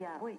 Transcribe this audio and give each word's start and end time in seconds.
Yeah, 0.00 0.18
wait. 0.20 0.38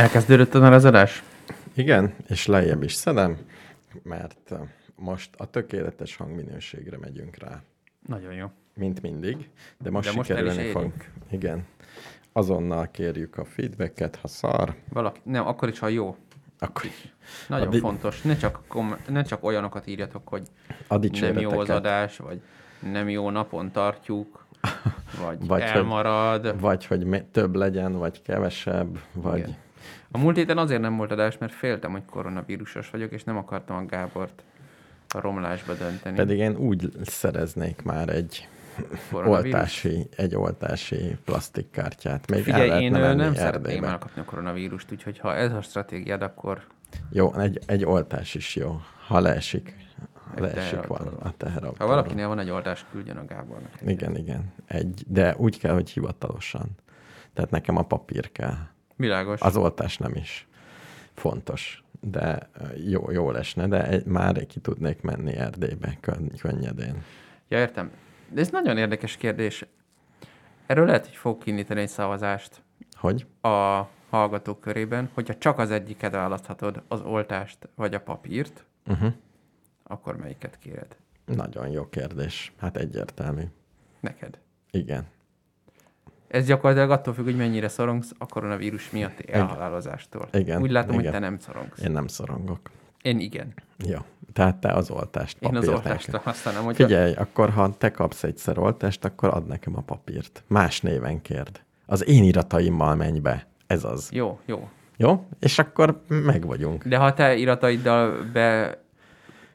Elkezdődött 0.00 0.52
már 0.52 0.72
az 0.72 0.84
adás? 0.84 1.22
Igen, 1.74 2.14
és 2.28 2.46
lejjebb 2.46 2.82
is 2.82 2.92
szedem, 2.94 3.38
mert 4.02 4.38
uh, 4.50 4.58
most 4.96 5.30
a 5.36 5.44
tökéletes 5.50 6.16
hangminőségre 6.16 6.96
megyünk 6.98 7.36
rá, 7.38 7.62
Nagyon 8.06 8.32
jó. 8.32 8.46
mint 8.74 9.02
mindig, 9.02 9.48
de 9.78 9.90
most 9.90 10.08
De 10.10 10.16
most 10.16 10.30
is 10.30 10.36
sikerülni 10.36 10.70
fog. 10.70 10.92
Igen. 11.30 11.64
Azonnal 12.32 12.90
kérjük 12.90 13.38
a 13.38 13.44
feedbacket, 13.44 14.16
ha 14.16 14.28
szar, 14.28 14.74
Valaki, 14.92 15.20
nem, 15.22 15.46
akkor 15.46 15.68
is, 15.68 15.78
ha 15.78 15.88
jó. 15.88 16.16
akkor 16.58 16.84
Nagyon 17.48 17.66
Addig- 17.66 17.80
fontos. 17.80 18.22
Ne 18.22 18.36
csak, 18.36 18.60
kom- 18.68 19.08
ne 19.08 19.22
csak 19.22 19.44
olyanokat 19.44 19.86
írjatok, 19.86 20.28
hogy 20.28 20.42
a 20.88 20.96
nem 21.20 21.38
jó 21.38 21.58
az 21.58 21.70
adás, 21.70 22.16
vagy 22.16 22.40
nem 22.92 23.08
jó 23.08 23.30
napon 23.30 23.70
tartjuk, 23.70 24.46
vagy, 24.60 25.38
Vagy 25.38 25.46
vagy 25.46 25.62
hogy- 25.62 25.70
elmarad. 25.70 26.60
Vagy 26.60 26.86
hogy 26.86 27.24
több 27.24 27.54
legyen, 27.54 27.92
vagy 27.92 28.22
kevesebb, 28.22 28.98
vagy... 29.12 29.38
Igen. 29.38 29.56
A 30.10 30.18
múlt 30.18 30.36
héten 30.36 30.58
azért 30.58 30.80
nem 30.80 30.96
volt 30.96 31.10
adás, 31.10 31.38
mert 31.38 31.52
féltem, 31.52 31.90
hogy 31.90 32.04
koronavírusos 32.04 32.90
vagyok, 32.90 33.12
és 33.12 33.24
nem 33.24 33.36
akartam 33.36 33.76
a 33.76 33.86
Gábort 33.86 34.42
a 35.08 35.20
romlásba 35.20 35.74
dönteni. 35.74 36.16
Pedig 36.16 36.38
én 36.38 36.56
úgy 36.56 36.88
szereznék 37.02 37.82
már 37.82 38.08
egy 38.08 38.48
oltási, 39.12 40.08
egy 40.16 40.36
oltási 40.36 41.16
plastikkártyát. 41.24 42.30
Még 42.30 42.38
el 42.38 42.44
Figyelj, 42.44 42.68
lehetne 42.68 42.86
én 42.86 43.02
venni 43.02 43.22
nem 43.22 43.34
szeretném 43.34 43.84
elkapni 43.84 44.20
a 44.20 44.24
koronavírust, 44.24 44.92
úgyhogy 44.92 45.18
ha 45.18 45.34
ez 45.34 45.52
a 45.52 45.62
stratégiád, 45.62 46.22
akkor 46.22 46.66
Jó, 47.10 47.34
egy, 47.34 47.58
egy 47.66 47.84
oltás 47.84 48.34
is 48.34 48.56
jó. 48.56 48.80
Ha 49.06 49.20
leesik, 49.20 49.74
ha 50.12 50.40
leesik 50.40 50.86
van 50.86 51.06
a 51.06 51.36
teherautó. 51.36 51.76
ha 51.78 51.86
valakinél 51.86 52.28
van 52.28 52.38
egy 52.38 52.50
oltás, 52.50 52.84
küldjön 52.90 53.16
a 53.16 53.24
Gábornak. 53.24 53.72
Igen, 53.86 54.16
igen. 54.16 54.52
Egy, 54.66 55.04
de 55.06 55.34
úgy 55.36 55.58
kell, 55.58 55.74
hogy 55.74 55.90
hivatalosan. 55.90 56.68
Tehát 57.34 57.50
nekem 57.50 57.76
a 57.76 57.82
papír 57.82 58.32
kell. 58.32 58.56
Világos. 59.00 59.40
Az 59.40 59.56
oltás 59.56 59.96
nem 59.96 60.14
is 60.14 60.46
fontos, 61.14 61.84
de 62.00 62.48
jó, 62.86 63.10
jó 63.10 63.30
lesne, 63.30 63.66
de 63.66 63.86
egy, 63.86 64.04
már 64.04 64.46
ki 64.46 64.60
tudnék 64.60 65.00
menni 65.02 65.32
Erdélybe 65.36 65.96
könny- 66.00 66.40
könnyedén. 66.40 67.02
Ja, 67.48 67.58
értem. 67.58 67.90
De 68.28 68.40
ez 68.40 68.48
nagyon 68.50 68.76
érdekes 68.78 69.16
kérdés. 69.16 69.64
Erről 70.66 70.86
lehet, 70.86 71.06
hogy 71.06 71.16
fog 71.16 71.42
kinyitani 71.42 71.80
egy 71.80 71.88
szavazást 71.88 72.62
Hogy? 72.92 73.26
a 73.40 73.82
hallgatók 74.10 74.60
körében, 74.60 75.10
hogyha 75.14 75.38
csak 75.38 75.58
az 75.58 75.70
egyiket 75.70 76.12
választhatod, 76.12 76.82
az 76.88 77.00
oltást 77.00 77.68
vagy 77.74 77.94
a 77.94 78.00
papírt, 78.00 78.64
Uh-huh. 78.86 79.12
akkor 79.82 80.16
melyiket 80.16 80.58
kéred? 80.58 80.96
Nagyon 81.24 81.68
jó 81.68 81.88
kérdés. 81.88 82.52
Hát 82.58 82.76
egyértelmű. 82.76 83.42
Neked. 84.00 84.38
Igen. 84.70 85.06
Ez 86.30 86.46
gyakorlatilag 86.46 86.90
attól 86.90 87.14
függ, 87.14 87.24
hogy 87.24 87.36
mennyire 87.36 87.68
szorongsz 87.68 88.12
a 88.18 88.26
koronavírus 88.26 88.90
miatti 88.90 89.24
elhalálozástól. 89.32 90.28
Igen, 90.32 90.62
Úgy 90.62 90.70
látom, 90.70 90.90
igen. 90.98 91.02
hogy 91.04 91.12
te 91.12 91.18
nem 91.18 91.38
szorongsz. 91.38 91.82
Én 91.82 91.90
nem 91.90 92.06
szorongok. 92.06 92.70
Én 93.02 93.18
igen. 93.20 93.54
Jó. 93.78 93.98
Tehát 94.32 94.56
te 94.56 94.72
az 94.72 94.90
oltást, 94.90 95.36
Én 95.40 95.50
papírt 95.50 95.62
az 95.62 95.68
nekem. 95.68 95.90
oltásra 95.90 96.20
használom. 96.24 96.64
Hogy 96.64 96.74
Figyelj, 96.76 97.12
akkor 97.14 97.50
ha 97.50 97.74
te 97.78 97.90
kapsz 97.90 98.22
egyszer 98.22 98.58
oltást, 98.58 99.04
akkor 99.04 99.28
add 99.34 99.46
nekem 99.46 99.76
a 99.76 99.80
papírt. 99.80 100.42
Más 100.46 100.80
néven 100.80 101.22
kérd. 101.22 101.60
Az 101.86 102.08
én 102.08 102.24
irataimmal 102.24 102.94
menj 102.94 103.18
be. 103.18 103.46
Ez 103.66 103.84
az. 103.84 104.08
Jó, 104.12 104.38
jó. 104.46 104.68
Jó? 104.96 105.26
És 105.40 105.58
akkor 105.58 106.02
meg 106.08 106.46
vagyunk. 106.46 106.84
De 106.86 106.96
ha 106.96 107.12
te 107.14 107.34
irataiddal 107.36 108.16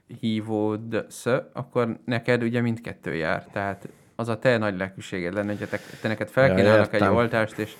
behívódsz, 0.08 1.26
akkor 1.54 2.00
neked 2.06 2.44
ugye 2.44 2.62
mindkettő 2.62 3.16
jár. 3.16 3.48
Tehát 3.52 3.88
az 4.16 4.28
a 4.28 4.40
te 4.40 4.58
nagy 4.58 4.78
lelkűséged 4.78 5.34
lenne, 5.34 5.56
hogy 5.58 5.68
te, 5.70 5.80
te 6.02 6.08
neked 6.08 6.30
felkínálnak 6.30 6.94
egy 6.94 7.02
értem. 7.02 7.16
oltást, 7.16 7.58
és 7.58 7.76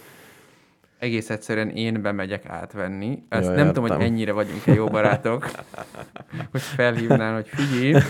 egész 0.98 1.30
egyszerűen 1.30 1.70
én 1.70 2.02
bemegyek 2.02 2.46
átvenni. 2.46 3.24
Ezt 3.30 3.48
Jó, 3.48 3.54
nem 3.54 3.74
tudom, 3.74 3.90
hogy 3.90 4.06
ennyire 4.06 4.32
vagyunk-e 4.32 4.74
jó 4.74 4.88
barátok, 4.88 5.52
hogy 6.52 6.62
felhívnál, 6.62 7.34
hogy 7.34 7.48
figyelj, 7.48 8.04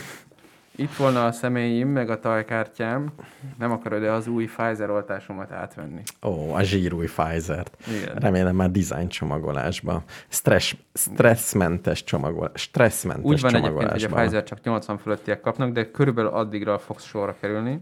itt 0.78 0.96
volna 0.96 1.26
a 1.26 1.32
személyim, 1.32 1.88
meg 1.88 2.10
a 2.10 2.20
tajkártyám, 2.20 3.14
nem 3.58 3.72
akarod 3.72 4.02
de 4.02 4.12
az 4.12 4.28
új 4.28 4.46
Pfizer 4.46 4.90
oltásomat 4.90 5.52
átvenni. 5.52 6.02
Ó, 6.24 6.54
a 6.54 6.64
zsírúj 6.64 7.06
Pfizer-t. 7.06 7.78
Igen. 7.88 8.16
Remélem 8.16 8.56
már 8.56 8.72
design 8.72 9.08
csomagolásba. 9.08 10.04
Stress, 10.28 10.76
stresszmentes 10.94 12.04
csomagol, 12.04 12.52
stresszmentes 12.54 13.26
Úgy 13.26 13.42
van 13.42 13.56
egyébként, 13.56 13.92
hogy 13.92 14.04
a. 14.04 14.16
Pfizer 14.16 14.44
csak 14.44 14.64
80 14.64 14.98
fölöttiek 14.98 15.42
kapnak, 15.42 15.72
de 15.72 15.92
körülbelül 15.92 16.30
addigra 16.30 16.78
fogsz 16.80 17.06
sorra 17.06 17.36
kerülni. 17.40 17.80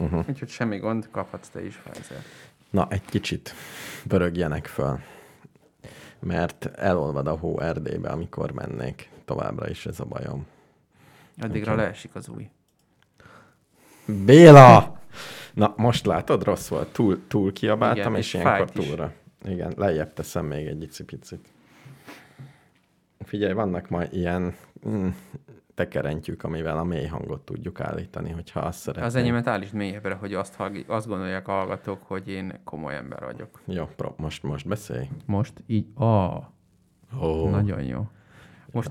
Uh-huh. 0.00 0.24
Úgyhogy 0.28 0.48
semmi 0.48 0.78
gond, 0.78 1.08
kaphatsz 1.10 1.48
te 1.48 1.64
is 1.64 1.76
Pfizer. 1.76 2.22
Na, 2.70 2.86
egy 2.90 3.04
kicsit 3.04 3.54
pörögjenek 4.08 4.66
föl, 4.66 5.00
mert 6.18 6.64
elolvad 6.64 7.26
a 7.26 7.36
hó 7.36 7.60
Erdélybe, 7.60 8.08
amikor 8.08 8.50
mennék. 8.50 9.08
Továbbra 9.24 9.68
is 9.68 9.86
ez 9.86 10.00
a 10.00 10.04
bajom. 10.04 10.46
Addigra 11.38 11.58
Úgyhogy- 11.72 11.76
leesik 11.76 12.14
az 12.14 12.28
új. 12.28 12.50
Béla! 14.24 14.98
Na, 15.54 15.74
most 15.76 16.06
látod, 16.06 16.42
rossz 16.42 16.68
volt. 16.68 16.92
Túl, 16.92 17.26
túl 17.28 17.52
kiabáltam, 17.52 17.98
Igen, 18.00 18.16
és 18.16 18.34
ilyenkor 18.34 18.56
fájt 18.56 18.78
is. 18.78 18.86
túlra. 18.86 19.12
Igen, 19.44 19.72
lejjebb 19.76 20.12
teszem 20.12 20.46
még 20.46 20.66
egy 20.66 20.82
icipicit. 20.82 21.48
Figyelj, 23.24 23.52
vannak 23.52 23.88
majd 23.88 24.12
ilyen 24.14 24.54
mm, 24.88 25.08
tekerentyűk, 25.80 26.42
amivel 26.42 26.78
a 26.78 26.84
mély 26.84 27.06
hangot 27.06 27.40
tudjuk 27.44 27.80
állítani, 27.80 28.30
hogyha 28.30 28.60
azt 28.60 28.78
szeretnénk. 28.78 29.08
Az 29.08 29.14
enyémet 29.14 29.46
állítsd 29.46 29.74
mélyebbre, 29.74 30.14
hogy 30.14 30.34
azt, 30.34 30.54
hallg- 30.54 30.88
azt 30.88 31.06
gondolják 31.06 31.48
a 31.48 31.52
hallgatók, 31.52 32.02
hogy 32.02 32.28
én 32.28 32.60
komoly 32.64 32.96
ember 32.96 33.24
vagyok. 33.24 33.60
Jó, 33.64 33.86
pro, 33.96 34.14
most, 34.16 34.42
most 34.42 34.68
beszélj. 34.68 35.08
Most 35.26 35.62
így, 35.66 35.86
ah, 35.94 36.44
Ó, 37.22 37.48
nagyon 37.48 37.82
jó. 37.82 38.08
Most, 38.72 38.90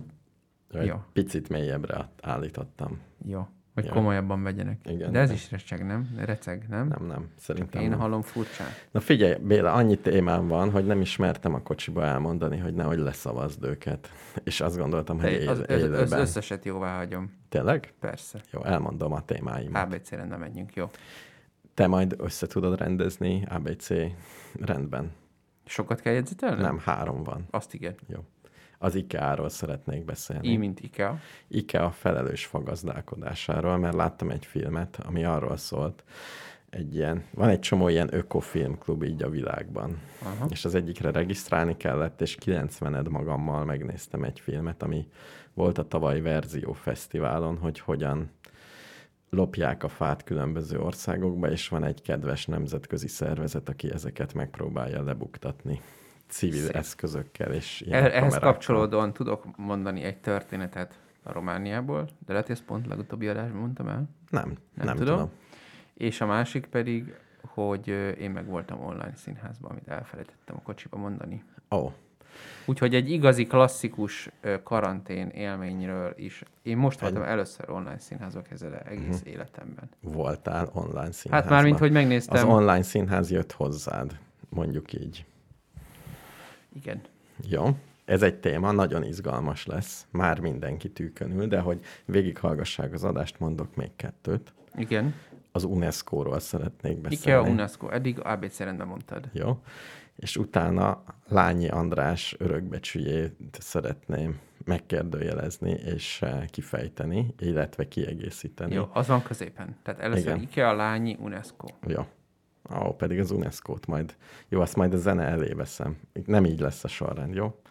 jó. 0.71 0.95
picit 1.13 1.50
mélyebbre 1.50 2.09
állítottam. 2.21 3.00
jó, 3.25 3.47
hogy 3.80 3.90
Jó. 3.90 3.94
komolyabban 3.94 4.44
vegyenek. 4.44 4.80
Igen. 4.86 5.12
De 5.12 5.20
ez 5.20 5.31
is 5.31 5.52
recseg, 5.52 5.86
nem? 5.86 6.10
Receg, 6.18 6.66
nem? 6.70 6.88
Nem, 6.88 7.06
nem, 7.08 7.28
szerintem 7.38 7.81
Én 7.81 7.90
nem. 7.90 8.00
hallom 8.00 8.22
furcsán. 8.22 8.68
Na 8.92 9.00
figyelj, 9.00 9.36
Béla, 9.42 9.74
annyi 9.74 9.98
témám 9.98 10.48
van, 10.48 10.72
hogy 10.72 10.86
nem 10.86 11.02
ismertem 11.02 11.54
a 11.54 11.62
kocsiba 11.62 12.04
elmondani, 12.04 12.58
hogy 12.58 12.74
nehogy 12.74 12.98
leszavazd 12.98 13.64
őket. 13.64 14.12
És 14.44 14.62
azt 14.62 14.78
gondoltam, 14.78 15.20
hogy 15.20 15.31
él, 15.31 15.50
az, 15.50 15.64
az, 15.68 15.84
az 16.02 16.12
összeset 16.12 16.66
jóvá 16.66 16.98
hagyom. 16.98 17.31
Tényleg? 17.50 17.94
Persze. 18.00 18.40
Jó, 18.52 18.64
elmondom 18.64 19.14
a 19.14 19.26
témáimat. 19.26 19.84
ABC 19.84 20.10
rendben 20.10 20.40
menjünk, 20.40 20.74
jó. 20.76 20.90
Te 21.74 21.88
majd 21.88 22.16
össze 22.18 22.48
tudod 22.48 22.80
rendezni 22.80 23.46
ABC 23.50 23.88
rendben. 24.62 25.12
Sokat 25.66 26.00
kell 26.00 26.14
jegyzetelni? 26.14 26.62
Nem, 26.62 26.80
három 26.80 27.24
van. 27.24 27.46
Azt 27.50 27.74
igen. 27.74 27.96
Jó. 28.08 28.20
Az 28.81 28.96
IKEA-ról 28.96 29.50
szeretnék 29.50 30.06
beszélni. 30.06 30.48
I, 30.48 30.58
mint 30.58 30.80
IKEA. 30.80 31.20
IKEA 31.48 31.92
felelős 31.92 32.46
fagazdálkodásáról, 32.46 33.78
mert 33.78 33.96
láttam 33.96 34.30
egy 34.30 34.46
filmet, 34.46 35.00
ami 35.06 35.24
arról 35.24 35.58
szólt, 35.58 36.04
egy 36.70 36.96
ilyen, 36.96 37.24
van 37.34 37.50
egy 37.50 37.60
csomó 37.60 37.88
ilyen 37.88 38.14
ökofilmklub 38.14 39.04
így 39.04 39.24
a 39.24 39.30
világban. 39.30 40.02
Aha. 40.24 40.48
És 40.50 40.66
az 40.66 40.76
egyikre 40.76 41.12
regisztrálni 41.12 41.78
kellett, 41.78 42.22
és 42.22 42.36
90 42.36 43.08
magammal 43.10 43.66
megnéztem 43.66 44.24
egy 44.24 44.40
filmet, 44.40 44.84
ami 44.84 45.08
volt 45.54 45.78
a 45.78 45.88
tavaly 45.88 46.22
Verzió 46.22 46.74
Fesztiválon, 46.74 47.58
hogy 47.58 47.80
hogyan 47.80 48.31
lopják 49.30 49.84
a 49.84 49.88
fát 49.88 50.24
különböző 50.24 50.80
országokba, 50.80 51.52
és 51.52 51.68
van 51.68 51.84
egy 51.84 52.02
kedves 52.02 52.46
nemzetközi 52.46 53.08
szervezet, 53.08 53.70
aki 53.70 53.92
ezeket 53.92 54.34
megpróbálja 54.34 55.04
lebuktatni 55.04 55.81
civil 56.30 56.62
Szép. 56.66 56.76
eszközökkel 56.76 57.52
és 57.54 57.81
ilyen 57.81 57.94
Eh- 58.00 58.06
Ehhez 58.06 58.20
kamerákkal. 58.20 58.52
kapcsolódóan 58.52 59.14
tudok 59.14 59.58
mondani 59.58 60.04
egy 60.04 60.18
történetet 60.18 61.00
a 61.24 61.31
Romániából, 61.31 62.04
de 62.26 62.31
lehet, 62.31 62.48
hogy 62.48 62.56
ezt 62.56 62.66
pont 62.66 62.88
legutóbbi 62.88 63.28
adásban 63.28 63.60
mondtam 63.60 63.88
el. 63.88 64.04
Nem, 64.30 64.48
nem, 64.76 64.86
Nem 64.86 64.96
tudom. 64.96 65.16
tudom. 65.16 65.31
És 65.94 66.22
a 66.22 66.26
másik 66.26 66.66
pedig, 66.66 67.14
hogy 67.42 67.88
én 68.20 68.31
meg 68.31 68.46
voltam 68.46 68.84
online 68.84 69.16
színházban, 69.16 69.72
amit 69.72 69.88
elfelejtettem 69.88 70.56
a 70.56 70.62
kocsiba 70.62 70.98
mondani. 70.98 71.44
Ó, 71.72 71.78
oh, 71.78 71.92
Úgyhogy 72.66 72.96
egy 72.96 73.12
igazi 73.12 73.46
klasszikus 73.46 74.30
karantén 74.64 75.28
élményről 75.28 76.14
is. 76.18 76.44
Én 76.62 76.78
most 76.78 77.00
voltam 77.00 77.22
először 77.24 77.70
online 77.70 77.98
színházba 78.00 78.42
kezdve 78.42 78.80
egész 78.81 79.20
Mhm. 79.22 79.30
életemben. 79.30 79.90
voltál 80.02 80.70
online 80.74 81.00
Hát 81.02 81.14
színházban. 81.14 81.54
már, 81.54 81.64
mint 81.64 81.78
hogy 81.78 81.88
Az 81.88 81.94
megnéztem. 81.94 82.50
online 82.50 82.81
színház 82.81 83.31
jött 83.31 83.52
hozzád, 83.52 84.18
mondjuk 84.50 84.94
így. 84.94 85.26
Igen. 86.74 87.01
Jó, 87.48 87.66
ez 88.06 88.21
egy 88.21 88.36
téma, 88.36 88.71
nagyon 88.71 89.04
izgalmas 89.04 89.66
lesz. 89.66 90.06
Már 90.12 90.39
mindenki 90.39 90.89
tűkönül, 90.89 91.48
de 91.48 91.60
hogy 91.60 91.80
végighallgassák 92.06 92.94
az 92.94 93.04
adást, 93.04 93.39
mondok 93.39 93.75
még 93.75 93.92
kettőt. 93.95 94.54
Igen. 94.75 95.13
Az 95.51 95.63
UNESCO-ról 95.63 96.39
szeretnék 96.39 96.98
beszélni. 96.98 97.21
IKEA, 97.21 97.54
UNESCO. 97.54 97.89
Eddig 97.89 98.19
ABC 98.24 98.60
rendben 98.60 98.88
mondtad. 98.88 99.30
Jó. 99.33 99.62
És 100.16 100.38
utána 100.38 101.04
Lányi 101.27 101.69
András 101.69 102.36
örökbecsüjét 102.38 103.36
szeretném 103.60 104.39
megkérdőjelezni 104.66 105.71
és 105.71 106.21
eh, 106.21 106.45
kifejteni, 106.45 107.33
illetve 107.39 107.88
kiegészíteni. 107.88 108.74
Jó, 108.74 108.89
az 108.94 109.07
van 109.07 109.24
középen. 109.24 109.75
Tehát 109.83 110.00
először 110.00 110.25
Igen. 110.25 110.42
IKEA, 110.42 110.74
Lányi, 110.74 111.18
UNESCO. 111.19 111.68
Jó. 111.88 112.06
Ó, 112.75 112.95
pedig 112.95 113.19
az 113.19 113.31
UNESCO-t 113.31 113.86
majd. 113.86 114.16
Jó, 114.50 114.62
azt 114.62 114.75
majd 114.75 114.94
a 114.94 114.98
zene 114.98 115.24
elé 115.24 115.54
veszem. 115.54 115.98
Nem 116.25 116.45
így 116.45 116.60
lesz 116.60 116.83
a 116.83 116.88
sorrend, 116.88 117.33
jó? 117.36 117.62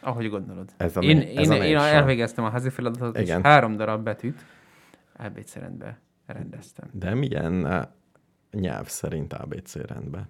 Ahogy 0.00 0.28
gondolod. 0.30 0.70
Ez 0.76 0.96
a 0.96 1.00
én, 1.00 1.16
né- 1.16 1.38
ez 1.38 1.44
én, 1.44 1.50
a 1.50 1.54
én 1.54 1.60
névsor. 1.60 1.86
elvégeztem 1.86 2.44
a 2.44 2.50
házi 2.50 2.68
feladatot, 2.70 3.16
és 3.16 3.22
Igen. 3.22 3.42
három 3.42 3.76
darab 3.76 4.04
betűt 4.04 4.44
ABC 5.16 5.54
rendbe 5.54 5.98
rendeztem. 6.26 6.88
De 6.92 7.14
milyen 7.14 7.66
eh, 7.66 7.82
nyelv 8.50 8.86
szerint 8.86 9.32
ABC 9.32 9.74
rendben? 9.74 10.28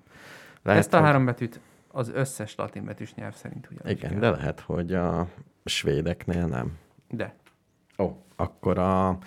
Lehet, 0.62 0.80
Ezt 0.80 0.92
a 0.92 0.96
hogy- 0.96 1.06
három 1.06 1.24
betűt 1.24 1.60
az 1.88 2.08
összes 2.14 2.54
latin 2.54 2.84
betűs 2.84 3.14
nyelv 3.14 3.34
szerint 3.34 3.68
ugyanúgy 3.70 3.90
Igen, 3.98 4.10
kell. 4.10 4.20
de 4.20 4.30
lehet, 4.30 4.60
hogy 4.60 4.94
a 4.94 5.28
svédeknél 5.64 6.46
nem. 6.46 6.78
De, 7.08 7.34
Ó, 7.98 8.10
akkor 8.36 8.78
a 8.78 9.18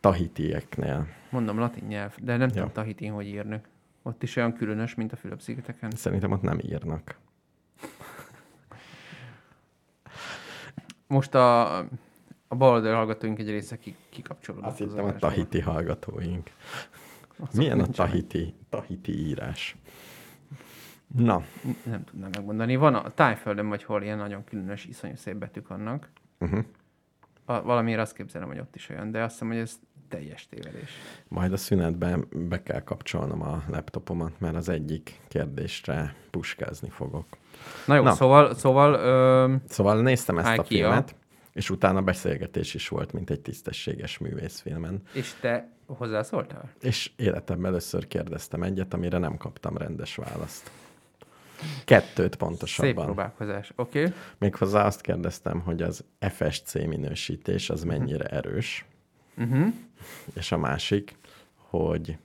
tahitieknél. 0.00 1.06
mondom 1.30 1.58
latin 1.58 1.84
nyelv, 1.86 2.14
de 2.20 2.36
nem 2.36 2.48
tudom 2.48 2.64
Jó. 2.64 2.70
tahitin, 2.72 3.12
hogy 3.12 3.26
írnak. 3.26 3.68
Ott 4.06 4.22
is 4.22 4.36
olyan 4.36 4.52
különös, 4.52 4.94
mint 4.94 5.12
a 5.12 5.16
Fülöp-szigeteken. 5.16 5.90
Szerintem 5.90 6.30
ott 6.30 6.42
nem 6.42 6.58
írnak. 6.58 7.16
Most 11.06 11.34
a, 11.34 11.78
a 12.48 12.54
baloldal 12.56 12.94
hallgatóink 12.94 13.38
egy 13.38 13.48
része 13.48 13.78
ki, 13.78 13.96
kikapcsolódott. 14.08 14.70
Azt 14.70 14.80
az 14.80 14.88
hittem 14.88 15.04
a 15.04 15.16
tahiti 15.16 15.60
hallgatóink. 15.60 16.50
Azok 17.36 17.52
Milyen 17.54 17.80
a 17.80 17.86
tahiti, 17.86 18.54
tahiti 18.68 19.26
írás? 19.26 19.76
Na, 21.06 21.42
Nem 21.84 22.04
tudnám 22.04 22.30
megmondani. 22.32 22.76
Van 22.76 22.94
a 22.94 23.10
tájföldön, 23.10 23.68
vagy 23.68 23.84
hol 23.84 24.02
ilyen 24.02 24.18
nagyon 24.18 24.44
különös, 24.44 24.84
iszonyú 24.84 25.14
szép 25.16 25.36
betűk 25.36 25.68
vannak. 25.68 26.10
uh-huh. 26.40 26.64
A, 27.44 27.62
valamiért 27.62 28.00
azt 28.00 28.14
képzelem, 28.14 28.48
hogy 28.48 28.58
ott 28.58 28.74
is 28.74 28.88
olyan, 28.88 29.10
de 29.10 29.22
azt 29.22 29.32
hiszem, 29.32 29.48
hogy 29.48 29.56
ez 29.56 29.80
teljes 30.08 30.46
tévedés. 30.46 30.90
majd 31.28 31.52
a 31.52 31.56
szünetben 31.56 32.26
be 32.48 32.62
kell 32.62 32.80
kapcsolnom 32.80 33.42
a 33.42 33.62
laptopomat, 33.68 34.40
mert 34.40 34.54
az 34.56 34.68
egyik 34.68 35.20
kérdésre 35.28 36.14
puskázni 36.30 36.88
fogok. 36.88 37.26
Na 37.86 37.94
jó, 37.94 38.02
Na. 38.02 38.12
Szóval, 38.14 38.54
szóval 38.54 38.94
ö, 38.94 39.54
Szóval 39.68 40.02
néztem 40.02 40.38
ezt 40.38 40.48
a 40.48 40.52
IKEA. 40.52 40.64
filmet, 40.66 41.14
és 41.52 41.70
utána 41.70 42.02
beszélgetés 42.02 42.74
is 42.74 42.88
volt, 42.88 43.12
mint 43.12 43.30
egy 43.30 43.40
tisztességes 43.40 44.18
művészfilmen. 44.18 45.02
és 45.12 45.34
te 45.40 45.68
hozzászóltál? 45.86 46.70
És 46.80 47.10
életemben 47.16 47.70
először 47.70 48.06
kérdeztem 48.08 48.62
egyet, 48.62 48.94
amire 48.94 49.18
nem 49.18 49.36
kaptam 49.36 49.76
rendes 49.76 50.16
választ. 50.16 50.70
Kettőt 51.84 52.14
Szép 52.30 52.36
pontosabban. 52.36 53.04
próbálkozás. 53.04 53.72
Oké. 53.76 54.00
Okay. 54.00 54.14
Méghozzá 54.38 54.84
azt 54.86 55.00
kérdeztem, 55.00 55.60
hogy 55.60 55.82
az 55.82 56.04
FSC 56.20 56.74
minősítés 56.74 57.70
az 57.70 57.82
mennyire 57.84 58.24
erős, 58.24 58.84
Uh-huh. 59.36 59.72
és 60.34 60.52
a 60.52 60.56
másik, 60.56 61.16
hogy 61.56 62.16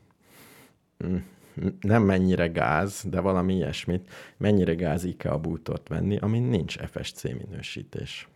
nem 1.81 2.03
mennyire 2.03 2.47
gáz, 2.47 3.03
de 3.09 3.19
valami 3.19 3.53
ilyesmit, 3.55 4.09
mennyire 4.37 4.73
gáz 4.73 5.03
IKEA 5.03 5.37
bútort 5.37 5.87
venni, 5.87 6.17
amin 6.17 6.43
nincs 6.43 6.77
FSC 6.77 7.23
minősítés. 7.23 8.27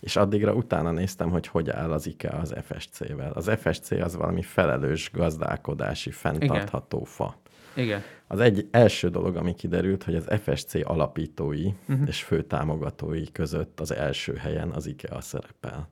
És 0.00 0.16
addigra 0.16 0.54
utána 0.54 0.90
néztem, 0.90 1.30
hogy 1.30 1.46
hogy 1.46 1.70
áll 1.70 1.92
az 1.92 2.06
IKEA 2.06 2.38
az 2.38 2.54
FSC-vel. 2.64 3.32
Az 3.32 3.50
FSC 3.58 3.90
az 3.90 4.16
valami 4.16 4.42
felelős 4.42 5.10
gazdálkodási, 5.12 6.10
fenntartható 6.10 7.04
fa. 7.04 7.36
Igen. 7.74 8.02
Az 8.26 8.40
egy 8.40 8.68
első 8.70 9.08
dolog, 9.08 9.36
ami 9.36 9.54
kiderült, 9.54 10.02
hogy 10.02 10.14
az 10.14 10.28
FSC 10.42 10.74
alapítói 10.74 11.66
uh-huh. 11.88 12.08
és 12.08 12.22
fő 12.22 12.42
támogatói 12.42 13.32
között 13.32 13.80
az 13.80 13.90
első 13.92 14.34
helyen 14.34 14.70
az 14.70 14.86
IKEA 14.86 15.20
szerepel. 15.20 15.88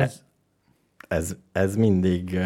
Ez 0.00 0.22
Ez, 1.08 1.36
ez 1.52 1.76
mindig 1.76 2.38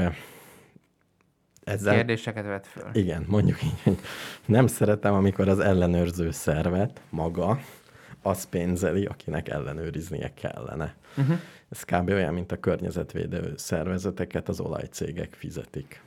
ezzel, 1.64 1.94
kérdéseket 1.94 2.44
vet 2.44 2.66
föl. 2.66 2.90
igen, 2.92 3.24
mondjuk 3.28 3.62
így, 3.62 3.82
hogy 3.82 3.98
nem 4.46 4.66
szeretem, 4.66 5.14
amikor 5.14 5.48
az 5.48 5.58
ellenőrző 5.58 6.30
szervet 6.30 7.00
maga 7.10 7.60
az 8.22 8.44
pénzeli, 8.44 9.04
akinek 9.04 9.48
ellenőriznie 9.48 10.34
kellene. 10.34 10.94
Uh-huh. 11.16 11.38
Ez 11.68 11.82
kb. 11.82 12.08
olyan, 12.08 12.34
mint 12.34 12.52
a 12.52 12.60
környezetvédő 12.60 13.52
szervezeteket 13.56 14.48
az 14.48 14.60
olajcégek 14.60 15.34
fizetik. 15.34 16.02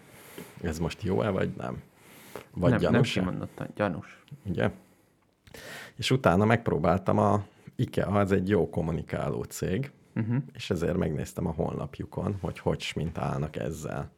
Ez 0.61 0.79
most 0.79 1.03
jó-e, 1.03 1.29
vagy 1.29 1.49
nem? 1.57 1.81
Vagy 2.51 2.71
nem, 2.71 2.81
nem 2.81 2.91
gyanús-e? 2.91 3.19
kimondottan, 3.19 3.67
gyanús. 3.75 4.23
ugye? 4.45 4.69
És 5.95 6.11
utána 6.11 6.45
megpróbáltam 6.45 7.17
a 7.17 7.45
IKEA, 7.75 8.07
az 8.07 8.31
egy 8.31 8.49
jó 8.49 8.69
kommunikáló 8.69 9.43
cég, 9.43 9.91
Uh-huh. 10.15 10.43
és 10.53 10.69
ezért 10.69 10.97
megnéztem 10.97 11.47
a 11.47 11.51
honlapjukon, 11.51 12.37
hogy 12.41 12.59
hogy 12.59 12.91
mint 12.95 13.17
állnak 13.17 13.55
ezzel. 13.55 14.11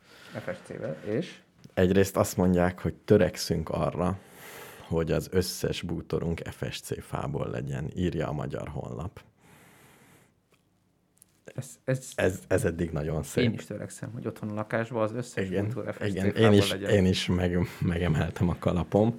FSC-vel, 0.45 0.97
és? 1.05 1.39
Egyrészt 1.73 2.17
azt 2.17 2.37
mondják, 2.37 2.81
hogy 2.81 2.93
törekszünk 2.93 3.69
arra, 3.69 4.19
hogy 4.87 5.11
az 5.11 5.27
összes 5.31 5.81
bútorunk 5.81 6.41
FSC 6.49 7.03
fából 7.03 7.49
legyen, 7.49 7.91
írja 7.95 8.27
a 8.27 8.31
magyar 8.31 8.67
honlap. 8.67 9.21
Ez, 11.55 11.69
ez, 11.83 12.11
Ez, 12.15 12.39
ez 12.47 12.65
eddig 12.65 12.91
nagyon 12.91 13.23
szép. 13.23 13.43
én 13.43 13.53
is 13.53 13.65
törekszem, 13.65 14.11
hogy 14.11 14.27
otthon 14.27 14.49
a 14.49 14.53
lakásban 14.53 15.01
az 15.03 15.13
összes 15.13 15.45
igen, 15.45 15.65
bútor 15.67 15.93
FSC 15.93 16.07
igen 16.09 16.29
én 16.29 16.51
is, 16.51 16.71
legyen. 16.71 16.89
én 16.89 17.05
is 17.05 17.27
meg, 17.27 17.59
megemeltem 17.79 18.49
a 18.49 18.55
kalapom. 18.59 19.15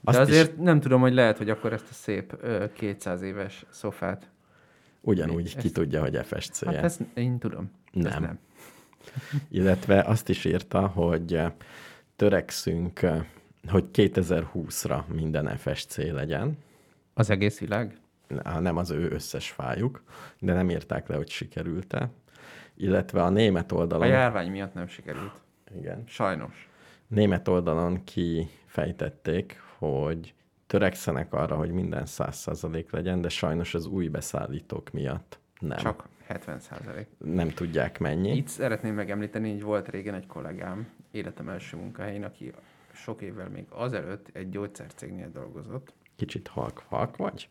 De 0.00 0.20
azért 0.20 0.56
nem 0.56 0.80
tudom, 0.80 1.00
hogy 1.00 1.12
lehet, 1.14 1.38
hogy 1.38 1.50
akkor 1.50 1.72
ezt 1.72 1.90
a 1.90 1.92
szép 1.94 2.36
ö, 2.40 2.64
200 2.72 3.22
éves 3.22 3.64
szofát. 3.70 4.30
Ugyanúgy 5.02 5.46
ezt- 5.46 5.56
ki 5.58 5.70
tudja, 5.70 6.00
hogy 6.00 6.18
FSC-je. 6.22 6.70
Hát 6.74 6.84
ezt 6.84 7.00
én 7.14 7.38
tudom. 7.38 7.70
Ezt 7.92 8.08
Nem. 8.08 8.22
nem. 8.22 8.38
Illetve 9.48 10.00
azt 10.00 10.28
is 10.28 10.44
írta, 10.44 10.86
hogy 10.86 11.40
törekszünk, 12.16 13.00
hogy 13.68 13.84
2020-ra 13.92 15.06
minden 15.06 15.56
FSC 15.56 15.96
legyen, 15.96 16.58
Az 17.14 17.30
egész 17.30 17.58
világ? 17.58 17.96
Ne- 18.28 18.60
nem 18.60 18.76
az 18.76 18.90
ő 18.90 19.10
összes 19.10 19.50
fájuk, 19.50 20.02
de 20.38 20.52
nem 20.52 20.70
írták 20.70 21.08
le, 21.08 21.16
hogy 21.16 21.28
sikerült-e. 21.30 22.10
Illetve 22.74 23.22
a 23.22 23.28
német 23.28 23.72
A 23.72 23.74
oldalon, 23.74 24.06
járvány 24.06 24.50
miatt 24.50 24.74
nem 24.74 24.86
sikerült. 24.88 25.40
igen, 25.78 26.02
Sajnos. 26.06 26.68
német 27.06 27.48
oldalon 27.48 28.04
kifejtették, 28.04 29.60
hogy 29.78 30.34
törekszenek 30.72 31.32
arra, 31.32 31.56
hogy 31.56 31.70
minden 31.70 32.02
100% 32.06 32.90
legyen, 32.90 33.20
de 33.20 33.28
sajnos 33.28 33.74
az 33.74 33.86
új 33.86 34.08
beszállítók 34.08 34.90
miatt 34.90 35.38
nem. 35.60 35.78
Csak 35.78 36.08
70 36.26 36.60
százalék. 36.60 37.06
Nem 37.18 37.48
tudják 37.48 37.98
mennyi. 37.98 38.36
Itt 38.36 38.48
szeretném 38.48 38.94
megemlíteni, 38.94 39.50
hogy 39.50 39.62
volt 39.62 39.88
régen 39.88 40.14
egy 40.14 40.26
kollégám, 40.26 40.88
életem 41.10 41.48
első 41.48 41.76
munkahelyén, 41.76 42.24
aki 42.24 42.52
sok 42.92 43.22
évvel 43.22 43.48
még 43.48 43.64
azelőtt 43.68 44.28
egy 44.32 44.48
gyógyszercégnél 44.48 45.30
dolgozott. 45.32 45.92
Kicsit 46.16 46.48
halk-halk 46.48 47.16
vagy? 47.16 47.48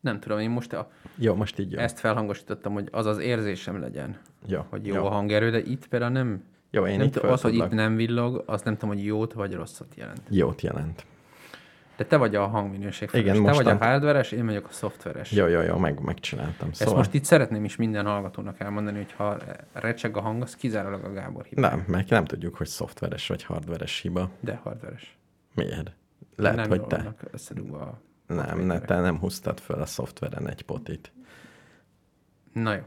Nem 0.00 0.20
tudom, 0.20 0.38
én 0.38 0.50
most 0.50 0.72
a, 0.72 0.90
Jó, 1.16 1.34
most 1.34 1.58
így 1.58 1.72
jó. 1.72 1.78
ezt 1.78 1.98
felhangosítottam, 1.98 2.72
hogy 2.72 2.88
az 2.90 3.06
az 3.06 3.18
érzésem 3.18 3.80
legyen, 3.80 4.20
jó. 4.46 4.60
hogy 4.68 4.86
jó, 4.86 4.94
jó. 4.94 5.04
a 5.04 5.08
hangerő, 5.08 5.50
de 5.50 5.58
itt 5.62 5.88
például 5.88 6.12
nem, 6.12 6.44
Jó, 6.70 6.86
én 6.86 6.96
nem 6.96 7.06
itt 7.06 7.12
tudom, 7.12 7.30
az, 7.30 7.40
hogy 7.40 7.54
itt 7.54 7.70
nem 7.70 7.96
villog, 7.96 8.42
azt 8.46 8.64
nem 8.64 8.76
tudom, 8.76 8.94
hogy 8.94 9.04
jót 9.04 9.32
vagy 9.32 9.54
rosszat 9.54 9.94
jelent. 9.94 10.22
Jót 10.28 10.60
jelent. 10.60 11.06
De 11.98 12.04
te 12.04 12.16
vagy 12.16 12.34
a 12.34 12.46
hangminőség 12.46 13.08
Igen. 13.12 13.44
Te 13.44 13.52
vagy 13.52 13.68
a 13.68 13.76
hardveres, 13.76 14.32
én 14.32 14.46
vagyok 14.46 14.66
a 14.66 14.72
szoftveres. 14.72 15.32
Jó, 15.32 15.46
jó, 15.46 15.60
jó, 15.60 15.76
meg, 15.76 16.00
megcsináltam. 16.00 16.68
Ezt 16.68 16.78
Szóval... 16.78 16.96
most 16.96 17.14
itt 17.14 17.24
szeretném 17.24 17.64
is 17.64 17.76
minden 17.76 18.06
hallgatónak 18.06 18.60
elmondani, 18.60 18.96
hogy 18.96 19.12
ha 19.12 19.36
recseg 19.72 20.16
a 20.16 20.20
hang, 20.20 20.42
az 20.42 20.56
kizárólag 20.56 21.04
a 21.04 21.12
Gábor 21.12 21.44
hiba. 21.44 21.60
Nem, 21.60 21.84
mert 21.86 22.08
nem 22.10 22.24
tudjuk, 22.24 22.56
hogy 22.56 22.66
szoftveres 22.66 23.28
vagy 23.28 23.44
hardveres 23.44 24.00
hiba. 24.00 24.30
De 24.40 24.60
hardveres. 24.62 25.18
Miért? 25.54 25.92
Lehet, 26.36 26.56
nem 26.56 26.68
hogy 26.68 26.82
te. 26.82 27.14
összedugva 27.30 27.80
a 27.80 28.00
Nem, 28.34 28.58
ne, 28.58 28.80
te 28.80 29.00
nem 29.00 29.18
húztad 29.18 29.60
föl 29.60 29.80
a 29.80 29.86
szoftveren 29.86 30.48
egy 30.48 30.62
potit. 30.62 31.12
Na 32.52 32.74
jó. 32.74 32.82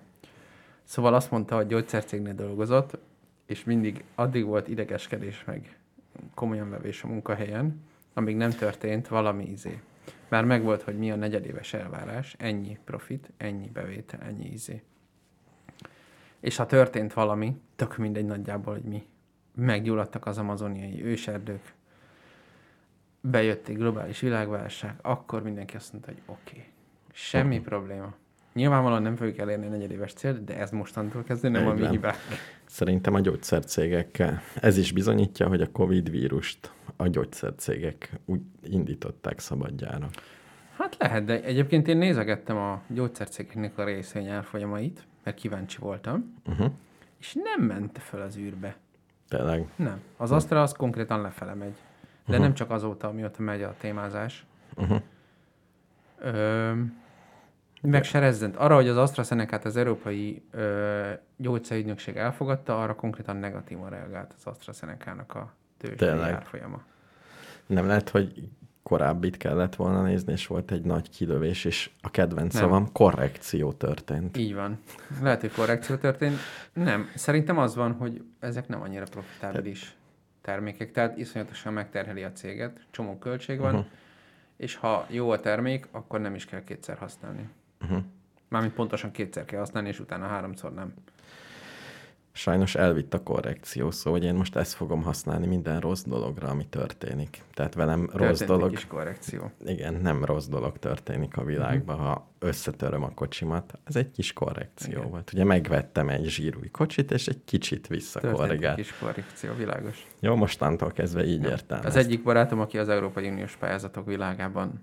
Szóval 0.83 1.13
azt 1.13 1.31
mondta, 1.31 1.55
hogy 1.55 1.67
gyógyszercégnél 1.67 2.33
dolgozott, 2.33 2.97
és 3.45 3.63
mindig 3.63 4.03
addig 4.15 4.45
volt 4.45 4.67
idegeskedés 4.67 5.43
meg 5.45 5.77
komolyan 6.33 6.69
vevés 6.69 7.03
a 7.03 7.07
munkahelyen, 7.07 7.89
amíg 8.13 8.35
nem 8.35 8.49
történt 8.51 9.07
valami 9.07 9.45
izé. 9.45 9.81
Már 10.29 10.45
megvolt, 10.45 10.81
hogy 10.81 10.97
mi 10.97 11.11
a 11.11 11.15
negyedéves 11.15 11.73
elvárás, 11.73 12.35
ennyi 12.39 12.77
profit, 12.83 13.31
ennyi 13.37 13.69
bevétel, 13.69 14.19
ennyi 14.21 14.51
izé. 14.51 14.81
És 16.39 16.55
ha 16.55 16.65
történt 16.65 17.13
valami, 17.13 17.61
tök 17.75 17.97
mindegy 17.97 18.25
nagyjából, 18.25 18.73
hogy 18.73 18.83
mi. 18.83 19.07
Meggyulladtak 19.55 20.25
az 20.25 20.37
amazoniai 20.37 21.03
őserdők, 21.03 21.73
bejött 23.21 23.67
egy 23.67 23.77
globális 23.77 24.19
világválság, 24.19 24.95
akkor 25.01 25.43
mindenki 25.43 25.75
azt 25.75 25.91
mondta, 25.91 26.11
hogy 26.11 26.21
oké, 26.25 26.57
okay, 26.57 26.71
semmi 27.11 27.59
probléma. 27.59 28.13
Nyilvánvalóan 28.53 29.01
nem 29.01 29.15
fogjuk 29.15 29.37
elérni 29.37 29.65
a 29.65 29.69
negyedéves 29.69 30.13
célt, 30.13 30.43
de 30.43 30.57
ez 30.57 30.71
mostantól 30.71 31.23
kezdve 31.23 31.49
nem 31.49 31.67
a 31.67 31.73
mi 31.73 31.87
hibák. 31.87 32.15
Szerintem 32.65 33.13
a 33.13 33.19
gyógyszercégek, 33.19 34.23
ez 34.61 34.77
is 34.77 34.91
bizonyítja, 34.91 35.47
hogy 35.47 35.61
a 35.61 35.71
Covid 35.71 36.09
vírust 36.09 36.71
a 36.95 37.07
gyógyszercégek 37.07 38.19
úgy 38.25 38.41
indították 38.63 39.39
szabadjára. 39.39 40.09
Hát 40.77 40.95
lehet, 40.99 41.23
de 41.25 41.43
egyébként 41.43 41.87
én 41.87 41.97
nézegettem 41.97 42.57
a 42.57 42.81
gyógyszercégeknek 42.87 43.77
a 43.77 43.83
részvény 43.83 44.27
árfolyamait, 44.27 45.03
mert 45.23 45.37
kíváncsi 45.37 45.77
voltam, 45.79 46.39
Uh-huh. 46.49 46.71
és 47.19 47.33
nem 47.33 47.67
ment 47.67 47.97
föl 47.97 48.21
az 48.21 48.37
űrbe. 48.37 48.75
Tényleg. 49.29 49.67
Nem. 49.75 50.01
Az 50.17 50.31
Astra 50.31 50.61
az 50.61 50.71
konkrétan 50.71 51.21
lefele 51.21 51.53
megy. 51.53 51.75
De 52.27 52.37
nem 52.37 52.53
csak 52.53 52.71
azóta, 52.71 53.07
amióta 53.07 53.41
megy 53.41 53.61
a 53.61 53.75
témázás. 53.79 54.45
Uh-huh. 54.75 55.01
Ö, 56.19 56.71
meg 57.81 58.03
se 58.03 58.19
rezzent. 58.19 58.55
Arra, 58.55 58.75
hogy 58.75 58.87
az 58.87 58.97
AstraZeneca-t 58.97 59.65
az 59.65 59.75
Európai 59.75 60.43
ö, 60.51 61.09
Gyógyszerügynökség 61.37 62.15
elfogadta, 62.15 62.81
arra 62.81 62.95
konkrétan 62.95 63.35
negatívan 63.35 63.89
reagált 63.89 64.33
az 64.37 64.45
AstraZeneca-nak 64.45 65.35
a 65.35 65.53
tőzsdei 65.77 66.19
árfolyama. 66.19 66.81
Nem 67.65 67.87
lehet, 67.87 68.09
hogy 68.09 68.49
korábbit 68.83 69.37
kellett 69.37 69.75
volna 69.75 70.03
nézni, 70.03 70.31
és 70.31 70.47
volt 70.47 70.71
egy 70.71 70.83
nagy 70.83 71.09
kilövés, 71.09 71.65
és 71.65 71.89
a 72.01 72.11
kedvenc 72.11 72.53
Nem. 72.53 72.63
szavam 72.63 72.91
korrekció 72.91 73.71
történt. 73.71 74.37
Így 74.37 74.53
van. 74.53 74.79
Lehet, 75.21 75.41
hogy 75.41 75.51
korrekció 75.51 75.95
történt. 75.95 76.37
Nem. 76.73 77.09
Szerintem 77.15 77.57
az 77.57 77.75
van, 77.75 77.93
hogy 77.93 78.23
ezek 78.39 78.67
nem 78.67 78.81
annyira 78.81 79.05
profitábilis 79.11 79.95
termékek, 80.41 80.91
tehát 80.91 81.17
iszonyatosan 81.17 81.73
megterheli 81.73 82.23
a 82.23 82.31
céget, 82.31 82.79
csomó 82.91 83.17
költség 83.17 83.59
van, 83.59 83.73
uh-huh. 83.73 83.89
és 84.57 84.75
ha 84.75 85.05
jó 85.09 85.29
a 85.29 85.39
termék, 85.39 85.87
akkor 85.91 86.19
nem 86.19 86.35
is 86.35 86.45
kell 86.45 86.63
kétszer 86.63 86.97
használni. 86.97 87.49
Uh-huh. 87.81 88.03
Mármint 88.47 88.73
pontosan 88.73 89.11
kétszer 89.11 89.45
kell 89.45 89.59
használni, 89.59 89.89
és 89.89 89.99
utána 89.99 90.25
háromszor 90.27 90.73
nem. 90.73 90.93
Sajnos 92.33 92.75
elvitt 92.75 93.13
a 93.13 93.23
korrekció, 93.23 93.91
szóval 93.91 94.19
hogy 94.19 94.27
én 94.27 94.33
most 94.35 94.55
ezt 94.55 94.73
fogom 94.73 95.03
használni 95.03 95.47
minden 95.47 95.79
rossz 95.79 96.03
dologra, 96.03 96.47
ami 96.47 96.65
történik. 96.67 97.41
Tehát 97.53 97.73
velem 97.73 98.09
rossz 98.13 98.27
Történt 98.27 98.49
dolog, 98.49 98.67
egy 98.67 98.75
kis 98.75 98.87
korrekció. 98.87 99.51
igen, 99.65 99.93
nem 99.93 100.25
rossz 100.25 100.47
dolog 100.47 100.77
történik 100.77 101.37
a 101.37 101.43
világban, 101.43 101.97
ha 101.97 102.27
összetöröm 102.39 103.03
a 103.03 103.09
kocsimat. 103.13 103.73
Ez 103.83 103.95
egy 103.95 104.11
kis 104.11 104.33
korrekció 104.33 104.97
Igen. 104.97 105.09
volt. 105.09 105.33
Ugye 105.33 105.43
megvettem 105.43 106.09
egy 106.09 106.25
zsírúj 106.25 106.69
kocsit, 106.69 107.11
és 107.11 107.27
egy 107.27 107.43
kicsit 107.45 107.87
visszakorrigált. 107.87 108.75
kis 108.75 108.97
korrekció, 108.97 109.53
világos. 109.53 110.07
Jó, 110.19 110.35
mostantól 110.35 110.91
kezdve 110.91 111.25
így 111.25 111.43
értem. 111.43 111.79
Az 111.83 111.95
egyik 111.95 112.23
barátom, 112.23 112.59
aki 112.59 112.77
az 112.77 112.89
Európai 112.89 113.29
Uniós 113.29 113.55
pályázatok 113.55 114.05
világában 114.05 114.81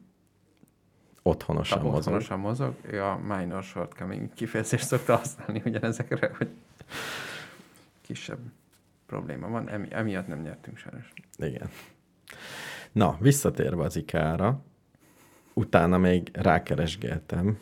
Otthonosan 1.28 1.78
mozog. 1.80 1.97
otthonosan 1.97 2.38
mozog, 2.38 2.75
ő 2.82 3.02
a 3.02 3.20
minor 3.28 3.62
shortcoming 3.62 4.35
kifejezést 4.35 4.87
szokta 4.87 5.16
használni 5.16 5.62
ugyanezekre, 5.64 6.30
hogy 6.38 6.49
kisebb 8.00 8.38
probléma 9.06 9.49
van, 9.49 9.68
emi, 9.68 9.87
emiatt 9.90 10.26
nem 10.26 10.40
nyertünk 10.40 10.76
sajnos. 10.76 11.12
Igen. 11.37 11.70
Na, 12.92 13.16
visszatérve 13.20 13.82
az 13.82 13.97
IKEA-ra, 13.97 14.61
utána 15.54 15.99
még 15.99 16.30
rákeresgéltem, 16.32 17.58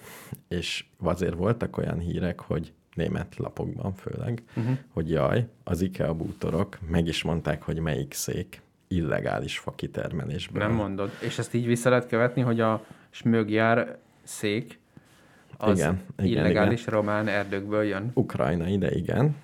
és 0.49 0.85
azért 0.99 1.35
voltak 1.35 1.77
olyan 1.77 1.99
hírek, 1.99 2.41
hogy 2.41 2.73
német 2.95 3.37
lapokban 3.37 3.95
főleg, 3.95 4.43
uh-huh. 4.57 4.79
hogy 4.93 5.11
jaj, 5.11 5.49
az 5.65 5.81
IKEA 5.81 6.15
bútorok 6.15 6.79
meg 6.89 7.07
is 7.07 7.23
mondták, 7.23 7.63
hogy 7.63 7.79
melyik 7.79 8.13
szék 8.13 8.63
illegális 8.89 9.59
fakitermelésből. 9.59 10.63
Nem 10.63 10.73
mondod. 10.73 11.11
És 11.21 11.39
ezt 11.39 11.55
így 11.55 11.67
vissza 11.67 11.89
lehet 11.89 12.09
követni, 12.09 12.43
hogy 12.43 12.61
a 12.61 12.85
smögjár 13.17 13.97
szék 14.23 14.79
az 15.57 15.79
Igen, 15.79 16.01
igen, 16.19 16.31
illegális 16.31 16.87
román 16.87 17.29
erdőkből 17.29 17.85
jön. 17.85 18.11
Ukrajnai, 18.15 18.79
de 18.79 18.95
igen. 18.95 19.37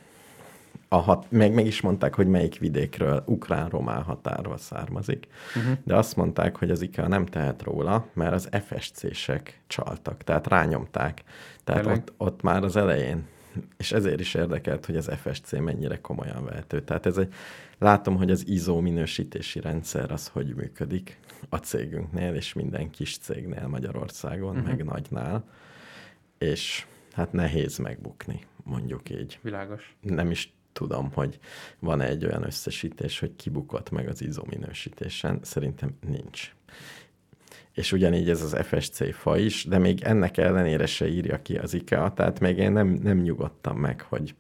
A 0.88 0.96
hat, 0.96 1.26
meg, 1.28 1.54
meg 1.54 1.66
is 1.66 1.80
mondták, 1.80 2.14
hogy 2.14 2.26
melyik 2.26 2.58
vidékről 2.58 3.22
ukrán-román 3.26 4.02
határról 4.02 4.58
származik, 4.58 5.26
uh-huh. 5.56 5.72
de 5.84 5.96
azt 5.96 6.16
mondták, 6.16 6.56
hogy 6.56 6.70
az 6.70 6.82
IKEA 6.82 7.08
nem 7.08 7.26
tehet 7.26 7.62
róla, 7.62 8.06
mert 8.12 8.32
az 8.32 8.48
FSC-sek 8.66 9.60
csaltak, 9.66 10.22
tehát 10.22 10.46
rányomták. 10.46 11.22
Tehát 11.64 11.82
Tényleg? 11.82 12.02
ott, 12.02 12.12
ott 12.16 12.42
már 12.42 12.62
az 12.62 12.76
elején, 12.76 13.24
és 13.76 13.92
ezért 13.92 14.20
is 14.20 14.34
érdekelt, 14.34 14.86
hogy 14.86 14.96
az 14.96 15.10
FSC 15.22 15.52
mennyire 15.52 16.00
komolyan 16.00 16.44
vehető. 16.44 16.82
Tehát 16.82 17.06
ez 17.06 17.16
egy, 17.16 17.34
látom, 17.78 18.16
hogy 18.16 18.30
az 18.30 18.48
ISO 18.48 18.80
minősítési 18.80 19.60
rendszer 19.60 20.10
az 20.10 20.28
hogy 20.28 20.54
működik 20.54 21.18
a 21.49 21.56
cégünknél, 21.56 22.34
és 22.34 22.52
minden 22.52 22.90
kis 22.90 23.18
cégnél 23.18 23.66
Magyarországon, 23.66 24.56
uh-huh. 24.56 24.66
meg 24.66 24.84
nagynál, 24.84 25.44
és 26.38 26.87
hát 27.12 27.32
nehéz 27.32 27.78
megbukni, 27.78 28.40
mondjuk 28.64 29.11
így 29.11 29.38
Világos. 29.42 29.96
nem 30.00 30.30
is 30.30 30.52
tudom, 30.72 31.11
hogy 31.12 31.38
van 31.78 32.00
egy 32.00 32.25
olyan 32.25 32.44
összesítés, 32.44 33.18
hogy 33.18 33.37
kibukott 33.37 33.90
meg 33.90 34.08
az 34.08 34.22
ISO 34.22 34.42
minősítésen. 34.46 35.38
Szerintem 35.42 35.96
nincs. 36.08 36.54
És 37.72 37.92
ugyanígy 37.92 38.30
ez 38.30 38.42
az 38.42 38.56
FSC 38.66 39.14
fa 39.14 39.38
is, 39.38 39.64
de 39.64 39.78
még 39.78 40.02
ennek 40.02 40.37
ellenére 40.37 40.87
se 40.87 41.08
írja 41.08 41.42
ki 41.42 41.56
az 41.56 41.75
IKEA, 41.75 42.12
tehát 42.12 42.40
még 42.40 42.58
én 42.58 42.72
nem, 42.72 42.88
nem 42.88 43.18
nyugodtam 43.18 43.78
meg, 43.78 44.00
hogy, 44.00 44.34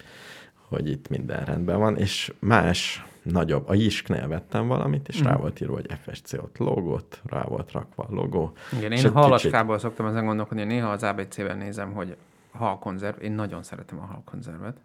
hogy 0.54 0.88
itt 0.88 1.08
minden 1.08 1.44
rendben 1.44 1.78
van, 1.78 1.96
és 1.96 2.32
más 2.38 3.04
nagyobb, 3.22 3.68
a 3.68 3.74
Jisknél 3.74 4.28
vettem 4.28 4.66
valamit, 4.66 5.08
és 5.08 5.22
mm. 5.22 5.24
rá 5.24 5.36
volt 5.36 5.60
írva, 5.60 5.74
hogy 5.74 5.86
FSC 6.02 6.32
ott 6.32 6.58
logót, 6.58 7.20
rá 7.24 7.42
volt 7.42 7.72
rakva 7.72 8.02
a 8.02 8.14
logó. 8.14 8.52
Igen, 8.78 8.92
És 8.92 9.04
én 9.04 9.12
halaskából 9.12 9.78
szoktam 9.78 10.06
ezen 10.06 10.24
gondolkodni, 10.24 10.64
néha 10.64 10.90
az 10.90 11.02
ABC-ben 11.02 11.58
nézem, 11.58 11.92
hogy 11.92 12.16
halkonzerv, 12.52 13.22
én 13.22 13.32
nagyon 13.32 13.62
szeretem 13.62 13.98
a 13.98 14.04
halkonzervet. 14.04 14.76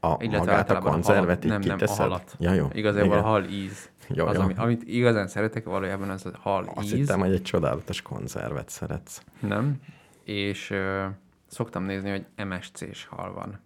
A, 0.00 0.16
Illetve 0.18 0.38
magát 0.38 0.70
a 0.70 0.78
konzervet 0.78 1.26
halat, 1.26 1.44
így 1.44 1.50
nem, 1.50 1.78
nem, 1.78 1.88
a 1.88 2.02
halat. 2.02 2.36
Ja, 2.38 2.52
jó. 2.52 2.68
Igazából 2.72 3.06
Igen. 3.12 3.18
a 3.18 3.26
hal 3.26 3.44
íz. 3.44 3.90
Jó, 4.08 4.26
az, 4.26 4.36
jó. 4.36 4.42
ami, 4.42 4.54
amit 4.56 4.82
igazán 4.82 5.26
szeretek, 5.26 5.64
valójában 5.64 6.10
az 6.10 6.26
a 6.26 6.30
hal 6.40 6.72
Azt 6.74 6.86
íz. 6.86 6.92
hittem, 6.92 7.20
hogy 7.20 7.32
egy 7.32 7.42
csodálatos 7.42 8.02
konzervet 8.02 8.68
szeretsz. 8.68 9.22
Nem. 9.40 9.80
És 10.24 10.70
ö, 10.70 11.06
szoktam 11.46 11.84
nézni, 11.84 12.10
hogy 12.10 12.46
MSC-s 12.46 13.06
hal 13.06 13.32
van. 13.32 13.60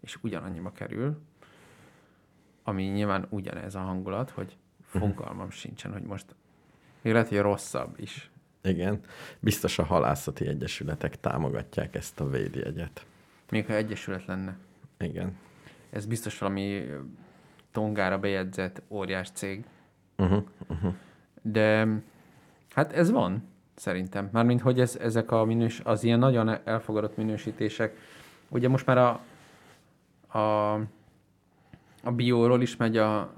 És 0.00 0.18
ugyanannyiba 0.22 0.72
kerül, 0.72 1.18
ami 2.68 2.82
nyilván 2.82 3.26
ugyanez 3.30 3.74
a 3.74 3.78
hangulat, 3.80 4.30
hogy 4.30 4.56
Mhm. 4.92 5.04
fogalmam 5.04 5.50
sincsen, 5.50 5.92
hogy 5.92 6.02
most 6.02 6.34
még 7.02 7.12
lehet, 7.12 7.28
hogy 7.28 7.38
rosszabb 7.38 8.00
is. 8.00 8.30
Igen. 8.62 9.00
Biztos 9.40 9.78
a 9.78 9.84
halászati 9.84 10.46
egyesületek 10.46 11.20
támogatják 11.20 11.94
ezt 11.94 12.20
a 12.20 12.28
védjegyet. 12.28 13.06
Még 13.50 13.66
ha 13.66 13.72
egyesület 13.74 14.24
lenne. 14.26 14.56
Igen. 14.98 15.36
Ez 15.90 16.06
biztos 16.06 16.38
valami 16.38 16.84
tongára 17.72 18.18
bejegyzett 18.18 18.82
óriás 18.88 19.30
cég. 19.30 19.64
Uh-huh, 20.16 20.44
uh-huh. 20.68 20.94
De 21.42 21.86
hát 22.74 22.92
ez 22.92 23.10
van, 23.10 23.42
szerintem. 23.74 24.28
Mármint, 24.32 24.60
hogy 24.60 24.80
ez, 24.80 24.96
ezek 24.96 25.30
a 25.30 25.44
minős, 25.44 25.80
az 25.84 26.04
ilyen 26.04 26.18
nagyon 26.18 26.58
elfogadott 26.64 27.16
minősítések. 27.16 27.96
Ugye 28.48 28.68
most 28.68 28.86
már 28.86 28.98
a, 28.98 29.20
a, 30.38 30.80
a 32.06 32.10
bióról 32.10 32.62
is 32.62 32.76
megy 32.76 32.96
a 32.96 33.32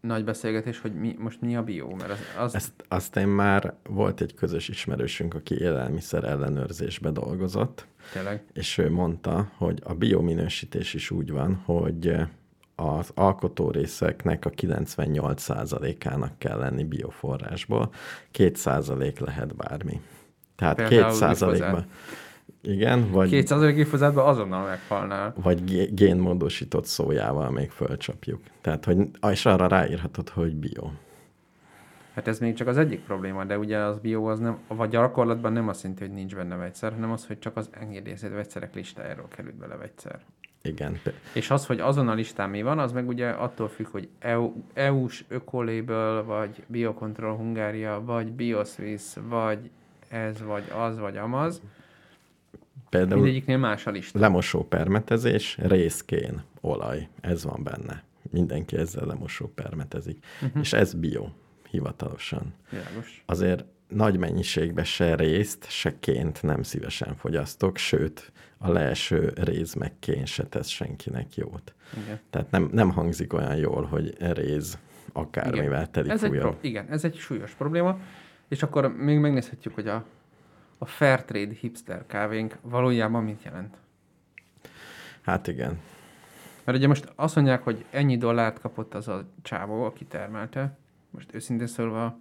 nagy 0.00 0.24
beszélgetés, 0.24 0.80
hogy 0.80 0.94
mi, 0.94 1.16
most 1.18 1.40
mi 1.40 1.56
a 1.56 1.62
bió, 1.62 1.94
mert 1.94 2.10
az, 2.10 2.18
az 2.38 2.54
Ezt 2.54 2.72
aztán 2.88 3.28
már 3.28 3.74
volt 3.88 4.20
egy 4.20 4.34
közös 4.34 4.68
ismerősünk, 4.68 5.34
aki 5.34 5.54
élelmiszer 5.60 6.24
ellenőrzésbe 6.24 7.10
dolgozott, 7.10 7.86
tényleg. 8.12 8.44
és 8.52 8.78
ő 8.78 8.90
mondta, 8.90 9.50
hogy 9.56 9.78
a 9.84 9.94
biominősítés 9.94 10.94
is 10.94 11.10
úgy 11.10 11.30
van, 11.30 11.54
hogy 11.54 12.14
az 12.74 13.10
alkotórészeknek 13.14 14.44
a 14.44 14.50
98%-ának 14.50 16.38
kell 16.38 16.58
lenni 16.58 16.84
bioforrásból, 16.84 17.92
2% 18.32 19.20
lehet 19.20 19.56
bármi. 19.56 20.00
Tehát 20.56 20.76
Például 20.88 21.18
2%-ban. 21.20 21.86
Igen, 22.62 23.10
vagy, 23.10 23.28
200 23.28 23.72
glifozátban 23.74 24.26
azonnal 24.26 24.66
meghalnál. 24.66 25.34
vagy 25.42 25.64
gé- 25.64 25.94
génmódosított 25.94 26.84
szójával 26.84 27.50
még 27.50 27.70
fölcsapjuk. 27.70 28.40
Tehát, 28.60 28.84
hogy, 28.84 28.96
és 29.30 29.46
arra 29.46 29.66
ráírhatod, 29.66 30.28
hogy 30.28 30.54
bio. 30.54 30.90
Hát 32.14 32.28
ez 32.28 32.38
még 32.38 32.54
csak 32.54 32.66
az 32.66 32.76
egyik 32.76 33.00
probléma, 33.00 33.44
de 33.44 33.58
ugye 33.58 33.78
az 33.78 33.98
bió 33.98 34.26
az 34.26 34.38
nem, 34.38 34.58
vagy 34.68 34.88
gyakorlatban 34.90 35.52
nem 35.52 35.68
azt 35.68 35.82
jelenti, 35.82 36.04
hogy 36.04 36.14
nincs 36.14 36.34
benne 36.34 36.56
vegyszer, 36.56 36.92
hanem 36.92 37.10
az, 37.10 37.26
hogy 37.26 37.38
csak 37.38 37.56
az 37.56 37.68
engedélyezett 37.70 38.32
vegyszerek 38.32 38.74
listájáról 38.74 39.28
került 39.28 39.54
bele 39.54 39.76
vegyszer. 39.76 40.20
Igen. 40.62 41.00
És 41.34 41.50
az, 41.50 41.66
hogy 41.66 41.80
azon 41.80 42.08
a 42.08 42.14
listán 42.14 42.50
mi 42.50 42.62
van, 42.62 42.78
az 42.78 42.92
meg 42.92 43.08
ugye 43.08 43.28
attól 43.28 43.68
függ, 43.68 43.86
hogy 43.86 44.08
EU, 44.18 44.52
EU-s 44.74 45.24
ökoléből, 45.28 46.24
vagy 46.24 46.62
Biocontrol 46.66 47.36
Hungária, 47.36 48.02
vagy 48.04 48.32
Bioswiss, 48.32 49.16
vagy 49.28 49.70
ez, 50.08 50.42
vagy 50.42 50.72
az, 50.78 50.98
vagy 50.98 51.16
amaz. 51.16 51.62
Például 52.88 53.20
Mindegyiknél 53.20 53.58
más 53.58 53.86
a 53.86 53.90
lista. 53.90 54.18
lemosó 54.18 54.64
permetezés, 54.64 55.56
részkén, 55.60 56.42
olaj, 56.60 57.08
ez 57.20 57.44
van 57.44 57.62
benne. 57.62 58.02
Mindenki 58.30 58.76
ezzel 58.76 59.06
lemosó 59.06 59.46
permetezik. 59.54 60.24
Uh-huh. 60.42 60.60
És 60.62 60.72
ez 60.72 60.94
bio, 60.94 61.28
hivatalosan. 61.70 62.54
Világos. 62.70 63.22
Azért 63.26 63.64
nagy 63.88 64.18
mennyiségben 64.18 64.84
se 64.84 65.14
részt, 65.14 65.70
se 65.70 65.98
ként 66.00 66.42
nem 66.42 66.62
szívesen 66.62 67.16
fogyasztok, 67.16 67.76
sőt, 67.76 68.32
a 68.58 68.70
leeső 68.70 69.32
réz 69.34 69.74
meg 69.74 69.92
kén 69.98 70.24
se 70.24 70.46
tesz 70.46 70.68
senkinek 70.68 71.34
jót. 71.34 71.74
Igen. 72.04 72.20
Tehát 72.30 72.50
nem, 72.50 72.68
nem 72.72 72.90
hangzik 72.90 73.32
olyan 73.32 73.56
jól, 73.56 73.84
hogy 73.84 74.14
réz 74.18 74.78
akármivel 75.12 75.90
telik 75.90 76.10
Ez 76.10 76.22
egy, 76.22 76.30
pro- 76.38 76.64
igen, 76.64 76.86
ez 76.90 77.04
egy 77.04 77.16
súlyos 77.16 77.50
probléma. 77.52 77.98
És 78.48 78.62
akkor 78.62 78.96
még 78.96 79.18
megnézhetjük, 79.18 79.74
hogy 79.74 79.88
a, 79.88 80.04
a 80.82 80.86
Fairtrade 80.86 81.54
hipster 81.60 82.06
kávénk 82.06 82.56
valójában 82.60 83.24
mit 83.24 83.42
jelent. 83.42 83.76
Hát 85.20 85.46
igen. 85.46 85.80
Mert 86.64 86.78
ugye 86.78 86.86
most 86.86 87.12
azt 87.14 87.34
mondják, 87.34 87.62
hogy 87.62 87.84
ennyi 87.90 88.16
dollárt 88.16 88.60
kapott 88.60 88.94
az 88.94 89.08
a 89.08 89.24
csávó, 89.42 89.84
aki 89.84 90.04
termelte. 90.04 90.76
Most 91.10 91.34
őszintén 91.34 91.66
szólva, 91.66 92.18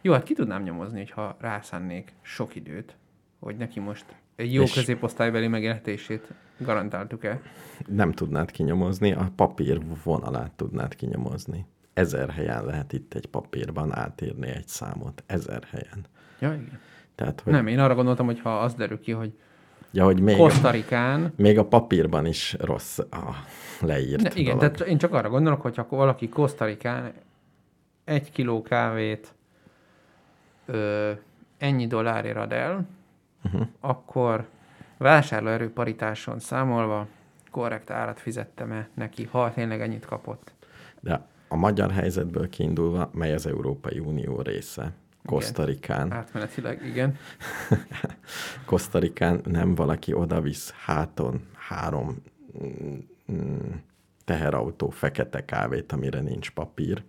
jó, 0.00 0.12
hát 0.12 0.22
ki 0.22 0.34
tudnám 0.34 0.62
nyomozni, 0.62 0.98
hogyha 0.98 1.36
rászánnék 1.40 2.12
sok 2.22 2.54
időt, 2.54 2.96
hogy 3.38 3.56
neki 3.56 3.80
most 3.80 4.04
egy 4.36 4.52
jó 4.52 4.62
És- 4.62 4.72
középosztálybeli 4.72 5.48
megélhetését 5.48 6.32
garantáltuk-e. 6.58 7.40
Nem 7.86 8.12
tudnád 8.12 8.50
kinyomozni, 8.50 9.12
a 9.12 9.32
papír 9.36 9.80
vonalát 10.04 10.52
tudnád 10.52 10.94
kinyomozni. 10.94 11.66
Ezer 11.92 12.30
helyen 12.30 12.64
lehet 12.64 12.92
itt 12.92 13.14
egy 13.14 13.26
papírban 13.26 13.94
átírni 13.94 14.48
egy 14.48 14.68
számot. 14.68 15.22
Ezer 15.26 15.62
helyen. 15.70 16.04
Ja, 16.38 16.52
igen. 16.52 16.80
Tehát, 17.18 17.40
hogy, 17.40 17.52
Nem, 17.52 17.66
én 17.66 17.78
arra 17.78 17.94
gondoltam, 17.94 18.26
hogy 18.26 18.40
ha 18.40 18.58
az 18.58 18.74
derül 18.74 19.00
ki, 19.00 19.12
hogy 19.12 19.32
ja, 19.92 20.04
hogy 20.04 20.20
még, 20.20 20.36
Kosztarikán, 20.36 21.32
még 21.36 21.58
a 21.58 21.64
papírban 21.64 22.26
is 22.26 22.56
rossz 22.60 22.98
a 22.98 23.34
leírt 23.80 24.22
Ne, 24.22 24.30
igen, 24.34 24.56
dolog. 24.58 24.72
tehát 24.74 24.90
én 24.90 24.98
csak 24.98 25.12
arra 25.14 25.28
gondolok, 25.28 25.60
hogy 25.60 25.74
akkor 25.78 25.98
valaki 25.98 26.28
Kosztarikán 26.28 27.12
egy 28.04 28.30
kiló 28.32 28.62
kávét 28.62 29.34
ö, 30.66 31.10
ennyi 31.58 31.86
dollárért 31.86 32.36
ad 32.36 32.52
el, 32.52 32.86
Uh-huh. 33.44 33.66
akkor 33.80 34.46
vásárlóerő 34.96 35.70
paritáson 35.72 36.38
számolva 36.38 37.06
korrekt 37.50 37.90
árat 37.90 38.20
fizettem-e 38.20 38.88
neki, 38.94 39.28
ha 39.30 39.52
tényleg 39.52 39.80
ennyit 39.80 40.04
kapott. 40.04 40.52
De 41.00 41.26
a 41.48 41.56
magyar 41.56 41.90
helyzetből 41.90 42.48
kiindulva, 42.48 43.10
mely 43.12 43.34
az 43.34 43.46
Európai 43.46 43.98
Unió 43.98 44.40
része. 44.40 44.92
Kosztarikán. 45.24 46.12
Átmenetileg, 46.12 46.86
igen. 46.86 47.16
Kosztarikán 48.66 49.40
nem 49.44 49.74
valaki 49.74 50.12
odavisz 50.12 50.70
háton 50.84 51.48
három 51.54 52.22
mm, 53.32 53.70
teherautó 54.24 54.88
fekete 54.90 55.44
kávét, 55.44 55.92
amire 55.92 56.20
nincs 56.20 56.50
papír. 56.50 57.02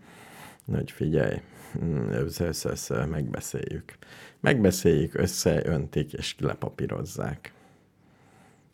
Hogy 0.72 0.92
figyelj, 0.92 1.42
mm, 1.84 2.10
össze, 2.10 2.46
össze, 2.46 2.70
össze, 2.70 3.06
megbeszéljük. 3.06 3.98
Megbeszéljük, 4.40 5.14
összeöntik 5.14 6.14
és 6.14 6.36
lepapírozzák. 6.40 7.54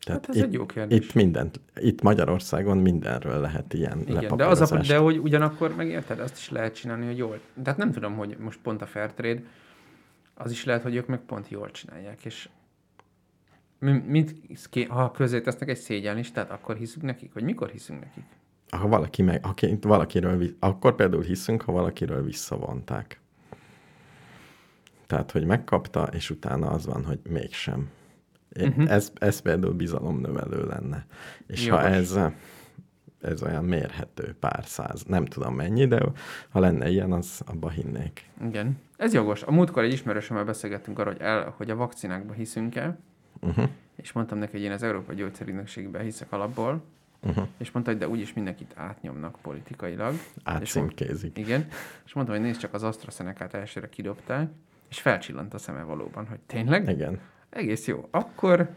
Hát 0.05 0.29
ez 0.29 0.35
itt, 0.35 0.43
egy 0.43 0.53
jó 0.53 0.65
kérdés. 0.65 0.97
Itt 0.97 1.13
mindent, 1.13 1.59
itt 1.75 2.01
Magyarországon 2.01 2.77
mindenről 2.77 3.39
lehet 3.39 3.73
ilyen 3.73 3.99
Igen, 4.07 4.37
de, 4.37 4.45
az 4.45 4.71
a, 4.71 4.77
de 4.77 4.97
hogy 4.97 5.17
ugyanakkor 5.17 5.75
megérted, 5.75 6.19
azt 6.19 6.37
is 6.37 6.49
lehet 6.49 6.75
csinálni, 6.75 7.05
hogy 7.05 7.17
jól. 7.17 7.39
Tehát 7.63 7.77
nem 7.77 7.91
tudom, 7.91 8.15
hogy 8.15 8.35
most 8.39 8.59
pont 8.63 8.81
a 8.81 8.85
Fairtrade, 8.85 9.41
az 10.33 10.51
is 10.51 10.65
lehet, 10.65 10.83
hogy 10.83 10.95
ők 10.95 11.07
meg 11.07 11.19
pont 11.19 11.49
jól 11.49 11.71
csinálják, 11.71 12.25
és 12.25 12.49
mi- 13.79 14.03
mit, 14.07 14.35
ha 14.87 15.11
közé 15.11 15.41
tesznek 15.41 15.69
egy 15.69 15.77
szégyenlistát, 15.77 16.51
akkor 16.51 16.75
hiszünk 16.75 17.05
nekik, 17.05 17.33
vagy 17.33 17.43
mikor 17.43 17.69
hiszünk 17.69 17.99
nekik? 17.99 18.23
Ha 18.69 18.87
valaki 18.87 19.21
meg, 19.21 19.45
aki, 19.45 19.77
valakiről, 19.81 20.43
akkor 20.59 20.95
például 20.95 21.23
hiszünk, 21.23 21.61
ha 21.61 21.71
valakiről 21.71 22.23
visszavonták. 22.23 23.19
Tehát, 25.07 25.31
hogy 25.31 25.45
megkapta, 25.45 26.03
és 26.03 26.29
utána 26.29 26.67
az 26.67 26.85
van, 26.85 27.05
hogy 27.05 27.19
mégsem. 27.29 27.89
Uh-huh. 28.59 28.91
Ez, 28.91 29.11
ez 29.15 29.39
például 29.39 29.73
bizalomnövelő 29.73 30.65
lenne. 30.65 31.05
És 31.47 31.65
Jogos. 31.65 31.81
ha 31.83 31.87
ez, 31.89 32.19
ez 33.21 33.43
olyan 33.43 33.65
mérhető, 33.65 34.35
pár 34.39 34.63
száz, 34.65 35.03
nem 35.03 35.25
tudom 35.25 35.55
mennyi, 35.55 35.87
de 35.87 36.01
ha 36.49 36.59
lenne 36.59 36.89
ilyen, 36.89 37.11
az 37.11 37.41
abba 37.45 37.69
hinnék. 37.69 38.29
Igen. 38.45 38.77
Ez 38.97 39.13
jogos. 39.13 39.43
A 39.43 39.51
múltkor 39.51 39.83
egy 39.83 39.91
ismerősömmel 39.93 40.43
beszélgettünk 40.43 40.99
arról, 40.99 41.13
hogy, 41.13 41.21
el, 41.21 41.53
hogy 41.57 41.69
a 41.69 41.75
vakcinákba 41.75 42.33
hiszünk-e, 42.33 42.97
Uh-huh. 43.41 43.69
és 43.95 44.11
mondtam 44.11 44.37
neki, 44.37 44.51
hogy 44.51 44.61
én 44.61 44.71
az 44.71 44.83
Európai 44.83 45.15
Gyógyszerügynökségben 45.15 46.01
hiszek 46.03 46.31
alapból, 46.31 46.83
Uh-huh. 47.27 47.47
és 47.57 47.71
mondta, 47.71 47.91
hogy 47.91 47.99
de 47.99 48.07
úgyis 48.07 48.33
mindenkit 48.33 48.73
átnyomnak 48.75 49.37
politikailag. 49.41 50.13
Átcímkézik. 50.43 51.37
Igen. 51.37 51.67
És 52.05 52.13
mondtam, 52.13 52.35
hogy 52.35 52.45
nézd 52.45 52.59
csak 52.59 52.73
az 52.73 52.83
AstraZeneca-t 52.83 53.53
elsőre 53.53 53.89
kidobták, 53.89 54.49
és 54.89 55.01
felcsillant 55.01 55.53
a 55.53 55.57
szeme 55.57 55.81
valóban, 55.83 56.27
hogy 56.27 56.39
tényleg? 56.45 56.89
Igen. 56.89 57.19
Egész 57.55 57.87
jó. 57.87 58.07
Akkor 58.11 58.69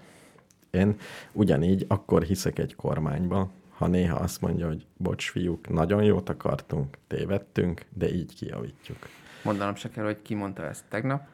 Én 0.70 0.96
ugyanígy 1.32 1.84
akkor 1.88 2.22
hiszek 2.22 2.58
egy 2.58 2.74
kormányba, 2.74 3.50
ha 3.68 3.86
néha 3.86 4.16
azt 4.16 4.40
mondja, 4.40 4.66
hogy 4.66 4.86
bocs, 4.96 5.30
fiúk, 5.30 5.68
nagyon 5.68 6.02
jót 6.02 6.28
akartunk, 6.28 6.98
tévedtünk, 7.06 7.84
de 7.94 8.14
így 8.14 8.34
kijavítjuk. 8.34 8.98
mondanom 9.44 9.74
se 9.74 9.90
kell, 9.90 10.04
hogy 10.04 10.22
ki 10.22 10.34
mondta 10.34 10.64
ezt 10.64 10.84
tegnap. 10.88 11.26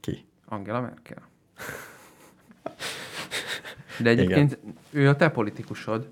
Ki? 0.00 0.24
Angela 0.44 0.80
Merkel. 0.80 1.22
De 4.02 4.10
egyébként 4.10 4.58
Igen. 4.62 4.74
ő 4.90 5.08
a 5.08 5.16
te 5.16 5.30
politikusod, 5.30 6.08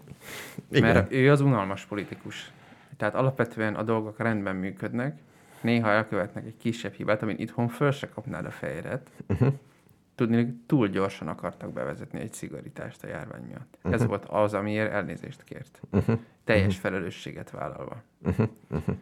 Igen. 0.71 0.83
mert 0.83 1.13
ő 1.13 1.31
az 1.31 1.41
unalmas 1.41 1.85
politikus. 1.85 2.53
Tehát 2.97 3.15
alapvetően 3.15 3.75
a 3.75 3.83
dolgok 3.83 4.19
rendben 4.19 4.57
működnek, 4.57 5.19
néha 5.61 5.91
elkövetnek 5.91 6.47
egy 6.47 6.57
kisebb 6.57 6.93
hibát, 6.93 7.23
amin 7.23 7.37
itthon 7.39 7.69
föl 7.69 7.91
se 7.91 8.09
kapnád 8.09 8.45
a 8.47 8.51
fejedet. 8.51 9.11
Uh-huh. 9.29 9.53
Tudni, 10.21 10.63
túl 10.67 10.89
gyorsan 10.89 11.29
akartak 11.29 11.73
bevezetni 11.73 12.21
egy 12.21 12.33
szigorítást 12.33 13.05
a 13.05 13.07
járvány 13.07 13.43
miatt. 13.43 13.77
Uh-huh. 13.77 13.93
Ez 13.93 14.07
volt 14.07 14.25
az, 14.25 14.55
amiért 14.55 14.93
elnézést 14.93 15.45
kért. 15.45 15.81
Uh-huh. 15.91 16.19
Teljes 16.45 16.67
uh-huh. 16.67 16.81
felelősséget 16.81 17.51
vállalva. 17.51 18.03
Uh-huh. 18.23 18.49
Uh-huh. 18.71 18.95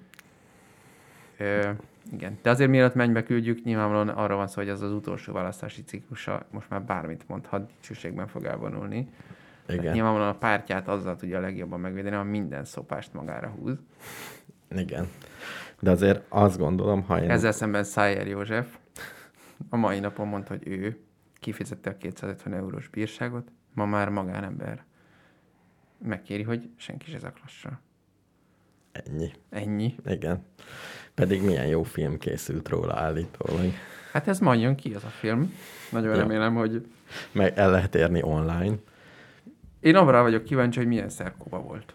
Ö, 1.38 1.70
igen, 2.12 2.38
de 2.42 2.50
azért 2.50 2.70
mielőtt 2.70 2.94
mennybe 2.94 3.22
küldjük, 3.22 3.64
nyilvánvalóan 3.64 4.09
arra 4.09 4.37
van 4.37 4.46
szó, 4.46 4.61
hogy 4.61 4.68
ez 4.68 4.81
az 4.81 4.92
utolsó 4.92 5.33
választási 5.33 5.83
ciklusa 5.83 6.46
most 6.50 6.70
már 6.70 6.83
bármit 6.83 7.28
mondhat, 7.28 7.66
dicsőségben 7.66 8.26
fog 8.26 8.44
elvonulni. 8.44 9.09
Tehát 9.66 9.83
Igen. 9.83 9.94
nyilvánvalóan 9.94 10.31
a 10.31 10.38
pártját 10.38 10.88
azzal 10.88 11.16
tudja 11.16 11.38
a 11.38 11.40
legjobban 11.40 11.81
megvédeni, 11.81 12.16
ha 12.16 12.22
minden 12.22 12.64
szopást 12.64 13.12
magára 13.12 13.48
húz. 13.48 13.76
Igen. 14.76 15.09
De 15.81 15.90
azért 15.90 16.24
azt 16.28 16.59
gondolom, 16.59 17.02
ha 17.02 17.22
én... 17.22 17.31
Ezzel 17.31 17.52
szemben 17.52 17.85
Szájer 17.85 18.26
József 18.26 18.76
a 19.70 19.76
mai 19.76 20.00
napon 20.00 20.28
mondta, 20.28 20.52
hogy 20.52 20.68
ő 20.68 20.98
kifizette 21.38 21.90
a 21.90 21.96
250 21.96 22.55
eurós 22.55 22.88
bírságot, 22.88 23.53
ma 23.74 23.87
már 23.87 24.09
magánember 24.09 24.85
megkéri, 25.98 26.42
hogy 26.42 26.70
senki 26.77 27.11
se 27.11 27.18
zaklassa. 27.18 27.81
Ennyi. 28.92 29.33
Ennyi. 29.51 29.94
Igen. 30.07 30.44
Pedig 31.14 31.42
milyen 31.42 31.66
jó 31.66 31.83
film 31.83 32.18
készült 32.18 32.68
róla 32.68 32.94
állítólag. 32.94 33.72
Hát 34.12 34.29
ez 34.29 34.38
majd 34.38 34.61
jön 34.61 34.77
ki, 34.77 34.94
az 34.94 35.05
a 35.05 35.09
film. 35.09 35.55
Nagyon 35.90 36.14
Ja. 36.14 36.20
remélem, 36.20 36.55
hogy 36.55 36.87
Meg 37.33 37.59
el 37.59 37.70
lehet 37.70 37.94
érni 37.94 38.22
online. 38.22 38.74
Én 39.81 39.96
arra 39.96 40.22
vagyok 40.22 40.44
kíváncsi, 40.44 40.79
hogy 40.79 40.88
milyen 40.88 41.09
szerkóba 41.09 41.61
volt. 41.61 41.94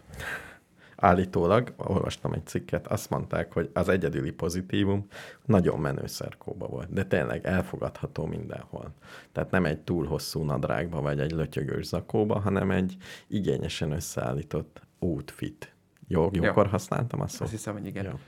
Állítólag, 1.03 1.73
olvastam 1.77 2.33
egy 2.33 2.45
cikket, 2.45 2.87
azt 2.87 3.09
mondták, 3.09 3.53
hogy 3.53 3.69
az 3.73 3.89
egyedüli 3.89 4.31
pozitívum 4.31 5.07
nagyon 5.45 5.79
menő 5.79 6.07
szerkóba 6.07 6.67
volt, 6.67 6.93
de 6.93 7.03
tényleg 7.03 7.45
elfogadható 7.45 8.25
mindenhol. 8.25 8.93
Tehát 9.31 9.51
nem 9.51 9.65
egy 9.65 9.79
túl 9.79 10.05
hosszú 10.05 10.43
nadrágba, 10.43 11.01
vagy 11.01 11.19
egy 11.19 11.31
lötyögős 11.31 11.85
zakóba, 11.85 12.39
hanem 12.39 12.71
egy 12.71 12.97
igényesen 13.27 13.91
összeállított 13.91 14.81
outfit. 14.99 15.73
Jó, 16.07 16.29
jókor 16.31 16.67
használtam 16.67 17.21
a 17.21 17.27
szót? 17.27 17.41
Azt 17.41 17.51
hiszem, 17.51 17.73
hogy 17.73 17.85
igen. 17.85 18.03
Jó. 18.05 18.19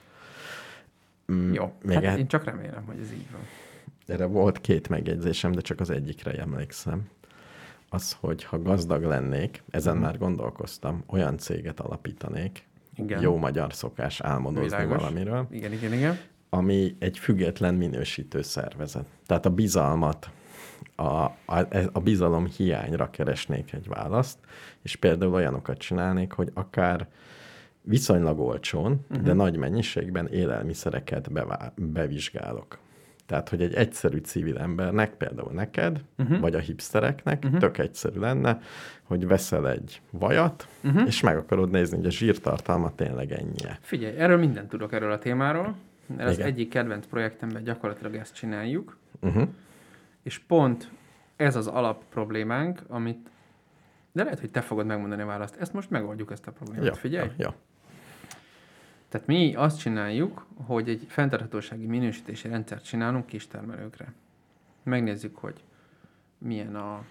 Mm, 1.36 1.54
Jó, 1.54 1.74
Még 1.84 1.96
hát 1.96 2.04
hát 2.04 2.18
én 2.18 2.28
csak 2.28 2.44
remélem, 2.44 2.86
hogy 2.86 3.00
ez 3.00 3.12
így 3.12 3.32
van. 3.32 3.42
Erre 4.06 4.26
volt 4.26 4.62
két 4.62 4.90
megjegyzésem, 4.90 5.52
de 5.52 5.62
csak 5.62 5.80
az 5.80 5.90
egyikre 5.90 6.32
emlékszem. 6.32 7.10
Az, 7.96 8.18
hogy 8.20 8.44
ha 8.44 8.62
gazdag 8.62 9.04
lennék, 9.04 9.64
ezen 9.70 9.94
Mhm. 9.96 10.04
már 10.04 10.18
gondolkoztam, 10.18 11.04
olyan 11.08 11.38
céget 11.38 11.80
alapítanék, 11.80 12.68
Igen. 12.96 13.22
jó 13.22 13.38
magyar 13.38 13.74
szokás 13.74 14.22
álmodozni 14.22 14.64
Világos. 14.68 14.96
valamiről, 14.98 15.48
Igen, 15.52 15.72
igen, 15.74 15.94
igen. 15.94 16.18
ami 16.50 16.96
egy 17.00 17.18
független 17.18 17.76
minősítő 17.76 18.42
szervezet. 18.42 19.06
Tehát 19.26 19.46
a 19.46 19.50
bizalmat, 19.50 20.30
a, 20.96 21.04
a, 21.04 21.34
a 21.92 22.00
bizalom 22.00 22.46
hiányra 22.46 23.10
keresnék 23.10 23.74
egy 23.74 23.88
választ, 23.88 24.38
és 24.82 24.96
például 24.96 25.34
olyanokat 25.34 25.78
csinálnék, 25.78 26.32
hogy 26.32 26.52
akár 26.54 27.08
viszonylag 27.82 28.40
olcsón, 28.40 29.06
uh-huh. 29.10 29.26
de 29.26 29.34
nagy 29.34 29.58
mennyiségben 29.58 30.28
élelmiszereket 30.28 31.32
bevá- 31.32 31.74
bevizsgálok. 31.82 32.78
Tehát, 33.26 33.50
hogy 33.50 33.62
egy 33.62 33.74
egyszerű 33.74 34.18
civil 34.18 34.58
embernek, 34.58 35.14
például 35.14 35.52
neked, 35.52 36.02
uh-huh. 36.18 36.40
vagy 36.40 36.56
a 36.56 36.60
hipstereknek 36.60 37.44
uh-huh. 37.44 37.60
tök 37.60 37.78
egyszerű 37.78 38.20
lenne, 38.20 38.62
hogy 39.04 39.28
veszel 39.28 39.70
egy 39.70 40.02
vajat, 40.12 40.68
uh-huh. 40.84 41.08
és 41.08 41.22
meg 41.22 41.38
akarod 41.38 41.70
nézni, 41.70 41.98
hogy 41.98 42.06
a 42.06 42.12
zsírtartalma 42.12 42.96
tényleg 42.96 43.32
ennyie. 43.32 43.78
Figyelj, 43.82 44.18
erről 44.18 44.38
mindent 44.38 44.70
tudok 44.70 44.94
erről 44.94 45.12
a 45.12 45.20
témáról. 45.20 45.76
Mert 46.18 46.30
az 46.30 46.40
egyik 46.40 46.70
kedvenc 46.70 47.06
projektemben 47.06 47.64
gyakorlatilag 47.64 48.16
ezt 48.16 48.36
csináljuk, 48.36 48.98
Uh-huh. 49.20 49.48
és 50.24 50.40
pont 50.40 50.90
ez 51.36 51.56
az 51.56 51.68
alap 51.68 52.04
problémánk, 52.10 52.82
amit 52.88 53.30
de 54.12 54.24
lehet, 54.24 54.40
hogy 54.40 54.50
te 54.50 54.62
fogod 54.62 54.86
megmondani 54.86 55.22
a 55.22 55.26
választ. 55.26 55.56
Ezt 55.60 55.74
most 55.74 55.90
megoldjuk, 55.90 56.32
ezt 56.32 56.48
a 56.48 56.52
problémát. 56.52 56.86
Ja, 56.86 56.94
Figyelj! 56.94 57.28
ja, 57.28 57.34
ja. 57.38 57.56
Tehát 59.16 59.30
mi 59.30 59.54
azt 59.56 59.80
csináljuk, 59.80 60.46
hogy 60.66 60.90
egy 60.90 61.06
fenntarthatósági 61.08 61.86
minősítési 61.86 62.48
rendszert 62.48 62.84
csinálunk 62.86 63.26
kistermelőkre. 63.26 64.14
Megnézzük, 64.84 65.38
hogy 65.38 65.64
milyen 66.38 66.76
a, 66.76 67.04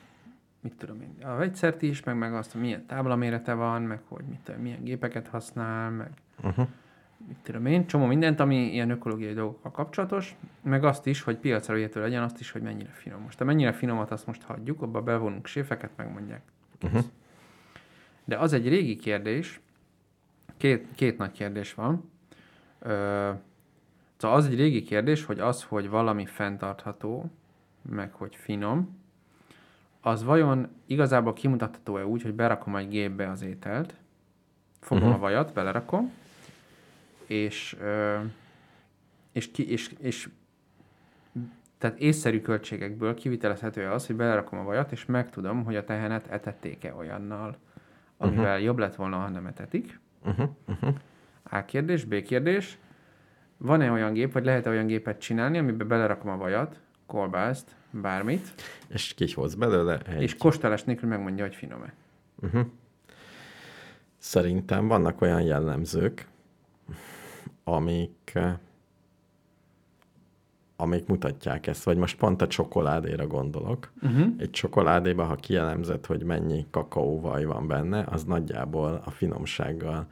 mit 0.61 0.73
tudom 0.79 1.01
én, 1.01 1.25
a 1.27 1.35
vegyszert 1.35 1.83
is, 1.83 2.03
meg, 2.03 2.17
meg 2.17 2.35
azt, 2.35 2.53
hogy 2.53 2.61
milyen 2.61 2.87
táblamérete 2.87 3.55
van, 3.55 3.83
meg 3.83 4.01
hogy 4.09 4.25
mit 4.25 4.39
tudom, 4.39 4.61
milyen 4.61 4.85
gépeket 4.85 5.29
használ, 5.29 5.91
meg 5.91 6.11
Uh-huh. 6.43 6.69
mit 7.29 7.37
tudom 7.43 7.67
én, 7.67 7.87
csomó 7.87 8.07
mindent, 8.07 8.41
ami 8.41 8.73
ilyen 8.73 8.91
ökológiai 8.91 9.33
dolgokkal 9.33 9.71
kapcsolatos, 9.71 10.37
meg 10.63 10.85
azt 10.85 11.07
is, 11.07 11.23
hogy 11.23 11.37
piacra 11.37 11.75
vihető 11.75 12.01
legyen, 12.01 12.23
azt 12.23 12.41
is, 12.41 12.51
hogy 12.51 12.63
mennyire 12.63 12.91
finom. 12.91 13.21
Most 13.21 13.41
a 13.41 13.45
mennyire 13.45 13.73
finomat 13.73 14.11
azt 14.11 14.27
most 14.27 14.43
hagyjuk, 14.43 14.83
abba 14.83 15.03
bevonunk 15.03 15.47
séfeket, 15.47 15.91
megmondják. 15.97 16.43
Uh-huh. 16.83 17.05
De 18.25 18.39
az 18.39 18.53
egy 18.53 18.69
régi 18.69 18.97
kérdés, 18.97 19.61
két, 20.65 20.87
két 20.95 21.19
nagy 21.19 21.33
kérdés 21.33 21.75
van. 21.75 22.11
Ö, 22.79 23.31
szóval 24.17 24.37
az 24.37 24.47
egy 24.47 24.57
régi 24.57 24.83
kérdés, 24.83 25.25
hogy 25.25 25.41
az, 25.41 25.63
hogy 25.63 25.89
valami 25.89 26.27
fenntartható, 26.27 27.31
meg 27.83 28.13
hogy 28.13 28.37
finom, 28.37 28.99
az 30.01 30.25
vajon 30.25 30.69
igazából 30.87 31.33
kimutatható-e 31.33 32.07
úgy, 32.07 32.23
hogy 32.23 32.35
berakom 32.35 32.77
egy 32.77 32.89
gépbe 32.89 33.31
az 33.31 33.43
ételt, 33.43 33.95
fogom 34.81 35.03
Mhm. 35.03 35.13
uh-huh. 35.13 35.25
a 35.25 35.29
vajat, 35.29 35.53
belerakom, 35.53 36.13
és, 37.27 37.77
ö, 37.81 38.19
és, 39.33 39.51
ki, 39.51 39.71
és, 39.71 39.95
és 39.99 40.29
tehát 41.79 41.99
észszerű 41.99 42.41
költségekből 42.41 43.15
kivitelezhető 43.15 43.87
az, 43.87 44.07
hogy 44.07 44.17
belerakom 44.17 44.59
a 44.59 44.65
vajat, 44.65 44.93
és 44.93 45.05
megtudom, 45.07 45.65
hogy 45.65 45.77
a 45.77 45.85
tehenet 45.85 46.27
etették-e 46.27 46.95
olyannal, 46.95 47.57
amivel 48.17 48.45
uh-huh. 48.45 48.65
jobb 48.65 48.79
lett 48.79 48.95
volna, 48.95 49.17
ha 49.17 49.29
nem 49.29 49.47
etetik. 49.47 50.03
Uh-huh. 50.25 50.49
Uh-huh. 50.69 50.95
A 51.43 51.65
kérdés, 51.65 52.05
B 52.05 52.23
kérdés. 52.23 52.79
Van-e 53.57 53.91
olyan 53.91 54.13
gép, 54.13 54.33
vagy 54.33 54.45
lehet-e 54.45 54.71
olyan 54.71 54.87
gépet 54.87 55.19
csinálni, 55.19 55.59
amiben 55.59 55.89
belerakom 55.89 56.31
a 56.31 56.37
vajat, 56.37 56.81
kolbászt, 57.07 57.77
bármit, 57.91 58.55
És 58.89 59.15
kihoz 59.15 59.55
belőle 59.55 59.99
egy... 59.99 60.23
és 60.23 60.37
kóstolás 60.37 60.85
nélkül 60.85 61.09
megmondja, 61.09 61.45
hogy 61.45 61.55
finom-e. 61.55 61.93
Uh-huh. 62.43 62.67
Szerintem 64.19 64.89
vannak 64.89 65.21
olyan 65.21 65.43
jellemzők, 65.43 66.27
amik, 67.65 68.33
amik 70.77 71.07
mutatják 71.07 71.67
ezt, 71.67 71.85
vagy 71.85 71.97
most 71.97 72.17
pont 72.17 72.43
a 72.43 72.47
csokoládéra 72.47 73.27
gondolok. 73.27 73.93
Uh-huh. 74.03 74.27
Egy 74.39 74.51
csokoládéba, 74.51 75.25
ha 75.25 75.35
kielemzed, 75.35 76.07
hogy 76.07 76.23
mennyi 76.23 76.67
kakaóvaj 76.71 77.45
van 77.45 77.67
benne, 77.67 78.05
az 78.09 78.25
nagyjából 78.25 79.03
a 79.05 79.11
finomsággal 79.11 80.07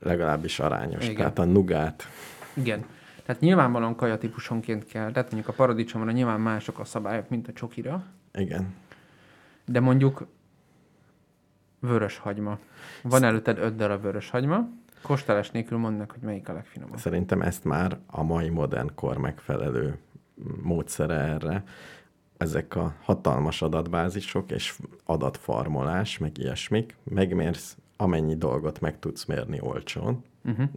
legalábbis 0.00 0.60
arányos. 0.60 1.04
Igen. 1.04 1.16
Tehát 1.16 1.38
a 1.38 1.44
nugát, 1.44 2.08
Igen. 2.54 2.84
Tehát 3.24 3.40
nyilvánvalóan 3.40 3.96
kaja 3.96 4.18
típusonként 4.18 4.86
kell, 4.86 5.12
tehát 5.12 5.32
mondjuk 5.32 5.54
a 5.54 5.56
paradicsomra 5.56 6.10
nyilván 6.10 6.40
mások 6.40 6.78
a 6.78 6.84
szabályok, 6.84 7.28
mint 7.28 7.48
a 7.48 7.52
csokira, 7.52 8.04
igen, 8.34 8.74
de 9.64 9.80
mondjuk 9.80 10.26
vörös 11.78 12.18
hagyma. 12.18 12.58
Van 13.02 13.24
előtted 13.24 13.58
öt 13.58 13.76
darab 13.76 14.02
vörös 14.02 14.30
hagyma, 14.30 14.68
kóstolás 15.02 15.50
nélkül 15.50 15.78
mondd 15.78 15.96
meg, 15.96 16.10
hogy 16.10 16.20
melyik 16.20 16.48
a 16.48 16.52
legfinomabb. 16.52 16.98
Szerintem 16.98 17.42
ezt 17.42 17.64
már 17.64 17.98
a 18.06 18.22
mai 18.22 18.48
modern 18.48 18.90
kor 18.94 19.16
megfelelő 19.16 19.98
módszere 20.62 21.14
erre. 21.14 21.64
ezek 22.36 22.76
a 22.76 22.94
hatalmas 23.02 23.62
adatbázisok 23.62 24.50
és 24.50 24.78
adatfarmolás, 25.04 26.18
meg 26.18 26.38
ilyesmik, 26.38 26.96
megmérsz 27.02 27.76
amennyi 27.96 28.36
dolgot 28.36 28.80
meg 28.80 28.98
tudsz 28.98 29.24
mérni 29.24 29.58
olcsón, 29.60 30.24
Uh-huh. 30.44 30.68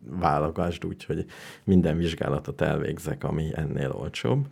válogasd 0.00 0.84
úgy, 0.84 1.04
hogy 1.04 1.26
minden 1.64 1.96
vizsgálatot 1.96 2.60
elvégzek, 2.60 3.24
ami 3.24 3.50
ennél 3.54 3.90
olcsóbb, 3.90 4.46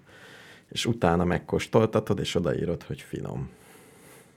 és 0.69 0.87
utána 0.87 1.25
megkóstoltatod, 1.25 2.19
és 2.19 2.35
odaírod, 2.35 2.83
hogy 2.83 3.01
finom. 3.01 3.49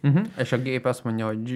Uh-huh. 0.03 0.25
És 0.37 0.51
a 0.51 0.57
gép 0.57 0.85
azt 0.85 1.03
mondja, 1.03 1.25
hogy. 1.25 1.49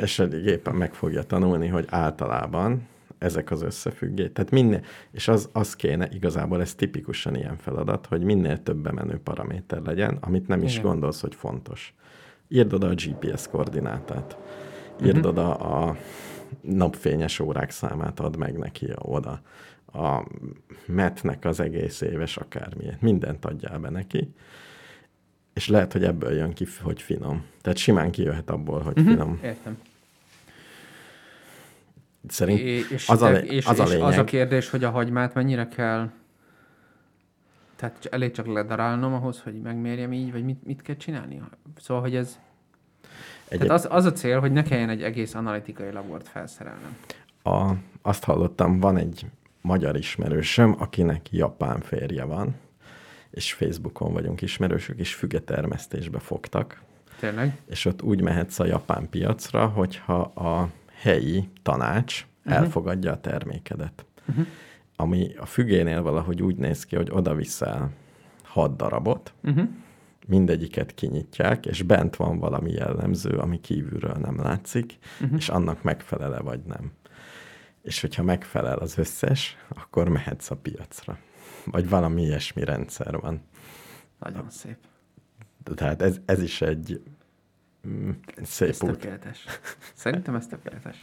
És 0.00 0.18
egy 0.18 0.42
gépen 0.42 0.74
meg 0.74 0.94
fogja 0.94 1.22
tanulni, 1.22 1.66
hogy 1.66 1.86
általában 1.88 2.86
ezek 3.18 3.50
az 3.50 3.62
összefüggés. 3.62 4.28
Tehát 4.32 4.50
minél, 4.50 4.80
és 5.10 5.28
az, 5.28 5.48
az 5.52 5.76
kéne, 5.76 6.08
igazából 6.12 6.60
ez 6.60 6.74
tipikusan 6.74 7.34
ilyen 7.34 7.56
feladat, 7.56 8.06
hogy 8.06 8.22
minél 8.22 8.62
több 8.62 8.76
bemenő 8.76 9.18
paraméter 9.24 9.82
legyen, 9.82 10.18
amit 10.20 10.48
nem 10.48 10.62
is 10.62 10.72
Igen. 10.72 10.84
gondolsz, 10.84 11.20
hogy 11.20 11.34
fontos. 11.34 11.94
Írd 12.48 12.72
oda 12.72 12.88
a 12.88 12.94
GPS 12.94 13.48
koordinátát. 13.48 14.36
Írd 15.04 15.16
Mhm. 15.16 15.26
oda 15.26 15.54
a 15.54 15.96
napfényes 16.60 17.40
órák 17.40 17.70
számát, 17.70 18.20
add 18.20 18.38
meg 18.38 18.58
neki 18.58 18.88
oda. 18.94 19.40
A 19.92 20.22
metnek 20.86 21.44
az 21.44 21.60
egész 21.60 22.00
éves 22.00 22.36
akármilyen. 22.36 22.96
Mindent 23.00 23.44
adjál 23.44 23.78
be 23.78 23.90
neki. 23.90 24.34
És 25.58 25.68
lehet, 25.68 25.92
hogy 25.92 26.04
ebből 26.04 26.32
jön 26.32 26.52
ki, 26.52 26.66
hogy 26.82 27.02
finom. 27.02 27.44
Tehát 27.62 27.78
simán 27.78 28.10
kijöhet 28.10 28.50
abból, 28.50 28.80
hogy 28.80 28.96
Mhm. 28.96 29.08
finom. 29.08 29.38
Értem. 29.42 29.78
Szerint 32.28 32.58
É- 32.58 32.90
és, 32.90 33.08
az 33.08 33.22
a, 33.22 33.30
lé- 33.30 33.50
és, 33.50 33.66
az 33.66 33.78
a 33.80 33.82
és 33.84 33.88
lényeg. 33.90 34.06
az 34.06 34.16
a 34.16 34.24
kérdés, 34.24 34.70
hogy 34.70 34.84
a 34.84 34.90
hagymát 34.90 35.34
mennyire 35.34 35.68
kell... 35.68 36.10
Tehát 37.76 38.06
elég 38.10 38.30
csak 38.30 38.46
ledarálnom 38.46 39.12
ahhoz, 39.12 39.40
hogy 39.40 39.60
megmérjem 39.60 40.12
így, 40.12 40.32
vagy 40.32 40.44
mit, 40.44 40.66
mit 40.66 40.82
kell 40.82 40.96
csinálni? 40.96 41.42
Szóval, 41.76 42.02
hogy 42.02 42.14
ez... 42.16 42.38
Egy, 43.48 43.58
Tehát 43.58 43.74
az, 43.74 43.86
az 43.90 44.04
a 44.04 44.12
cél, 44.12 44.40
hogy 44.40 44.52
ne 44.52 44.62
kelljen 44.62 44.88
egy 44.88 45.02
egész 45.02 45.34
analitikai 45.34 45.90
labort 45.90 46.28
felszerelnem. 46.28 46.96
a, 47.42 47.70
azt 48.02 48.24
hallottam, 48.24 48.80
van 48.80 48.96
egy 48.96 49.26
magyar 49.60 49.96
ismerősöm, 49.96 50.74
akinek 50.78 51.32
japán 51.32 51.80
férje 51.80 52.24
van, 52.24 52.54
és 53.30 53.52
Facebookon 53.52 54.12
vagyunk 54.12 54.42
ismerősök, 54.42 54.98
és 54.98 55.14
fügetermesztésbe 55.14 56.18
fogtak, 56.18 56.82
Tényleg? 57.20 57.60
és 57.66 57.84
ott 57.84 58.02
úgy 58.02 58.20
mehetsz 58.20 58.58
a 58.58 58.64
japán 58.64 59.08
piacra, 59.08 59.66
hogyha 59.66 60.20
a 60.20 60.70
helyi 60.94 61.48
tanács 61.62 62.26
uh-huh. 62.44 62.62
elfogadja 62.62 63.12
a 63.12 63.20
termékedet. 63.20 64.04
Uh-huh. 64.28 64.46
Ami 64.96 65.34
a 65.36 65.46
fügénél 65.46 66.02
valahogy 66.02 66.42
úgy 66.42 66.56
néz 66.56 66.84
ki, 66.84 66.96
hogy 66.96 67.10
oda 67.10 67.34
viszel 67.34 67.90
hat 68.42 68.76
darabot, 68.76 69.32
Uh-huh. 69.42 69.68
mindegyiket 70.26 70.94
kinyitják, 70.94 71.66
és 71.66 71.82
bent 71.82 72.16
van 72.16 72.38
valami 72.38 72.70
jellemző, 72.70 73.30
ami 73.30 73.60
kívülről 73.60 74.16
nem 74.20 74.40
látszik, 74.42 74.98
uh-huh. 75.20 75.38
és 75.38 75.48
annak 75.48 75.82
megfelele 75.82 76.40
vagy 76.40 76.60
nem. 76.66 76.92
És 77.82 78.00
hogyha 78.00 78.22
megfelel 78.22 78.78
az 78.78 78.98
összes, 78.98 79.56
akkor 79.68 80.08
mehetsz 80.08 80.50
a 80.50 80.56
piacra. 80.56 81.18
Vagy 81.70 81.88
valami 81.88 82.22
ilyesmi 82.22 82.64
rendszer 82.64 83.20
van. 83.20 83.40
Nagyon 84.18 84.50
szép. 84.50 84.76
Tehát 85.74 86.02
ez, 86.02 86.20
ez 86.24 86.42
is 86.42 86.62
egy 86.62 87.02
mm, 87.88 88.10
szép 88.42 88.68
Ez 88.68 88.82
út. 88.82 88.90
tökéletes. 88.90 89.44
Szerintem 89.94 90.34
ez 90.34 90.46
tökéletes. 90.46 90.96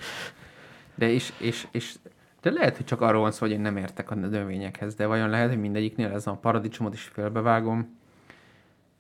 De 0.96 1.10
és, 1.10 1.34
és, 1.40 1.68
és 1.72 1.96
de 2.42 2.52
lehet, 2.52 2.76
hogy 2.76 2.86
csak 2.86 3.02
arról 3.02 3.22
van 3.22 3.32
szó, 3.32 3.40
hogy 3.40 3.52
én 3.52 3.62
nem 3.62 3.78
értek 3.78 4.12
a 4.12 4.16
növényekhez, 4.16 4.96
de 4.96 5.06
vajon 5.06 5.30
lehet, 5.30 5.50
hogy 5.50 5.60
mindegyiknél 5.60 6.12
ez 6.12 6.28
a 6.28 6.34
paradicsomot 6.34 6.94
is 6.94 7.04
félbevágom, 7.04 7.98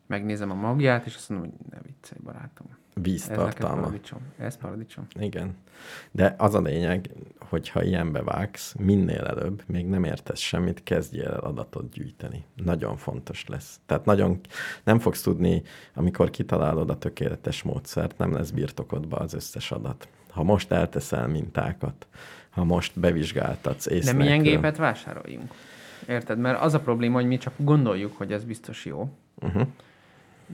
megnézem 0.08 0.52
a 0.52 0.56
magját, 0.56 1.06
és 1.06 1.16
azt 1.16 1.30
mondom, 1.30 1.50
hogy 1.50 1.60
ne 1.70 1.78
viccelj, 1.82 2.22
barátom. 2.24 2.68
Ez 2.96 3.04
Víztartalma. 3.04 3.82
paradicsom. 3.82 4.20
Ez 4.38 4.58
paradicsom. 4.58 5.08
Igen. 5.20 5.56
De 6.12 6.36
az 6.38 6.54
a 6.56 6.62
lényeg, 6.62 7.10
hogyha 7.40 7.84
ilyenbe 7.84 8.22
vágsz, 8.24 8.76
minél 8.80 9.22
előbb, 9.24 9.64
még 9.66 9.86
nem 9.86 10.04
értesz 10.04 10.40
semmit, 10.40 10.84
kezdjél 10.84 11.28
el 11.28 11.40
adatot 11.40 11.90
gyűjteni. 11.92 12.44
Nagyon 12.56 12.98
fontos 12.98 13.46
lesz. 13.48 13.80
Tehát 13.86 14.06
nagyon 14.06 14.40
nem 14.84 15.00
fogsz 15.00 15.22
tudni, 15.22 15.62
amikor 15.94 16.30
kitalálod 16.30 16.90
a 16.90 16.98
tökéletes 16.98 17.64
módszert, 17.64 18.18
nem 18.18 18.34
lesz 18.34 18.50
birtokodba 18.50 19.18
az 19.18 19.34
összes 19.34 19.72
adat. 19.72 20.08
Ha 20.30 20.44
most 20.44 20.72
elteszel 20.72 21.28
mintákat, 21.28 22.08
ha 22.50 22.64
most 22.64 23.00
bevizsgáltatsz 23.00 23.86
ész 23.86 24.06
De 24.06 24.14
milyen 24.14 24.42
gépet 24.42 24.78
vásároljunk? 24.78 25.54
Érted? 26.08 26.38
Mert 26.38 26.62
az 26.62 26.74
a 26.74 26.80
probléma, 26.80 27.16
hogy 27.16 27.28
mi 27.28 27.38
csak 27.38 27.54
gondoljuk, 27.58 28.18
hogy 28.18 28.32
ez 28.32 28.44
biztos 28.44 28.86
jó, 28.86 29.10
Uh-huh. 29.42 29.68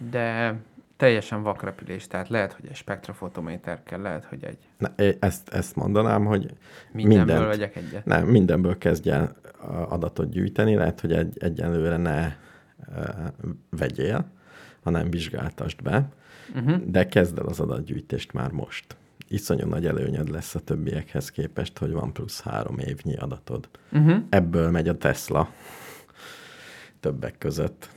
de 0.09 0.55
teljesen 1.01 1.43
vakrepülés, 1.43 2.07
tehát 2.07 2.29
lehet, 2.29 2.53
hogy 2.53 2.65
egy 2.69 2.75
spektrofotométer 2.75 3.83
kell, 3.83 4.01
lehet, 4.01 4.25
hogy 4.25 4.43
egy 4.43 4.57
Na, 4.77 4.91
ezt, 5.19 5.49
ezt 5.49 5.75
mondanám, 5.75 6.25
hogy 6.25 6.53
mindenből 6.91 7.25
mindent. 7.25 7.47
vegyek 7.57 7.75
egyet. 7.75 8.05
Nem, 8.05 8.27
mindenből 8.27 8.77
kezdj 8.77 9.09
el 9.09 9.35
a 9.61 9.73
adatot 9.73 10.29
gyűjteni, 10.29 10.75
lehet, 10.75 10.99
hogy 10.99 11.13
egy, 11.13 11.37
egyenlőre 11.39 11.97
ne 11.97 12.19
e, 12.19 12.35
vegyél, 13.69 14.25
hanem 14.83 15.09
vizsgáltasd 15.09 15.81
be, 15.81 16.09
Uh-huh. 16.55 16.81
de 16.85 17.07
kezd 17.07 17.37
el 17.37 17.45
az 17.45 17.59
adatgyűjtést 17.59 18.33
már 18.33 18.51
most. 18.51 18.95
Iszonyú 19.27 19.67
nagy 19.67 19.85
előnyöd 19.85 20.29
lesz 20.29 20.55
a 20.55 20.59
többiekhez 20.59 21.31
képest, 21.31 21.77
hogy 21.77 21.91
van 21.91 22.13
plusz 22.13 22.41
három 22.41 22.79
évnyi 22.79 23.15
adatod. 23.15 23.69
Uh-huh. 23.91 24.17
Ebből 24.29 24.69
megy 24.71 24.87
a 24.87 24.97
Tesla 24.97 25.49
többek 26.99 27.37
között 27.37 27.89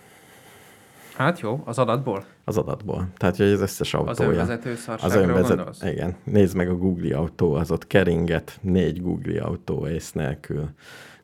Hát 1.17 1.41
jó, 1.41 1.63
az 1.65 1.79
adatból? 1.79 2.25
az 2.45 2.57
adatból. 2.57 3.09
Tehát, 3.17 3.37
hogy 3.37 3.47
az 3.47 3.61
összes 3.61 3.95
Az 3.95 4.01
autója. 4.07 4.29
önvezető 4.31 4.77
Az 4.87 5.15
önvezet, 5.15 5.57
gondolsz? 5.57 5.83
igen. 5.83 6.17
Nézd 6.25 6.57
meg 6.57 6.69
a 6.69 6.77
Google 6.77 7.17
autó, 7.17 7.55
az 7.55 7.71
ott 7.71 7.87
keringet, 7.87 8.59
négy 8.61 9.03
Google 9.03 9.43
autó 9.43 9.87
ész 9.87 10.13
nélkül. 10.13 10.69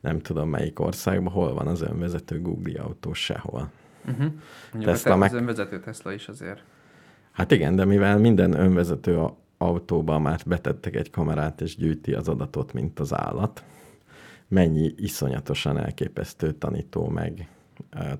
Nem 0.01 0.19
tudom 0.19 0.49
melyik 0.49 0.79
országban, 0.79 1.33
hol 1.33 1.53
van 1.53 1.67
az 1.67 1.81
önvezető 1.81 2.41
Google 2.41 2.81
autó, 2.81 3.13
sehol. 3.13 3.69
Uh-huh. 4.09 4.31
Tesla 4.83 5.15
meg- 5.15 5.33
az 5.33 5.39
önvezető 5.39 5.79
Tesla 5.79 6.11
is 6.13 6.27
azért. 6.27 6.63
Hát 7.31 7.51
igen, 7.51 7.75
de 7.75 7.85
mivel 7.85 8.17
minden 8.17 8.59
önvezető 8.59 9.17
a- 9.17 9.37
autóban 9.57 10.21
már 10.21 10.39
betettek 10.45 10.95
egy 10.95 11.09
kamerát, 11.09 11.61
és 11.61 11.75
gyűjti 11.75 12.13
az 12.13 12.27
adatot, 12.27 12.73
mint 12.73 12.99
az 12.99 13.13
állat, 13.13 13.63
mennyi 14.47 14.93
iszonyatosan 14.97 15.77
elképesztő 15.77 16.51
tanító 16.51 17.07
meg 17.07 17.47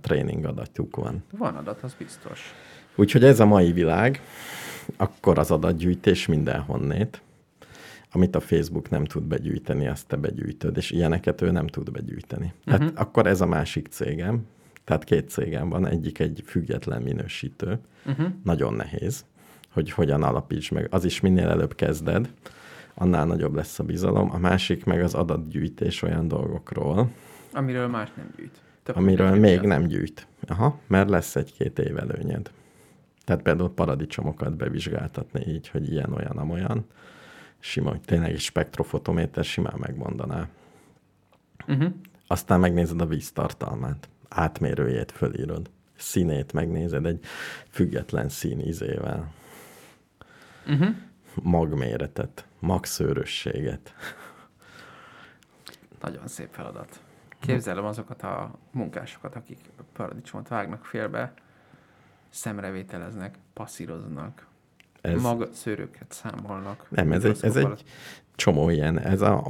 tréning 0.01 0.45
adatuk 0.45 0.95
van. 0.95 1.23
Van 1.37 1.55
adat, 1.55 1.83
az 1.83 1.93
biztos. 1.93 2.53
Úgyhogy 2.95 3.23
ez 3.23 3.39
a 3.39 3.45
mai 3.45 3.71
világ, 3.71 4.21
akkor 4.97 5.37
az 5.39 5.51
adatgyűjtés 5.51 6.25
mindenhonnét. 6.27 7.21
Amit 8.13 8.35
a 8.35 8.39
Facebook 8.39 8.89
nem 8.89 9.05
tud 9.05 9.23
begyűjteni, 9.23 9.87
azt 9.87 10.07
te 10.07 10.15
begyűjtöd, 10.15 10.77
és 10.77 10.91
ilyeneket 10.91 11.41
ő 11.41 11.51
nem 11.51 11.67
tud 11.67 11.91
begyűjteni. 11.91 12.53
Hát 12.65 12.79
Mhm. 12.79 12.89
akkor 12.95 13.27
ez 13.27 13.41
a 13.41 13.45
másik 13.45 13.87
cégem, 13.87 14.45
tehát 14.83 15.03
két 15.03 15.29
cégem 15.29 15.69
van, 15.69 15.87
egyik 15.87 16.19
egy 16.19 16.43
független 16.45 17.01
minősítő, 17.01 17.79
Uh-huh. 18.05 18.27
nagyon 18.43 18.73
nehéz, 18.73 19.25
hogy 19.73 19.91
hogyan 19.91 20.23
alapíts 20.23 20.71
meg. 20.71 20.87
Az 20.89 21.05
is 21.05 21.19
minél 21.19 21.47
előbb 21.49 21.75
kezded, 21.75 22.33
annál 22.93 23.25
nagyobb 23.25 23.55
lesz 23.55 23.79
a 23.79 23.83
bizalom. 23.83 24.31
A 24.31 24.37
másik 24.37 24.83
meg 24.85 25.01
az 25.01 25.13
adatgyűjtés 25.13 26.01
olyan 26.01 26.27
dolgokról, 26.27 27.09
Amiről 27.53 27.87
más 27.87 28.09
nem 28.15 28.33
gyűjt. 28.37 28.61
Tök 28.83 28.95
amiről 28.95 29.35
még 29.35 29.61
nem 29.61 29.87
gyűjt. 29.87 30.27
Aha, 30.47 30.79
mert 30.87 31.09
lesz 31.09 31.35
egy-két 31.35 31.79
év 31.79 31.97
előnyed. 31.97 32.51
Tehát 33.25 33.41
például 33.41 33.73
paradicsomokat 33.73 34.55
bevizsgáltatni 34.55 35.47
így, 35.47 35.67
hogy 35.67 35.91
ilyen, 35.91 36.13
olyan, 36.13 36.37
amolyan. 36.37 36.85
Sima, 37.59 37.99
tényleg 38.05 38.31
egy 38.31 38.39
spektrofotométer 38.39 39.43
simán 39.43 39.75
megmondaná. 39.77 40.47
Uh-huh. 41.67 41.93
Aztán 42.27 42.59
megnézed 42.59 43.01
a 43.01 43.05
víztartalmát, 43.05 44.09
átmérőjét 44.29 45.11
fölírod, 45.11 45.69
színét 45.97 46.53
megnézed 46.53 47.05
egy 47.05 47.19
független 47.69 48.29
színizével, 48.29 49.31
Uh-huh. 50.67 50.95
magméretet, 51.35 52.45
magszőrösséget. 52.59 53.93
Nagyon 56.01 56.27
szép 56.27 56.47
feladat. 56.51 57.01
Képzelem 57.41 57.85
azokat 57.85 58.23
a 58.23 58.51
munkásokat, 58.71 59.35
akik 59.35 59.59
paradicsomot 59.93 60.47
vágnak 60.47 60.85
félbe, 60.85 61.33
szemrevételeznek, 62.29 63.35
passzíroznak, 63.53 64.47
Ez, 65.01 65.21
maga 65.21 65.47
szőröket 65.53 66.11
számolnak. 66.11 66.85
Nem, 66.89 67.11
ez 67.11 67.23
egy, 67.23 67.39
ez 67.41 67.55
egy 67.55 67.83
csomó 68.35 68.69
ilyen, 68.69 68.99
ez 68.99 69.21
a 69.21 69.43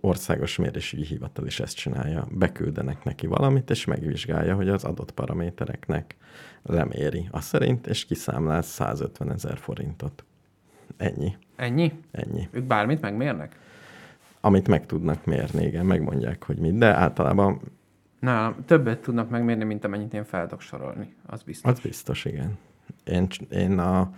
országos 0.00 0.56
mérésügyi 0.56 1.04
hivatal 1.04 1.46
is 1.46 1.60
ezt 1.60 1.76
csinálja. 1.76 2.26
Beküldenek 2.30 3.04
neki 3.04 3.26
valamit, 3.26 3.70
és 3.70 3.84
megvizsgálja, 3.84 4.54
hogy 4.54 4.68
az 4.68 4.84
adott 4.84 5.10
paramétereknek 5.10 6.16
leméri 6.62 7.28
a 7.30 7.40
szerint, 7.40 7.86
és 7.86 8.04
kiszámlál 8.04 8.62
150 8.62 9.32
ezer 9.32 9.58
forintot. 9.58 10.24
Ennyi, 10.96 11.36
Ennyi? 11.56 11.92
ennyi. 12.10 12.48
Ők 12.50 12.64
bármit 12.64 13.00
megmérnek? 13.00 13.56
Amit 14.44 14.68
meg 14.68 14.86
tudnak 14.86 15.24
mérni, 15.24 15.66
igen, 15.66 15.86
megmondják, 15.86 16.44
hogy 16.44 16.58
mit, 16.58 16.78
de 16.78 16.94
általában 16.94 17.60
Nálam 18.20 18.64
többet 18.66 18.98
tudnak 18.98 19.30
megmérni, 19.30 19.64
mint 19.64 19.84
amennyit 19.84 20.14
én 20.14 20.24
fel 20.24 20.42
tudok 20.42 20.60
sorolni. 20.60 21.14
Az 21.26 21.42
biztos. 21.42 21.72
Az 21.72 21.80
biztos, 21.80 22.24
igen. 22.24 22.58
Én, 23.04 23.26
én 23.50 23.78
a, 23.78 24.10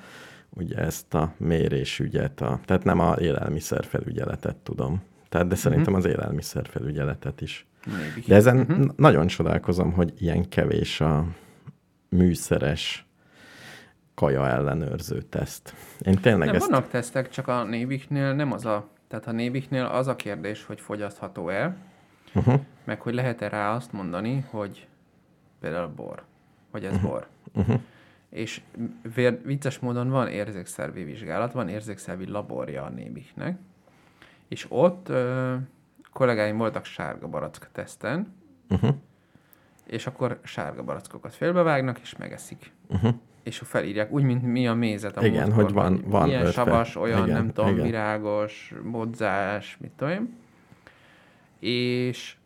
ugye 0.50 0.76
ezt 0.76 1.14
a 1.14 1.34
mérésügyet, 1.36 2.40
a, 2.40 2.60
tehát 2.64 2.84
nem 2.84 3.00
a 3.00 3.16
élelmiszerfelügyeletet 3.18 4.56
tudom. 4.56 5.02
Tehát, 5.28 5.46
de 5.46 5.54
szerintem 5.54 5.94
az 5.94 6.04
élelmiszerfelügyeletet 6.04 7.40
is. 7.40 7.66
Még. 7.86 8.24
De 8.26 8.34
ezen 8.34 8.58
uh-huh. 8.58 8.86
nagyon 8.96 9.26
csodálkozom, 9.26 9.92
hogy 9.92 10.12
ilyen 10.18 10.48
kevés 10.48 11.00
a 11.00 11.26
műszeres 12.08 13.06
kaja 14.14 14.48
ellenőrző 14.48 15.22
teszt. 15.22 15.74
Én 16.00 16.14
tényleg 16.14 16.46
Nem, 16.46 16.56
ezt... 16.56 16.70
vannak 16.70 16.88
tesztek, 16.88 17.28
csak 17.28 17.48
a 17.48 17.64
néviknél 17.64 18.32
nem 18.32 18.52
az 18.52 18.64
a... 18.64 18.88
Tehát 19.08 19.26
a 19.26 19.32
néviknél 19.32 19.84
az 19.84 20.06
a 20.06 20.16
kérdés, 20.16 20.64
hogy 20.64 20.80
fogyasztható-e, 20.80 21.76
Uh-huh. 22.34 22.60
meg 22.84 23.00
hogy 23.00 23.14
lehet-e 23.14 23.48
rá 23.48 23.74
azt 23.74 23.92
mondani, 23.92 24.44
hogy 24.50 24.86
például 25.60 25.88
bor, 25.88 26.22
hogy 26.70 26.84
ez 26.84 26.98
bor. 26.98 27.26
Uh-huh. 27.54 27.80
És 28.28 28.60
vér, 29.14 29.40
vicces 29.44 29.78
módon 29.78 30.08
van 30.10 30.28
érzékszervi 30.28 31.04
vizsgálat, 31.04 31.52
van 31.52 31.68
érzékszervi 31.68 32.26
laborja 32.28 32.84
a 32.84 32.88
némiknek, 32.88 33.58
és 34.48 34.66
ott 34.68 35.08
ö, 35.08 35.54
kollégáim 36.12 36.56
voltak 36.56 36.84
sárga 36.84 37.28
barack 37.28 37.68
teszten, 37.72 38.34
Uh-huh. 38.70 38.94
és 39.86 40.06
akkor 40.06 40.40
sárga 40.42 40.82
barackokat 40.84 41.34
félbevágnak, 41.34 41.98
és 41.98 42.16
megeszik. 42.16 42.72
Uh-huh. 42.88 43.14
És 43.46 43.62
felírják, 43.64 44.12
úgy, 44.12 44.22
mint 44.22 44.42
mi 44.42 44.66
a 44.66 44.74
mézet 44.74 45.16
a 45.16 45.26
Igen, 45.26 45.42
múltkor, 45.42 45.64
hogy 45.64 45.72
van- 45.72 46.02
van 46.06 46.28
Ilyen 46.28 46.50
savas, 46.50 46.96
olyan, 46.96 47.22
Igen, 47.22 47.36
nem 47.36 47.52
tudom, 47.52 47.70
igen. 47.70 47.84
virágos, 47.84 48.74
bodzás, 48.90 49.76
mit 49.80 49.90
tudom 49.96 50.12
én. 50.12 50.34
És 51.70 52.36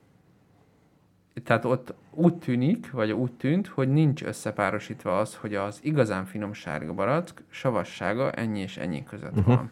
tehát 1.45 1.65
ott 1.65 1.95
úgy 2.11 2.35
tűnik, 2.35 2.91
vagy 2.91 3.13
úgy 3.13 3.33
tűnt, 3.33 3.67
hogy 3.67 3.89
nincs 3.89 4.23
összepárosítva 4.23 5.19
az, 5.19 5.35
hogy 5.35 5.55
az 5.55 5.79
igazán 5.83 6.25
finom 6.25 6.53
sárga 6.53 6.93
barack 6.93 7.43
savassága 7.51 8.31
ennyi 8.33 8.61
és 8.61 8.77
ennyi 8.77 9.05
között 9.05 9.37
uh-huh. 9.37 9.55
van. 9.55 9.71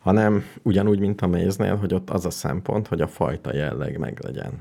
hanem 0.00 0.44
ugyanúgy, 0.62 0.98
mint 0.98 1.20
a 1.20 1.26
méznél, 1.26 1.76
hogy 1.76 1.94
ott 1.94 2.10
az 2.10 2.26
a 2.26 2.30
szempont, 2.30 2.88
hogy 2.88 3.00
a 3.00 3.06
fajta 3.08 3.54
jelleg 3.54 3.98
meglegyen. 3.98 4.52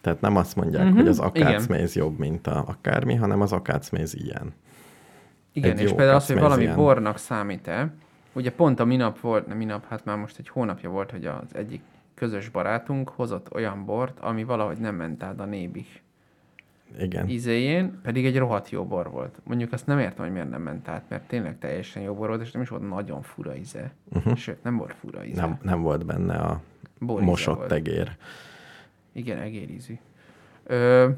Tehát 0.00 0.20
nem 0.20 0.36
azt 0.36 0.56
mondják, 0.56 0.82
uh-huh, 0.82 0.98
hogy 0.98 1.08
az 1.08 1.16
igen. 1.16 1.28
akácméz 1.28 1.94
jobb, 1.94 2.18
mint 2.18 2.46
a 2.46 2.64
akármi, 2.66 3.14
hanem 3.14 3.40
az 3.40 3.52
akácméz 3.52 4.14
ilyen. 4.14 4.54
Igen, 5.54 5.78
és 5.78 5.92
például 5.92 6.16
az, 6.16 6.26
hogy 6.26 6.38
valami 6.38 6.66
bornak 6.66 7.18
számít-e, 7.18 7.92
ugye 8.32 8.52
pont 8.52 8.80
a 8.80 8.84
minap 8.84 9.20
volt, 9.20 9.46
nem 9.46 9.56
minap, 9.56 9.86
hát 9.88 10.04
már 10.04 10.16
most 10.16 10.38
egy 10.38 10.48
hónapja 10.48 10.90
volt, 10.90 11.10
hogy 11.10 11.26
az 11.26 11.54
egyik 11.54 11.80
közös 12.14 12.48
barátunk 12.48 13.08
hozott 13.08 13.54
olyan 13.54 13.84
bort, 13.84 14.18
ami 14.20 14.44
valahogy 14.44 14.76
nem 14.78 14.94
ment 14.94 15.22
át 15.22 15.40
a 15.40 15.44
nébih 15.44 15.86
Igen. 16.98 17.28
izéjén, 17.28 18.00
pedig 18.02 18.26
egy 18.26 18.38
rohadt 18.38 18.70
jó 18.70 18.84
bor 18.84 19.10
volt. 19.10 19.40
Mondjuk 19.44 19.72
azt 19.72 19.86
nem 19.86 19.98
értem, 19.98 20.24
hogy 20.24 20.32
miért 20.32 20.50
nem 20.50 20.62
ment 20.62 20.88
át, 20.88 21.02
mert 21.08 21.22
tényleg 21.28 21.58
teljesen 21.58 22.02
jó 22.02 22.14
bor 22.14 22.28
volt, 22.28 22.40
és 22.40 22.50
nem 22.50 22.62
is 22.62 22.68
volt 22.68 22.88
nagyon 22.88 23.22
fura 23.22 23.56
íze. 23.56 23.92
Uh-huh. 24.12 24.36
Sőt, 24.36 24.62
nem 24.62 24.76
volt 24.76 24.94
fura 24.94 25.24
íze. 25.24 25.40
Nem, 25.40 25.58
nem 25.62 25.82
volt 25.82 26.06
benne 26.06 26.36
a 26.36 26.60
Bor 26.98 27.20
mosott 27.20 27.56
volt. 27.56 27.72
egér. 27.72 28.16
Igen, 29.12 29.38
egérízű. 29.38 29.98
Ö, 30.64 31.08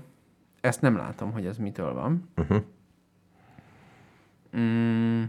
ezt 0.60 0.80
nem 0.80 0.96
látom, 0.96 1.32
hogy 1.32 1.46
ez 1.46 1.56
mitől 1.58 1.92
van. 1.92 2.28
Uh-huh. 2.36 2.62
Mm, 4.56 5.22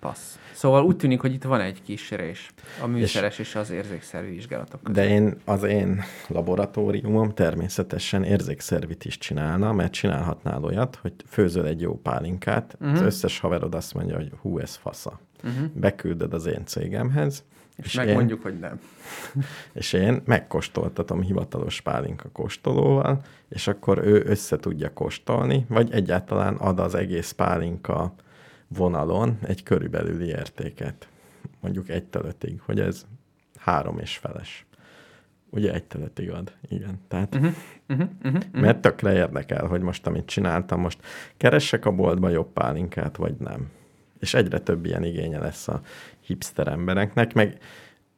passz. 0.00 0.38
Szóval 0.52 0.84
úgy 0.84 0.96
tűnik, 0.96 1.20
hogy 1.20 1.32
itt 1.32 1.44
van 1.44 1.60
egy 1.60 1.82
kis 1.82 2.10
rés 2.10 2.50
a 2.82 2.86
műszeres 2.86 3.38
és, 3.38 3.48
és 3.48 3.54
az 3.54 3.70
érzékszervi 3.70 4.30
vizsgálatok 4.30 4.82
között. 4.82 5.02
De 5.02 5.08
én, 5.08 5.36
az 5.44 5.62
én 5.62 6.02
laboratóriumom 6.26 7.30
természetesen 7.30 8.24
érzékszervit 8.24 9.04
is 9.04 9.18
csinálna, 9.18 9.72
mert 9.72 9.92
csinálhatnál 9.92 10.64
olyat, 10.64 10.96
hogy 10.96 11.12
főzöl 11.26 11.66
egy 11.66 11.80
jó 11.80 11.94
pálinkát, 11.94 12.76
uh-huh. 12.80 12.96
az 12.96 13.00
összes 13.00 13.38
haverod 13.38 13.74
azt 13.74 13.94
mondja, 13.94 14.16
hogy 14.16 14.32
hú, 14.40 14.58
ez 14.58 14.74
fasza. 14.74 15.20
Uh-huh. 15.44 15.68
Beküldöd 15.74 16.34
az 16.34 16.46
én 16.46 16.64
cégemhez, 16.64 17.44
és, 17.82 17.86
és 17.86 17.94
én, 17.94 18.04
megmondjuk, 18.04 18.42
hogy 18.42 18.58
nem. 18.58 18.80
és 19.72 19.92
én 19.92 20.22
megkóstoltatom 20.24 21.22
hivatalos 21.22 21.80
pálinka 21.80 22.28
kóstolóval, 22.32 23.20
és 23.48 23.66
akkor 23.66 23.98
ő 23.98 24.22
össze 24.26 24.56
tudja 24.56 24.92
kóstolni, 24.92 25.64
vagy 25.68 25.92
egyáltalán 25.92 26.54
ad 26.54 26.80
az 26.80 26.94
egész 26.94 27.30
pálinka 27.30 28.14
vonalon 28.68 29.38
egy 29.42 29.62
körülbelüli 29.62 30.26
értéket. 30.26 31.08
Mondjuk 31.60 31.88
egytől 31.88 32.24
ötig, 32.24 32.60
hogy 32.60 32.80
ez 32.80 33.06
három 33.58 33.98
és 33.98 34.16
feles. 34.16 34.64
Ugye 35.50 35.72
egytől 35.72 36.02
ötig 36.02 36.30
ad, 36.30 36.52
igen. 36.68 37.00
Tehát, 37.08 37.34
uh-huh, 37.34 37.52
uh-huh, 37.88 38.08
uh-huh. 38.24 38.42
mert 38.52 38.80
tökre 38.80 39.12
érdekel, 39.12 39.66
hogy 39.66 39.80
most 39.80 40.06
amit 40.06 40.26
csináltam, 40.26 40.80
most 40.80 40.98
keressek 41.36 41.86
a 41.86 41.90
boltba 41.90 42.28
jobb 42.28 42.52
pálinkát, 42.52 43.16
vagy 43.16 43.34
nem. 43.38 43.70
És 44.18 44.34
egyre 44.34 44.58
több 44.58 44.84
ilyen 44.84 45.04
igénye 45.04 45.38
lesz 45.38 45.68
a 45.68 45.80
hipster 46.30 46.68
embereknek, 46.68 47.34
meg 47.34 47.58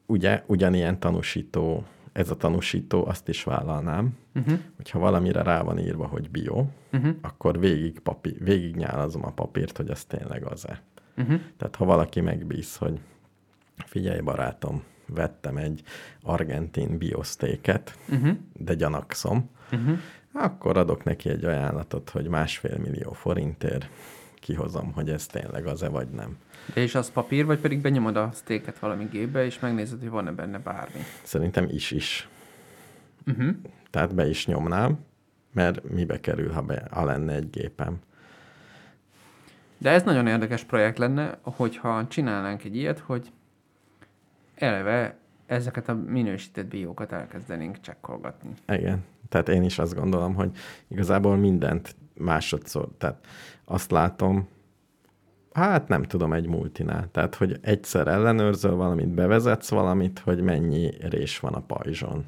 ugye 0.07 0.42
ugyanilyen 0.46 1.01
tanúsító, 1.01 1.85
ez 2.12 2.31
a 2.31 2.37
tanúsító, 2.37 3.07
azt 3.07 3.29
is 3.29 3.44
vállalnám, 3.44 4.16
uh-huh. 4.35 4.59
hogyha 4.77 4.98
valamire 4.98 5.42
rá 5.42 5.62
van 5.62 5.79
írva, 5.79 6.07
hogy 6.07 6.31
bio, 6.31 6.64
uh-huh. 6.92 7.14
akkor 7.20 7.59
végig, 7.59 7.98
papír, 7.98 8.44
végig 8.44 8.77
nyálazom 8.77 9.25
a 9.25 9.31
papírt, 9.31 9.77
hogy 9.77 9.90
az 9.90 10.05
tényleg 10.05 10.44
az-e. 10.44 10.83
Uh-huh. 11.16 11.40
Tehát 11.57 11.77
ha 11.77 11.85
valaki 11.85 12.20
megbíz, 12.20 12.77
hogy 12.77 13.01
figyelj 13.77 14.20
barátom, 14.20 14.83
vettem 15.07 15.57
egy 15.57 15.83
argentin 16.22 16.98
biosztéket, 16.98 17.98
uh-huh. 18.09 18.37
de 18.53 18.75
gyanakszom, 18.75 19.51
uh-huh. 19.72 19.98
akkor 20.33 20.77
adok 20.77 21.05
neki 21.05 21.29
egy 21.29 21.44
ajánlatot, 21.44 22.11
hogy 22.11 22.29
másfél 22.29 22.79
millió 22.79 23.12
forintért 23.12 23.88
kihozom, 24.35 24.92
hogy 24.92 25.11
ez 25.11 25.27
tényleg 25.27 25.66
az-e 25.66 25.88
vagy 25.88 26.09
nem. 26.09 26.37
De 26.75 26.81
és 26.81 26.94
az 26.94 27.11
papír, 27.11 27.46
vagy 27.46 27.59
pedig 27.59 27.81
benyomod 27.81 28.16
a 28.16 28.31
sztéket 28.33 28.79
valami 28.79 29.05
gépbe, 29.05 29.44
és 29.44 29.59
megnézed, 29.59 30.01
hogy 30.01 30.11
van-e 30.11 30.31
benne 30.31 30.59
bármi. 30.59 31.01
Szerintem 31.22 31.68
is-is. 31.68 32.29
Uh-huh. 33.27 33.55
Tehát 33.90 34.14
be 34.14 34.29
is 34.29 34.46
nyomnám, 34.46 34.98
mert 35.53 35.90
mibe 35.90 36.20
kerül, 36.20 36.53
ha, 36.53 36.62
be, 36.62 36.88
ha 36.90 37.05
lenne 37.05 37.35
egy 37.35 37.51
gépem. 37.51 37.98
De 39.79 39.90
ez 39.90 40.03
nagyon 40.03 40.27
érdekes 40.27 40.64
projekt 40.64 40.98
lenne, 40.98 41.38
hogyha 41.42 42.07
csinálnánk 42.09 42.64
egy 42.64 42.77
ilyet, 42.77 42.98
hogy 42.98 43.33
eleve 44.55 45.16
ezeket 45.46 45.88
a 45.88 45.94
minősített 45.94 46.66
biókat 46.66 47.12
elkezdenénk 47.12 47.81
csekkolgatni. 47.81 48.51
Igen. 48.68 49.05
Tehát 49.29 49.48
én 49.48 49.62
is 49.62 49.79
azt 49.79 49.94
gondolom, 49.94 50.35
hogy 50.35 50.51
igazából 50.88 51.37
mindent 51.37 51.96
másodszor, 52.14 52.88
tehát 52.98 53.27
azt 53.64 53.90
látom, 53.90 54.48
hát 55.52 55.88
nem 55.88 56.02
tudom, 56.02 56.32
egy 56.32 56.46
multinál. 56.46 57.08
Tehát, 57.10 57.34
hogy 57.34 57.58
egyszer 57.60 58.08
ellenőrzöl 58.08 58.74
valamit, 58.74 59.08
bevezetsz 59.08 59.68
valamit, 59.68 60.18
hogy 60.18 60.40
mennyi 60.40 60.90
rés 61.00 61.38
van 61.38 61.54
a 61.54 61.60
pajzson. 61.60 62.24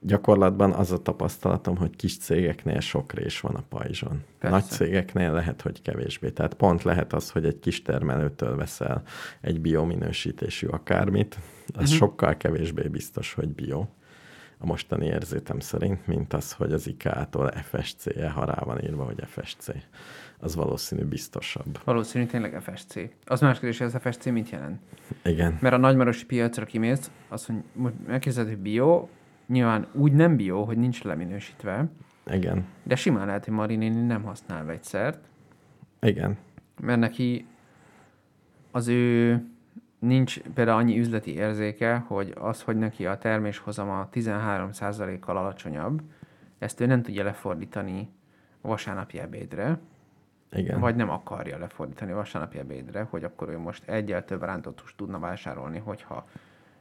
Gyakorlatban 0.00 0.72
az 0.72 0.92
a 0.92 1.02
tapasztalatom, 1.02 1.76
hogy 1.76 1.96
kis 1.96 2.18
cégeknél 2.18 2.80
sok 2.80 3.12
rés 3.12 3.40
van 3.40 3.54
a 3.54 3.64
pajzson. 3.68 4.22
Persze. 4.38 4.56
Nagy 4.56 4.64
cégeknél 4.64 5.32
lehet, 5.32 5.62
hogy 5.62 5.82
kevésbé. 5.82 6.30
Tehát 6.30 6.54
pont 6.54 6.82
lehet 6.82 7.12
az, 7.12 7.30
hogy 7.30 7.44
egy 7.44 7.58
kis 7.58 7.82
termelőtől 7.82 8.56
veszel 8.56 9.02
egy 9.40 9.60
biominősítésű 9.60 10.66
akármit, 10.66 11.38
az 11.66 11.82
uh-huh. 11.82 11.96
sokkal 11.96 12.36
kevésbé 12.36 12.88
biztos, 12.88 13.34
hogy 13.34 13.48
bio 13.48 13.86
a 14.58 14.66
mostani 14.66 15.06
érzétem 15.06 15.60
szerint, 15.60 16.06
mint 16.06 16.32
az, 16.32 16.52
hogy 16.52 16.72
az 16.72 16.86
IKEA-tól 16.86 17.50
FSC-je, 17.50 18.30
ha 18.30 18.44
rá 18.44 18.62
van 18.64 18.82
írva, 18.84 19.04
hogy 19.04 19.22
FSC. 19.26 19.68
Az 20.40 20.54
valószínű 20.54 21.04
biztosabb. 21.04 21.78
Valószínű 21.84 22.26
tényleg 22.26 22.62
FSC. 22.62 22.94
Az 23.24 23.40
más 23.40 23.58
kérdés, 23.58 23.78
hogy 23.78 23.86
az 23.86 24.00
FSC 24.00 24.24
mit 24.24 24.50
jelent? 24.50 24.80
Igen. 25.24 25.58
Mert 25.60 25.74
a 25.74 25.78
nagymarosi 25.78 26.26
piacra 26.26 26.64
kimész, 26.64 27.10
azt 27.28 27.48
mondja, 27.48 27.68
most 27.72 27.94
megkérdezed, 28.06 28.48
hogy 28.48 28.58
bio, 28.58 29.08
nyilván 29.46 29.86
úgy 29.92 30.12
nem 30.12 30.36
bio, 30.36 30.64
hogy 30.64 30.78
nincs 30.78 31.02
leminősítve, 31.02 31.88
Igen. 32.32 32.64
de 32.82 32.96
simán 32.96 33.26
lehet, 33.26 33.44
hogy 33.44 33.54
Marinéni 33.54 34.00
nem 34.00 34.22
használ 34.22 34.64
vegyszert, 34.64 35.28
Igen. 36.00 36.36
mert 36.80 36.98
neki 37.00 37.46
az 38.70 38.88
ő 38.88 39.42
nincs 39.98 40.40
például 40.40 40.78
annyi 40.78 40.98
üzleti 40.98 41.34
érzéke, 41.34 42.04
hogy 42.06 42.34
az, 42.38 42.62
hogy 42.62 42.76
neki 42.76 43.06
a 43.06 43.18
terméshozama 43.18 44.08
13%-kal 44.12 45.36
alacsonyabb, 45.36 46.02
ezt 46.58 46.80
ő 46.80 46.86
nem 46.86 47.02
tudja 47.02 47.24
lefordítani 47.24 48.08
vasárnapi 48.60 49.18
ebédre, 49.18 49.78
Igen. 50.52 50.80
vagy 50.80 50.96
nem 50.96 51.10
akarja 51.10 51.58
lefordítani 51.58 52.12
vasárnapi 52.12 52.58
ebédre, 52.58 53.06
hogy 53.10 53.24
akkor 53.24 53.48
ő 53.48 53.58
most 53.58 53.88
egyel 53.88 54.24
több 54.24 54.42
rántott 54.42 54.80
húst 54.80 54.96
tudna 54.96 55.18
vásárolni, 55.18 55.78
hogyha 55.78 56.28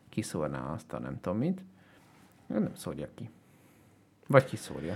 kiszórná 0.10 0.74
azt 0.74 0.94
a 0.94 1.00
nem 1.00 1.20
tudom 1.22 1.38
mit. 1.38 1.62
Nem 2.46 2.70
szórja 2.76 3.08
ki. 3.16 3.30
Vagy 4.28 4.46
kiszórja. 4.46 4.96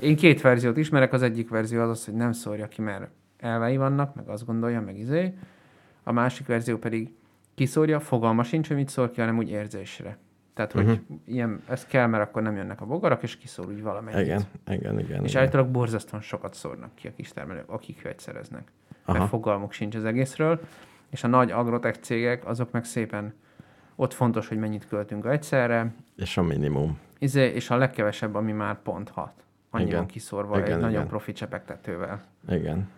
Én 0.00 0.16
két 0.16 0.40
verziót 0.40 0.76
ismerek, 0.76 1.12
az 1.12 1.22
egyik 1.22 1.48
verzió 1.48 1.80
az 1.80 1.88
az, 1.88 2.04
hogy 2.04 2.14
nem 2.14 2.32
szórja 2.32 2.68
ki, 2.68 2.82
mert 2.82 3.10
elvei 3.38 3.76
vannak, 3.76 4.14
meg 4.14 4.28
azt 4.28 4.46
gondolja, 4.46 4.80
meg 4.80 4.98
izé. 4.98 5.34
A 6.02 6.12
másik 6.12 6.46
verzió 6.46 6.78
pedig 6.78 7.14
kiszórja, 7.54 8.00
fogalma 8.00 8.42
sincs, 8.42 8.68
hogy 8.68 8.76
mit 8.76 8.88
szór 8.88 9.10
ki, 9.10 9.20
hanem 9.20 9.38
úgy 9.38 9.50
érzésre. 9.50 10.18
Tehát, 10.54 10.72
hogy 10.72 10.84
uh-huh. 10.84 11.18
ilyen, 11.24 11.62
ez 11.68 11.86
kell, 11.86 12.06
mert 12.06 12.22
akkor 12.22 12.42
nem 12.42 12.56
jönnek 12.56 12.80
a 12.80 12.84
bogarak, 12.86 13.22
és 13.22 13.36
kiszól 13.36 13.66
úgy 13.66 13.82
valamennyit. 13.82 14.20
Igen, 14.20 14.42
igen, 14.66 14.98
igen. 14.98 15.24
És 15.24 15.30
igen. 15.30 15.42
állítólag 15.42 15.68
borzasztóan 15.68 16.22
sokat 16.22 16.54
szórnak 16.54 16.94
ki 16.94 17.08
a 17.08 17.10
kistermelők, 17.16 17.70
akik 17.70 18.02
vegyszereznek. 18.02 18.72
Mert 19.06 19.18
Aha. 19.18 19.28
fogalmuk 19.28 19.72
sincs 19.72 19.94
az 19.94 20.04
egészről. 20.04 20.60
És 21.10 21.24
a 21.24 21.26
nagy 21.26 21.50
agrotech 21.50 22.00
cégek, 22.00 22.46
azok 22.46 22.70
meg 22.70 22.84
szépen 22.84 23.34
ott 23.96 24.12
fontos, 24.12 24.48
hogy 24.48 24.58
mennyit 24.58 24.86
költünk 24.86 25.24
egyszerre, 25.24 25.94
És 26.16 26.36
a 26.36 26.42
minimum. 26.42 26.98
izé, 27.18 27.46
és 27.46 27.70
a 27.70 27.76
legkevesebb, 27.76 28.34
ami 28.34 28.52
már 28.52 28.82
pont 28.82 29.10
hat. 29.10 29.32
Annyi 29.70 29.84
Igen. 29.84 29.96
van 29.96 30.06
kiszórva 30.06 30.58
Igen, 30.58 30.72
egy 30.72 30.78
nagyon 30.78 30.90
igen. 30.90 31.06
profi 31.06 31.32
csepegtetővel. 31.32 32.22
Igen. 32.48 32.88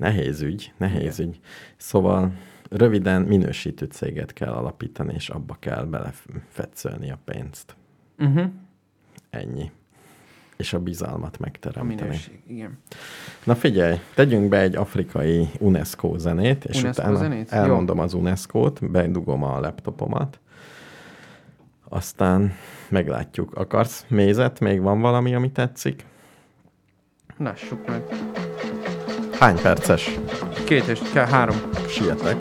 Nehéz 0.00 0.40
ügy, 0.40 0.72
nehéz 0.76 1.18
ügy. 1.18 1.40
Szóval 1.76 2.32
röviden 2.70 3.22
minősítő 3.22 3.86
céget 3.86 4.32
kell 4.32 4.52
alapítani, 4.52 5.14
és 5.14 5.28
abba 5.28 5.56
kell 5.58 5.84
belefetszölni 5.84 7.10
a 7.10 7.18
pénzt. 7.24 7.76
Uh-huh. 8.18 8.50
Ennyi. 9.30 9.70
És 10.56 10.72
a 10.72 10.78
bizalmat 10.78 11.34
A 11.36 11.38
megteremteni. 11.40 12.00
minőség, 12.02 12.40
igen. 12.46 12.78
Na 13.44 13.54
figyelj, 13.54 13.96
tegyünk 14.14 14.48
be 14.48 14.60
egy 14.60 14.76
afrikai 14.76 15.48
UNESCO 15.58 16.18
zenét, 16.18 16.64
és 16.64 16.82
UNESCO 16.82 17.02
utána 17.02 17.16
zenét? 17.16 17.52
elmondom 17.52 17.98
az 17.98 18.14
UNESCO-t, 18.14 18.90
bedugom 18.90 19.42
a 19.42 19.60
laptopomat, 19.60 20.40
aztán 21.88 22.52
meglátjuk. 22.88 23.54
Akarsz 23.54 24.04
mézet? 24.08 24.60
Még 24.60 24.80
van 24.80 25.00
valami, 25.00 25.34
ami 25.34 25.50
tetszik? 25.52 26.04
Lássuk 27.36 27.86
meg. 27.86 28.02
Hány 29.40 29.60
perces? 29.62 30.10
Két 30.64 30.86
és 30.86 30.98
három. 31.14 31.56
Sietek. 31.88 32.36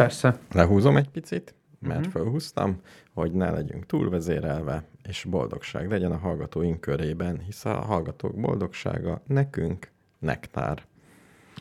Persze. 0.00 0.38
Lehúzom 0.52 0.96
egy 0.96 1.08
picit, 1.08 1.54
mert 1.78 2.00
Mhm. 2.00 2.10
felhúztam, 2.10 2.80
hogy 3.14 3.32
ne 3.32 3.50
legyünk 3.50 3.86
túlvezérelve, 3.86 4.84
és 5.08 5.24
boldogság 5.24 5.90
legyen 5.90 6.12
a 6.12 6.16
hallgatóink 6.16 6.80
körében, 6.80 7.40
hisz 7.40 7.64
a 7.64 7.74
hallgatók 7.80 8.34
boldogsága 8.40 9.22
nekünk 9.26 9.90
nektár. 10.18 10.82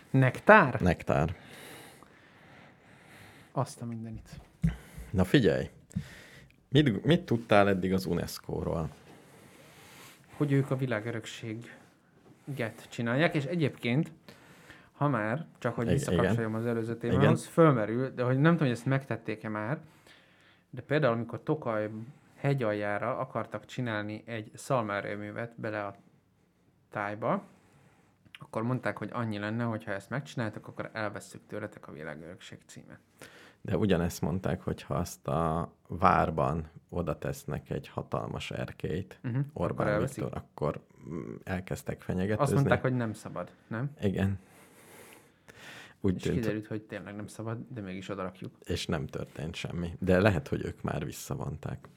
Nektár? 0.09 0.81
Nektár. 0.81 1.35
Azt 3.51 3.81
a 3.81 3.85
mindenit. 3.85 4.29
Na 5.11 5.23
figyelj, 5.23 5.69
mit, 6.69 7.05
mit 7.05 7.21
tudtál 7.21 7.67
eddig 7.69 7.93
az 7.93 8.05
UNESCO-ról? 8.05 8.89
Hogy 10.37 10.51
ők 10.51 10.71
a 10.71 10.75
világörökséget 10.75 11.67
csinálják, 12.89 13.35
és 13.35 13.43
egyébként, 13.43 14.11
ha 14.99 15.07
már, 15.07 15.45
csak 15.57 15.75
hogy 15.75 15.87
visszakapcsoljam 15.87 16.55
az 16.55 16.65
előző 16.65 16.97
témához, 16.97 17.45
fölmerül, 17.45 18.09
de 18.09 18.23
hogy 18.23 18.35
nem 18.35 18.51
tudom, 18.51 18.67
hogy 18.67 18.77
ezt 18.77 18.85
megtették-e 18.85 19.49
már, 19.49 19.79
de 20.69 20.81
például, 20.81 21.13
amikor 21.13 21.43
Tokaj 21.43 21.89
hegyaljára 22.35 23.17
akartak 23.17 23.65
csinálni 23.65 24.23
egy 24.25 24.51
szalmárőművet 24.53 25.53
bele 25.55 25.85
a 25.85 25.95
tájba, 26.89 27.43
akkor 28.39 28.63
mondták, 28.63 28.97
hogy 28.97 29.09
annyi 29.13 29.37
lenne, 29.37 29.63
hogy 29.63 29.83
ha 29.83 29.91
ezt 29.91 30.09
megcsináltak, 30.09 30.67
akkor 30.67 30.89
elveszük 30.93 31.41
tőletek 31.47 31.87
a 31.87 31.91
világörökség 31.91 32.59
címet. 32.65 32.99
De 33.61 33.77
ugyanezt 33.77 34.21
mondták, 34.21 34.61
hogy 34.61 34.81
ha 34.81 34.93
azt 34.93 35.27
a 35.27 35.71
várban 35.87 36.69
oda 36.89 37.17
tesznek 37.17 37.69
egy 37.69 37.87
hatalmas 37.87 38.51
erkélyt, 38.51 39.19
Uh-huh. 39.23 39.45
Orbán 39.53 39.87
akkor. 39.87 40.07
Viktor, 40.07 40.31
akkor 40.33 40.81
mm, 41.09 41.35
elkezdtek 41.43 42.01
fenyegetőzni. 42.01 42.43
Azt 42.43 42.53
mondták, 42.53 42.81
hogy 42.81 42.95
nem 42.95 43.13
szabad, 43.13 43.51
nem? 43.67 43.91
Igen. 44.01 44.39
Úgy 46.01 46.15
És 46.15 46.21
tűnt, 46.21 46.35
kiderült, 46.35 46.67
hogy 46.67 46.81
tényleg 46.81 47.15
nem 47.15 47.27
szabad, 47.27 47.57
de 47.73 47.81
mégis 47.81 48.09
odarakjuk. 48.09 48.55
és 48.65 48.85
nem 48.85 49.07
történt 49.07 49.55
semmi. 49.55 49.93
De 49.99 50.19
lehet, 50.19 50.47
hogy 50.47 50.65
ők 50.65 50.81
már 50.81 51.05
visszavonták. 51.05 51.87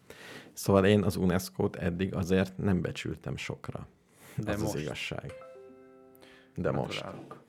Szóval 0.52 0.84
én 0.84 1.02
az 1.02 1.16
UNESCO-t 1.16 1.76
eddig 1.76 2.14
azért 2.14 2.58
nem 2.58 2.80
becsültem 2.80 3.36
sokra. 3.36 3.86
De 4.36 4.52
az 4.52 4.60
most. 4.62 4.74
az 4.74 4.80
igazság. 4.80 5.32
De 6.54 6.70
most. 6.70 7.00
Gratulálok. 7.00 7.40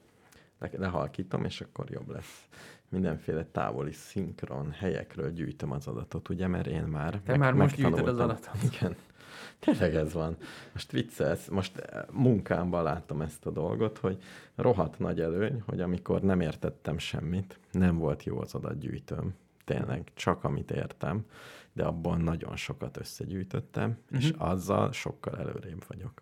Le- 0.60 0.70
lehalkítom, 0.78 1.44
és 1.46 1.62
akkor 1.62 1.90
jobb 1.90 2.10
lesz. 2.10 2.48
Mindenféle 2.90 3.46
távoli 3.46 3.92
szinkron 3.92 4.72
helyekről 4.72 5.32
gyűjtöm 5.32 5.72
az 5.72 5.88
adatot, 5.88 6.30
ugye, 6.30 6.48
mert 6.48 6.68
én 6.68 6.84
már 6.84 7.22
Te 7.26 7.38
már 7.38 7.54
most 7.54 7.76
gyűjtöd 7.76 8.08
az 8.08 8.20
adatot. 8.20 8.64
Igen. 8.74 8.96
Tényleg 9.60 9.96
ez 9.96 10.14
van. 10.14 10.38
Most 10.74 10.92
viccelsz, 10.92 11.48
most 11.48 11.78
eh, 11.78 12.02
munkámban 12.12 12.84
látom 12.84 13.22
ezt 13.22 13.46
a 13.46 13.50
dolgot, 13.52 13.98
hogy 13.98 14.24
rohadt 14.56 15.00
nagy 15.00 15.20
előny, 15.22 15.64
hogy 15.66 15.82
amikor 15.82 16.22
nem 16.22 16.42
értettem 16.42 16.98
semmit, 16.98 17.60
nem 17.72 17.98
volt 17.98 18.24
jó 18.24 18.40
az 18.40 18.54
adatgyűjtőm. 18.54 19.34
Tényleg, 19.66 20.12
csak 20.14 20.44
amit 20.44 20.72
értem, 20.72 21.26
de 21.74 21.84
abban 21.84 22.22
nagyon 22.22 22.56
sokat 22.56 22.98
összegyűjtöttem, 22.98 23.98
és 24.12 24.32
Mhm. 24.32 24.42
azzal 24.42 24.92
sokkal 24.92 25.38
előrébb 25.40 25.84
vagyok. 25.88 26.22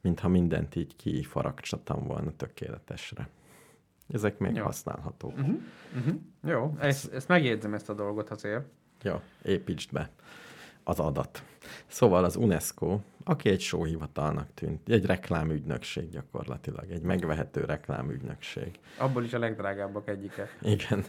Mintha 0.00 0.28
mindent 0.28 0.74
így 0.76 0.96
kifaragcsatam 0.96 2.06
volna 2.06 2.32
tökéletesre. 2.36 3.28
Ezek 4.08 4.38
még 4.38 4.54
Jó. 4.54 4.64
használhatók. 4.64 5.38
Uh-huh. 5.38 5.56
Uh-huh. 5.96 6.14
Jó, 6.44 6.76
ezt, 6.80 7.12
ezt 7.12 7.28
megjegyzem 7.28 7.74
ezt 7.74 7.88
a 7.88 7.94
dolgot 7.94 8.30
azért. 8.30 8.64
Jó, 9.02 9.20
építsd 9.42 9.92
be 9.92 10.10
az 10.88 11.00
adat. 11.00 11.42
Szóval 11.86 12.24
az 12.24 12.36
UNESCO, 12.36 13.00
aki 13.24 13.48
egy 13.48 13.60
sóhivatalnak 13.60 14.48
tűnt, 14.54 14.88
egy 14.88 15.06
reklámügynökség 15.06 16.10
gyakorlatilag, 16.10 16.90
egy 16.90 17.02
megvehető 17.02 17.64
reklámügynökség. 17.64 18.78
Abból 18.98 19.24
is 19.24 19.32
a 19.32 19.38
legdrágábbak 19.38 20.08
egyike. 20.08 20.48
Igen. 20.60 21.04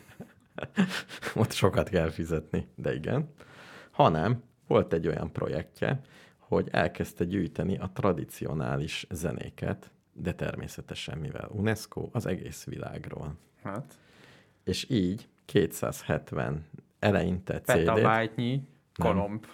Ott 1.35 1.51
sokat 1.51 1.89
kell 1.89 2.09
fizetni, 2.09 2.67
de 2.75 2.95
igen. 2.95 3.29
Hanem 3.91 4.43
volt 4.67 4.93
egy 4.93 5.07
olyan 5.07 5.31
projektje, 5.31 6.01
hogy 6.37 6.67
elkezdte 6.71 7.23
gyűjteni 7.23 7.77
a 7.77 7.91
tradicionális 7.93 9.07
zenéket, 9.09 9.91
de 10.13 10.33
természetesen, 10.33 11.17
mivel 11.17 11.49
UNESCO, 11.51 12.09
az 12.11 12.25
egész 12.25 12.63
világról. 12.63 13.35
Hát, 13.63 13.97
És 14.63 14.89
így 14.89 15.27
270 15.45 16.65
eleinte 16.99 17.61
CD-t, 17.61 17.65
petabájtnyi 17.65 18.67
kolomb. 18.95 19.45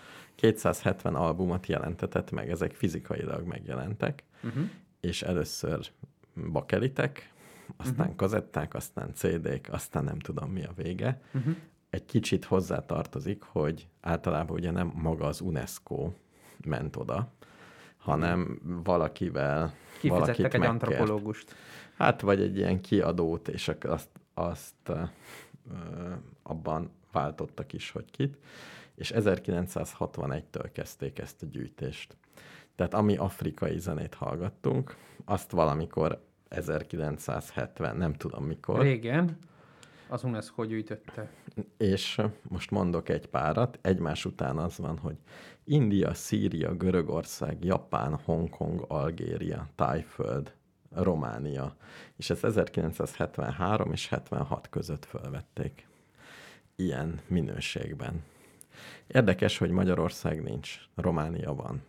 270 0.52 1.16
albumot 1.16 1.68
jelentetett 1.68 2.32
meg, 2.32 2.50
ezek 2.50 2.74
fizikailag 2.74 3.46
megjelentek, 3.46 4.24
Uh-huh. 4.44 4.64
és 5.00 5.22
először 5.22 5.92
bakelitek, 6.52 7.34
aztán 7.78 8.00
uh-huh. 8.00 8.16
kazetták, 8.16 8.74
aztán 8.74 9.14
CD-k, 9.14 9.68
aztán 9.72 10.04
nem 10.04 10.20
tudom 10.20 10.50
mi 10.52 10.64
a 10.64 10.72
vége. 10.76 11.22
Uh-huh. 11.34 11.56
Egy 11.90 12.06
kicsit 12.06 12.46
hozzátartozik, 12.46 13.44
hogy 13.44 13.88
általában 14.02 14.56
ugye 14.58 14.72
nem 14.72 14.92
maga 14.96 15.26
az 15.26 15.42
UNESCO 15.42 16.12
ment 16.66 16.96
oda, 16.96 17.32
hanem 17.98 18.60
valakivel, 18.84 19.74
Kifizettek 20.00 20.20
valakit 20.20 20.54
egy 20.54 20.60
megkért. 20.60 20.72
antropológust. 20.84 21.56
Hát, 21.98 22.22
vagy 22.22 22.42
egy 22.42 22.58
ilyen 22.58 22.82
kiadót, 22.82 23.48
és 23.48 23.72
azt, 23.82 24.10
azt 24.34 24.90
ö, 24.90 25.02
abban 26.44 26.90
váltottak 27.12 27.74
is, 27.74 27.92
hogy 27.92 28.12
kit. 28.12 28.38
És 28.96 29.14
1961-től 29.16 30.70
kezdték 30.74 31.20
ezt 31.20 31.44
a 31.44 31.46
gyűjtést. 31.46 32.18
Tehát 32.76 32.94
ami 32.94 33.18
afrikai 33.18 33.80
zenét 33.80 34.14
hallgattunk, 34.14 34.96
azt 35.26 35.52
valamikor 35.52 36.24
1970, 36.48 37.98
nem 37.98 38.14
tudom 38.14 38.46
mikor, 38.46 38.82
Régen 38.82 39.38
az 40.14 40.24
UNESCO 40.24 40.66
gyűjtötte. 40.66 41.32
és 41.78 42.22
most 42.42 42.72
mondok 42.72 43.10
egy 43.10 43.28
párat, 43.28 43.80
egymás 43.82 44.26
után 44.26 44.58
az 44.58 44.78
van, 44.78 44.98
hogy 44.98 45.16
India, 45.64 46.14
Szíria, 46.14 46.76
Görögország, 46.76 47.64
Japán, 47.64 48.20
Hongkong, 48.26 48.86
Algéria, 48.88 49.70
Tájföld, 49.76 50.54
Románia, 50.92 51.76
és 52.18 52.30
ezt 52.30 52.44
1973 52.44 53.92
és 53.92 54.08
76 54.08 54.70
között 54.70 55.06
fölvették. 55.06 55.88
Ilyen 56.76 57.20
minőségben. 57.28 58.24
Érdekes, 59.08 59.58
hogy 59.58 59.70
Magyarország 59.70 60.44
nincs, 60.44 60.80
Románia 60.96 61.54
van. 61.54 61.82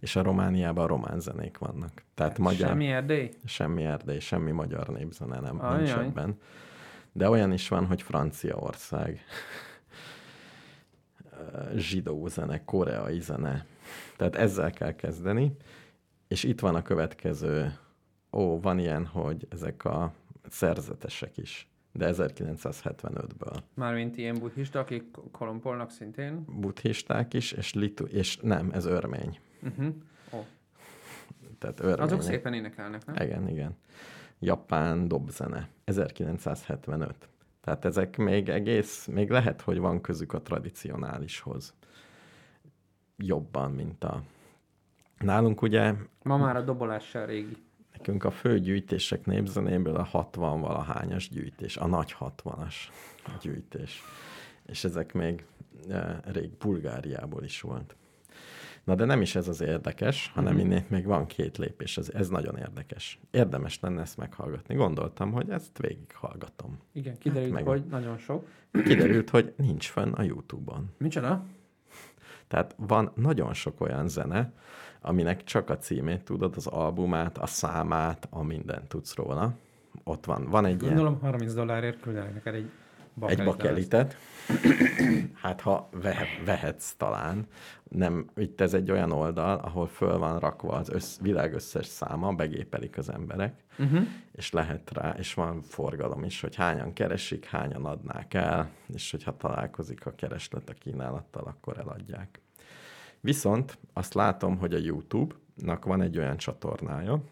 És 0.00 0.16
a 0.16 0.22
Romániában 0.22 0.86
román 0.86 1.20
zenék 1.20 1.58
vannak. 1.58 2.02
Tehát 2.14 2.38
magyar... 2.38 2.68
Semmi 2.68 2.90
Erdély? 2.90 3.30
Semmi 3.44 3.84
erdély, 3.84 4.18
semmi 4.18 4.50
magyar 4.50 4.88
népzene 4.88 5.40
nem 5.40 5.60
Ajaj. 5.60 5.76
nincs 5.76 5.90
ebben. 5.90 6.38
De 7.12 7.28
olyan 7.28 7.52
is 7.52 7.68
van, 7.68 7.86
hogy 7.86 8.02
Franciaország, 8.02 9.20
zsidó 11.74 12.26
zene, 12.26 12.64
koreai 12.64 13.20
zene. 13.20 13.66
Tehát 14.16 14.36
ezzel 14.36 14.70
kell 14.70 14.92
kezdeni. 14.92 15.56
És 16.28 16.44
itt 16.44 16.60
van 16.60 16.74
a 16.74 16.82
következő, 16.82 17.78
ó, 18.32 18.60
van 18.60 18.78
ilyen, 18.78 19.06
hogy 19.06 19.46
ezek 19.50 19.84
a 19.84 20.12
szerzetesek 20.48 21.36
is, 21.36 21.68
de 21.92 22.10
1975-ből. 22.12 23.62
Mármint 23.74 24.16
ilyen 24.16 24.38
buddhista, 24.38 24.78
akik 24.78 25.04
kolompolnak 25.32 25.90
szintén. 25.90 26.44
Buddhisták 26.60 27.34
is, 27.34 27.52
és, 27.52 27.74
litu, 27.74 28.04
és 28.04 28.36
nem, 28.36 28.70
ez 28.72 28.84
örmény. 28.84 29.38
Uh-huh. 29.62 29.94
Oh. 30.30 30.44
Tehát 31.58 31.80
örmények. 31.80 32.00
Azok 32.00 32.22
szépen 32.22 32.54
énekelnek, 32.54 33.06
nem? 33.06 33.26
Igen, 33.26 33.48
igen. 33.48 33.76
Japán 34.38 35.08
dobzene, 35.08 35.68
1975. 35.84 37.28
Tehát 37.60 37.84
ezek 37.84 38.16
még 38.16 38.48
egész, 38.48 39.06
még 39.06 39.30
lehet, 39.30 39.60
hogy 39.60 39.78
van 39.78 40.00
közük 40.00 40.32
a 40.32 40.42
tradicionálishoz. 40.42 41.74
Jobban, 43.16 43.70
mint 43.70 44.04
a... 44.04 44.22
Nálunk 45.18 45.62
ugye, 45.62 45.94
Ma 46.22 46.36
már 46.36 46.56
a 46.56 46.60
dobolás 46.60 47.04
sem 47.04 47.24
régi. 47.24 47.56
Nekünk 47.98 48.24
a 48.24 48.30
fő 48.30 48.58
gyűjtések 48.58 49.26
népzenéből 49.26 49.96
a 49.96 50.02
60 50.04 50.60
valahányas 50.60 51.28
gyűjtés, 51.28 51.76
a 51.76 51.86
nagy 51.86 52.16
60-as 52.20 52.74
gyűjtés. 53.40 54.02
És 54.66 54.84
ezek 54.84 55.12
még 55.12 55.44
e, 55.88 56.20
rég 56.24 56.50
Bulgáriából 56.50 57.44
is 57.44 57.60
volt. 57.60 57.96
Na 58.84 58.94
de 58.94 59.04
nem 59.04 59.20
is 59.20 59.34
ez 59.34 59.48
az 59.48 59.60
érdekes, 59.60 60.30
hanem 60.34 60.52
Mhm. 60.54 60.62
mm-hmm. 60.62 60.70
innét 60.72 60.90
még 60.90 61.04
van 61.04 61.26
két 61.26 61.58
lépés, 61.58 61.96
ez, 61.98 62.08
ez 62.08 62.28
nagyon 62.28 62.56
érdekes. 62.56 63.18
Érdemes 63.30 63.80
lenne 63.80 64.00
ezt 64.00 64.16
meghallgatni. 64.16 64.74
Gondoltam, 64.74 65.32
hogy 65.32 65.50
ezt 65.50 65.78
végighallgatom. 65.78 66.78
Igen, 66.92 67.18
kiderült, 67.18 67.52
meg- 67.52 67.66
hogy 67.66 67.84
nagyon 67.90 68.18
sok. 68.18 68.48
Kiderült, 68.84 69.30
hogy 69.30 69.52
nincs 69.56 69.88
fönn 69.88 70.12
a 70.12 70.22
YouTube-on. 70.22 70.90
Micsoda? 70.98 71.44
Tehát 72.48 72.74
van 72.78 73.12
nagyon 73.14 73.54
sok 73.54 73.80
olyan 73.80 74.08
zene, 74.08 74.52
aminek 75.00 75.44
csak 75.44 75.70
a 75.70 75.78
címét 75.78 76.22
tudod, 76.22 76.56
az 76.56 76.66
albumát, 76.66 77.38
a 77.38 77.46
számát, 77.46 78.26
a 78.30 78.42
mindent 78.42 78.88
tudsz 78.88 79.14
róla. 79.14 79.52
Ott 80.04 80.24
van. 80.24 80.44
Van 80.50 80.64
egy 80.64 80.82
ilyen... 80.82 80.94
Gondolom 80.94 81.20
30 81.20 81.52
dollárért 81.52 82.00
küldenek 82.00 82.34
neked 82.34 82.54
egy 82.54 82.70
egy 83.26 83.44
bakelit 83.44 83.44
bakelitet. 83.44 84.16
Hát 85.42 85.60
ha 85.60 85.88
vehet, 85.92 86.28
vehetsz 86.44 86.94
talán. 86.96 87.46
Nem, 87.88 88.30
itt 88.36 88.60
ez 88.60 88.74
egy 88.74 88.90
olyan 88.90 89.12
oldal, 89.12 89.58
ahol 89.58 89.86
föl 89.86 90.18
van 90.18 90.38
rakva 90.38 90.72
az 90.72 90.88
össz, 90.88 91.18
világ 91.18 91.54
összes 91.54 91.86
száma, 91.86 92.32
begépelik 92.32 92.98
az 92.98 93.10
emberek, 93.12 93.66
Uh-huh. 93.80 94.06
és 94.32 94.50
lehet 94.50 94.90
rá, 94.90 95.14
és 95.18 95.34
van 95.34 95.62
forgalom 95.62 96.24
is, 96.24 96.40
hogy 96.40 96.54
hányan 96.54 96.92
keresik, 96.92 97.44
hányan 97.44 97.84
adnák 97.84 98.34
el, 98.34 98.70
és 98.94 99.10
hogyha 99.10 99.36
találkozik 99.36 100.06
a 100.06 100.14
kereslet 100.14 100.68
a 100.68 100.72
kínálattal, 100.72 101.44
akkor 101.44 101.78
eladják. 101.78 102.40
Viszont 103.20 103.78
azt 103.92 104.14
látom, 104.14 104.58
hogy 104.58 104.74
a 104.74 104.78
YouTube-nak 104.78 105.84
van 105.84 106.00
egy 106.02 106.18
olyan 106.18 106.36
csatornája, 106.36 107.22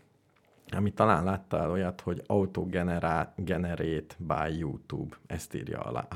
ami 0.70 0.92
talán 0.92 1.24
láttál 1.24 1.70
olyat, 1.70 2.00
hogy 2.00 2.22
Autogenerate 2.26 4.14
by 4.18 4.58
YouTube, 4.58 5.16
ezt 5.26 5.54
írja 5.54 5.80
alá. 5.80 6.08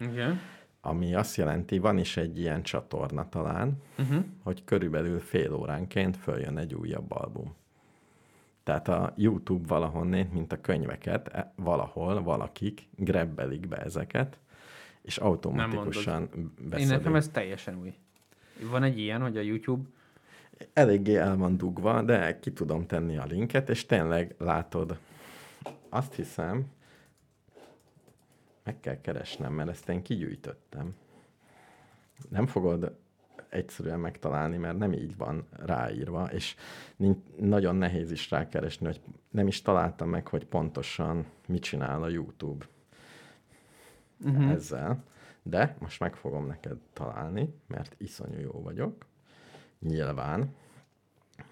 Igen. 0.00 0.38
Ami 0.80 1.14
azt 1.14 1.36
jelenti, 1.36 1.78
van 1.78 1.98
is 1.98 2.16
egy 2.16 2.38
ilyen 2.38 2.62
csatorna 2.62 3.28
talán, 3.28 3.82
Uh-huh. 3.98 4.24
hogy 4.42 4.64
körülbelül 4.64 5.20
fél 5.20 5.52
óránként 5.54 6.16
följön 6.16 6.58
egy 6.58 6.74
újabb 6.74 7.10
album. 7.12 7.54
Tehát 8.62 8.88
a 8.88 9.12
YouTube 9.16 9.66
valahonnét, 9.66 10.32
mint 10.32 10.52
a 10.52 10.60
könyveket, 10.60 11.28
e- 11.28 11.52
valahol 11.56 12.22
valakik 12.22 12.88
grebbelik 12.96 13.68
be 13.68 13.76
ezeket, 13.76 14.38
és 15.02 15.16
automatikusan 15.18 16.28
Én 16.36 16.52
beszedik. 16.68 16.96
nekem 16.96 17.14
ez 17.14 17.28
teljesen 17.28 17.78
új. 17.80 17.94
Van 18.70 18.82
egy 18.82 18.98
ilyen, 18.98 19.20
hogy 19.20 19.36
a 19.36 19.40
YouTube 19.40 19.88
Eléggé 20.72 21.16
el 21.16 21.36
van 21.36 21.56
dugva, 21.56 22.02
de 22.02 22.38
ki 22.38 22.52
tudom 22.52 22.86
tenni 22.86 23.16
a 23.16 23.24
linket, 23.24 23.68
és 23.68 23.86
tényleg 23.86 24.34
látod, 24.38 24.98
azt 25.88 26.14
hiszem, 26.14 26.66
meg 28.64 28.80
kell 28.80 29.00
keresnem, 29.00 29.52
mert 29.52 29.68
ezt 29.68 29.88
én 29.88 30.02
kigyűjtöttem. 30.02 30.94
Nem 32.28 32.46
fogod 32.46 32.96
egyszerűen 33.48 34.00
megtalálni, 34.00 34.56
mert 34.56 34.78
nem 34.78 34.92
így 34.92 35.16
van 35.16 35.46
ráírva, 35.50 36.24
és 36.32 36.56
nincs, 36.96 37.18
nagyon 37.36 37.76
nehéz 37.76 38.10
is 38.10 38.30
rákeresni, 38.30 38.86
hogy 38.86 39.00
nem 39.30 39.46
is 39.46 39.62
találtam 39.62 40.08
meg, 40.08 40.28
hogy 40.28 40.44
pontosan 40.44 41.26
mit 41.48 41.62
csinál 41.62 42.02
a 42.02 42.08
YouTube 42.08 42.64
uh-huh. 44.24 44.50
ezzel, 44.50 45.04
de 45.42 45.76
most 45.78 46.00
meg 46.00 46.16
fogom 46.16 46.46
neked 46.46 46.76
találni, 46.92 47.54
mert 47.66 47.94
iszonyú 47.98 48.38
jó 48.38 48.62
vagyok. 48.62 49.06
Nyilván. 49.78 50.54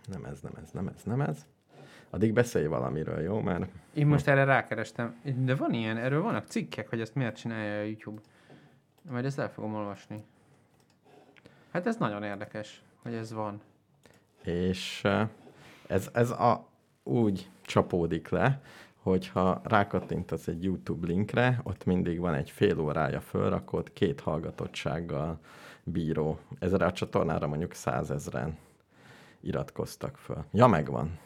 Nem 0.07 0.25
ez, 0.25 0.41
nem 0.41 0.53
ez, 0.63 0.71
nem 0.71 0.89
ez, 0.89 1.03
nem 1.05 1.21
ez. 1.21 1.47
Addig 2.11 2.33
beszélj 2.33 2.67
valamiről, 2.67 3.21
jó? 3.21 3.41
Mert 3.41 3.71
Én 3.95 4.07
most 4.07 4.29
erre 4.29 4.45
rákerestem. 4.45 5.21
De 5.37 5.55
van 5.55 5.73
ilyen, 5.73 5.97
erről 5.97 6.23
vannak 6.23 6.47
cikkek, 6.47 6.89
hogy 6.89 7.01
ezt 7.01 7.15
miért 7.15 7.37
csinálja 7.37 7.81
a 7.81 7.85
YouTube. 7.85 8.21
Majd 9.03 9.25
ezt 9.25 9.39
el 9.39 9.51
fogom 9.51 9.75
olvasni. 9.75 10.25
Hát 11.73 11.87
ez 11.87 11.97
nagyon 11.97 12.23
érdekes, 12.23 12.83
hogy 13.03 13.15
ez 13.15 13.33
van. 13.33 13.61
és 14.45 15.05
eh, 15.05 15.29
ez, 15.87 16.11
ez 16.13 16.31
a, 16.31 16.69
úgy 17.03 17.51
csapódik 17.63 18.29
le, 18.29 18.63
hogyha 19.03 19.61
rákattintasz 19.65 20.47
egy 20.47 20.65
YouTube 20.65 21.07
linkre, 21.07 21.61
ott 21.63 21.85
mindig 21.85 22.19
van 22.19 22.35
egy 22.35 22.51
fél 22.51 22.81
órája 22.81 23.21
fölrakott, 23.21 23.93
két 23.93 24.21
hallgatottsággal 24.21 25.39
bíró. 25.85 26.39
Ezre 26.59 26.87
a 26.87 26.93
csatornára 26.93 27.47
mondjuk 27.47 27.75
százezren 27.75 28.59
iratkoztak 29.41 30.17
föl. 30.17 30.45
Ja, 30.53 30.67
megvan. 30.67 31.19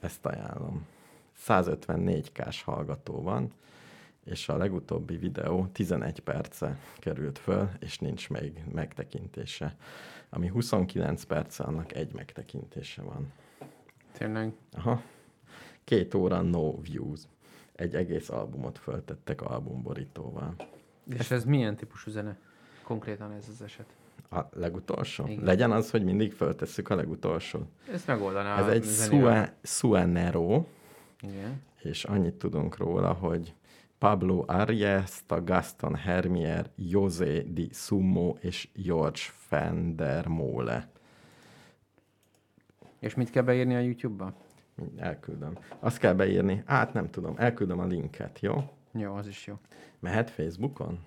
Ezt 0.00 0.26
ajánlom. 0.26 0.86
154k-s 1.46 2.62
hallgató 2.62 3.22
van, 3.22 3.52
és 4.24 4.48
a 4.48 4.56
legutóbbi 4.56 5.16
videó 5.16 5.66
11 5.72 6.20
perce 6.20 6.78
került 6.98 7.38
föl, 7.38 7.68
és 7.78 7.98
nincs 7.98 8.30
még 8.30 8.64
megtekintése. 8.72 9.76
Ami 10.30 10.48
29 10.48 11.24
perce, 11.24 11.64
annak 11.64 11.94
egy 11.94 12.12
megtekintése 12.14 13.02
van. 13.02 13.32
Tényleg. 14.12 14.52
Aha. 14.72 15.02
Két 15.84 16.14
óra 16.14 16.40
no 16.40 16.80
views. 16.80 17.20
Egy 17.72 17.94
egész 17.94 18.28
albumot 18.30 18.78
föltettek 18.78 19.42
albumborítóval. 19.42 20.54
És 21.18 21.30
ez 21.30 21.44
milyen 21.44 21.76
típusú 21.76 22.10
zene? 22.10 22.38
Konkrétan 22.82 23.32
ez 23.32 23.48
az 23.48 23.62
eset. 23.62 23.86
A 24.30 24.40
legutolsó? 24.52 25.26
Igen. 25.26 25.44
Legyen 25.44 25.70
az, 25.72 25.90
hogy 25.90 26.04
mindig 26.04 26.32
föltesszük 26.32 26.88
a 26.88 26.94
legutolsót. 26.94 27.66
Ezt 27.92 28.06
megoldaná 28.06 28.58
Ez 28.58 28.66
a 28.66 28.70
egy. 28.70 28.84
Sua, 28.84 29.46
Suanero, 29.62 30.64
Igen. 31.20 31.62
és 31.82 32.04
annyit 32.04 32.34
tudunk 32.34 32.76
róla, 32.76 33.12
hogy 33.12 33.54
Pablo 33.98 34.44
Ariesta, 34.46 35.44
Gaston 35.44 35.94
Hermier, 35.94 36.70
José 36.76 37.40
Di 37.40 37.68
Sumo 37.72 38.36
és 38.40 38.68
George 38.74 39.20
Fendermole. 39.20 40.88
És 42.98 43.14
mit 43.14 43.30
kell 43.30 43.42
beírni 43.42 43.74
a 43.74 43.78
YouTube-ba? 43.80 44.34
Elküldöm. 44.96 45.58
Azt 45.78 45.98
kell 45.98 46.14
beírni, 46.14 46.62
hát 46.66 46.92
nem 46.92 47.10
tudom, 47.10 47.34
elküldöm 47.36 47.78
a 47.78 47.84
linket, 47.84 48.40
jó? 48.40 48.70
Jó, 48.92 49.14
az 49.14 49.26
is 49.26 49.46
jó. 49.46 49.58
Mehet 49.98 50.30
Facebookon? 50.30 51.04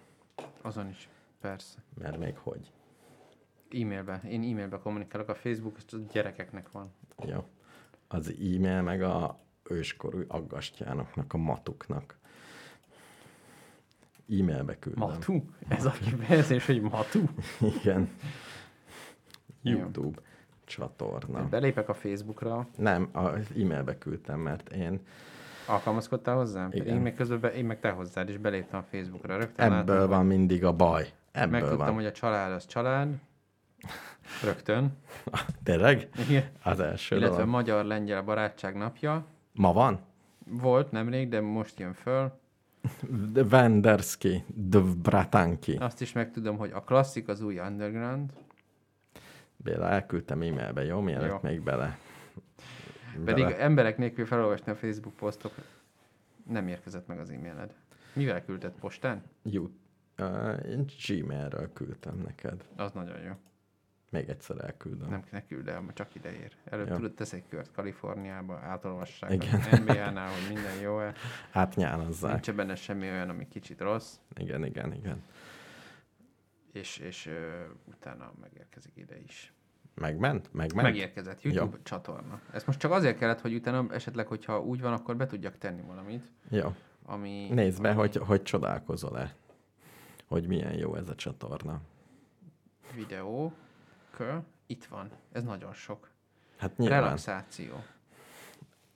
Azon 0.61 0.89
is. 0.89 1.09
Persze. 1.41 1.77
Mert 1.97 2.17
még 2.17 2.37
hogy. 2.37 2.71
E-mailbe. 3.71 4.21
Én 4.29 4.41
e-mailbe 4.41 4.77
kommunikálok. 4.77 5.29
A 5.29 5.35
Facebook 5.35 5.77
a 5.91 5.95
gyerekeknek 6.11 6.71
van. 6.71 6.91
Jó. 7.25 7.43
Az 8.07 8.29
e-mail 8.29 8.81
meg 8.81 9.01
a 9.01 9.39
őskorú 9.69 10.23
aggastyánoknak, 10.27 11.33
a 11.33 11.37
matuknak. 11.37 12.17
E-mailbe 14.29 14.79
küldöm. 14.79 15.07
Matu? 15.07 15.43
Ez 15.67 15.85
a 15.85 15.91
kifejezés, 15.91 16.65
hogy 16.65 16.81
matu? 16.81 17.19
Igen. 17.81 18.09
Jó. 19.61 19.89
Csatorna. 20.65 21.47
Belépek 21.49 21.89
a 21.89 21.93
Facebookra. 21.93 22.67
Nem, 22.77 23.09
az 23.11 23.47
e-mailbe 23.59 23.97
küldtem, 23.97 24.39
mert 24.39 24.69
én 24.69 24.99
Alkalmazkodtál 25.67 26.35
hozzám? 26.35 26.69
Igen. 26.71 26.95
Én 26.95 27.01
meg 27.01 27.13
közben, 27.13 27.39
be, 27.39 27.53
én 27.53 27.65
meg 27.65 27.79
te 27.79 27.89
hozzád, 27.89 28.29
és 28.29 28.37
beléptem 28.37 28.79
a 28.79 28.83
Facebookra. 28.83 29.37
Rögtön 29.37 29.71
ebből 29.73 29.95
látom, 29.95 30.09
van 30.09 30.25
mindig 30.25 30.65
a 30.65 30.71
baj. 30.71 31.13
Ebből 31.31 31.49
Megtudtam, 31.49 31.77
van. 31.77 31.93
hogy 31.93 32.05
a 32.05 32.11
család 32.11 32.51
az 32.51 32.65
család. 32.65 33.15
Rögtön. 34.43 34.97
Tényleg? 35.63 36.09
Igen. 36.27 36.43
Az 36.63 36.79
első 36.79 37.15
Illetve 37.15 37.35
dolog. 37.35 37.49
magyar-lengyel 37.51 38.21
barátság 38.21 38.75
napja. 38.75 39.25
Ma 39.51 39.73
van? 39.73 39.99
Volt 40.49 40.91
nemrég, 40.91 41.29
de 41.29 41.41
most 41.41 41.79
jön 41.79 41.93
föl. 41.93 42.31
Venderski, 43.33 44.43
Dvbratanki. 44.47 45.75
Azt 45.75 46.01
is 46.01 46.13
megtudom, 46.13 46.57
hogy 46.57 46.71
a 46.73 46.81
klasszik 46.83 47.27
az 47.27 47.41
új 47.41 47.59
underground. 47.59 48.31
Béla, 49.65 49.89
elküldtem 49.89 50.41
e-mailbe, 50.41 50.83
jó? 50.83 50.99
Mielőtt 50.99 51.29
Jó. 51.29 51.39
még 51.41 51.61
bele. 51.61 51.97
Pedig 53.25 53.43
bele. 53.43 53.59
emberek 53.59 53.97
nélkül 53.97 54.25
felolvasni 54.25 54.71
a 54.71 54.75
Facebook 54.75 55.15
posztok. 55.15 55.53
Nem 56.47 56.67
érkezett 56.67 57.07
meg 57.07 57.19
az 57.19 57.29
e-mailed. 57.29 57.75
Mivel 58.13 58.45
küldted? 58.45 58.71
Postán? 58.79 59.23
Jó. 59.43 59.69
Uh, 60.17 60.65
én 60.69 60.85
Gmailről 61.07 61.73
küldtem 61.73 62.17
neked. 62.25 62.65
Az 62.75 62.91
nagyon 62.91 63.19
jó. 63.19 63.31
Még 64.09 64.29
egyszer 64.29 64.63
elküldöm. 64.63 65.09
Nem 65.09 65.23
ne 65.31 65.45
küld 65.45 65.67
el, 65.67 65.83
csak 65.93 66.15
ide 66.15 66.31
ér. 66.31 66.55
Előbb 66.63 66.87
Jó. 66.87 66.95
tudod, 66.95 67.13
tesz 67.13 67.33
egy 67.33 67.47
kört 67.49 67.71
Kaliforniába, 67.71 68.55
átolvassák 68.55 69.31
Igen. 69.31 69.53
az 69.53 69.79
NBA-nál, 69.79 70.29
hogy 70.29 70.53
minden 70.53 70.79
jó-e. 70.81 71.13
Átnyálazzák. 71.51 72.31
Nincs 72.31 72.51
benne 72.51 72.75
semmi 72.75 73.09
olyan, 73.09 73.29
ami 73.29 73.47
kicsit 73.47 73.81
rossz, 73.81 74.15
Igen, 74.35 74.65
igen, 74.65 74.93
igen. 74.93 75.23
és, 76.71 76.97
és 76.97 77.25
ö, 77.25 77.63
utána 77.85 78.33
megérkezik 78.41 78.91
ide 78.95 79.19
is. 79.19 79.54
Megment? 79.95 80.53
Megment? 80.53 80.87
Megérkezett 80.87 81.41
YouTube 81.41 81.77
csatorna. 81.83 82.41
Ez 82.51 82.63
most 82.63 82.79
csak 82.79 82.91
azért 82.91 83.17
kellett, 83.17 83.41
hogy 83.41 83.53
utána 83.53 83.93
esetleg, 83.93 84.27
hogyha 84.27 84.61
úgy 84.61 84.81
van, 84.81 84.93
akkor 84.93 85.15
be 85.15 85.25
tudjak 85.25 85.57
tenni 85.57 85.81
valamit, 85.81 86.31
Jó. 86.49 86.75
ami... 87.05 87.47
Nézd 87.51 87.81
be, 87.81 87.89
ami 87.89 87.97
hogy, 87.97 88.15
hogy 88.15 88.43
csodálkozol-e. 88.43 89.35
Hogy 90.25 90.47
milyen 90.47 90.73
jó 90.73 90.95
ez 90.95 91.09
a 91.09 91.15
csatorna. 91.15 91.81
Videó, 92.95 93.53
kö, 94.11 94.37
itt 94.65 94.85
van. 94.85 95.09
Ez 95.31 95.43
nagyon 95.43 95.73
sok. 95.73 96.09
Hát 96.57 96.77
nyilván 96.77 97.01
Relaxáció. 97.01 97.83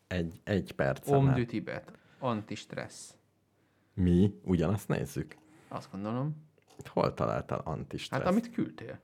egy, 0.08 0.40
egy 0.44 0.72
percen 0.72 1.18
Om 1.18 1.30
át. 1.30 1.36
du 1.36 1.46
Tibet. 1.46 1.92
Antistressz. 2.20 3.14
Mi 3.94 4.40
ugyanazt 4.44 4.88
nézzük. 4.88 5.36
Azt 5.68 5.92
gondolom. 5.92 6.48
Hol 6.86 7.14
találtál 7.14 7.62
antistressz? 7.64 8.22
Hát 8.22 8.32
amit 8.32 8.52
küldtél. 8.52 9.00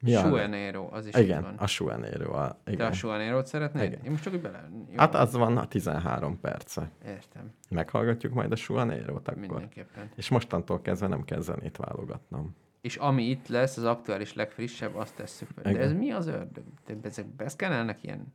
Mi 0.00 0.14
a- 0.14 0.20
Suenero, 0.20 0.88
az 0.92 1.06
is 1.06 1.14
Igen, 1.14 1.42
van. 1.42 1.54
a 1.56 1.66
Suenero. 1.66 2.32
A, 2.32 2.60
Te 2.64 2.72
igen. 2.72 2.86
a 2.86 2.92
Suenero-t 2.92 3.46
szeretnéd? 3.46 3.84
Igen. 3.84 4.04
Én 4.04 4.10
most 4.10 4.22
csak 4.22 4.32
úgy 4.32 4.40
bele... 4.40 4.68
Jó, 4.88 4.94
Hát 4.96 5.14
az 5.14 5.32
van 5.34 5.56
a 5.56 5.66
13 5.68 6.40
perce. 6.40 6.90
Értem. 7.06 7.52
Meghallgatjuk 7.70 8.32
majd 8.32 8.52
a 8.52 8.56
Suanero-t 8.56 9.28
akkor. 9.28 9.40
Mindenképpen. 9.40 10.10
És 10.16 10.28
mostantól 10.28 10.80
kezdve 10.82 11.06
nem 11.06 11.24
kell 11.24 11.40
zenét 11.40 11.76
válogatnom. 11.76 12.56
És 12.80 12.96
ami 12.96 13.22
itt 13.24 13.48
lesz, 13.48 13.76
az 13.76 13.84
aktuális 13.84 14.34
legfrissebb, 14.34 14.94
azt 14.96 15.14
tesszük 15.16 15.48
be. 15.54 15.72
De 15.72 15.78
ez 15.78 15.92
mi 15.92 16.10
az 16.10 16.26
ördög? 16.26 16.64
De 16.86 16.94
ezek 17.02 17.26
beszkenelnek 17.26 18.02
ilyen? 18.02 18.32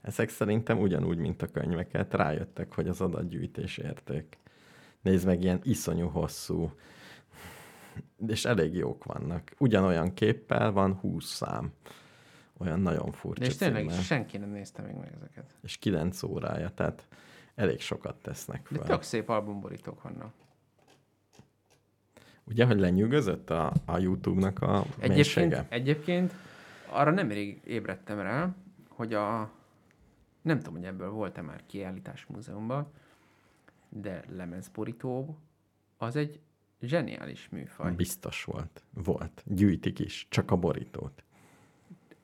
Ezek 0.00 0.28
szerintem 0.28 0.78
ugyanúgy, 0.80 1.18
mint 1.18 1.42
a 1.42 1.46
könyveket, 1.46 2.14
rájöttek, 2.14 2.74
hogy 2.74 2.88
az 2.88 3.00
adatgyűjtés 3.00 3.78
érték. 3.78 4.38
Nézd 5.02 5.26
meg, 5.26 5.42
ilyen 5.42 5.60
iszonyú 5.62 6.08
hosszú, 6.08 6.70
és 8.26 8.44
elég 8.44 8.74
jók 8.74 9.04
vannak. 9.04 9.50
Ugyanolyan 9.58 10.14
képpel 10.14 10.72
van 10.72 10.94
20 10.94 11.24
szám. 11.24 11.72
Olyan 12.58 12.80
nagyon 12.80 13.12
furcsa 13.12 13.40
De 13.40 13.46
és 13.46 13.56
tényleg 13.56 13.80
címmel. 13.82 14.00
senki 14.00 14.38
nem 14.38 14.48
nézte 14.50 14.82
még 14.82 14.94
meg 14.94 15.12
ezeket. 15.16 15.54
És 15.62 15.76
9 15.76 16.22
órája, 16.22 16.68
tehát 16.70 17.06
elég 17.54 17.80
sokat 17.80 18.16
tesznek 18.16 18.68
De 18.70 18.78
fel. 18.78 18.86
tök 18.86 19.02
szép 19.02 19.28
albumborítók 19.28 20.02
vannak. 20.02 20.32
Ugye, 22.44 22.64
hogy 22.66 22.78
lenyűgözött 22.78 23.50
a, 23.50 23.72
a 23.84 23.98
YouTube-nak 23.98 24.62
a 24.62 24.76
Egyébként, 24.98 25.14
mélysége? 25.14 25.66
egyébként 25.68 26.32
arra 26.88 27.10
nemrég 27.10 27.60
ébredtem 27.64 28.18
rá, 28.20 28.54
hogy 28.88 29.14
a... 29.14 29.50
Nem 30.42 30.58
tudom, 30.58 30.74
hogy 30.74 30.84
ebből 30.84 31.10
volt-e 31.10 31.42
már 31.42 31.62
kiállítás 31.66 32.26
múzeumban, 32.26 32.92
de 33.88 34.22
lemezborító 34.36 35.38
az 35.96 36.16
egy 36.16 36.40
zseniális 36.80 37.48
műfaj. 37.48 37.92
Biztos 37.92 38.44
volt. 38.44 38.82
Volt. 38.94 39.42
Gyűjtik 39.46 39.98
is. 39.98 40.26
Csak 40.30 40.50
a 40.50 40.56
borítót. 40.56 41.22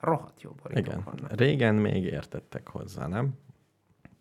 Rohadt 0.00 0.42
jó 0.42 0.50
borítók 0.62 0.86
Igen. 0.86 1.02
vannak. 1.04 1.32
Régen 1.32 1.74
még 1.74 2.04
értettek 2.04 2.68
hozzá, 2.68 3.06
nem? 3.06 3.34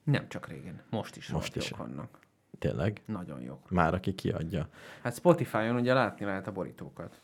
Nem 0.04 0.28
csak 0.30 0.48
régen, 0.48 0.82
most 0.90 1.16
is 1.16 1.28
Most 1.30 1.56
is. 1.56 1.70
vannak. 1.70 2.20
Tényleg? 2.60 3.02
Nagyon 3.06 3.42
jók. 3.42 3.70
Már 3.70 3.94
aki 3.94 4.14
kiadja. 4.16 4.68
Hát 5.04 5.16
Spotify-on 5.16 5.76
ugye 5.76 5.94
látni 5.94 6.26
lehet 6.26 6.48
a 6.48 6.52
borítókat. 6.52 7.22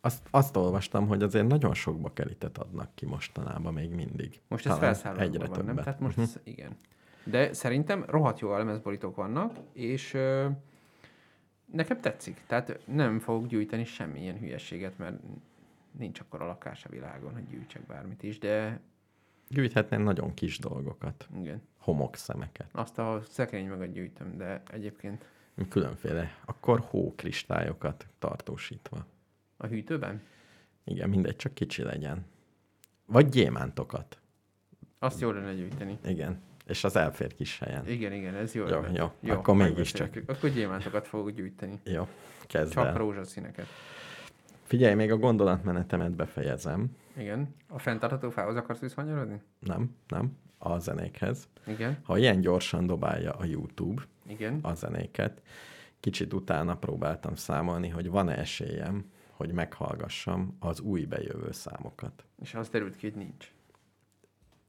Azt, 0.00 0.26
azt 0.30 0.56
olvastam, 0.56 1.06
hogy 1.06 1.22
azért 1.22 1.46
nagyon 1.46 1.74
sokba 1.74 2.12
kelitet 2.12 2.58
adnak 2.58 2.94
ki 2.94 3.06
mostanában 3.06 3.72
még 3.72 3.90
mindig. 3.90 4.40
Most 4.48 4.66
ez 4.66 4.78
felszállóban 4.78 5.24
egyre 5.26 5.46
van, 5.46 5.56
nem? 5.56 5.66
többet. 5.66 5.84
Tehát 5.84 6.00
most 6.00 6.16
Mhm. 6.16 6.24
ez, 6.26 6.40
igen. 6.44 6.76
De 7.24 7.52
szerintem 7.52 8.04
rohadt 8.08 8.38
jó 8.40 8.56
lemezborítók 8.56 9.16
vannak, 9.16 9.52
és 9.72 10.14
ö, 10.14 10.48
nekem 11.74 12.00
tetszik. 12.00 12.40
Tehát 12.46 12.80
nem 12.86 13.18
fogok 13.18 13.46
gyűjteni 13.46 13.84
semmilyen 13.84 14.38
hülyeséget, 14.38 14.98
mert 14.98 15.16
nincs 15.98 16.20
akkor 16.20 16.42
a 16.42 16.46
lakás 16.46 16.84
a 16.84 16.88
világon, 16.88 17.32
hogy 17.32 17.48
gyűjtsek 17.48 17.86
bármit 17.86 18.22
is, 18.22 18.38
de 18.38 18.80
Gyűjthetnél 19.48 19.98
nagyon 19.98 20.34
kis 20.34 20.58
dolgokat. 20.58 21.28
igen. 21.40 21.62
Homokszemeket. 21.78 22.68
Azt 22.72 22.98
a 22.98 23.20
szekrény 23.28 23.66
mögött 23.68 23.92
gyűjtöm, 23.92 24.36
de 24.36 24.62
egyébként 24.70 25.24
Különféle. 25.68 26.36
Akkor 26.44 26.80
hókristályokat 26.80 28.06
tartósítva. 28.18 29.06
a 29.56 29.66
hűtőben? 29.66 30.22
Igen, 30.84 31.08
mindegy, 31.08 31.36
csak 31.36 31.54
kicsi 31.54 31.82
legyen. 31.82 32.24
Vagy 33.06 33.28
gyémántokat. 33.28 34.18
Azt 34.98 35.20
jó 35.20 35.30
lenne 35.30 35.54
gyűjteni. 35.54 35.98
Igen. 36.04 36.40
És 36.66 36.84
az 36.84 36.96
elfér 36.96 37.34
kis 37.34 37.58
helyen. 37.58 37.88
Igen, 37.88 38.12
igen, 38.12 38.34
ez 38.34 38.54
jó. 38.54 38.66
Jó, 38.66 38.80
lenne. 38.80 39.12
jó, 39.20 39.32
akkor 39.32 39.54
mégiscsak. 39.54 40.18
Akkor 40.26 40.50
gyémántokat 40.50 41.06
fogok 41.06 41.30
gyűjteni. 41.30 41.80
Jó, 41.84 42.08
kezd 42.46 42.72
Csak 42.72 42.86
el. 42.86 42.94
rózsaszíneket. 42.94 43.66
Figyelj, 44.62 44.94
még 44.94 45.10
a 45.12 45.16
gondolatmenetemet 45.16 46.12
befejezem. 46.12 46.96
Igen. 47.16 47.54
A 47.68 47.78
fenntartható 47.78 48.30
fához 48.30 48.56
akarsz 48.56 48.78
visszakanyarodni? 48.80 49.40
Nem, 49.58 49.96
nem. 50.08 50.36
A 50.58 50.78
zenékhez. 50.78 51.48
Igen. 51.66 51.98
Ha 52.02 52.18
ilyen 52.18 52.40
gyorsan 52.40 52.86
dobálja 52.86 53.32
a 53.32 53.44
YouTube 53.44 54.02
Igen. 54.26 54.58
a 54.62 54.74
zenéket, 54.74 55.42
kicsit 56.00 56.32
utána 56.32 56.76
próbáltam 56.76 57.34
számolni, 57.34 57.88
hogy 57.88 58.10
van-e 58.10 58.38
esélyem, 58.38 59.10
hogy 59.30 59.52
meghallgassam 59.52 60.56
az 60.60 60.80
új 60.80 61.04
bejövő 61.04 61.52
számokat. 61.52 62.24
És 62.42 62.54
az 62.54 62.68
derült 62.68 62.96
ki, 62.96 63.10
hogy 63.10 63.16
nincs. 63.18 63.52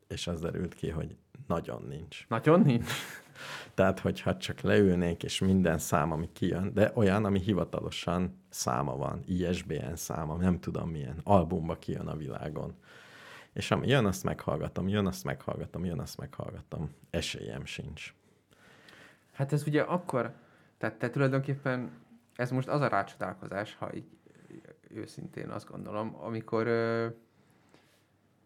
És 0.07 0.27
az 0.27 0.41
derült 0.41 0.73
ki, 0.73 0.89
hogy 0.89 1.15
nagyon 1.47 1.85
nincs. 1.89 2.27
Nagyon 2.27 2.59
nincs. 2.59 2.91
Tehát, 3.73 3.99
hogyha 3.99 4.37
csak 4.37 4.59
leülnék, 4.59 5.23
és 5.23 5.39
minden 5.39 5.77
szám, 5.77 6.11
ami 6.11 6.29
kijön, 6.33 6.73
de 6.73 6.91
olyan, 6.93 7.25
ami 7.25 7.39
hivatalosan 7.39 8.41
száma 8.49 8.95
van, 8.95 9.23
ISBN 9.25 9.93
száma, 9.93 10.35
nem 10.35 10.59
tudom 10.59 10.89
milyen, 10.89 11.19
albumba 11.23 11.75
kijön 11.75 12.07
a 12.07 12.15
világon. 12.15 12.75
És 13.53 13.71
ami 13.71 13.87
jön, 13.87 14.05
azt 14.05 14.23
meghallgatom, 14.23 14.87
jön, 14.87 15.07
azt 15.07 15.23
meghallgatom, 15.23 15.85
jön, 15.85 15.99
azt 15.99 16.17
meghallgatom. 16.17 16.89
Esélyem 17.09 17.65
sincs. 17.65 18.13
Hát 19.33 19.53
ez 19.53 19.67
ugye 19.67 19.81
akkor, 19.81 20.33
tehát 20.77 20.95
te 20.95 21.09
tulajdonképpen, 21.09 21.91
ez 22.35 22.51
most 22.51 22.67
az 22.67 22.81
a 22.81 22.87
rácsodálkozás, 22.87 23.75
ha 23.75 23.93
így 23.93 24.07
őszintén 24.89 25.49
azt 25.49 25.69
gondolom, 25.69 26.15
amikor 26.21 26.67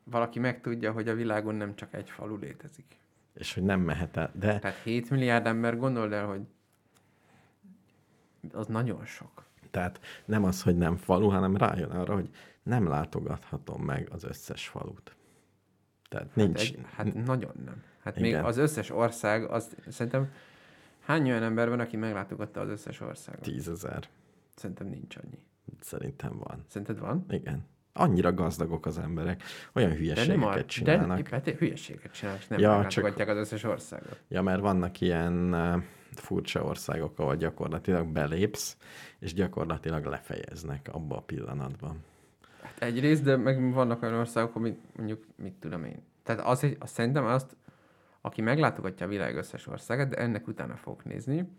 valaki 0.10 0.39
megtudja, 0.39 0.91
hogy 0.91 1.07
a 1.07 1.14
világon 1.16 1.55
nem 1.55 1.76
csak 1.76 1.93
egy 1.93 2.10
falu 2.10 2.38
létezik. 2.38 2.97
És 3.34 3.53
hogy 3.53 3.64
nem 3.64 3.82
mehet 3.82 4.18
el, 4.18 4.32
de 4.34 4.60
Tehát 4.60 4.78
7 4.78 5.10
milliárd 5.10 5.45
ember, 5.45 5.78
gondold 5.78 6.12
el, 6.12 6.26
hogy 6.26 6.41
az 8.51 8.68
nagyon 8.68 9.05
sok. 9.05 9.43
tehát 9.72 9.99
nem 10.26 10.43
az, 10.43 10.62
hogy 10.64 10.78
nem 10.78 10.97
falu, 10.97 11.30
hanem 11.30 11.57
rájön 11.57 11.89
arra, 11.89 12.14
hogy 12.14 12.30
nem 12.64 12.88
látogathatom 12.88 13.82
meg 13.84 14.07
az 14.12 14.24
összes 14.24 14.68
falut. 14.68 15.16
Tehát 16.10 16.36
nincs, 16.36 16.57
Hát, 16.57 17.05
egy, 17.05 17.14
hát 17.14 17.26
nagyon 17.26 17.51
nem. 17.66 17.84
Hát 18.03 18.18
Igen. 18.18 18.30
még 18.30 18.43
az 18.43 18.57
összes 18.57 18.89
ország, 18.89 19.43
az 19.43 19.76
szerintem 19.88 20.32
hány 20.99 21.30
olyan 21.30 21.43
ember 21.43 21.70
van, 21.70 21.80
aki 21.80 21.97
meglátogatta 21.97 22.60
az 22.60 22.70
összes 22.70 23.01
országot? 23.01 23.41
tízezer. 23.41 24.07
Szerintem 24.55 24.88
nincs 24.88 25.16
annyi. 25.16 25.45
Szerintem 25.80 26.38
van. 26.38 26.64
Szerinted 26.68 26.99
van? 26.99 27.26
Igen. 27.30 27.66
Annyira 28.00 28.34
gazdagok 28.34 28.86
az 28.86 28.97
emberek, 28.97 29.43
olyan 29.74 29.89
De 29.89 29.95
nem 29.95 30.04
hülyeségeket 30.04 30.64
a, 30.64 30.66
csinálnak. 30.66 31.30
De, 31.30 31.36
hát 31.36 31.47
hülyeséget 31.50 32.12
csinálnak, 32.12 32.50
nem 32.50 32.60
Ja, 32.60 32.88
csak- 32.88 33.28
az 33.30 33.38
összes 33.38 33.64
országot. 33.64 34.20
Ja, 34.28 34.41
mert 34.41 34.62
vannak 34.62 35.02
ilyen 35.02 35.54
uh, 35.54 35.82
furcsa 36.16 36.64
országok, 36.64 37.20
ahol 37.20 37.36
gyakorlatilag 37.36 38.08
belépsz, 38.08 38.78
és 39.20 39.34
gyakorlatilag 39.34 40.06
lefejeznek 40.06 40.89
abba 40.91 41.18
a 41.18 41.22
pillanatban. 41.22 42.04
Hát 42.62 42.76
egyrészt, 42.80 43.24
de 43.24 43.36
meg 43.36 43.74
vannak 43.74 44.02
olyan 44.02 44.14
országok, 44.14 44.56
amit 44.56 44.80
mondjuk, 44.95 45.24
mit 45.36 45.54
tudom 45.54 45.84
én. 45.84 46.04
Tehát 46.24 46.41
az, 46.41 46.68
azt 46.80 46.93
szerintem 46.93 47.26
azt, 47.26 47.56
aki 48.22 48.41
meglátogatja 48.41 49.06
a 49.06 49.10
világ 49.10 49.36
összes 49.36 49.68
országát, 49.68 50.10
de 50.10 50.18
ennek 50.18 50.47
utána 50.47 50.76
fogok 50.76 51.06
nézni, 51.06 51.50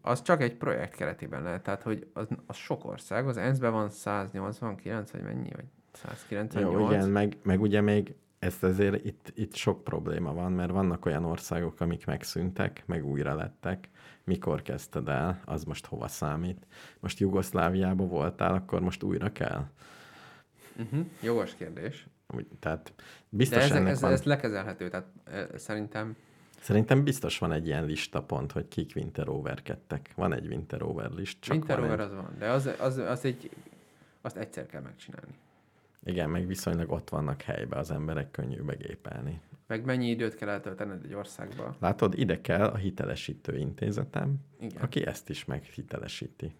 az 0.00 0.22
csak 0.22 0.42
egy 0.42 0.54
projekt 0.54 0.94
keretében 0.96 1.42
lehet. 1.42 1.62
Tehát, 1.62 1.82
hogy 1.82 2.06
az, 2.12 2.26
az 2.46 2.56
sok 2.56 2.84
ország, 2.84 3.28
az 3.28 3.36
ENSZ-ben 3.36 3.72
van 3.72 3.90
189, 3.90 5.10
vagy 5.10 5.22
mennyi, 5.22 5.50
vagy 5.54 5.64
198. 5.92 6.72
Jó, 6.80 6.86
igen, 6.90 7.08
meg, 7.08 7.36
meg 7.42 7.60
ugye 7.60 7.80
még 7.80 8.14
ezt 8.38 8.62
azért 8.62 9.04
itt, 9.04 9.32
itt 9.34 9.54
sok 9.54 9.84
probléma 9.84 10.34
van, 10.34 10.52
mert 10.52 10.70
vannak 10.70 11.06
olyan 11.06 11.24
országok, 11.24 11.80
amik 11.80 12.06
megszűntek, 12.06 12.82
meg 12.86 13.06
újra 13.06 13.34
lettek. 13.34 13.88
Mikor 14.24 14.62
kezdted 14.62 15.08
el, 15.08 15.40
az 15.44 15.64
most 15.64 15.86
hova 15.86 16.08
számít? 16.08 16.66
Most 17.00 17.18
Jugoszláviában 17.18 18.08
voltál, 18.08 18.54
akkor 18.54 18.80
most 18.80 19.02
újra 19.02 19.32
kell? 19.32 19.64
Uh-huh. 20.76 21.06
Jogos 21.22 21.54
kérdés. 21.54 22.06
Úgy- 22.34 22.48
Tehát 22.58 22.92
De 22.96 23.02
biztos 23.28 23.62
ez, 23.62 23.70
ennek 23.70 23.90
ez, 23.92 24.00
van, 24.00 24.12
ez 24.12 24.22
lekezelhető, 24.22 24.88
tehát 24.88 25.06
eh, 25.24 25.46
szerintem 25.56 26.16
Szerintem 26.62 27.04
biztos 27.04 27.38
van 27.38 27.52
egy 27.52 27.66
ilyen 27.66 27.84
listapont, 27.84 28.52
hogy 28.52 28.68
kik 28.68 28.92
winteroverkedtek. 28.96 30.12
Van 30.14 30.32
egy 30.32 30.46
winterover 30.46 31.10
list, 31.10 31.40
csak 31.40 31.54
Winterover 31.54 31.96
van 31.96 32.00
egy, 32.00 32.06
az 32.06 32.14
van, 32.14 32.34
de 32.38 32.50
az, 32.50 32.70
az, 32.78 32.96
az 32.96 33.24
egy, 33.24 33.50
azt 34.20 34.36
egyszer 34.36 34.66
kell 34.66 34.80
megcsinálni. 34.80 35.34
Igen, 36.04 36.30
meg 36.30 36.46
viszonylag 36.46 36.90
ott 36.90 37.08
vannak 37.08 37.42
helyben, 37.42 37.78
az 37.78 37.90
emberek 37.90 38.30
könnyű 38.30 38.62
begépelni. 38.62 39.40
Meg 39.66 39.84
mennyi 39.84 40.08
időt 40.08 40.34
kell 40.34 40.48
eltöltened 40.48 41.04
egy 41.04 41.14
országba. 41.14 41.76
Látod, 41.80 42.18
ide 42.18 42.40
kell 42.40 42.66
a 42.66 42.76
hitelesítő 42.76 43.56
intézetem, 43.56 44.34
Igen. 44.60 44.82
aki 44.82 45.06
ezt 45.06 45.30
is 45.30 45.44
meghitelesíti. 45.44 46.54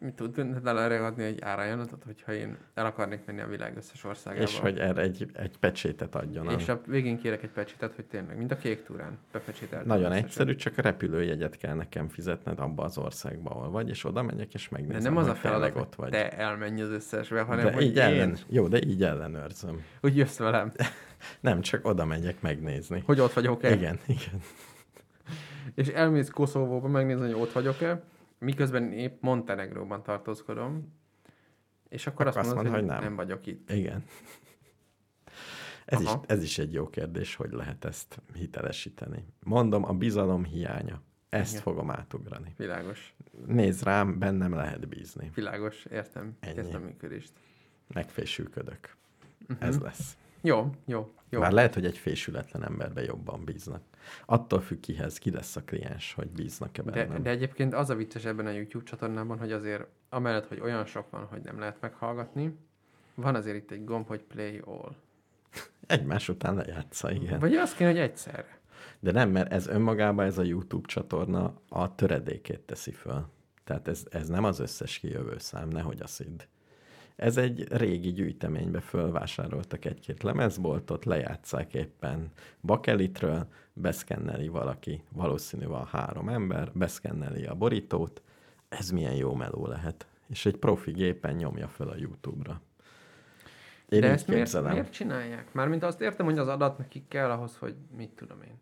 Mit 0.00 0.14
tudod 0.14 0.66
erre 0.66 1.04
adni 1.04 1.24
egy 1.24 1.40
árajánlatot, 1.42 2.02
hogyha 2.04 2.32
én 2.32 2.56
el 2.74 2.86
akarnék 2.86 3.20
menni 3.26 3.40
a 3.40 3.46
világ 3.46 3.76
összes 3.76 4.04
országába? 4.04 4.42
És 4.42 4.58
hogy 4.58 4.78
erre 4.78 5.02
egy, 5.02 5.30
egy 5.32 5.58
pecsétet 5.58 6.14
adjon. 6.14 6.50
és 6.50 6.68
a 6.68 6.80
végén 6.86 7.18
kérek 7.18 7.42
egy 7.42 7.50
pecsétet, 7.50 7.94
hogy 7.94 8.04
tényleg, 8.04 8.36
mint 8.36 8.52
a 8.52 8.56
kék 8.56 8.82
túrán, 8.82 9.18
bepecsételtem. 9.32 9.86
Nagyon 9.86 10.12
egyszerű, 10.12 10.54
csak 10.54 10.78
a 10.78 10.82
repülőjegyet 10.82 11.56
kell 11.56 11.74
nekem 11.74 12.08
fizetned 12.08 12.58
abba 12.58 12.84
az 12.84 12.98
országba, 12.98 13.50
ahol 13.50 13.70
vagy, 13.70 13.88
és 13.88 14.04
oda 14.04 14.22
megyek, 14.22 14.54
és 14.54 14.68
De 14.68 14.76
megnézem, 14.78 15.12
nem 15.12 15.22
az 15.22 15.28
a 15.28 15.34
feladat, 15.34 15.76
ott 15.76 15.94
vagy. 15.94 16.10
te 16.10 16.30
elmenj 16.30 16.82
az 16.82 16.90
összesbe, 16.90 17.40
hanem 17.40 17.64
de 17.64 17.72
hogy 17.72 17.82
így 17.82 17.96
én, 17.96 18.02
ellen, 18.02 18.36
jó, 18.48 18.68
de 18.68 18.78
így 18.86 19.02
ellenőrzöm. 19.02 19.82
hogy 20.00 20.16
jössz 20.16 20.38
velem, 20.38 20.72
Nem, 21.40 21.60
csak 21.60 21.86
oda 21.86 22.04
megyek 22.04 22.40
megnézni. 22.40 23.02
hogy 23.06 23.20
ott 23.20 23.32
vagyok-e. 23.32 23.72
Igen, 23.74 23.98
igen. 24.06 24.40
És 25.74 25.88
elmész 25.88 26.30
Koszovóba 26.30 26.88
megnézni, 26.88 27.24
hogy 27.32 27.40
ott 27.40 27.52
vagyok-e, 27.52 28.02
miközben 28.38 28.92
épp 28.92 29.22
Montenegróban 29.22 30.02
tartózkodom, 30.02 30.96
és 31.88 32.06
akkor, 32.06 32.26
Akkor 32.26 32.38
azt 32.40 32.48
azt 32.48 32.54
mondod, 32.56 32.72
hogy 32.72 32.82
mondod, 32.82 32.96
hogy 32.96 33.08
nem. 33.08 33.16
nem. 33.16 33.26
vagyok 33.26 33.46
itt. 33.46 33.70
Igen. 33.70 34.04
Ez 35.84 36.00
is, 36.00 36.10
ez 36.26 36.42
is 36.42 36.58
egy 36.58 36.72
jó 36.72 36.88
kérdés, 36.90 37.34
hogy 37.34 37.50
lehet 37.52 37.84
ezt 37.84 38.22
hitelesíteni. 38.34 39.24
Mondom, 39.42 39.84
a 39.84 39.92
bizalom 39.92 40.44
hiánya. 40.44 41.02
Ezt 41.28 41.50
Igen. 41.50 41.62
fogom 41.62 41.90
átugrani. 41.90 42.54
Világos, 42.56 43.14
Nézd 43.46 43.82
rám, 43.82 44.18
bennem 44.18 44.54
lehet 44.54 44.88
bízni. 44.88 45.30
világos, 45.34 45.84
értem 45.84 46.36
Ennyi. 46.40 46.74
a 46.74 46.78
működést. 46.78 47.32
Megfésülködök. 47.94 48.96
Uh-huh. 49.48 49.68
Ez 49.68 49.78
lesz. 49.78 50.16
Jó, 50.40 50.70
jó, 50.84 51.12
jó. 51.30 51.40
Már 51.40 51.52
lehet, 51.52 51.74
hogy 51.74 51.84
egy 51.84 51.98
fésületlen 51.98 52.64
emberbe 52.64 53.02
jobban 53.02 53.44
bíznak. 53.44 53.82
Attól 54.26 54.60
függ 54.60 54.80
kihez, 54.80 55.18
ki 55.18 55.30
lesz 55.30 55.56
a 55.56 55.62
kliens, 55.64 56.12
hogy 56.14 56.28
bíznak-e 56.28 56.82
De, 56.82 56.90
bennem. 56.90 57.22
de 57.22 57.30
egyébként 57.30 57.74
az 57.74 57.90
a 57.90 57.94
vicces 57.94 58.24
ebben 58.24 58.46
a 58.46 58.50
YouTube 58.50 58.84
csatornában, 58.84 59.38
hogy 59.38 59.52
azért 59.52 59.86
amellett, 60.08 60.46
hogy 60.46 60.60
olyan 60.60 60.84
sok 60.84 61.10
van, 61.10 61.24
hogy 61.24 61.40
nem 61.42 61.58
lehet 61.58 61.80
meghallgatni, 61.80 62.58
van 63.14 63.34
azért 63.34 63.56
itt 63.56 63.70
egy 63.70 63.84
gomb, 63.84 64.06
hogy 64.06 64.22
play 64.22 64.62
all. 64.64 64.94
Egymás 65.86 66.28
után 66.28 66.54
lejátsza, 66.54 67.10
igen. 67.12 67.38
Vagy 67.38 67.54
azt 67.54 67.76
kéne, 67.76 67.90
hogy 67.90 67.98
egyszerre. 67.98 68.58
De 69.00 69.12
nem, 69.12 69.30
mert 69.30 69.52
ez 69.52 69.66
önmagában 69.66 70.24
ez 70.26 70.38
a 70.38 70.42
YouTube 70.42 70.86
csatorna 70.86 71.60
a 71.68 71.94
töredékét 71.94 72.60
teszi 72.60 72.90
föl. 72.90 73.26
Tehát 73.64 73.88
ez, 73.88 74.04
ez 74.10 74.28
nem 74.28 74.44
az 74.44 74.58
összes 74.58 74.98
kijövő 74.98 75.38
szám, 75.38 75.68
nehogy 75.68 76.00
azt 76.02 76.18
hidd. 76.18 76.42
Ez 77.18 77.36
egy 77.36 77.66
régi 77.72 78.12
gyűjteménybe 78.12 78.80
fölvásároltak 78.80 79.84
egy-két 79.84 80.22
lemezboltot, 80.22 81.04
lejátszák 81.04 81.74
éppen 81.74 82.30
bakelitről, 82.60 83.46
beszkenneli 83.72 84.48
valaki, 84.48 85.02
valószínű 85.12 85.66
van 85.66 85.86
három 85.86 86.28
ember, 86.28 86.70
beszkenneli 86.72 87.44
a 87.44 87.54
borítót, 87.54 88.22
ez 88.68 88.90
milyen 88.90 89.14
jó 89.14 89.34
meló 89.34 89.66
lehet. 89.66 90.06
És 90.26 90.46
egy 90.46 90.56
profi 90.56 90.90
gépen 90.90 91.34
nyomja 91.34 91.68
föl 91.68 91.88
a 91.88 91.96
YouTube-ra. 91.96 92.60
Én 93.88 94.00
De 94.00 94.10
ezt 94.10 94.28
miért, 94.28 94.62
miért 94.62 94.92
csinálják? 94.92 95.52
Mármint 95.52 95.82
azt 95.82 96.00
értem, 96.00 96.26
hogy 96.26 96.38
az 96.38 96.48
adat 96.48 96.78
nekik 96.78 97.08
kell 97.08 97.30
ahhoz, 97.30 97.56
hogy 97.56 97.74
mit 97.96 98.10
tudom 98.10 98.42
én. 98.42 98.60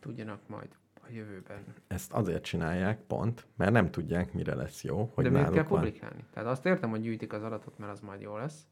Tudjanak 0.00 0.40
majd 0.46 0.68
a 1.08 1.12
jövőben. 1.12 1.64
Ezt 1.86 2.12
azért 2.12 2.42
csinálják, 2.44 3.00
pont, 3.00 3.46
mert 3.56 3.72
nem 3.72 3.90
tudják, 3.90 4.32
mire 4.32 4.54
lesz 4.54 4.84
jó, 4.84 5.10
hogy 5.14 5.24
De 5.24 5.30
miért 5.30 5.52
kell 5.52 5.62
van. 5.62 5.80
publikálni? 5.80 6.24
Tehát 6.32 6.48
azt 6.48 6.66
értem, 6.66 6.90
hogy 6.90 7.00
gyűjtik 7.00 7.32
az 7.32 7.42
adatot, 7.42 7.78
mert 7.78 7.92
az 7.92 8.00
majd 8.00 8.20
jó 8.20 8.36
lesz. 8.36 8.66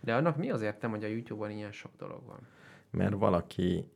De 0.00 0.14
annak 0.14 0.36
mi 0.36 0.50
az 0.50 0.62
értem, 0.62 0.90
hogy 0.90 1.04
a 1.04 1.08
YouTube-on 1.08 1.50
ilyen 1.50 1.72
sok 1.72 1.90
dolog 1.96 2.24
van? 2.26 2.38
Mert 2.90 3.14
valaki, 3.14 3.88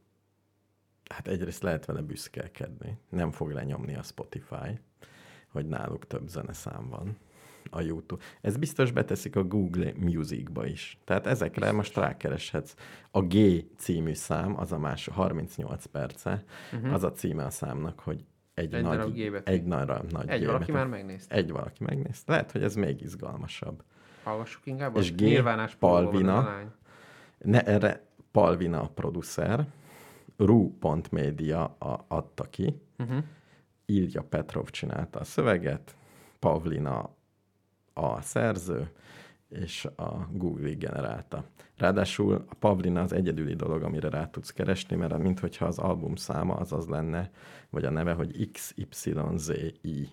hát 1.11 1.29
egyrészt 1.29 1.63
lehet 1.63 1.85
vele 1.85 2.01
büszkelkedni, 2.01 2.99
nem 3.09 3.31
fog 3.31 3.51
lenyomni 3.51 3.95
a 3.95 4.03
Spotify, 4.03 4.81
hogy 5.49 5.67
náluk 5.67 6.07
több 6.07 6.29
zeneszám 6.29 6.89
van 6.89 7.17
a 7.71 7.81
YouTube. 7.81 8.25
Ez 8.41 8.57
biztos 8.57 8.91
beteszik 8.91 9.37
a 9.37 9.45
Google 9.45 9.93
Musicba 9.97 10.67
is. 10.67 10.99
Tehát 11.05 11.27
ezekre 11.27 11.73
most 11.73 11.97
rákereshetsz. 11.97 12.75
A 13.11 13.23
G 13.23 13.37
című 13.77 14.15
szám, 14.15 14.59
az 14.59 14.73
a 14.73 14.79
más 14.79 15.09
38 15.09 15.85
perce, 15.85 16.45
uh-huh. 16.73 16.93
az 16.93 17.05
a 17.05 17.13
címe 17.13 17.45
a 17.45 17.51
számnak, 17.51 18.01
hogy 18.01 18.25
egy, 18.55 18.75
Egy 18.75 18.83
darab 18.83 18.99
nagy, 18.99 19.31
betű. 19.31 19.53
egy 19.53 19.65
nagy, 19.65 19.87
nagy 20.11 20.29
Egy 20.29 20.43
G 20.43 20.47
valaki 20.47 20.73
már 20.73 20.87
megnézte. 20.87 21.35
Egy 21.35 21.51
valaki 21.51 21.85
megnézte. 21.85 22.33
Lehet, 22.33 22.53
hogy 22.53 22.63
ez 22.63 22.75
még 22.75 23.01
izgalmasabb. 23.01 23.83
Hallgassuk 24.23 24.67
inkább. 24.67 24.97
És 24.97 25.15
G. 25.15 25.43
Palvina. 25.79 26.63
Ne, 27.39 27.63
erre 27.63 28.07
Palvina 28.31 28.83
a 28.83 28.89
producer, 28.89 29.67
Ru.media 30.37 31.65
a, 31.65 32.05
adta 32.09 32.45
ki, 32.45 32.75
Uh-huh. 32.99 33.25
Írja 33.87 34.23
Petrov 34.23 34.71
csinálta 34.71 35.19
a 35.19 35.25
szöveget, 35.25 35.97
Pavlina 36.39 37.17
a 37.99 38.21
szerző, 38.21 38.91
és 39.49 39.85
a 39.97 40.29
Google 40.31 40.73
generálta. 40.73 41.45
Ráadásul 41.77 42.45
a 42.49 42.55
Pavlina 42.59 43.01
az 43.01 43.13
egyedüli 43.13 43.55
dolog, 43.55 43.83
amire 43.83 44.09
rá 44.09 44.27
tudsz 44.31 44.51
keresni, 44.51 44.97
mert 44.97 45.19
minthogyha 45.19 45.67
az 45.67 45.79
album 45.79 46.17
száma 46.17 46.55
az 46.55 46.73
az 46.73 46.87
lenne, 46.87 47.31
vagy 47.71 47.85
a 47.85 47.91
neve, 47.91 48.13
hogy 48.13 48.51
XYZI. 48.51 50.09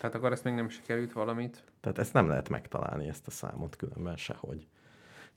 Tehát 0.00 0.14
akkor 0.14 0.32
ezt 0.32 0.44
még 0.44 0.54
nem 0.54 0.68
sikerült 0.68 1.12
valamit. 1.12 1.64
Tehát 1.80 1.98
ezt 1.98 2.12
nem 2.12 2.28
lehet 2.28 2.48
megtalálni, 2.48 3.08
ezt 3.08 3.26
a 3.26 3.30
számot 3.30 3.76
különben 3.76 4.16
sehogy. 4.16 4.66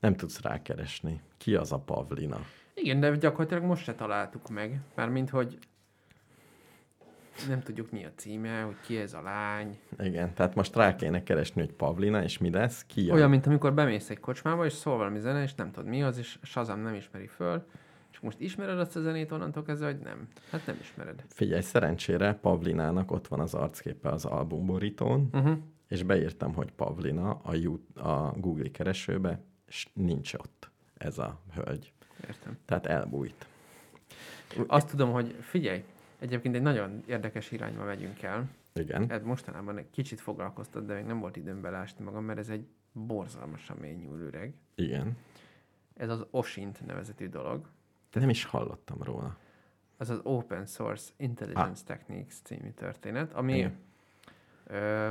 Nem 0.00 0.16
tudsz 0.16 0.40
rákeresni. 0.40 1.20
Ki 1.36 1.54
az 1.54 1.72
a 1.72 1.78
Pavlina? 1.78 2.40
Igen, 2.74 3.00
de 3.00 3.16
gyakorlatilag 3.16 3.62
most 3.62 3.84
se 3.84 3.94
találtuk 3.94 4.48
meg. 4.48 4.80
Mármint, 4.94 5.30
hogy 5.30 5.58
nem 7.48 7.60
tudjuk 7.60 7.90
mi 7.90 8.04
a 8.04 8.10
címe, 8.16 8.60
hogy 8.62 8.76
ki 8.84 8.96
ez 8.96 9.14
a 9.14 9.22
lány. 9.22 9.78
Igen, 9.98 10.34
tehát 10.34 10.54
most 10.54 10.76
rá 10.76 10.96
kéne 10.96 11.22
keresni, 11.22 11.60
hogy 11.60 11.72
Pavlina, 11.72 12.22
és 12.22 12.38
mi 12.38 12.50
lesz, 12.50 12.84
ki 12.86 13.10
a... 13.10 13.14
Olyan, 13.14 13.30
mint 13.30 13.46
amikor 13.46 13.74
bemész 13.74 14.10
egy 14.10 14.20
kocsmába, 14.20 14.64
és 14.64 14.72
szól 14.72 14.96
valami 14.96 15.18
zene, 15.20 15.42
és 15.42 15.54
nem 15.54 15.70
tudod 15.70 15.88
mi 15.88 16.02
az, 16.02 16.18
és 16.18 16.38
Shazam 16.42 16.80
nem 16.80 16.94
ismeri 16.94 17.26
föl. 17.26 17.66
És 18.12 18.20
most 18.20 18.40
ismered 18.40 18.78
azt 18.78 18.96
a 18.96 19.00
zenét 19.00 19.32
onnantól 19.32 19.62
kezdve, 19.62 19.86
hogy 19.86 19.98
nem. 19.98 20.28
Hát 20.50 20.66
nem 20.66 20.76
ismered. 20.80 21.24
Figyelj, 21.28 21.60
szerencsére 21.60 22.32
Pavlinának 22.34 23.10
ott 23.12 23.28
van 23.28 23.40
az 23.40 23.54
arcképe 23.54 24.08
az 24.08 24.24
albumborítón, 24.24 25.28
Uh-huh. 25.32 25.58
és 25.88 26.02
beírtam, 26.02 26.54
hogy 26.54 26.70
Pavlina 26.72 27.40
a, 27.42 27.54
You- 27.54 27.96
a 27.96 28.32
Google 28.36 28.70
keresőbe, 28.70 29.40
és 29.68 29.88
nincs 29.92 30.34
ott 30.34 30.70
ez 30.96 31.18
a 31.18 31.40
hölgy. 31.54 31.92
Értem. 32.28 32.58
Tehát 32.64 32.86
elbújt. 32.86 33.46
Azt 34.66 34.88
tudom, 34.90 35.12
hogy 35.12 35.34
figyelj, 35.40 35.84
egyébként 36.20 36.54
egy 36.54 36.62
nagyon 36.62 37.02
érdekes 37.06 37.50
irányba 37.50 37.84
megyünk 37.84 38.22
el. 38.22 38.48
Igen. 38.74 39.10
Ez 39.10 39.22
mostanában 39.22 39.78
egy 39.78 39.90
kicsit 39.90 40.20
foglalkoztat, 40.20 40.86
de 40.86 40.94
még 40.94 41.04
nem 41.04 41.20
volt 41.20 41.36
időm 41.36 41.60
belásni 41.60 42.04
magam, 42.04 42.24
mert 42.24 42.38
ez 42.38 42.48
egy 42.48 42.66
borzalmasan 42.92 43.76
mély 43.76 43.94
nyúlő 43.94 44.26
öreg. 44.26 44.54
Igen. 44.74 45.16
Ez 45.96 46.08
az 46.08 46.26
OSINT 46.30 46.86
nevezetű 46.86 47.28
dolog. 47.28 47.68
De 48.12 48.20
nem 48.20 48.28
is 48.28 48.44
hallottam 48.44 49.02
róla. 49.02 49.36
Ez 49.98 50.10
az 50.10 50.20
Open 50.22 50.66
Source 50.66 51.12
Intelligence 51.16 51.84
Techniques 51.84 52.34
című 52.42 52.70
történet, 52.70 53.32
ami 53.32 53.56
Igen. 53.56 53.78
ö, 54.66 55.10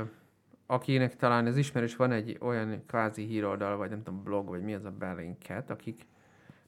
akinek 0.66 1.16
talán 1.16 1.46
ez 1.46 1.56
ismerős, 1.56 1.96
van 1.96 2.12
egy 2.12 2.36
olyan 2.40 2.82
kvázi 2.86 3.24
híroldal, 3.24 3.76
vagy 3.76 3.90
nem 3.90 4.02
tudom, 4.02 4.22
blog, 4.22 4.48
vagy 4.48 4.62
mi 4.62 4.74
az 4.74 4.84
a 4.84 4.90
Bellingcat, 4.90 5.70
akik 5.70 6.06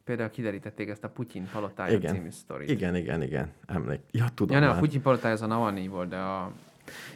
például 0.04 0.30
kiderítették 0.30 0.88
ezt 0.88 1.04
a 1.04 1.08
Putyin 1.08 1.48
palotája 1.52 1.96
Igen. 1.96 2.14
című 2.14 2.30
sztorit. 2.30 2.70
Igen, 2.70 2.96
igen, 2.96 3.22
igen. 3.22 3.52
Emlék. 3.66 4.00
Ja, 4.10 4.26
tudom 4.34 4.56
Ja, 4.56 4.62
nem, 4.62 4.76
a. 4.76 4.78
Putyin 4.78 5.02
palotája 5.02 5.34
az 5.34 5.42
a 5.42 5.46
Navalnyi 5.46 5.88
volt, 5.88 6.08
de 6.08 6.16
a... 6.16 6.52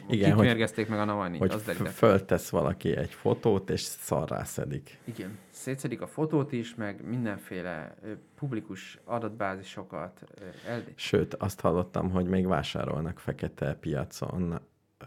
Igen, 0.09 0.33
hogy- 0.33 0.45
meg 0.89 0.99
a 0.99 1.03
Navalnyi, 1.05 1.37
hogy 1.37 1.51
az 1.51 1.63
derített. 1.63 1.91
föltesz 1.93 2.49
valaki 2.49 2.95
egy 2.95 3.09
fotót, 3.13 3.69
és 3.69 3.81
szarrá 3.81 4.43
szedik. 4.43 4.97
Igen, 5.03 5.37
szétszedik 5.49 6.01
a 6.01 6.07
fotót 6.07 6.51
is, 6.51 6.75
meg 6.75 7.07
mindenféle 7.07 7.95
ö, 8.03 8.11
publikus 8.35 8.99
adatbázisokat. 9.03 10.21
ö, 10.41 10.69
El... 10.69 10.83
Sőt, 10.95 11.33
azt 11.33 11.59
hallottam, 11.59 12.09
hogy 12.09 12.25
még 12.25 12.47
vásárolnak 12.47 13.19
fekete 13.19 13.73
piacon 13.75 14.59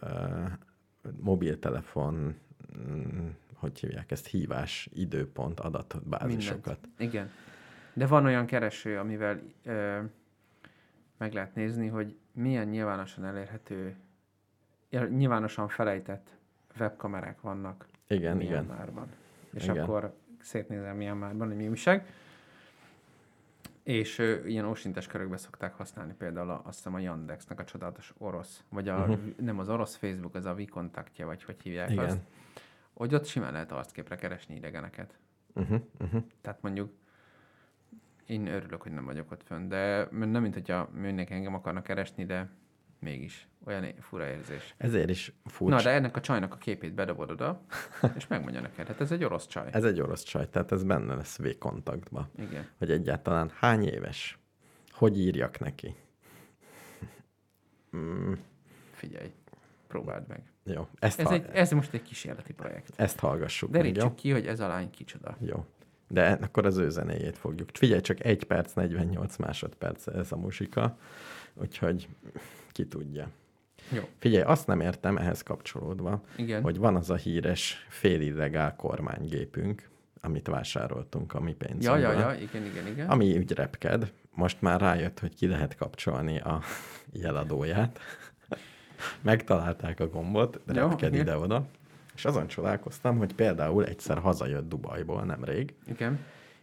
uh, 0.03 0.11
mobiltelefon, 1.21 2.35
mm, 2.79 3.29
hogy 3.55 3.79
hívják 3.81 4.11
ezt, 4.11 4.27
hívás, 4.27 4.89
időpont, 4.93 5.61
adatbázisokat. 5.61 6.79
Igen. 6.99 7.31
De 7.93 8.07
van 8.07 8.25
olyan 8.25 8.47
kereső, 8.47 8.99
amivel 8.99 9.41
ö, 9.65 9.99
meg 11.17 11.33
lehet 11.33 11.55
nézni, 11.55 11.87
hogy 11.87 12.17
milyen 12.33 12.69
nyilvánosan 12.69 13.25
elérhető, 13.25 13.97
nyilvánosan 15.09 15.69
felejtett 15.69 16.37
webkamerák 16.79 17.41
vannak 17.41 17.87
Igen, 18.07 18.41
igen. 18.41 18.65
Myanmarban. 18.65 19.07
És 19.53 19.65
Igen. 19.65 19.79
akkor 19.79 20.15
szétnézem 20.41 20.97
Myanmarban, 20.97 21.47
hogy 21.47 21.57
mi 21.57 21.69
újság. 21.69 22.07
És 23.83 24.19
ö, 24.19 24.47
ilyen 24.47 24.65
ósintes 24.65 25.07
körökbe 25.07 25.37
szokták 25.37 25.75
használni 25.75 26.15
például 26.19 26.51
a, 26.51 26.63
azt 26.65 26.77
hiszem 26.77 26.95
a 26.95 26.99
Yandexnek 26.99 27.61
a 27.61 27.65
csodálatos 27.65 28.15
orosz, 28.19 28.65
vagy 28.69 28.89
a, 28.89 28.99
uh-huh. 28.99 29.19
nem 29.37 29.59
az 29.59 29.69
orosz 29.69 29.97
Facebook, 29.97 30.35
az 30.35 30.45
a 30.45 30.55
Vikontaktja, 30.55 31.27
vagy 31.27 31.45
hogy 31.45 31.57
hívják 31.63 31.91
Igen. 31.91 32.05
azt. 32.05 32.19
Hogy 32.93 33.15
ott 33.15 33.27
simán 33.27 33.53
lehet 33.53 33.73
arcképre 33.73 34.17
keresni 34.17 34.55
idegeneket. 34.55 35.19
Uh-huh, 35.55 35.81
uh-huh. 36.01 36.23
Tehát 36.41 36.63
mondjuk 36.63 36.93
én 38.31 38.47
örülök, 38.47 38.83
hogy 38.83 38.93
nem 38.93 39.05
vagyok 39.05 39.31
ott 39.31 39.43
fönn, 39.43 39.69
de 39.69 40.09
nem 40.11 40.43
mint 40.43 40.55
hogyha 40.55 40.89
mindenki 40.95 41.33
engem 41.33 41.55
akarnak 41.55 41.83
keresni, 41.83 42.25
de 42.25 42.51
mégis 42.99 43.49
olyan 43.65 43.87
fura 44.01 44.27
érzés. 44.29 44.75
Ezért 44.77 45.11
is 45.11 45.33
furcsa. 45.45 45.77
Na, 45.77 45.83
de 45.83 45.91
ennek 45.91 46.17
a 46.17 46.21
csajnak 46.21 46.53
a 46.55 46.57
képét 46.57 46.95
bedobod 46.95 47.31
oda, 47.31 47.61
és 48.17 48.27
megmondja 48.27 48.61
neked, 48.61 48.87
hát 48.87 49.01
ez 49.01 49.13
egy 49.13 49.25
orosz 49.25 49.47
csaj. 49.47 49.69
Ez 49.73 49.85
egy 49.85 50.01
orosz 50.01 50.23
csaj, 50.23 50.49
tehát 50.49 50.73
ez 50.73 50.85
benne 50.85 51.15
lesz 51.15 51.39
V-kontaktba. 51.39 52.29
Igen. 52.39 52.67
Hogy 52.79 52.91
egyáltalán 52.91 53.51
hány 53.55 53.85
éves? 53.85 54.39
Hogy 54.91 55.19
írjak 55.19 55.59
neki? 55.59 55.95
Mm, 57.97 58.33
Figyelj, 58.93 59.33
próbáld 59.87 60.27
meg. 60.29 60.43
jó, 60.65 60.89
ezt, 60.99 61.21
Ez, 61.21 61.27
ha- 61.27 61.33
egy, 61.33 61.47
ez 61.53 61.71
most 61.71 61.95
egy 61.95 62.03
kísérleti 62.03 62.53
projekt. 62.53 62.93
ezt 62.97 63.19
hallgassuk 63.19 63.71
meg, 63.71 63.85
jó? 63.85 63.93
Derítsük 63.93 64.15
ki, 64.15 64.31
hogy 64.31 64.47
ez 64.47 64.61
a 64.61 64.67
lány 64.69 64.91
kicsoda. 64.91 65.37
Jó. 65.41 65.65
De 66.13 66.39
akkor 66.43 66.67
az 66.67 66.77
ő 66.77 66.89
zenéjét 66.89 67.39
fogjuk. 67.39 67.69
Figyelj, 67.73 68.01
csak 68.01 68.25
1 68.25 68.45
perc, 68.45 68.73
48 68.73 69.37
másodperc 69.37 70.07
ez 70.07 70.33
a 70.33 70.37
muzsika, 70.37 70.99
úgyhogy 71.55 72.09
ki 72.73 72.87
tudja. 72.87 73.29
Jó. 73.93 74.03
Figyelj, 74.19 74.43
azt 74.43 74.67
nem 74.67 74.81
értem 74.81 75.17
ehhez 75.17 75.43
kapcsolódva, 75.43 76.23
Igen. 76.37 76.63
hogy 76.63 76.79
van 76.79 76.97
az 76.97 77.11
a 77.11 77.17
híres 77.17 77.87
félilegál 77.89 78.77
kormánygépünk, 78.77 79.89
amit 80.21 80.47
vásároltunk 80.47 81.35
a 81.35 81.41
mi 81.41 81.51
ja, 81.51 81.57
pénzünkből, 81.57 82.01
ja, 82.01 82.13
ja, 82.13 82.35
igen, 82.41 82.65
igen, 82.65 82.87
igen. 82.87 83.09
ami 83.09 83.39
úgy 83.39 83.53
repked. 83.53 84.13
Most 84.35 84.61
már 84.61 84.81
rájött, 84.81 85.19
hogy 85.19 85.35
ki 85.35 85.47
lehet 85.47 85.77
kapcsolni 85.77 86.39
a 86.39 86.61
jeladóját. 87.23 87.99
Megtalálták 89.21 90.01
a 90.01 90.09
gombot, 90.09 90.61
repked 90.67 91.15
ide-oda. 91.15 91.67
És 92.21 92.27
azon 92.27 92.47
csodálkoztam, 92.47 93.19
hogy 93.19 93.35
például 93.35 93.85
egyszer 93.85 94.19
hazajött 94.19 94.69
Dubajból 94.69 95.25
nemrég, 95.25 95.75
Igen. 95.87 96.19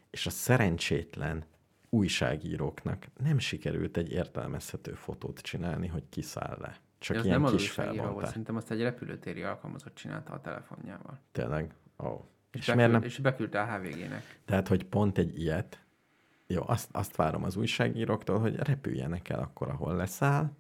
és 0.09 0.25
a 0.25 0.29
szerencsétlen 0.29 1.45
újságíróknak 1.89 3.05
nem 3.23 3.39
sikerült 3.39 3.97
egy 3.97 4.11
értelmezhető 4.11 4.93
fotót 4.93 5.39
csinálni, 5.39 5.87
hogy 5.87 6.03
kiszáll 6.09 6.57
le. 6.61 6.77
Csak 6.99 7.15
De 7.15 7.19
az 7.21 7.25
ilyen 7.27 7.41
nem 7.41 7.51
kis 7.51 7.71
felbontás. 7.71 8.27
szerintem 8.27 8.55
azt 8.55 8.71
egy 8.71 8.81
repülőtéri 8.81 9.43
alkalmazott 9.43 9.95
csinálta 9.95 10.33
a 10.33 10.41
telefonjával. 10.41 11.19
Tényleg. 11.31 11.73
Oh. 11.95 12.23
És, 12.51 12.59
És, 12.59 12.65
beküld, 12.65 12.75
miért 12.75 12.91
nem? 12.91 13.01
és 13.03 13.17
beküldte 13.17 13.61
a 13.61 13.65
HVG-nek. 13.77 14.39
Tehát, 14.45 14.67
hogy 14.67 14.83
pont 14.83 15.17
egy 15.17 15.39
ilyet, 15.39 15.81
jó, 16.47 16.63
azt, 16.67 16.89
azt 16.91 17.15
várom 17.15 17.43
az 17.43 17.55
újságíróktól, 17.55 18.39
hogy 18.39 18.55
repüljenek 18.55 19.29
el 19.29 19.39
akkor, 19.39 19.69
ahol 19.69 19.95
leszáll, 19.95 20.51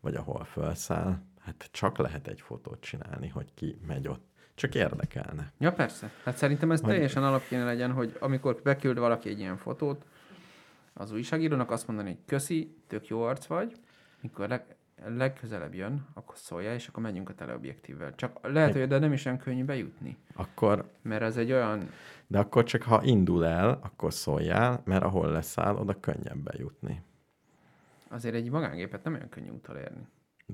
vagy 0.00 0.14
ahol 0.14 0.44
felszáll. 0.44 1.22
Hát 1.40 1.68
csak 1.70 1.98
lehet 1.98 2.28
egy 2.28 2.40
fotót 2.40 2.80
csinálni, 2.80 3.28
hogy 3.28 3.54
ki 3.54 3.78
megy 3.86 4.08
ott. 4.08 4.34
Csak 4.56 4.74
érdekelne. 4.74 5.52
Ja, 5.58 5.72
persze. 5.72 6.10
Hát 6.24 6.36
szerintem 6.36 6.70
ez 6.72 6.80
Hogy- 6.80 6.90
teljesen 6.90 7.24
alap 7.24 7.46
kéne 7.48 7.64
legyen, 7.64 7.92
hogy 7.92 8.16
amikor 8.20 8.60
beküld 8.62 8.98
valaki 8.98 9.28
egy 9.28 9.38
ilyen 9.38 9.56
fotót, 9.56 10.04
az 10.92 11.12
újságírónak 11.12 11.70
azt 11.70 11.86
mondani, 11.86 12.08
hogy 12.08 12.18
köszi, 12.26 12.76
tök 12.86 13.06
jó 13.06 13.22
arc 13.22 13.46
vagy, 13.46 13.72
mikor 14.20 14.48
leg, 14.48 14.64
legközelebb 15.06 15.74
jön, 15.74 16.06
akkor 16.14 16.36
szólja, 16.36 16.74
és 16.74 16.88
akkor 16.88 17.02
menjünk 17.02 17.28
a 17.28 17.34
teleobjektívvel. 17.34 18.14
Csak 18.14 18.38
lehet, 18.42 18.72
hogy 18.72 18.88
de 18.88 18.98
nem 18.98 19.12
is 19.12 19.24
olyan 19.24 19.38
könnyű 19.38 19.64
bejutni, 19.64 20.16
Akkor, 20.34 20.90
mert 21.02 21.22
ez 21.22 21.36
egy 21.36 21.52
olyan, 21.52 21.88
de 22.26 22.38
akkor 22.38 22.64
csak 22.64 22.82
ha 22.82 23.02
indul 23.02 23.44
el, 23.46 23.78
akkor 23.82 24.12
szóljál, 24.12 24.82
mert 24.84 25.02
ahol 25.02 25.30
leszáll, 25.30 25.74
oda 25.76 26.00
könnyebb 26.00 26.38
bejutni. 26.38 27.02
azért 28.08 28.34
egy 28.34 28.50
magángépet 28.50 29.04
nem 29.04 29.14
olyan 29.14 29.28
könnyű 29.28 29.50
utolérni. 29.50 30.06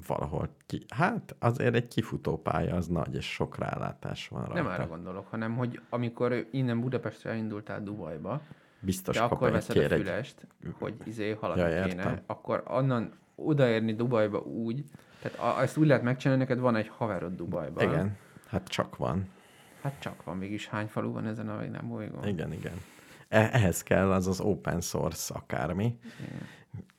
Valahol 0.06 0.48
ki. 0.66 0.84
Hát 0.88 1.36
azért 1.38 1.74
egy 1.74 1.88
kifutópálya 1.88 2.74
az 2.76 2.86
nagy, 2.86 3.14
és 3.14 3.32
sok 3.32 3.58
rálátás 3.58 4.28
van 4.28 4.44
rajta. 4.44 4.62
Nem 4.62 4.72
arra 4.72 4.86
gondolok, 4.86 5.26
hanem 5.26 5.56
hogy 5.56 5.80
amikor 5.88 6.46
innen 6.50 6.80
Budapestre 6.80 7.30
elindultál 7.30 7.82
Dubajba, 7.82 8.40
Biztos 8.80 9.16
de 9.16 9.22
akkor 9.22 9.50
veszed 9.50 9.76
a 9.76 9.80
kér 9.80 9.92
egy... 9.92 10.00
fülest, 10.00 10.46
hogy 10.78 10.94
izé 11.04 11.30
haladni 11.30 11.62
Ja, 11.62 11.68
értem. 11.68 11.88
kéne, 11.88 12.22
akkor 12.26 12.62
onnan 12.66 13.12
odaérni 13.34 13.94
Dubajba 13.94 14.38
úgy, 14.38 14.84
tehát 15.22 15.38
a, 15.38 15.62
ezt 15.62 15.76
úgy 15.76 15.86
lehet 15.86 16.02
megcsinálni, 16.02 16.42
neked 16.42 16.58
van 16.58 16.76
egy 16.76 16.88
haverod 16.88 17.34
Dubajban. 17.36 17.88
Igen, 17.88 18.16
hát 18.46 18.68
csak 18.68 18.96
van. 18.96 19.28
Hát 19.82 19.94
csak 19.98 20.24
van, 20.24 20.36
mégis 20.36 20.68
hány 20.68 20.86
falu 20.86 21.12
van 21.12 21.26
ezen 21.26 21.48
a 21.48 21.60
nem 21.60 21.88
bolygón? 21.88 22.26
Igen, 22.26 22.52
igen. 22.52 22.72
E- 23.28 23.50
ehhez 23.52 23.82
kell 23.82 24.12
az 24.12 24.26
az 24.26 24.40
open 24.40 24.80
source 24.80 25.34
akármi, 25.34 25.98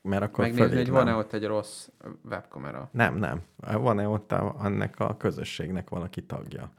mert 0.01 0.23
akkor 0.23 0.43
Megnézni, 0.43 0.75
hogy 0.75 0.89
van-e 0.89 1.13
ott 1.15 1.33
egy 1.33 1.45
rossz 1.45 1.87
webkamera. 2.29 2.89
Nem, 2.91 3.15
nem. 3.15 3.41
Van-e 3.57 4.07
ott 4.07 4.31
a, 4.31 4.55
annak 4.57 4.99
a 4.99 5.17
közösségnek 5.17 5.89
valaki 5.89 6.23
tagja? 6.23 6.71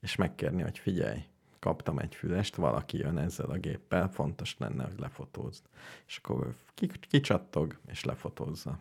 És 0.00 0.16
megkérni, 0.16 0.62
hogy 0.62 0.78
figyelj, 0.78 1.18
kaptam 1.58 1.98
egy 1.98 2.14
fülest, 2.14 2.54
valaki 2.56 2.98
jön 2.98 3.18
ezzel 3.18 3.50
a 3.50 3.56
géppel, 3.56 4.08
fontos 4.10 4.56
lenne, 4.58 4.84
hogy 4.84 4.98
lefotózd. 4.98 5.62
És 6.06 6.20
akkor 6.22 6.54
ki- 6.74 6.90
kicsattog, 7.00 7.76
és 7.86 8.04
lefotózza. 8.04 8.78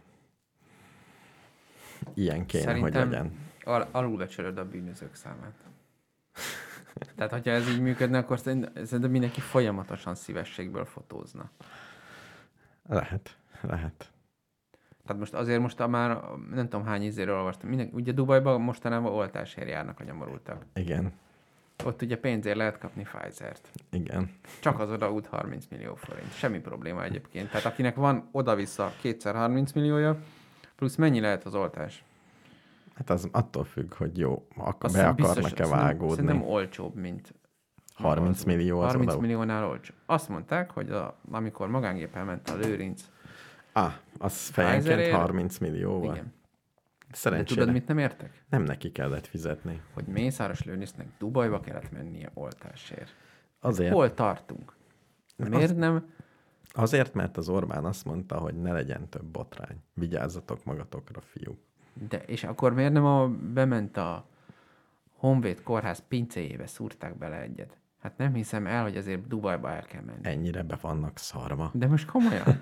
Ilyen 2.14 2.46
kéne, 2.46 2.64
Szerintem- 2.64 3.02
hogy 3.02 3.10
legyen. 3.12 3.38
Al- 3.64 3.88
alulbecsülöd 3.92 4.58
a 4.58 4.66
bűnözők 4.68 5.16
számát. 5.16 5.54
Tehát, 7.16 7.32
hogyha 7.32 7.52
ez 7.52 7.70
így 7.70 7.82
működne, 7.82 8.18
akkor 8.18 8.40
szerint- 8.40 8.72
szerintem 8.86 9.12
mindenki 9.12 9.40
folyamatosan 9.40 10.16
szívességből 10.16 10.86
fotózna. 10.86 11.50
Lehet, 12.90 13.38
lehet. 13.74 14.12
Tehát 15.06 15.22
most 15.22 15.34
azért 15.34 15.62
most 15.62 15.88
már 15.88 16.22
nem 16.52 16.70
tudom 16.70 16.86
hány 16.86 17.04
izéről 17.04 17.36
olvastam. 17.38 17.70
Minden, 17.70 17.90
ugye 17.94 18.12
Dubajban 18.12 18.62
mostanában 18.62 19.12
oltásért 19.12 19.70
járnak 19.70 20.00
a 20.00 20.04
nyomorultak. 20.04 20.66
Igen, 20.74 21.14
Ott 21.86 22.02
ugye 22.02 22.18
pénzért 22.18 22.58
lehet 22.58 22.78
kapni 22.78 23.04
Pfizer-t. 23.04 23.70
igen. 23.92 24.32
Csak 24.60 24.80
az 24.80 24.90
odaút 24.92 25.28
30 25.28 25.66
millió 25.70 25.96
forint. 25.96 26.34
Semmi 26.34 26.60
probléma 26.60 27.04
egyébként. 27.04 27.50
Tehát 27.50 27.66
akinek 27.66 27.96
van 27.96 28.30
oda-vissza 28.32 28.92
kétszer 29.02 29.36
30 29.36 29.72
milliója, 29.72 30.18
plusz 30.76 30.96
mennyi 30.96 31.20
lehet 31.20 31.44
az 31.46 31.56
oltás? 31.56 32.04
Hát 32.96 33.10
az 33.10 33.28
attól 33.32 33.64
függ, 33.64 33.94
hogy 33.94 34.18
jó, 34.18 34.48
akkor 34.56 34.86
Azt 34.86 34.96
be 34.96 35.08
akarnak-e 35.08 35.68
vágódni. 35.68 36.16
Szerintem 36.16 36.42
olcsóbb, 36.42 36.96
mint 36.96 37.34
30 37.94 38.44
millió 38.44 38.80
az 38.80 38.92
30 38.92 39.12
oda. 39.12 39.22
milliónál 39.22 39.66
olcsó. 39.66 39.94
Azt 40.06 40.30
mondták, 40.30 40.72
hogy 40.72 40.92
a, 40.92 41.18
amikor 41.32 41.68
magángéppel 41.68 42.24
ment 42.26 42.50
a 42.50 42.56
Lőrinc, 42.56 43.04
Ah, 43.78 43.94
az 44.18 44.48
fejenként 44.48 44.84
Pfizerért? 44.84 45.16
30 45.16 45.58
millió 45.58 46.00
volt. 46.00 46.16
igen. 46.16 46.34
De 47.10 47.16
Szerencsére 47.16 47.60
tudod, 47.60 47.74
mit 47.74 47.88
nem 47.88 47.98
értek? 47.98 48.44
nem 48.50 48.64
neki 48.64 48.92
kellett 48.92 49.28
fizetni. 49.28 49.82
Hogy 49.94 50.06
Mészáros 50.06 50.64
Lőrincnek 50.64 51.08
Dubajba 51.18 51.60
kellett 51.60 51.92
mennie 51.92 52.32
oltásért. 52.34 53.16
Azért, 53.60 53.94
Hol 53.94 54.14
tartunk? 54.14 54.76
Miért 55.36 55.76
nem? 55.76 56.14
azért, 56.74 57.14
mert 57.14 57.38
az 57.38 57.50
Orbán 57.50 57.86
azt 57.86 58.06
mondta, 58.06 58.38
hogy 58.38 58.62
ne 58.62 58.72
legyen 58.72 59.10
több 59.10 59.26
botrány. 59.26 59.78
Vigyázzatok 59.94 60.64
magatokra, 60.64 61.22
fiúk. 61.22 61.60
De, 62.10 62.18
és 62.18 62.44
akkor 62.44 62.74
miért 62.74 62.94
nem 62.94 63.06
a, 63.06 63.28
bement 63.28 63.98
a 63.98 64.28
Honvéd 65.18 65.64
kórház 65.64 66.04
pincéjébe 66.08 66.68
szúrták 66.68 67.18
bele 67.18 67.42
egyet? 67.42 67.78
Hát 68.00 68.18
nem 68.18 68.34
hiszem 68.34 68.68
el, 68.68 68.84
hogy 68.84 68.98
azért 68.98 69.28
Dubajba 69.28 69.72
el 69.72 69.82
kell 69.82 70.02
menni. 70.02 70.20
Ennyire 70.22 70.64
be 70.64 70.78
vannak 70.82 71.18
szarva. 71.18 71.72
De 71.74 71.88
most 71.88 72.06
komolyan? 72.06 72.62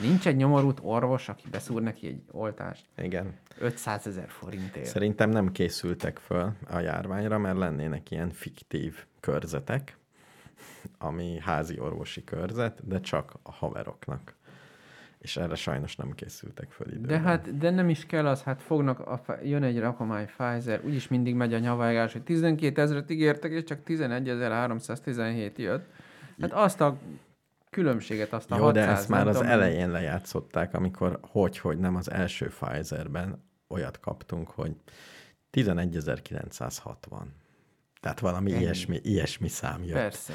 Nincs 0.00 0.26
egy 0.26 0.36
nyomorult 0.36 0.78
orvos, 0.82 1.28
aki 1.28 1.44
beszúr 1.50 1.82
neki 1.82 2.06
egy 2.06 2.22
oltást 2.30 2.84
Igen. 2.96 3.34
500 3.58 4.06
ezer 4.06 4.28
forintért. 4.28 4.86
Szerintem 4.86 5.30
nem 5.30 5.52
készültek 5.52 6.18
föl 6.18 6.52
a 6.70 6.78
járványra, 6.78 7.38
mert 7.38 7.58
lennének 7.58 8.10
ilyen 8.10 8.30
fiktív 8.30 9.04
körzetek, 9.20 9.96
ami 10.98 11.38
házi 11.40 11.78
orvosi 11.78 12.24
körzet, 12.24 12.88
de 12.88 13.00
csak 13.00 13.32
a 13.42 13.52
haveroknak. 13.52 14.34
És 15.18 15.36
erre 15.36 15.54
sajnos 15.54 15.96
nem 15.96 16.12
készültek 16.12 16.70
föl 16.70 16.88
időben. 16.88 17.08
De 17.08 17.28
hát, 17.28 17.58
de 17.58 17.70
nem 17.70 17.88
is 17.88 18.06
kell 18.06 18.26
az, 18.26 18.42
hát 18.42 18.62
fognak, 18.62 19.00
a, 19.00 19.22
jön 19.42 19.62
egy 19.62 19.80
rakomány 19.80 20.26
Pfizer, 20.26 20.80
úgyis 20.84 21.08
mindig 21.08 21.34
megy 21.34 21.54
a 21.54 21.58
nyavágás, 21.58 22.12
hogy 22.12 22.22
12 22.22 22.80
ezeret 22.80 23.10
ígértek, 23.10 23.50
és 23.50 23.64
csak 23.64 23.78
11.317 23.86 25.56
jött. 25.56 25.86
Hát 26.40 26.52
azt 26.52 26.80
a 26.80 26.98
különbséget, 27.72 28.32
azt 28.32 28.50
a 28.50 28.56
Jó, 28.56 28.64
600, 28.64 28.84
de 28.84 28.90
ezt 28.92 29.08
már 29.08 29.28
az 29.28 29.36
tudom, 29.36 29.50
elején 29.50 29.90
lejátszották, 29.90 30.74
amikor 30.74 31.18
hogy, 31.22 31.58
hogy 31.58 31.78
nem 31.78 31.96
az 31.96 32.10
első 32.10 32.46
Pfizerben 32.46 33.44
olyat 33.68 34.00
kaptunk, 34.00 34.50
hogy 34.50 34.76
11.960. 35.52 36.94
Tehát 38.00 38.20
valami 38.20 38.52
Ennyi. 38.52 38.60
ilyesmi, 38.60 39.00
ilyesmi 39.02 39.48
szám 39.48 39.84
jött. 39.84 39.94
Persze. 39.94 40.32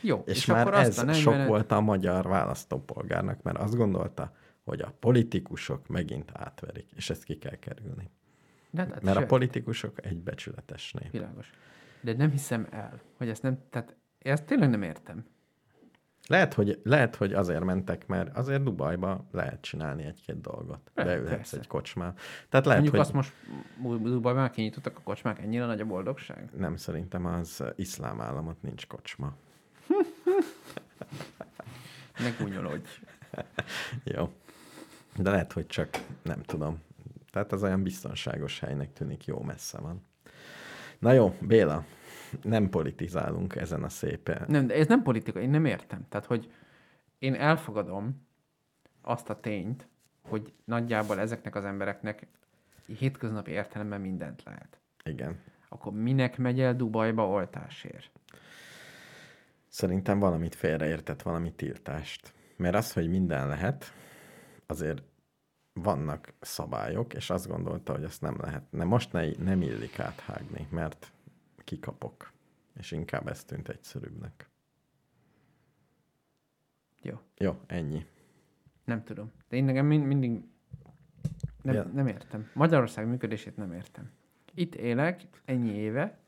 Jó, 0.00 0.22
És, 0.26 0.36
és, 0.36 0.46
már 0.46 0.60
akkor 0.60 0.74
azt 0.74 0.88
ez 0.88 0.98
a 0.98 1.04
40 1.04 1.22
sok 1.22 1.46
volt 1.46 1.72
a 1.72 1.80
magyar 1.80 2.26
választópolgárnak, 2.26 3.42
mert 3.42 3.58
azt 3.58 3.76
gondolta, 3.76 4.32
hogy 4.64 4.80
a 4.80 4.94
politikusok 5.00 5.88
megint 5.88 6.30
átverik, 6.34 6.90
és 6.96 7.10
ezt 7.10 7.24
ki 7.24 7.38
kell 7.38 7.56
kerülni. 7.56 8.10
De, 8.70 8.80
hát, 8.80 9.02
Mert 9.02 9.16
a 9.16 9.20
sőt, 9.20 9.28
politikusok 9.28 10.06
egy 10.06 10.18
becsületes 10.18 10.92
nép. 10.92 11.10
Világos. 11.10 11.50
De 12.00 12.12
nem 12.16 12.30
hiszem 12.30 12.66
el, 12.70 13.00
hogy 13.16 13.28
ezt 13.28 13.42
nem, 13.42 13.58
tehát 13.70 13.96
ezt 14.18 14.44
tényleg 14.44 14.70
nem 14.70 14.82
értem. 14.82 15.24
Lehet 16.28 16.54
hogy, 16.54 16.80
lehet, 16.84 17.16
hogy 17.16 17.32
azért 17.32 17.64
mentek, 17.64 18.06
mert 18.06 18.36
azért 18.36 18.62
Dubajba 18.62 19.26
lehet 19.32 19.60
csinálni 19.60 20.04
egy-két 20.04 20.40
dolgot. 20.40 20.90
Lehet, 20.94 21.12
Beülhetsz 21.12 21.36
persze. 21.36 21.56
egy 21.56 21.66
kocsmá. 21.66 22.14
Tehát 22.48 22.66
lehet, 22.66 22.82
Mondjuk 22.82 22.90
hogy 22.90 23.00
azt 23.00 23.12
most 23.12 23.32
Dubajban 24.02 24.50
kinyitottak 24.50 24.98
a 24.98 25.00
kocsmák, 25.00 25.38
ennyire 25.38 25.66
nagy 25.66 25.80
a 25.80 25.84
boldogság? 25.84 26.50
nem 26.56 26.76
szerintem 26.76 27.26
az 27.26 27.64
iszlám 27.76 28.20
államot 28.20 28.62
nincs 28.62 28.86
kocsma. 28.86 29.34
Ne 32.18 32.30
gúnyolódj. 32.38 32.88
Jó. 34.14 34.32
De 35.16 35.30
lehet, 35.30 35.52
hogy 35.52 35.66
csak 35.66 35.88
nem 36.22 36.42
tudom. 36.42 36.82
Tehát 37.30 37.52
az 37.52 37.62
olyan 37.62 37.82
biztonságos 37.82 38.60
helynek 38.60 38.92
tűnik, 38.92 39.24
jó 39.24 39.40
messze 39.42 39.78
van. 39.78 40.06
Na 40.98 41.12
jó, 41.12 41.36
Béla, 41.40 41.84
nem 42.42 42.68
politizálunk 42.70 43.56
ezen 43.56 43.82
a 43.82 43.88
szépen. 43.88 44.44
Nem, 44.48 44.66
de 44.66 44.74
ez 44.74 44.86
nem 44.86 45.02
politika, 45.02 45.40
én 45.40 45.50
nem 45.50 45.64
értem. 45.64 46.06
Tehát, 46.08 46.26
hogy 46.26 46.52
én 47.18 47.34
elfogadom 47.34 48.26
azt 49.02 49.30
a 49.30 49.40
tényt, 49.40 49.88
hogy 50.22 50.52
nagyjából 50.64 51.20
ezeknek 51.20 51.54
az 51.54 51.64
embereknek 51.64 52.26
hétköznapi 52.98 53.50
értelemben 53.50 54.00
mindent 54.00 54.42
lehet. 54.42 54.80
Igen. 55.04 55.40
Akkor 55.68 55.92
minek 55.92 56.38
megy 56.38 56.60
el 56.60 56.76
Dubajba 56.76 57.28
oltásért? 57.28 58.20
Szerintem 59.68 60.18
valamit 60.18 60.54
félreértett, 60.54 61.22
valami 61.22 61.52
tiltást. 61.52 62.34
Mert 62.56 62.74
az, 62.74 62.92
hogy 62.92 63.08
minden 63.08 63.48
lehet, 63.48 63.92
azért 64.66 65.02
vannak 65.72 66.34
szabályok, 66.40 67.14
és 67.14 67.30
azt 67.30 67.48
gondolta, 67.48 67.92
hogy 67.92 68.04
azt 68.04 68.20
nem 68.20 68.36
lehet. 68.40 68.62
Nem, 68.70 68.88
most 68.88 69.12
ne, 69.12 69.30
nem 69.30 69.62
illik 69.62 69.98
áthágni, 69.98 70.66
mert 70.70 71.12
kikapok. 71.64 72.32
És 72.78 72.90
inkább 72.92 73.28
ez 73.28 73.44
tűnt 73.44 73.68
egyszerűbbnek. 73.68 74.48
Jó, 77.02 77.18
Jó, 77.38 77.60
ennyi. 77.66 78.06
nem 78.84 79.04
tudom. 79.04 79.32
De 79.48 79.56
én 79.56 79.64
nekem 79.64 79.86
mind, 79.86 80.06
mindig 80.06 80.42
nem, 81.62 81.74
Ja. 81.74 81.82
nem 81.94 82.06
értem. 82.06 82.50
Magyarország 82.54 83.06
működését 83.08 83.56
nem 83.56 83.72
értem. 83.72 84.10
Itt 84.54 84.74
élek 84.74 85.20
ennyi 85.44 85.70
éve, 85.70 86.18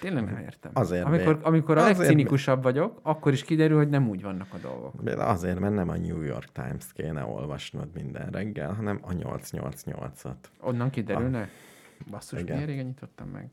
tényleg 0.00 0.24
nem 0.24 0.38
értem. 0.38 0.70
Azért 0.74 1.04
amikor, 1.04 1.38
amikor 1.42 1.76
a 1.78 1.80
Azért 1.80 1.98
legcinikusabb 1.98 2.62
vagyok, 2.62 3.00
akkor 3.02 3.32
is 3.32 3.42
kiderül, 3.44 3.76
hogy 3.76 3.88
nem 3.88 4.08
úgy 4.08 4.22
vannak 4.22 4.54
a 4.54 4.58
dolgok. 4.58 5.02
De 5.02 5.14
azért, 5.24 5.58
mert 5.58 5.74
nem 5.74 5.88
a 5.88 5.96
New 5.96 6.20
York 6.20 6.52
Times-t 6.52 6.92
kéne 6.92 7.24
olvasnod 7.24 7.88
minden 7.94 8.30
reggel, 8.30 8.72
hanem 8.72 8.98
a 9.02 9.12
888-at. 9.12 10.36
Onnan 10.60 10.90
kiderülne? 10.90 11.48
Basszus, 12.10 12.40
Igen. 12.40 12.52
milyen 12.54 12.68
régen 12.68 12.86
nyitottam 12.86 13.28
meg? 13.28 13.50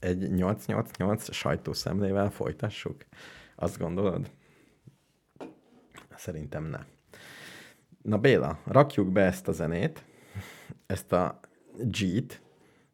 Egy 0.00 0.30
888 0.32 1.32
sajtószemlével 1.32 2.30
folytassuk? 2.30 2.96
Azt 3.54 3.78
gondolod? 3.78 4.30
Szerintem 6.16 6.64
ne. 6.64 6.78
Na 8.02 8.18
Béla, 8.18 8.58
rakjuk 8.64 9.12
be 9.12 9.22
ezt 9.22 9.48
a 9.48 9.52
zenét, 9.52 10.04
ezt 10.86 11.12
a 11.12 11.40
G-t. 11.78 12.40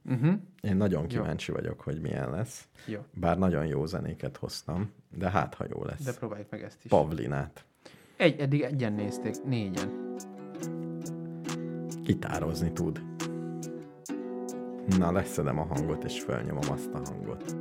Uh-huh. 0.05 0.35
Én 0.61 0.77
nagyon 0.77 1.07
kíváncsi 1.07 1.53
vagyok, 1.53 1.81
hogy 1.81 2.01
milyen 2.01 2.31
lesz. 2.31 2.69
Jó, 2.87 3.05
Bár 3.15 3.39
nagyon 3.39 3.67
jó 3.67 3.87
zenéket 3.87 4.37
hoztam, 4.37 4.93
de 5.11 5.31
hát, 5.31 5.55
ha 5.55 5.65
jó 5.69 5.85
lesz. 5.85 6.03
de 6.03 6.13
próbáljuk 6.13 6.51
meg 6.51 6.63
ezt 6.63 6.85
is. 6.85 6.91
Pavlinát. 6.91 7.65
Egy, 8.17 8.41
eddig 8.41 8.63
egyen 8.63 8.93
nézték, 8.93 9.45
négyen. 9.45 10.15
Gitározni 12.03 12.73
tud. 12.73 13.16
Na, 14.87 15.13
leszedem 15.13 15.59
a 15.59 15.67
hangot, 15.69 16.05
és 16.05 16.23
felnyomom 16.27 16.71
azt 16.71 16.95
a 16.95 17.01
hangot. 17.05 17.55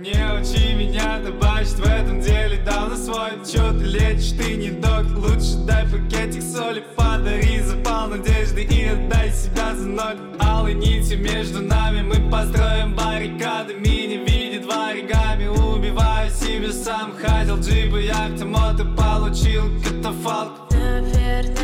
Не 0.00 0.40
учи 0.40 0.74
меня 0.74 1.20
табачить 1.24 1.78
в 1.78 1.84
этом 1.84 2.20
деле. 2.20 2.56
Дал 2.64 2.88
на 2.88 2.96
свой 2.96 3.30
чё 3.44 3.72
ты 3.72 3.84
лечишь, 3.84 4.32
ты 4.38 4.56
не 4.56 4.70
доктор 4.70 5.16
Лучше 5.16 5.56
дай 5.66 5.84
пакетик 5.86 6.42
соли, 6.42 6.84
подари 6.96 7.60
запал 7.60 8.08
надежды 8.08 8.62
И 8.62 8.84
отдай 8.84 9.30
себя 9.32 9.74
за 9.74 9.86
ноль 9.86 10.18
Алой 10.38 10.74
нитью 10.74 11.18
между 11.18 11.60
нами 11.62 12.02
Мы 12.02 12.30
построим 12.30 12.94
баррикады. 12.94 13.74
Мини 13.74 14.18
видит 14.24 14.66
в 14.66 14.70
оригами 14.70 15.46
Убиваю 15.46 16.30
себя 16.30 16.72
сам. 16.72 17.12
Хотел 17.16 17.58
джипа, 17.58 17.96
яхты, 17.96 18.44
мото 18.44 18.84
Получил 18.84 19.64
катафалк. 19.82 20.70
Наверное, 20.70 21.57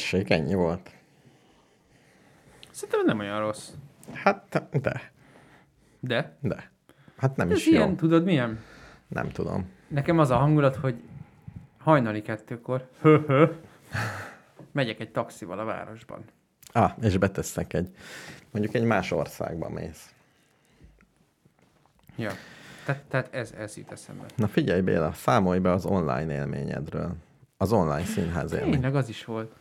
tessék, 0.00 0.30
ennyi 0.30 0.54
volt. 0.54 0.90
Szerintem 2.70 3.04
nem 3.04 3.18
olyan 3.18 3.40
rossz. 3.40 3.68
Hát, 4.12 4.62
de, 4.80 5.12
De? 6.00 6.36
de. 6.40 6.70
Hát 7.16 7.36
nem 7.36 7.50
Ez 7.50 7.56
is 7.56 7.66
ilyen, 7.66 7.88
jó. 7.88 7.94
tudod 7.94 8.24
milyen? 8.24 8.58
Nem 9.08 9.28
tudom. 9.28 9.70
Nekem 9.88 10.18
az 10.18 10.30
a 10.30 10.36
hangulat, 10.36 10.76
hogy 10.76 11.02
hajnali 11.78 12.22
kettőkor, 12.22 12.88
megyek 14.72 15.00
egy 15.00 15.10
taxival 15.10 15.58
a 15.58 15.64
városban. 15.64 16.24
Ah, 16.72 16.92
és 17.02 17.18
betesznek 17.18 17.72
egy, 17.72 17.88
mondjuk 18.50 18.74
egy 18.74 18.84
más 18.84 19.10
országba 19.10 19.68
mész. 19.68 20.14
Ja. 22.16 22.30
Tehát, 22.84 23.02
tehát 23.02 23.34
ez, 23.34 23.52
ez 23.58 23.76
jut 23.76 23.92
eszembe. 23.92 24.24
Na 24.36 24.48
figyelj 24.48 24.80
Béla, 24.80 25.12
számolj 25.12 25.58
be 25.58 25.70
az 25.72 25.84
online 25.86 26.32
élményedről. 26.32 27.14
Az 27.56 27.72
online 27.72 28.04
színház 28.04 28.52
élmény. 28.52 28.70
Tényleg 28.72 28.94
az 28.94 29.08
is 29.08 29.24
volt. 29.24 29.52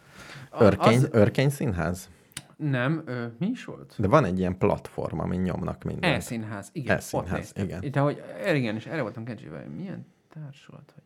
Örkény, 0.51 0.97
Az, 0.97 1.07
örkény 1.11 1.49
színház? 1.49 2.09
nem, 2.57 3.03
ö, 3.05 3.25
mi 3.37 3.47
is 3.47 3.65
volt? 3.65 3.95
De 3.97 4.07
van 4.07 4.25
egy 4.25 4.39
ilyen 4.39 4.57
platform, 4.57 5.19
amin 5.19 5.41
nyomnak 5.41 5.83
mindent. 5.83 6.15
E-színház, 6.15 6.69
igen. 6.71 6.95
E-színház, 6.97 7.51
igen. 7.55 7.83
Itt, 7.83 7.95
ahogy, 7.95 8.21
igen, 8.53 8.75
és 8.75 8.85
erre 8.85 9.01
voltam 9.01 9.23
kecsővel, 9.23 9.61
hogy 9.63 9.75
milyen 9.75 10.05
társulat, 10.33 10.93
hogy 10.93 11.03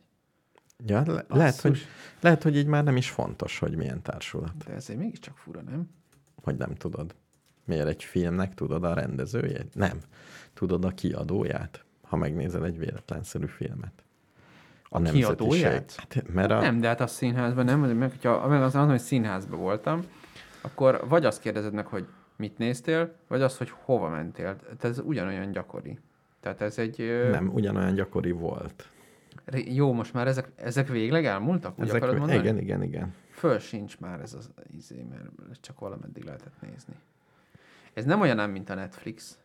Ja, 0.85 1.03
le- 1.05 1.25
lehet, 1.27 1.61
hogy, 1.61 1.77
lehet, 2.21 2.43
hogy 2.43 2.57
így 2.57 2.65
már 2.67 2.83
nem 2.83 2.95
is 2.97 3.09
fontos, 3.09 3.59
hogy 3.59 3.75
milyen 3.75 4.01
társulat. 4.01 4.63
De 4.65 4.73
ezért 4.73 4.99
mégiscsak 4.99 5.37
fura, 5.37 5.61
nem? 5.61 5.89
Hogy 6.43 6.55
nem 6.57 6.75
tudod. 6.75 7.15
Miért 7.65 7.87
egy 7.87 8.03
filmnek 8.03 8.53
tudod 8.53 8.83
a 8.83 8.93
rendezőjét? 8.93 9.75
Nem. 9.75 9.99
Tudod 10.53 10.85
a 10.85 10.89
kiadóját, 10.89 11.85
ha 12.01 12.15
megnézel 12.15 12.65
egy 12.65 12.77
véletlenszerű 12.77 13.45
filmet. 13.45 14.02
A 14.93 15.01
kiadóját? 15.01 15.95
Hát, 15.97 16.33
mert 16.33 16.51
a... 16.51 16.59
Nem, 16.59 16.79
de 16.79 16.87
hát 16.87 17.01
a 17.01 17.07
színházban 17.07 17.65
nem, 17.65 17.79
meg, 17.79 18.09
hogyha 18.09 18.47
meg 18.47 18.61
az, 18.61 18.75
az, 18.75 18.87
hogy 18.87 18.99
színházban 18.99 19.59
voltam, 19.59 20.01
akkor 20.61 21.05
vagy 21.07 21.25
azt 21.25 21.41
kérdezed 21.41 21.73
meg, 21.73 21.85
hogy 21.85 22.05
mit 22.35 22.57
néztél, 22.57 23.15
vagy 23.27 23.41
azt, 23.41 23.57
hogy 23.57 23.71
hova 23.83 24.09
mentél. 24.09 24.55
Tehát 24.55 24.83
ez 24.83 24.99
ugyanolyan 24.99 25.51
gyakori. 25.51 25.99
Tehát 26.39 26.61
ez 26.61 26.77
egy... 26.77 27.27
Nem, 27.31 27.49
ugyanolyan 27.53 27.93
gyakori 27.93 28.31
volt. 28.31 28.87
Jó, 29.51 29.93
most 29.93 30.13
már 30.13 30.27
ezek, 30.27 30.51
ezek 30.55 30.87
végleg 30.87 31.25
elmúltak, 31.25 31.79
úgy 31.79 31.89
akarod 31.89 32.17
mondani? 32.17 32.39
igen, 32.39 32.57
igen, 32.57 32.83
igen. 32.83 33.13
Föl 33.29 33.59
sincs 33.59 33.99
már 33.99 34.21
ez 34.21 34.33
az 34.33 34.49
izé, 34.77 35.05
mert 35.09 35.23
csak 35.61 35.79
valameddig 35.79 36.23
lehetett 36.23 36.61
nézni. 36.61 36.93
Ez 37.93 38.05
nem 38.05 38.21
olyan 38.21 38.49
mint 38.49 38.69
a 38.69 38.75
Netflix. 38.75 39.37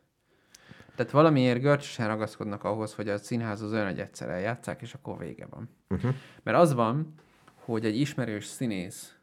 Tehát 0.98 1.12
valamiért 1.12 1.60
görcsösen 1.60 2.06
ragaszkodnak 2.06 2.64
ahhoz, 2.64 2.94
hogy 2.94 3.08
a 3.08 3.18
színház 3.18 3.62
az 3.62 3.72
olyan, 3.72 3.86
hogy 3.86 4.00
egyszer 4.00 4.28
eljátszák, 4.28 4.82
és 4.82 4.94
akkor 4.94 5.18
vége 5.18 5.46
van. 5.46 5.68
Uh-huh. 5.88 6.14
Mert 6.42 6.58
az 6.58 6.74
van, 6.74 7.14
hogy 7.54 7.84
egy 7.84 7.96
ismerős 7.96 8.46
színész 8.46 9.16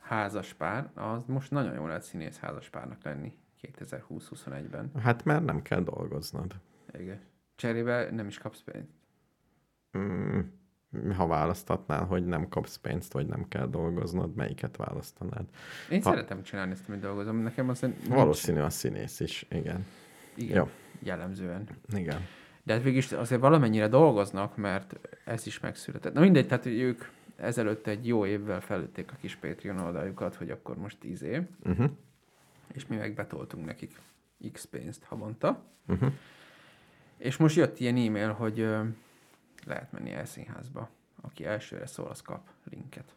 házaspár, 0.00 0.90
az 0.94 1.22
most 1.26 1.50
nagyon 1.50 1.74
jól 1.74 1.86
lehet 1.86 2.02
színész 2.02 2.38
házaspárnak 2.38 3.02
lenni 3.02 3.32
2020-21-ben. 3.62 4.90
Hát 5.02 5.24
mert 5.24 5.44
nem 5.44 5.62
kell 5.62 5.80
dolgoznod. 5.80 6.54
Igen. 6.98 7.20
Cserébe 7.56 8.10
nem 8.10 8.26
is 8.26 8.38
kapsz 8.38 8.60
pénzt. 8.60 8.92
Mm, 9.98 10.40
ha 11.10 11.26
választatnál, 11.26 12.04
hogy 12.04 12.26
nem 12.26 12.48
kapsz 12.48 12.76
pénzt, 12.76 13.12
vagy 13.12 13.26
nem 13.26 13.48
kell 13.48 13.66
dolgoznod, 13.66 14.34
melyiket 14.34 14.76
választanád? 14.76 15.44
Én 15.90 16.02
Ha- 16.02 16.10
szeretem 16.10 16.42
csinálni 16.42 16.72
ezt, 16.72 16.88
amit 16.88 17.00
dolgozom. 17.00 17.36
Nekem 17.36 17.68
az 17.68 17.86
Valószínű 18.08 18.60
a 18.60 18.70
színész 18.70 19.20
is, 19.20 19.46
igen. 19.50 19.86
Igen, 20.38 20.56
Jó. 20.56 20.70
jellemzően. 21.02 21.68
Igen. 21.94 22.26
De 22.62 22.72
hát 22.74 22.82
végig 22.82 23.04
azért 23.12 23.40
valamennyire 23.40 23.88
dolgoznak, 23.88 24.56
mert 24.56 24.94
ez 25.24 25.46
is 25.46 25.60
megszületett. 25.60 26.12
Na 26.12 26.20
mindegy, 26.20 26.46
tehát 26.46 26.64
hogy 26.64 26.80
ők 26.80 27.04
ezelőtt 27.36 27.86
egy 27.86 28.06
jó 28.06 28.26
évvel 28.26 28.60
felütték 28.60 29.12
a 29.12 29.16
kis 29.20 29.36
Patreon 29.36 29.78
oldaljukat, 29.78 30.34
hogy 30.34 30.50
akkor 30.50 30.76
most 30.76 31.04
izé, 31.04 31.42
Uh-huh. 31.64 31.90
és 32.72 32.86
mi 32.86 32.96
meg 32.96 33.14
betoltunk 33.14 33.64
nekik 33.66 34.00
X 34.52 34.64
pénzt 34.64 35.04
havonta. 35.04 35.62
Uh-huh. 35.86 36.12
És 37.16 37.36
most 37.36 37.56
jött 37.56 37.78
ilyen 37.80 37.96
e-mail, 37.96 38.32
hogy 38.32 38.60
ö, 38.60 38.82
lehet 39.66 39.92
menni 39.92 40.12
el 40.12 40.24
színházba. 40.24 40.88
Aki 41.20 41.44
elsőre 41.44 41.86
szól, 41.86 42.06
az 42.06 42.22
kap 42.22 42.48
linket. 42.70 43.14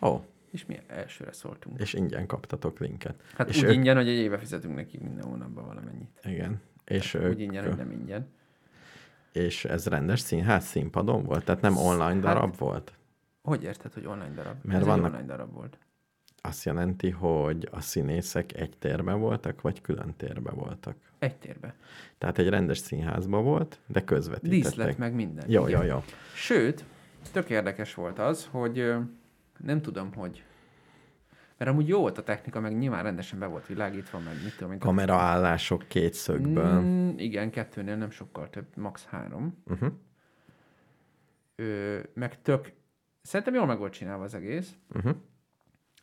Ó, 0.00 0.24
És 0.50 0.66
mi 0.66 0.80
elsőre 0.86 1.32
szóltunk. 1.32 1.80
és 1.80 1.92
ingyen 1.94 2.26
kaptatok 2.26 2.78
linket. 2.78 3.22
Hát 3.36 3.48
és 3.48 3.56
úgy 3.58 3.64
ők- 3.64 3.72
ingyen, 3.74 3.96
hogy 3.96 4.08
egy 4.08 4.16
éve 4.16 4.38
fizetünk 4.38 4.74
nekik 4.74 5.00
minden 5.00 5.24
hónapban 5.24 5.66
valamennyit. 5.66 6.20
Igen. 6.24 6.60
És, 6.84 7.14
Úgy 7.14 7.22
ők, 7.22 7.38
ingyen, 7.40 7.64
hogy 7.66 7.76
nem 7.76 7.90
ingyen. 7.90 8.26
és 9.32 9.64
ez 9.64 9.86
rendes 9.86 10.20
színház 10.20 10.64
színpadon 10.64 11.24
volt? 11.24 11.44
Tehát 11.44 11.60
nem 11.60 11.76
online 11.76 12.20
darab 12.20 12.50
Hát- 12.50 12.58
volt? 12.58 12.92
Hogy 13.42 13.62
érted, 13.62 13.92
hogy 13.92 14.06
online 14.06 14.32
darab? 14.34 14.56
Mert 14.62 14.80
Ez 14.80 14.86
vannak- 14.86 15.04
online 15.12 15.26
darab 15.26 15.52
volt. 15.52 15.78
Azt 16.40 16.64
jelenti, 16.64 17.10
hogy 17.10 17.68
a 17.72 17.80
színészek 17.80 18.56
egy 18.56 18.76
térben 18.78 19.20
voltak, 19.20 19.60
vagy 19.60 19.80
külön 19.80 20.14
térben 20.16 20.54
voltak? 20.54 20.96
Egy 21.18 21.36
térbe. 21.36 21.74
Tehát 22.18 22.38
egy 22.38 22.48
rendes 22.48 22.78
színházban 22.78 23.44
volt, 23.44 23.78
de 23.86 24.04
közvetítettek. 24.04 24.70
Díszlet 24.70 24.98
meg 24.98 25.14
minden. 25.14 25.44
Jó, 25.50 25.66
Igen. 25.68 25.80
jó, 25.80 25.86
jó. 25.88 26.02
Sőt, 26.34 26.84
tök 27.32 27.50
érdekes 27.50 27.94
volt 27.94 28.18
az, 28.18 28.48
hogy 28.50 28.92
nem 29.64 29.80
tudom, 29.82 30.14
hogy 30.14 30.42
mert 31.56 31.70
amúgy 31.70 31.88
jó 31.88 32.00
volt 32.00 32.18
a 32.18 32.22
technika, 32.22 32.60
meg 32.60 32.78
nyilván 32.78 33.02
rendesen 33.02 33.38
be 33.38 33.46
volt 33.46 33.66
világítva, 33.66 34.18
meg 34.18 34.34
mit 34.44 34.56
tudom 34.56 34.72
én. 34.72 34.78
Kameraállások 34.78 35.84
két 35.88 36.12
szögből. 36.14 36.80
Mm, 36.80 37.08
igen, 37.16 37.50
kettőnél 37.50 37.96
nem 37.96 38.10
sokkal 38.10 38.50
több, 38.50 38.66
max. 38.76 39.04
három. 39.06 39.62
Uh-huh. 39.66 39.92
Ö, 41.56 41.98
meg 42.14 42.42
tök, 42.42 42.72
szerintem 43.22 43.54
jól 43.54 43.66
meg 43.66 43.78
volt 43.78 43.92
csinálva 43.92 44.24
az 44.24 44.34
egész, 44.34 44.74
Uh-huh. 44.94 45.16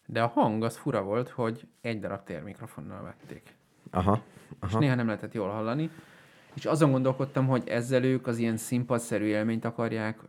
de 0.06 0.24
a 0.24 0.28
hang 0.28 0.64
az 0.64 0.78
fura 0.78 1.02
volt, 1.04 1.30
hogy 1.30 1.68
egy 1.82 2.00
darab 2.00 2.24
térmikrofonnal 2.24 3.04
vették. 3.04 3.56
Aha. 3.92 4.22
és 4.50 4.58
Aha. 4.60 4.80
néha 4.80 4.96
nem 4.96 5.06
lehetett 5.06 5.34
jól 5.34 5.50
hallani. 5.50 5.90
És 6.54 6.66
azon 6.66 6.92
gondolkodtam, 6.92 7.48
hogy 7.48 7.68
ezzel 7.68 8.04
ők 8.04 8.28
az 8.28 8.38
ilyen 8.38 8.58
színpadszerű 8.58 9.26
élményt 9.26 9.66
akarják 9.66 10.20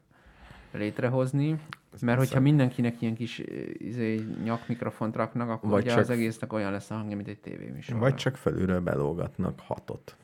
létrehozni, 0.73 1.61
mert 2.01 2.19
hogyha 2.19 2.41
mindenkinek 2.41 3.03
ilyen 3.03 3.15
kis 3.15 3.39
eh, 3.39 3.47
izé, 3.79 4.21
nyakmikrofont 4.45 5.17
raknak, 5.17 5.49
akkor 5.51 5.71
Vagy 5.71 5.83
ugye 5.83 5.91
csak- 5.91 6.01
az 6.01 6.11
egésznek 6.11 6.53
olyan 6.53 6.73
lesz 6.73 6.91
a 6.91 6.95
hangja, 6.95 7.17
mint 7.17 7.29
egy 7.29 7.39
tévéműsor. 7.39 7.99
Vagy 7.99 8.15
csak 8.15 8.37
felülről 8.37 8.81
belógatnak 8.81 9.61
hatot. 9.61 10.17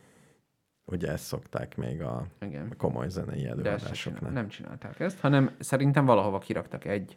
Ugye 0.84 1.10
ezt 1.10 1.24
szokták 1.24 1.76
még 1.76 2.02
a 2.02 2.26
Igen. 2.40 2.74
komoly 2.76 3.08
zenei 3.08 3.34
se 3.38 3.40
csinál, 3.40 3.52
előadásoknál. 3.58 4.30
nem 4.32 4.48
csinálták 4.48 5.00
ezt, 5.00 5.20
hanem 5.20 5.50
szerintem 5.58 6.04
valahova 6.04 6.38
kiraktak 6.38 6.84
egy 6.84 7.16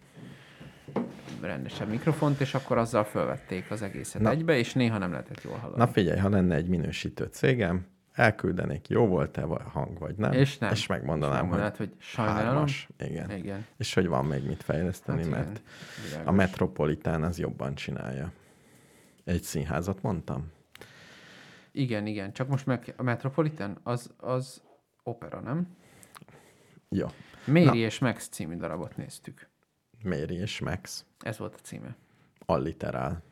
rendesebb 1.42 1.90
mikrofont, 1.90 2.40
és 2.42 2.54
akkor 2.54 2.78
azzal 2.78 3.04
fölvették 3.04 3.72
az 3.72 3.82
egészet. 3.82 4.22
Na. 4.22 4.30
egybe, 4.30 4.58
és 4.58 4.74
néha 4.74 4.98
nem 4.98 5.12
lehetett 5.12 5.42
jól 5.44 5.56
hallani. 5.58 5.78
Na 5.80 5.88
figyelj, 5.88 6.20
ha 6.20 6.30
lenne 6.30 6.56
egy 6.56 6.68
minősítő 6.68 7.26
cégem, 7.32 7.86
elküldenék, 8.16 8.88
jó 8.88 9.08
volt-e 9.08 9.44
a 9.44 9.64
hang, 9.70 10.00
vagy 10.00 10.16
nem, 10.16 10.32
És 10.32 10.58
nem. 10.58 10.72
és 10.72 10.88
megmondanám, 10.88 11.46
És 11.46 11.52
hogy, 11.60 11.78
hogy 11.78 11.94
sajnálom. 11.98 12.46
hármas. 12.46 12.90
Igen. 12.98 13.32
Igen. 13.32 13.66
És 13.78 13.94
hogy 13.94 14.08
van 14.08 14.26
még 14.26 14.44
mit 14.46 14.64
fejleszteni, 14.64 15.22
Hát 15.22 15.32
mert 15.32 15.62
igen, 16.08 16.28
a. 16.28 16.32
Metropolitán 16.32 17.24
az 17.24 17.38
jobban 17.40 17.76
csinálja. 17.76 18.32
Egy 19.24 19.42
színházat 19.44 20.02
mondtam? 20.02 20.52
Igen, 21.72 22.06
igen. 22.06 22.34
Csak 22.34 22.48
most 22.48 22.66
meg 22.66 22.94
a 22.98 23.04
Metropolitan, 23.04 23.80
az, 23.84 24.14
az 24.18 24.62
opera, 25.04 25.40
nem? 25.40 25.68
Jó. 26.90 27.08
Méri 27.46 27.66
Na. 27.66 27.76
és 27.76 28.00
Max 28.00 28.28
című 28.28 28.56
darabot 28.56 28.98
néztük. 28.98 29.50
Méri 30.04 30.36
és 30.36 30.60
Max. 30.60 31.06
Ez 31.20 31.38
volt 31.38 31.54
a 31.56 31.60
címe. 31.62 31.96
Alliterál. 32.46 33.24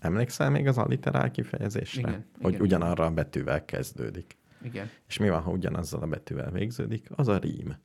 Emlékszel 0.00 0.50
még 0.50 0.66
az 0.66 0.78
alliterál 0.78 1.30
kifejezésre? 1.30 2.00
Igen, 2.00 2.26
Hogy 2.40 2.52
igen, 2.52 2.64
ugyanarra 2.64 3.04
a 3.04 3.10
betűvel 3.10 3.64
kezdődik. 3.64 4.36
Igen. 4.62 4.90
És 5.06 5.18
mi 5.18 5.28
van, 5.28 5.42
ha 5.42 5.50
ugyanazzal 5.50 6.02
a 6.02 6.06
betűvel 6.06 6.50
végződik? 6.50 7.06
Az 7.10 7.28
a 7.28 7.38
rím. 7.38 7.76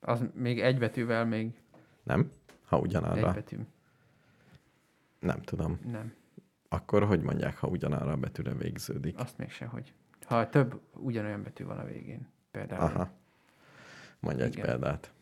Az 0.00 0.24
még 0.34 0.60
egy 0.60 0.78
betűvel 0.78 1.24
még 1.26 1.60
Nem? 2.02 2.30
Ha 2.64 2.76
egy 2.76 2.82
ugyanarra. 2.82 3.32
betű. 3.32 3.56
Nem 5.20 5.42
tudom. 5.42 5.78
Nem. 5.90 6.14
Akkor 6.68 7.04
hogy 7.04 7.22
mondják, 7.22 7.56
ha 7.56 7.66
ugyanarra 7.66 8.12
a 8.12 8.16
betűre 8.16 8.54
végződik? 8.54 9.18
Azt 9.18 9.38
még 9.38 9.50
sehogy. 9.50 9.92
Ha 10.24 10.48
több 10.48 10.80
ugyanolyan 10.94 11.42
betű 11.42 11.64
van 11.64 11.78
a 11.78 11.84
végén. 11.84 12.28
Például 12.50 12.82
Aha. 12.82 13.10
Mondj 14.20 14.42
egy 14.42 14.52
Igen. 14.52 14.66
példát. 14.66 15.12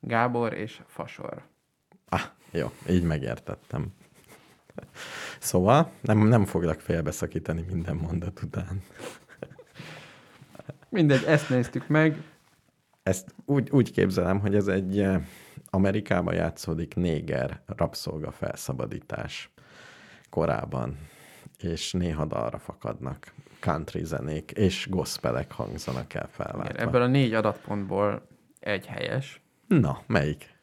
Gábor 0.00 0.52
és 0.52 0.82
Fasor. 0.86 1.42
Ah, 2.08 2.20
jó, 2.50 2.70
így 2.88 3.02
megértettem. 3.02 3.92
Szóval 5.38 5.90
nem, 6.00 6.18
nem 6.18 6.44
foglak 6.44 6.80
félbeszakítani 6.80 7.64
minden 7.70 7.96
mondat 7.96 8.42
után. 8.42 8.82
Mindegy, 10.88 11.24
ezt 11.24 11.48
néztük 11.48 11.88
meg. 11.88 12.22
Ezt 13.02 13.34
úgy, 13.44 13.70
úgy 13.70 13.92
képzelem, 13.92 14.40
hogy 14.40 14.54
ez 14.54 14.66
egy 14.66 15.00
eh, 15.00 15.22
Amerikában 15.70 16.34
játszódik 16.34 16.94
néger 16.94 17.60
rabszolga 17.66 18.30
felszabadítás 18.30 19.50
korában, 20.30 20.98
és 21.58 21.92
néha 21.92 22.24
dalra 22.24 22.58
fakadnak 22.58 23.32
country 23.60 24.04
zenék, 24.04 24.50
és 24.50 24.86
gospelek 24.90 25.52
hangzanak 25.52 26.14
el 26.14 26.28
Igen, 26.34 26.46
felváltva. 26.46 26.82
ebből 26.82 27.02
a 27.02 27.06
négy 27.06 27.34
adatpontból 27.34 28.26
egy 28.60 28.86
helyes. 28.86 29.40
Na, 29.68 30.02
melyik? 30.06 30.56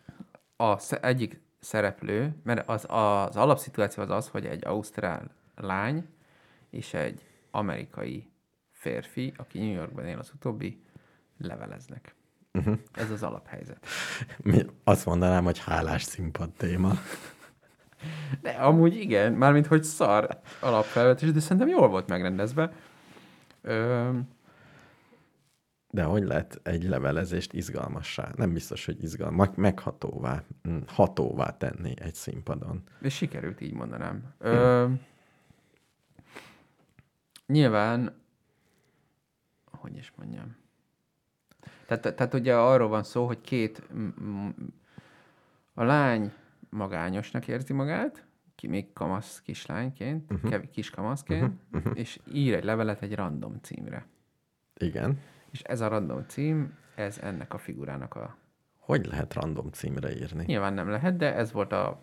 a 0.64 0.96
egyik 1.02 1.42
szereplő, 1.64 2.36
mert 2.44 2.70
az, 2.70 2.86
az 2.88 3.36
alapszituáció 3.36 4.04
az 4.04 4.10
az, 4.10 4.28
hogy 4.28 4.46
egy 4.46 4.66
ausztrál 4.66 5.32
lány 5.56 6.08
és 6.70 6.94
egy 6.94 7.26
amerikai 7.52 8.32
férfi, 8.72 9.34
aki 9.38 9.60
New 9.60 9.74
Yorkban 9.74 10.06
él 10.06 10.20
az 10.20 10.32
utóbbi, 10.36 10.82
leveleznek. 11.38 12.16
Uh-huh. 12.54 12.78
Ez 12.94 13.12
az 13.12 13.24
alaphelyzet. 13.24 13.86
Mi 14.38 14.66
azt 14.84 15.06
mondanám, 15.06 15.44
hogy 15.44 15.60
hálás 15.60 16.04
színpad 16.04 16.50
téma. 16.50 16.92
De 18.42 18.50
amúgy 18.50 18.96
igen, 18.96 19.34
mármint 19.34 19.68
hogy 19.68 19.84
szar 19.84 20.40
alapfelvetés, 20.60 21.32
de 21.32 21.40
szerintem 21.40 21.68
jól 21.68 21.88
volt 21.88 22.08
megrendezve. 22.08 22.74
Ö, 23.62 24.10
De 25.94 26.04
hogy 26.04 26.24
lehet 26.24 26.60
egy 26.64 26.84
levelezést 26.84 27.54
izgalmassá? 27.54 28.32
Nem 28.36 28.54
biztos, 28.54 28.86
hogy 28.86 29.04
izgalmas, 29.04 29.48
meghatóvá, 29.56 30.44
mm, 30.70 30.80
hatóvá 30.88 31.58
tenni 31.58 31.94
egy 31.96 32.14
színpadon. 32.14 32.84
és 33.02 33.16
sikerült, 33.16 33.62
így 33.62 33.74
mondanám. 33.74 34.34
Ö, 34.38 34.88
nyilván, 37.46 38.16
hogy 39.72 39.98
is 39.98 40.14
mondjam. 40.16 40.56
Tehát, 41.86 42.16
tehát 42.16 42.34
ugye 42.34 42.56
arról 42.56 42.88
van 42.88 43.04
szó, 43.04 43.26
hogy 43.26 43.42
két, 43.42 43.90
a 45.74 45.84
lány 45.84 46.34
magányosnak 46.70 47.48
érzi 47.48 47.74
magát, 47.74 48.26
ki 48.56 48.68
még 48.68 48.94
kamasz 48.94 49.42
kislányként, 49.42 50.32
uh-huh. 50.32 50.70
kis 50.72 50.90
kamaszként, 50.90 51.54
uh-huh. 51.72 51.92
és 51.98 52.20
ír 52.32 52.54
egy 52.54 52.64
levelet 52.64 53.02
egy 53.02 53.16
random 53.16 53.60
címre. 53.62 54.06
Igen. 54.78 55.20
És 55.54 55.62
ez 55.62 55.82
a 55.82 55.88
random 55.88 56.24
cím, 56.28 56.74
ez 56.96 57.18
ennek 57.22 57.54
a 57.54 57.58
figurának 57.58 58.16
a... 58.16 58.36
Hogy 58.80 59.06
lehet 59.06 59.34
random 59.34 59.70
címre 59.72 60.16
írni? 60.16 60.44
Nyilván 60.48 60.74
nem 60.74 60.90
lehet, 60.90 61.18
de 61.18 61.36
ez 61.36 61.52
volt 61.52 61.72
a 61.72 62.00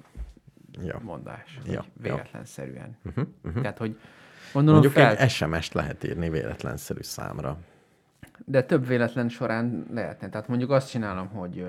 Ja. 0.82 0.98
mondás. 1.02 1.58
Ja, 1.64 1.72
Ja, 1.72 1.72
ja. 1.72 1.84
véletlenszerűen. 2.02 2.96
Uh-huh, 3.04 3.26
uh-huh. 3.44 3.62
Tehát, 3.62 3.78
hogy 3.78 3.98
gondolom 4.52 4.80
Mondjuk 4.80 5.02
fel, 5.04 5.16
egy 5.16 5.30
SMS-t 5.30 5.72
lehet 5.74 6.04
írni 6.04 6.28
véletlenszerű 6.30 7.02
számra. 7.02 7.58
de 8.44 8.62
több 8.62 8.86
véletlen 8.86 9.28
során 9.28 9.86
lehetne. 9.90 10.28
Tehát 10.28 10.48
mondjuk 10.48 10.70
azt 10.70 10.90
csinálom, 10.90 11.28
hogy 11.28 11.66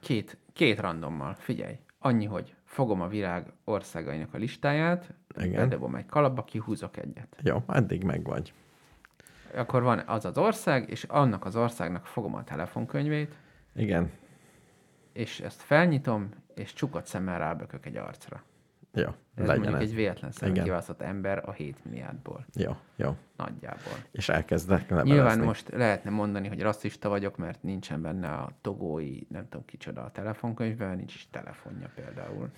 két, 0.00 0.36
két 0.52 0.80
randommal, 0.80 1.34
figyelj, 1.34 1.78
annyi, 1.98 2.24
hogy 2.24 2.54
fogom 2.64 3.00
a 3.00 3.08
világ 3.08 3.52
országainak 3.64 4.34
a 4.34 4.38
listáját, 4.38 5.12
Igen. 5.40 5.68
bedobom 5.68 5.94
egy 5.94 6.06
kalapba, 6.06 6.44
kihúzok 6.44 6.96
egyet. 6.96 7.36
Jó, 7.42 7.62
eddig 7.68 8.04
meg 8.04 8.24
vagy. 8.24 8.52
Akkor 9.54 9.82
van 9.82 10.02
az 10.06 10.24
az 10.24 10.38
ország, 10.38 10.90
és 10.90 11.04
annak 11.04 11.44
az 11.44 11.56
országnak 11.56 12.06
fogom 12.06 12.34
a 12.34 12.44
telefonkönyvét, 12.44 13.34
Igen. 13.74 14.10
és 15.12 15.40
ezt 15.40 15.60
felnyitom, 15.60 16.28
és 16.54 16.72
csukott 16.72 17.06
szemmel 17.06 17.38
rábökök 17.38 17.86
egy 17.86 17.96
arcra. 17.96 18.42
Jó, 18.92 19.04
Ez 19.34 19.46
legyen 19.46 19.54
mondjuk 19.54 19.74
ez. 19.74 19.88
egy 19.88 19.94
véletlen 19.94 20.30
szemben 20.32 20.62
kiválasztott 20.62 21.02
ember 21.02 21.48
a 21.48 21.52
7 21.52 21.84
milliárdból. 21.84 22.46
Jó, 22.54 22.76
jó. 22.96 23.16
Nagyjából. 23.36 23.92
És 24.10 24.28
elkezdek 24.28 24.80
levelezni. 24.88 25.10
Nyilván 25.12 25.38
most 25.40 25.68
lehetne 25.68 26.10
mondani, 26.10 26.48
hogy 26.48 26.62
rasszista 26.62 27.08
vagyok, 27.08 27.36
mert 27.36 27.62
nincsen 27.62 28.02
benne 28.02 28.28
a 28.28 28.50
togói, 28.60 29.18
nem 29.28 29.48
tudom 29.48 29.64
kicsoda 29.64 30.02
a 30.02 30.10
telefonkönyvben, 30.10 30.96
nincs 30.96 31.14
is 31.14 31.28
telefonja 31.30 31.90
például. 31.94 32.50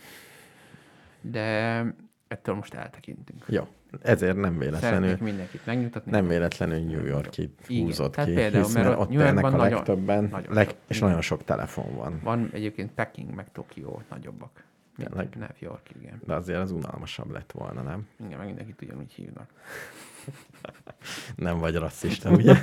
De 1.21 1.85
ettől 2.31 2.55
most 2.55 2.75
eltekintünk. 2.75 3.45
Jó, 3.49 3.67
ezért 4.03 4.37
nem 4.37 4.59
véletlenül, 4.59 4.99
Szeretnék 5.09 5.29
mindenkit 5.29 5.67
megnyugtatni. 5.67 6.11
nem 6.11 6.27
véletlenül 6.29 6.79
New 6.79 7.05
Yorki 7.07 7.55
Igen, 7.67 7.85
húzott 7.85 8.13
tehát 8.13 8.29
ki, 8.31 8.35
például, 8.37 8.65
hisz, 8.65 8.75
mert 8.75 8.87
mert 8.89 9.01
ott 9.01 9.09
New 9.09 9.21
a 9.21 9.25
Yorkban 9.25 9.51
nagyon- 9.53 9.71
legtöbben, 9.71 10.25
nagyon 10.25 10.53
leg, 10.53 10.69
sok. 10.69 10.77
és 10.87 10.97
Igen. 10.97 11.09
nagyon 11.09 11.23
sok 11.23 11.45
telefon 11.45 11.95
van. 11.97 12.21
Van 12.23 12.51
egyébként 12.53 12.91
Peking, 12.93 13.35
meg 13.35 13.53
Tokió 13.53 14.03
nagyobbak. 14.11 14.65
Tényleg? 14.97 15.37
New 15.39 15.49
York, 15.59 15.91
igen. 16.01 16.21
De 16.27 16.35
azért 16.35 16.59
az 16.59 16.71
unalmasabb 16.71 17.31
lett 17.31 17.53
volna, 17.53 17.83
nem? 17.83 18.09
Igen, 18.27 18.39
meg 18.39 18.47
mindenkit 18.47 18.83
ugyanúgy 18.83 19.13
hívnak. 19.13 19.51
Nem 21.37 21.59
vagy 21.59 21.75
rasszista, 21.75 22.31
ugye? 22.31 22.63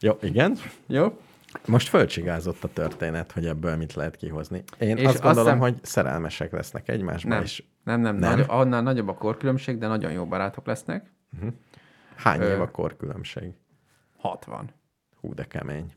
Jó, 0.00 0.18
igen. 0.22 0.56
Jó? 0.86 1.20
Most 1.66 1.88
fölcsigázott 1.88 2.64
a 2.64 2.68
történet, 2.72 3.32
hogy 3.32 3.46
ebből 3.46 3.76
mit 3.76 3.94
lehet 3.94 4.16
kihozni. 4.16 4.62
Én 4.78 4.96
És 4.96 5.04
azt 5.04 5.14
azt 5.14 5.22
gondolom, 5.22 5.52
hiszem- 5.54 5.74
hogy 5.74 5.84
szerelmesek 5.84 6.52
lesznek 6.52 6.88
egymásba, 6.88 7.28
Nem. 7.28 7.42
és 7.42 7.64
Nem, 7.84 8.00
nem, 8.00 8.16
Nem? 8.16 8.36
Nagy, 8.38 8.44
annál 8.48 8.82
nagyobb 8.82 9.08
a 9.08 9.14
korkülönbség, 9.14 9.78
de 9.78 9.86
nagyon 9.86 10.12
jó 10.12 10.26
barátok 10.26 10.66
lesznek. 10.66 11.10
hány 12.16 12.40
Ö. 12.40 12.54
év 12.54 12.60
a 12.60 12.70
korkülönbség? 12.70 13.52
60. 14.16 14.70
Hú, 15.20 15.34
de 15.34 15.44
kemény. 15.44 15.92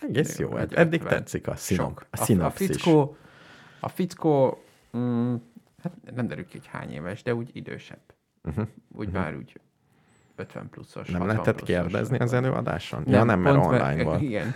Egész 0.00 0.38
jó. 0.38 0.48
Jó, 0.50 0.56
eddig 0.56 1.00
50. 1.00 1.18
tetszik 1.18 1.46
a, 1.46 1.56
szinop, 1.56 1.98
a 2.10 2.16
A, 2.16 2.20
a 2.20 2.24
szinopszis. 2.24 2.66
fickó, 2.66 3.16
a 3.80 3.88
fickó 3.88 4.62
mm, 4.96 5.34
hát 5.82 5.92
nem 6.14 6.26
derül 6.26 6.44
ki, 6.46 6.58
hogy 6.58 6.66
hány 6.66 6.90
éves, 6.92 7.22
de 7.22 7.34
úgy 7.34 7.50
idősebb. 7.52 8.00
Uh-huh. 8.42 8.66
Úgy 8.92 9.06
uh-huh. 9.06 9.22
már 9.22 9.36
úgy 9.36 9.60
50 10.36 10.68
pluszos, 10.70 11.08
Nem 11.08 11.20
60 11.20 11.26
lehetett 11.36 11.56
pluszos. 11.64 11.76
kérdezni 11.76 12.18
az 12.18 12.32
előadáson? 12.32 13.02
ja, 13.06 13.24
nem, 13.24 13.40
mert 13.40 13.56
online 13.56 14.02
volt. 14.02 14.20
Igen. 14.22 14.54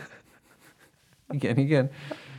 Igen, 1.31 1.57
igen. 1.57 1.91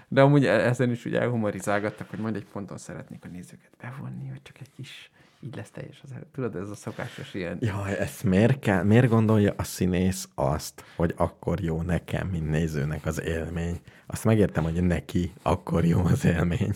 De 0.07 0.21
amúgy 0.21 0.45
e- 0.45 0.65
ezen 0.67 0.91
is 0.91 1.05
ugye 1.05 1.21
elhumorizálgattak, 1.21 2.09
hogy 2.09 2.19
majd 2.19 2.35
egy 2.35 2.45
ponton 2.45 2.77
szeretnék 2.77 3.25
a 3.25 3.27
nézőket 3.27 3.71
bevonni, 3.81 4.29
vagy 4.29 4.41
csak 4.41 4.59
egy 4.59 4.69
kis, 4.75 5.11
így 5.41 5.55
lesz 5.55 5.69
teljes 5.69 6.01
az. 6.03 6.09
Tudod, 6.31 6.55
ez 6.55 6.69
a 6.69 6.75
szokásos 6.75 7.33
ilyen. 7.33 7.57
Jaj, 7.61 7.97
ezt 7.97 8.23
miért, 8.23 8.59
kell, 8.59 8.83
miért 8.83 9.09
gondolja 9.09 9.53
a 9.57 9.63
színész 9.63 10.29
azt, 10.35 10.83
hogy 10.95 11.13
akkor 11.17 11.61
jó 11.61 11.81
nekem, 11.81 12.27
mint 12.27 12.49
nézőnek 12.49 13.05
az 13.05 13.21
élmény? 13.21 13.79
Azt 14.05 14.23
megértem, 14.23 14.63
hogy 14.63 14.83
neki 14.83 15.33
akkor 15.41 15.85
jó 15.85 16.03
az 16.03 16.25
élmény, 16.25 16.73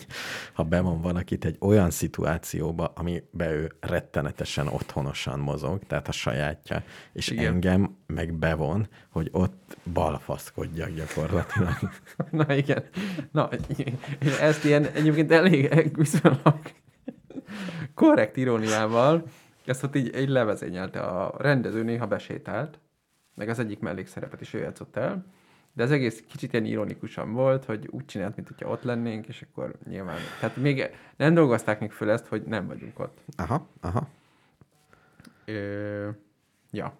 ha 0.52 0.62
bevon 0.62 1.00
valakit 1.00 1.44
egy 1.44 1.56
olyan 1.60 1.90
szituációba, 1.90 2.92
amiben 2.96 3.48
ő 3.48 3.72
rettenetesen 3.80 4.66
otthonosan 4.66 5.38
mozog, 5.38 5.82
tehát 5.86 6.08
a 6.08 6.12
sajátja, 6.12 6.82
és 7.12 7.28
Igen. 7.28 7.52
Engem 7.52 7.96
meg 8.06 8.34
bevon, 8.34 8.88
hogy 9.08 9.28
ott 9.32 9.76
balfaszkodjak 9.92 10.90
gyakorlatilag. 10.90 11.78
Na 12.30 12.54
igen. 12.54 12.84
Na, 13.32 13.48
ezt 14.40 14.64
ilyen 14.64 14.86
egyébként 14.86 15.32
elég 15.32 15.96
viszonylag 15.96 16.60
korrekt 17.94 18.36
iróniával, 18.36 19.24
ezt 19.66 19.82
ott 19.82 19.96
így, 19.96 20.16
így 20.16 20.28
levezényelte. 20.28 21.00
A 21.00 21.34
rendező 21.38 21.82
néha 21.82 22.06
besétált, 22.06 22.78
meg 23.34 23.48
az 23.48 23.58
egyik 23.58 23.78
mellékszerepet 23.78 24.40
is 24.40 24.54
ő 24.54 24.58
játszott 24.58 24.96
el, 24.96 25.26
de 25.72 25.82
az 25.82 25.90
egész 25.90 26.24
kicsit 26.28 26.52
ilyen 26.52 26.64
ironikusan 26.64 27.32
volt, 27.32 27.64
hogy 27.64 27.88
úgy 27.90 28.04
csinált, 28.04 28.36
mint 28.36 28.48
hogyha 28.48 28.68
ott 28.68 28.82
lennénk, 28.82 29.26
és 29.26 29.46
akkor 29.50 29.74
nyilván... 29.88 30.18
Tehát 30.40 30.56
még 30.56 30.90
nem 31.16 31.34
dolgozták 31.34 31.80
még 31.80 31.90
föl 31.90 32.10
ezt, 32.10 32.26
hogy 32.26 32.42
nem 32.42 32.66
vagyunk 32.66 32.98
ott. 32.98 33.18
Aha, 33.36 33.68
aha. 33.80 34.08
Ö, 35.44 36.08
ja. 36.70 36.96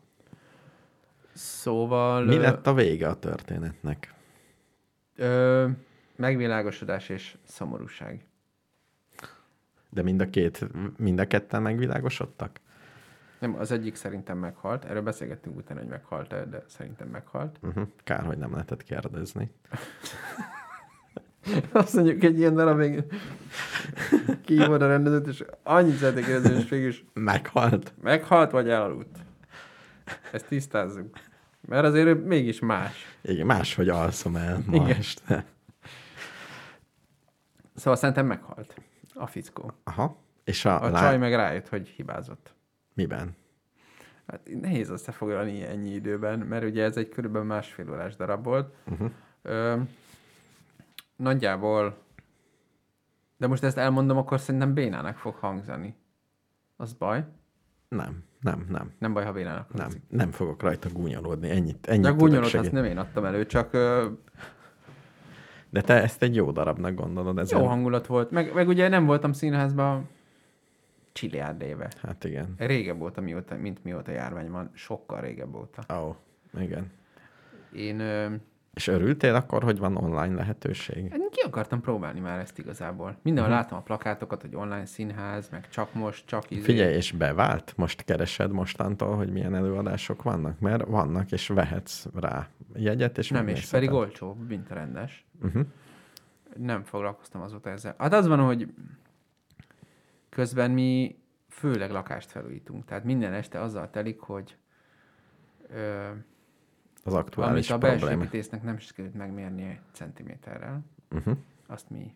Szóval... 1.32 2.24
Mi 2.24 2.36
lett 2.36 2.66
a 2.66 2.74
vége 2.74 3.08
a 3.08 3.18
történetnek? 3.18 4.14
Ö, 5.16 5.68
megvilágosodás 6.16 7.08
és 7.08 7.36
szomorúság. 7.44 8.26
De 9.94 10.02
mind 10.02 10.20
a 10.20 10.30
két, 10.30 10.66
mind 10.96 11.18
a 11.18 11.26
ketten 11.26 11.62
megvilágosodtak? 11.62 12.60
Nem, 13.38 13.54
az 13.58 13.70
egyik 13.70 13.94
szerintem 13.94 14.38
meghalt. 14.38 14.84
Erről 14.84 15.02
beszélgettünk 15.02 15.56
utána, 15.56 15.80
hogy 15.80 15.88
meghalt 15.88 16.32
-e, 16.32 16.44
de 16.44 16.62
szerintem 16.66 17.08
meghalt. 17.08 17.58
Uh-huh. 17.62 17.86
Kár, 18.04 18.24
hogy 18.24 18.38
nem 18.38 18.52
lehetett 18.52 18.82
kérdezni. 18.82 19.50
Azt 21.72 21.94
mondjuk 21.94 22.22
egy 22.22 22.38
ilyen 22.38 22.54
darabig 22.54 23.04
kihívod 24.44 24.82
a 24.82 24.86
rendezőt, 24.86 25.26
és 25.26 25.44
annyit 25.62 25.96
szeretnék 25.96 26.24
kérdezni, 26.24 26.58
és 26.58 26.68
végül 26.68 26.92
Meghalt. 27.12 27.92
meghalt 28.02 28.50
vagy 28.50 28.68
elaludt. 28.68 29.18
Ezt 30.32 30.46
tisztázzuk. 30.46 31.18
Mert 31.60 31.84
azért 31.84 32.06
ő 32.06 32.14
mégis 32.14 32.60
más. 32.60 33.18
Igen, 33.22 33.46
máshogy 33.46 33.88
alszom 33.88 34.36
el 34.36 34.62
ma 34.66 34.74
Igen. 34.74 34.96
este. 34.96 35.44
Szóval 37.74 37.96
szerintem 37.96 38.26
meghalt 38.26 38.74
a 39.14 39.26
fickó. 39.26 39.72
Aha. 39.84 40.16
És 40.44 40.64
a, 40.64 40.82
A 40.82 40.90
lá... 40.90 41.00
csaj 41.00 41.18
meg 41.18 41.34
rájött, 41.34 41.68
hogy 41.68 41.88
hibázott. 41.88 42.54
Miben? 42.94 43.36
Hát 44.26 44.40
nehéz 44.60 44.90
összefoglalni 44.90 45.62
ennyi 45.62 45.90
időben, 45.90 46.38
mert 46.38 46.64
ugye 46.64 46.82
ez 46.84 46.96
egy 46.96 47.08
körülbelül 47.08 47.46
másfél 47.46 47.90
órás 47.90 48.16
darab 48.16 48.44
volt. 48.44 48.74
Uh-huh. 48.86 49.10
Ö, 49.42 49.80
nagyjából, 51.16 51.96
de 53.36 53.46
most 53.46 53.62
ezt 53.62 53.78
elmondom, 53.78 54.16
akkor 54.16 54.40
szerintem 54.40 54.74
bénának 54.74 55.16
fog 55.16 55.34
hangzani. 55.34 55.96
Az 56.76 56.92
baj? 56.92 57.24
Nem, 57.88 58.24
nem, 58.40 58.66
nem. 58.68 58.92
Nem 58.98 59.12
baj, 59.12 59.24
ha 59.24 59.32
bénának 59.32 59.72
Nem, 59.72 59.82
hangzik. 59.82 60.02
nem 60.08 60.30
fogok 60.30 60.62
rajta 60.62 60.88
gúnyolódni. 60.92 61.50
Ennyit, 61.50 61.86
ennyit 61.86 62.02
De 62.02 62.08
a 62.08 62.14
gúnyolót 62.14 62.54
azt 62.54 62.72
nem 62.72 62.84
én 62.84 62.98
adtam 62.98 63.24
elő, 63.24 63.46
csak 63.46 63.72
ö, 63.72 64.08
De 65.74 65.80
te 65.80 66.02
ezt 66.02 66.22
egy 66.22 66.34
jó 66.34 66.50
darabnak 66.50 66.94
gondolod. 66.94 67.38
Ezért... 67.38 67.60
jó 67.60 67.66
hangulat 67.66 68.06
volt. 68.06 68.30
Meg, 68.30 68.54
meg 68.54 68.68
ugye 68.68 68.88
nem 68.88 69.06
voltam 69.06 69.32
színházban 69.32 70.08
csiliárd 71.12 71.62
éve. 71.62 71.88
Hát 72.02 72.24
igen. 72.24 72.54
Régebb 72.58 73.00
óta, 73.00 73.20
mióta, 73.20 73.56
mint 73.56 73.84
mióta 73.84 74.10
járvány 74.10 74.50
van. 74.50 74.70
Sokkal 74.74 75.20
régebb 75.20 75.54
óta. 75.54 76.00
Ó, 76.00 76.16
oh, 76.54 76.62
igen. 76.62 76.92
Én 77.72 78.00
ö, 78.00 78.34
És 78.74 78.86
örültél 78.86 79.34
akkor, 79.34 79.62
hogy 79.62 79.78
van 79.78 79.96
online 79.96 80.34
lehetőség? 80.34 81.10
Hát 81.10 81.20
ki 81.30 81.40
akartam 81.40 81.80
próbálni 81.80 82.20
már 82.20 82.38
ezt 82.38 82.58
igazából. 82.58 83.16
Mindenhol 83.22 83.52
uh-huh. 83.52 83.64
láttam 83.64 83.78
a 83.82 83.82
plakátokat, 83.82 84.40
hogy 84.40 84.54
online 84.54 84.86
színház, 84.86 85.48
meg 85.48 85.68
csak 85.68 85.94
most, 85.94 86.26
csak 86.26 86.50
izé. 86.50 86.60
Figyelj, 86.60 86.94
és 86.94 87.12
bevált? 87.12 87.72
Most 87.76 88.04
keresed 88.04 88.50
mostantól, 88.50 89.16
hogy 89.16 89.32
milyen 89.32 89.54
előadások 89.54 90.22
vannak? 90.22 90.60
Mert 90.60 90.86
vannak, 90.86 91.32
és 91.32 91.48
vehetsz 91.48 92.06
rá 92.14 92.48
jegyet, 92.74 93.18
és 93.18 93.28
Nem, 93.28 93.48
és 93.48 93.66
pedig 93.66 93.92
olcsó, 93.92 94.36
mint 94.48 94.70
a 94.70 94.74
rendes. 94.74 95.24
Uh-huh. 95.42 95.66
Nem 96.56 96.82
foglalkoztam 96.82 97.40
azóta 97.40 97.70
ezzel. 97.70 97.94
Hát 97.98 98.12
az 98.12 98.26
van, 98.26 98.38
hogy 98.38 98.68
közben 100.28 100.70
mi 100.70 101.18
főleg 101.48 101.90
lakást 101.90 102.30
felújítunk. 102.30 102.84
Tehát 102.84 103.04
minden 103.04 103.32
este 103.32 103.60
azzal 103.60 103.90
telik, 103.90 104.20
hogy 104.20 104.56
ö, 105.68 106.08
Az 107.04 107.12
amit 107.12 107.26
aktuális 107.26 107.70
a 107.70 107.78
belső 107.78 107.96
probléma. 107.98 108.22
építésznek 108.22 108.62
nem 108.62 108.78
sikerült 108.78 109.14
megmérni 109.14 109.80
centiméterrel, 109.92 110.80
Uh-huh. 111.10 111.36
azt 111.66 111.90
mi 111.90 112.14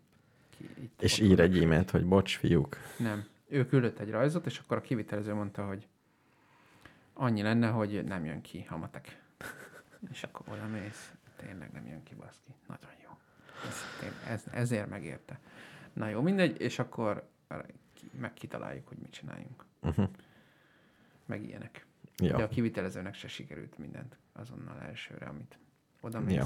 itt 0.78 1.02
És 1.02 1.18
ír 1.18 1.40
egy 1.40 1.58
e-mailt, 1.62 1.90
hogy 1.90 2.04
bocs, 2.06 2.36
fiúk. 2.38 2.76
Nem. 2.98 3.24
Ő 3.48 3.66
küldött 3.66 3.98
egy 3.98 4.10
rajzot, 4.10 4.46
és 4.46 4.58
akkor 4.58 4.76
a 4.76 4.80
kivitelező 4.80 5.34
mondta, 5.34 5.66
hogy 5.66 5.86
annyi 7.12 7.42
lenne, 7.42 7.68
hogy 7.68 8.04
nem 8.04 8.24
jön 8.24 8.40
ki 8.40 8.66
a 8.70 8.76
matek. 8.76 9.22
és 10.12 10.22
akkor 10.22 10.46
oda 10.52 10.66
mész, 10.66 11.12
tényleg 11.36 11.72
nem 11.72 11.86
jön 11.86 12.02
ki, 12.02 12.14
baszki. 12.14 12.54
Nagyon 12.66 12.90
jó. 13.04 13.10
Ez, 13.68 13.84
ez, 14.32 14.44
ezért 14.52 14.88
megérte. 14.88 15.38
Na 15.92 16.08
jó, 16.08 16.20
mindegy, 16.22 16.60
és 16.60 16.78
akkor 16.78 17.28
ki- 17.94 18.10
meg 18.20 18.32
kitaláljuk, 18.32 18.88
hogy 18.88 18.98
mit 18.98 19.10
csináljunk. 19.10 19.64
Uh-huh. 19.82 20.08
Meg 21.26 21.42
ilyenek. 21.44 21.86
Ja. 22.16 22.36
De 22.36 22.42
a 22.42 22.48
kivitelezőnek 22.48 23.14
se 23.14 23.28
sikerült 23.28 23.78
mindent 23.78 24.16
azonnal 24.38 24.80
elsőre, 24.88 25.26
amit 25.26 25.58
oda 26.00 26.20
mész. 26.20 26.34
Ja. 26.34 26.44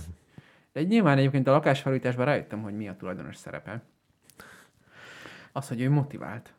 De 0.72 0.82
nyilván 0.82 1.18
egyébként 1.18 1.46
a 1.46 1.50
lakásfelújításban 1.50 2.24
rájöttem, 2.24 2.62
hogy 2.62 2.76
mi 2.76 2.88
a 2.88 2.96
tulajdonos 2.96 3.36
szerepe. 3.36 3.82
Az, 5.52 5.68
hogy 5.68 5.80
ő 5.80 5.90
motivált. 5.90 6.54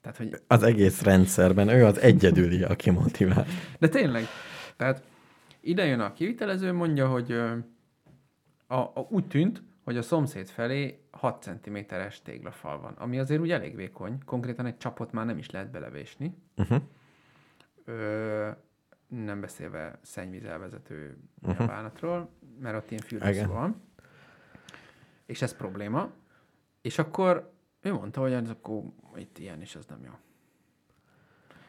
Tehát, 0.00 0.16
hogy 0.16 0.40
Az 0.46 0.62
egész 0.62 1.02
rendszerben 1.02 1.68
ő 1.68 1.84
az 1.84 1.98
egyedüli, 1.98 2.62
aki 2.62 2.90
motivál. 2.90 3.46
De 3.78 3.88
tényleg. 3.88 4.24
Tehát 4.76 5.02
ide 5.60 5.84
jön 5.84 6.00
a 6.00 6.12
kivitelező, 6.12 6.72
mondja, 6.72 7.08
hogy 7.08 7.32
a, 8.66 8.74
a, 8.76 9.06
úgy 9.08 9.26
tűnt, 9.26 9.62
hogy 9.84 9.96
a 9.96 10.02
szomszéd 10.02 10.48
felé 10.48 11.04
6 11.10 11.42
cm-es 11.42 12.22
téglafal 12.22 12.80
van, 12.80 12.92
ami 12.92 13.18
azért 13.18 13.40
úgy 13.40 13.50
elég 13.50 13.76
vékony. 13.76 14.18
Konkrétan 14.24 14.66
egy 14.66 14.76
csapot 14.76 15.12
már 15.12 15.26
nem 15.26 15.38
is 15.38 15.50
lehet 15.50 15.70
belevésni. 15.70 16.34
Uh-huh. 16.56 16.82
Ö, 17.84 18.48
nem 19.10 19.40
beszélve 19.40 19.98
szennyvízelvezető 20.02 21.18
uh-huh. 21.42 21.66
bánatról, 21.66 22.30
mert 22.60 22.76
ott 22.76 22.90
ilyen 22.90 23.02
fürdőszó 23.02 23.52
van. 23.52 23.82
És 25.26 25.42
ez 25.42 25.56
probléma. 25.56 26.10
És 26.80 26.98
akkor 26.98 27.52
ő 27.80 27.92
mondta, 27.92 28.20
hogy 28.20 28.32
ez 28.32 28.50
akkor 28.50 28.82
itt 29.14 29.38
ilyen, 29.38 29.60
és 29.60 29.76
az 29.76 29.86
nem 29.86 30.02
jó. 30.04 30.12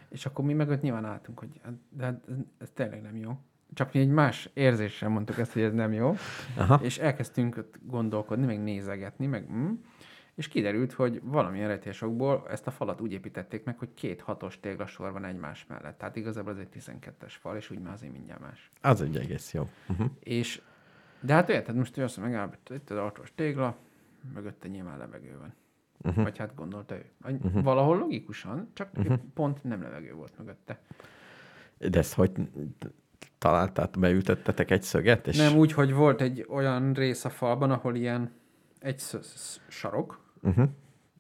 És 0.10 0.26
akkor 0.26 0.46
mi 0.46 0.54
meg 0.54 0.70
ott 0.70 0.82
nyilván 0.82 1.06
álltunk, 1.06 1.40
hogy 1.40 1.60
hát, 1.64 1.74
de 1.90 2.04
hát 2.04 2.24
ez, 2.30 2.36
ez 2.58 2.70
tényleg 2.74 3.02
nem 3.02 3.16
jó. 3.16 3.38
Csak 3.74 3.94
mi 3.94 4.00
egy 4.00 4.10
más 4.10 4.50
érzéssel 4.54 5.10
mondtuk 5.10 5.38
ezt, 5.38 5.54
hogy 5.54 5.62
ez 5.62 5.74
nem 5.74 5.94
jó. 5.94 6.16
Aha. 6.58 6.80
És 6.82 6.98
elkezdtünk 6.98 7.58
ott 7.58 7.80
gondolkodni, 7.82 8.46
meg 8.46 8.64
nézegetni, 8.64 9.26
meg 9.26 9.52
mm, 9.52 9.74
és 10.36 10.48
kiderült, 10.48 10.94
hogy 10.94 11.22
valamilyen 11.24 11.68
rejtésokból 11.68 12.46
ezt 12.50 12.68
a 12.68 12.72
falat 12.72 13.02
úgy 13.02 13.12
építették 13.12 13.64
meg, 13.64 13.78
hogy 13.78 13.94
két 13.94 14.22
hatos 14.22 14.60
téglasor 14.60 15.12
van 15.12 15.26
egymás 15.26 15.66
mellett. 15.68 15.98
Tehát 15.98 16.16
igazából 16.16 16.52
ez 16.52 16.58
egy 16.58 16.84
12-es 17.00 17.34
fal, 17.40 17.56
és 17.56 17.70
úgy 17.70 17.80
már 17.80 17.94
azért 17.94 18.14
mindjárt 18.14 18.42
más. 18.42 18.72
Az 18.82 19.02
egy 19.02 19.18
egész 19.18 19.54
jó. 19.54 19.70
Uh-huh. 19.90 20.08
És, 20.20 20.62
de 21.20 21.34
hát 21.34 21.50
érted, 21.50 21.76
most 21.76 21.98
ő 21.98 22.04
azt 22.04 22.18
megállapította, 22.18 22.76
itt 22.76 22.90
az 22.90 22.98
altos 22.98 23.32
tégla, 23.36 23.78
mögötte 24.34 24.68
nyilván 24.68 24.98
levegő 24.98 25.38
van. 25.40 25.54
Uh-huh. 26.04 26.24
Vagy 26.24 26.38
hát 26.38 26.56
gondolta 26.56 26.96
ő. 26.96 27.06
Uh-huh. 27.24 27.64
Valahol 27.64 27.98
logikusan, 27.98 28.70
csak 28.74 28.90
uh-huh. 28.98 29.20
pont 29.34 29.64
nem 29.64 29.82
levegő 29.82 30.14
volt 30.14 30.38
mögötte. 30.38 30.80
De 31.78 32.00
ezt 32.00 32.14
hogy 32.14 32.32
találtát, 33.38 34.00
beütöttetek 34.00 34.72
egy 34.72 34.82
szöget? 34.82 35.28
És... 35.28 35.38
Nem 35.38 35.58
úgy, 35.58 35.74
hogy 35.74 35.94
volt 35.94 36.22
egy 36.22 36.46
olyan 36.50 36.94
rész 36.94 37.26
a 37.26 37.30
falban, 37.30 37.72
ahol 37.72 37.96
ilyen 37.96 38.32
egy 38.82 39.02
sarok, 39.68 40.32
Uh-huh. 40.44 40.70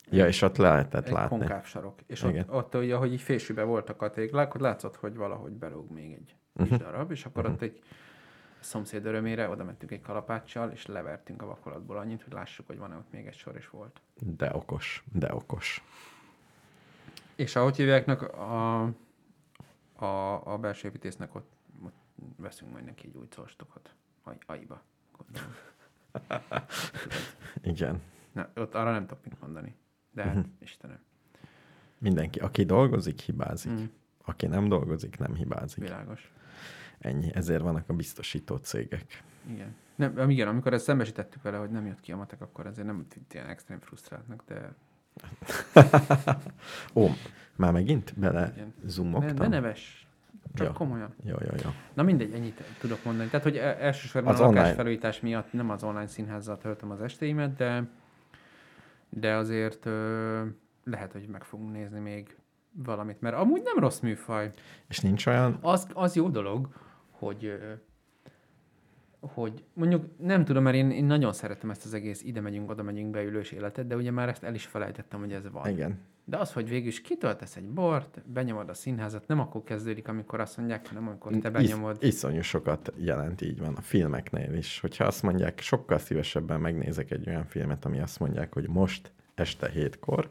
Ja, 0.10 0.28
és 0.28 0.42
ott 0.42 0.58
le 0.58 0.70
lehetett 0.70 1.06
egy 1.06 1.14
látni. 1.14 1.38
konkáv 1.38 1.66
sarok. 1.66 2.00
És 2.08 2.24
Igen. 2.24 2.50
ott, 2.50 2.76
ott, 2.76 2.76
ugye, 2.76 2.96
ahogy 2.96 3.14
így 3.14 3.22
fésűbe 3.22 3.64
voltak 3.64 4.02
a 4.02 4.10
téglák, 4.10 4.56
ott 4.56 4.62
látszott, 4.62 4.96
hogy 4.96 5.16
valahogy 5.16 5.52
belóg 5.52 5.92
még 5.92 6.14
egy 6.14 6.36
uh-huh. 6.54 6.78
darab, 6.78 7.12
és 7.12 7.26
akkor 7.26 7.44
uh-huh. 7.44 7.56
ott 7.56 7.62
egy 7.62 7.80
szomszéd 8.60 9.06
örömére 9.06 9.50
oda 9.50 9.64
mentünk 9.64 9.92
egy 9.92 10.02
kalapáccsal, 10.02 10.70
és 10.72 10.86
levertünk 10.86 11.42
a 11.42 11.46
vakolatból 11.46 11.98
annyit, 11.98 12.24
hogy 12.24 12.34
lássuk, 12.34 12.68
hogy 12.68 12.78
van-e 12.78 12.96
ott 12.96 13.12
még 13.12 13.26
egy 13.26 13.34
sor, 13.34 13.56
és 13.56 13.70
volt. 13.70 14.02
De 14.20 14.52
okos, 14.54 15.04
de 15.14 15.34
okos. 15.34 15.84
És 17.36 17.56
ahogy 17.56 17.76
hívjáknak 17.76 18.22
a, 18.22 18.82
a, 19.96 20.52
a 20.54 20.58
belső 20.58 20.88
építésznek 20.88 21.36
ott, 21.36 21.52
ott 21.86 21.96
veszünk 22.38 22.72
majd 22.72 22.86
neki 22.86 23.08
egy 23.08 23.16
új 23.16 23.28
szolstokot. 23.30 23.96
Aj, 24.24 24.38
aiba, 24.46 24.82
gondolom. 25.18 25.56
Igen. 27.64 28.02
Na, 28.32 28.50
ott 28.56 28.76
arra 28.76 28.92
nem 28.92 29.06
tudok 29.08 29.24
mit 29.24 29.42
mondani. 29.42 29.76
De 30.12 30.24
hát, 30.24 30.36
Mhm. 30.36 30.46
Istenem, 30.60 31.00
Mindenki, 31.98 32.40
aki 32.40 32.64
dolgozik, 32.64 33.20
hibázik. 33.20 33.72
Mm. 33.72 33.84
Aki 34.26 34.48
nem 34.48 34.68
dolgozik, 34.70 35.18
nem 35.18 35.36
hibázik. 35.36 35.84
világos. 35.84 36.32
Ennyi. 37.00 37.36
Ezért 37.36 37.62
vannak 37.62 37.90
a 37.90 37.94
biztosító 37.94 38.56
cégek. 38.56 39.24
Igen. 39.50 39.76
Nem, 39.96 40.30
igen, 40.30 40.48
amikor 40.48 40.74
ezt 40.74 40.84
szembesítettük 40.84 41.42
vele, 41.42 41.58
hogy 41.58 41.70
nem 41.70 41.86
jött 41.86 42.00
ki 42.00 42.12
a 42.12 42.16
matek, 42.16 42.42
akkor 42.42 42.66
azért 42.66 42.88
nem 42.88 43.06
tűnt 43.08 43.34
ilyen 43.34 43.48
extrém 43.48 43.80
frusztráltnak, 43.80 44.44
de 44.48 44.74
Ó, 46.94 47.08
már 47.56 47.72
megint 47.72 48.14
bele 48.20 48.52
Igen. 48.56 48.74
ne, 48.82 48.90
zoomogtam? 48.90 49.36
ne 49.36 49.48
neves, 49.48 50.08
csak 50.54 50.68
Ja. 50.68 50.74
komolyan. 50.74 51.14
Jó, 51.24 51.36
jó, 51.40 51.56
jó. 51.64 51.70
Na 51.94 52.04
mindegy, 52.04 52.34
ennyit 52.34 52.62
tudok 52.80 53.04
mondani. 53.04 53.30
Tehát, 53.30 53.46
hogy 53.46 53.58
e- 53.58 53.78
elsősorban 53.80 54.34
Az 54.34 54.40
a 54.40 54.44
online- 54.44 54.62
lakásfelújítás 54.62 55.20
miatt 55.20 55.54
nem 55.54 55.70
az 55.70 55.84
online 55.84 56.08
színházzal 56.08 56.58
töltöm 56.58 56.92
az 56.92 57.02
estéimet, 57.02 57.56
de, 57.56 57.84
de 59.10 59.36
azért 59.36 59.86
ö, 59.86 60.42
lehet, 60.84 61.12
hogy 61.12 61.28
meg 61.28 61.44
fogunk 61.44 61.72
nézni 61.72 62.00
még 62.00 62.36
valamit, 62.72 63.22
mert 63.22 63.36
amúgy 63.36 63.62
nem 63.64 63.80
rossz 63.80 64.00
műfaj. 64.00 64.52
És 64.88 65.00
nincs 65.00 65.26
olyan... 65.26 65.58
Az, 65.62 65.88
az 65.94 66.16
jó 66.16 66.30
dolog, 66.30 66.68
hogy 67.12 67.60
hogy 69.22 69.64
mondjuk 69.74 70.06
nem 70.18 70.46
tudom, 70.46 70.64
mert 70.64 70.76
én, 70.76 70.92
én 70.92 71.06
nagyon 71.06 71.34
szeretem 71.34 71.70
ezt 71.70 71.86
az 71.86 71.94
egész 71.94 72.22
ide 72.24 72.42
megyünk, 72.42 72.70
oda 72.70 72.84
megyünk 72.84 73.12
beülős 73.12 73.52
életet, 73.52 73.88
de 73.88 73.96
ugye 73.96 74.12
már 74.12 74.30
ezt 74.30 74.44
el 74.44 74.54
is 74.56 74.66
felejtettem, 74.66 75.20
hogy 75.20 75.34
ez 75.34 75.52
van. 75.52 75.70
Igen. 75.70 76.00
De 76.26 76.38
az, 76.38 76.54
hogy 76.54 76.70
végül 76.70 76.88
is 76.88 77.02
kitöltesz 77.02 77.56
egy 77.56 77.70
bort, 77.70 78.22
benyomod 78.26 78.70
a 78.70 78.74
színházat, 78.74 79.28
nem 79.28 79.40
akkor 79.40 79.64
kezdődik, 79.64 80.08
amikor 80.08 80.40
azt 80.40 80.58
mondják, 80.58 80.88
hanem 80.88 81.08
amikor 81.08 81.38
te 81.38 81.50
benyomod. 81.50 81.98
Is, 82.00 82.08
iszonyú 82.08 82.42
sokat 82.42 82.94
jelent, 82.98 83.42
így 83.42 83.60
van, 83.60 83.76
a 83.76 83.82
filmeknél 83.82 84.54
is. 84.54 84.80
Hogyha 84.80 85.04
azt 85.04 85.24
mondják, 85.24 85.60
sokkal 85.60 85.98
szívesebben 85.98 86.60
megnézek 86.62 87.12
egy 87.12 87.28
olyan 87.28 87.46
filmet, 87.46 87.86
ami 87.86 88.00
azt 88.00 88.20
mondják, 88.20 88.54
hogy 88.54 88.68
most 88.68 89.12
este 89.36 89.70
hétkor, 89.70 90.30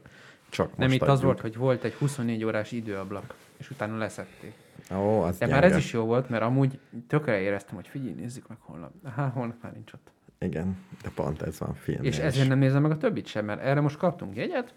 csak 0.49 0.77
Nem 0.77 0.89
most 0.89 1.01
itt 1.01 1.07
az 1.07 1.09
adjuk. 1.09 1.23
volt, 1.23 1.39
hogy 1.39 1.55
volt 1.55 1.83
egy 1.83 1.93
24 1.93 2.43
órás 2.43 2.71
időablak, 2.71 3.33
és 3.57 3.69
utána 3.69 3.97
leszették. 3.97 4.53
Ó, 4.95 5.21
az 5.21 5.37
De 5.37 5.45
gyenge. 5.45 5.59
már 5.61 5.71
ez 5.71 5.77
is 5.77 5.93
jó 5.93 6.03
volt, 6.05 6.29
mert 6.29 6.43
amúgy 6.43 6.79
tökre 7.07 7.39
éreztem, 7.39 7.75
hogy 7.75 7.87
figyelj, 7.87 8.13
nézzük 8.13 8.47
meg 8.47 8.57
holnap. 8.61 8.91
Há, 9.15 9.27
holnap 9.27 9.55
már 9.61 9.73
nincs 9.73 9.93
ott. 9.93 10.11
Igen, 10.39 10.77
de 11.03 11.09
pont 11.15 11.41
ez 11.41 11.59
van 11.59 11.73
film. 11.73 12.03
És 12.03 12.17
ezért 12.17 12.47
nem 12.47 12.57
nézem 12.59 12.81
meg 12.81 12.91
a 12.91 12.97
többit 12.97 13.25
sem, 13.25 13.45
mert 13.45 13.61
erre 13.61 13.81
most 13.81 13.97
kaptunk 13.97 14.35
jegyet, 14.35 14.73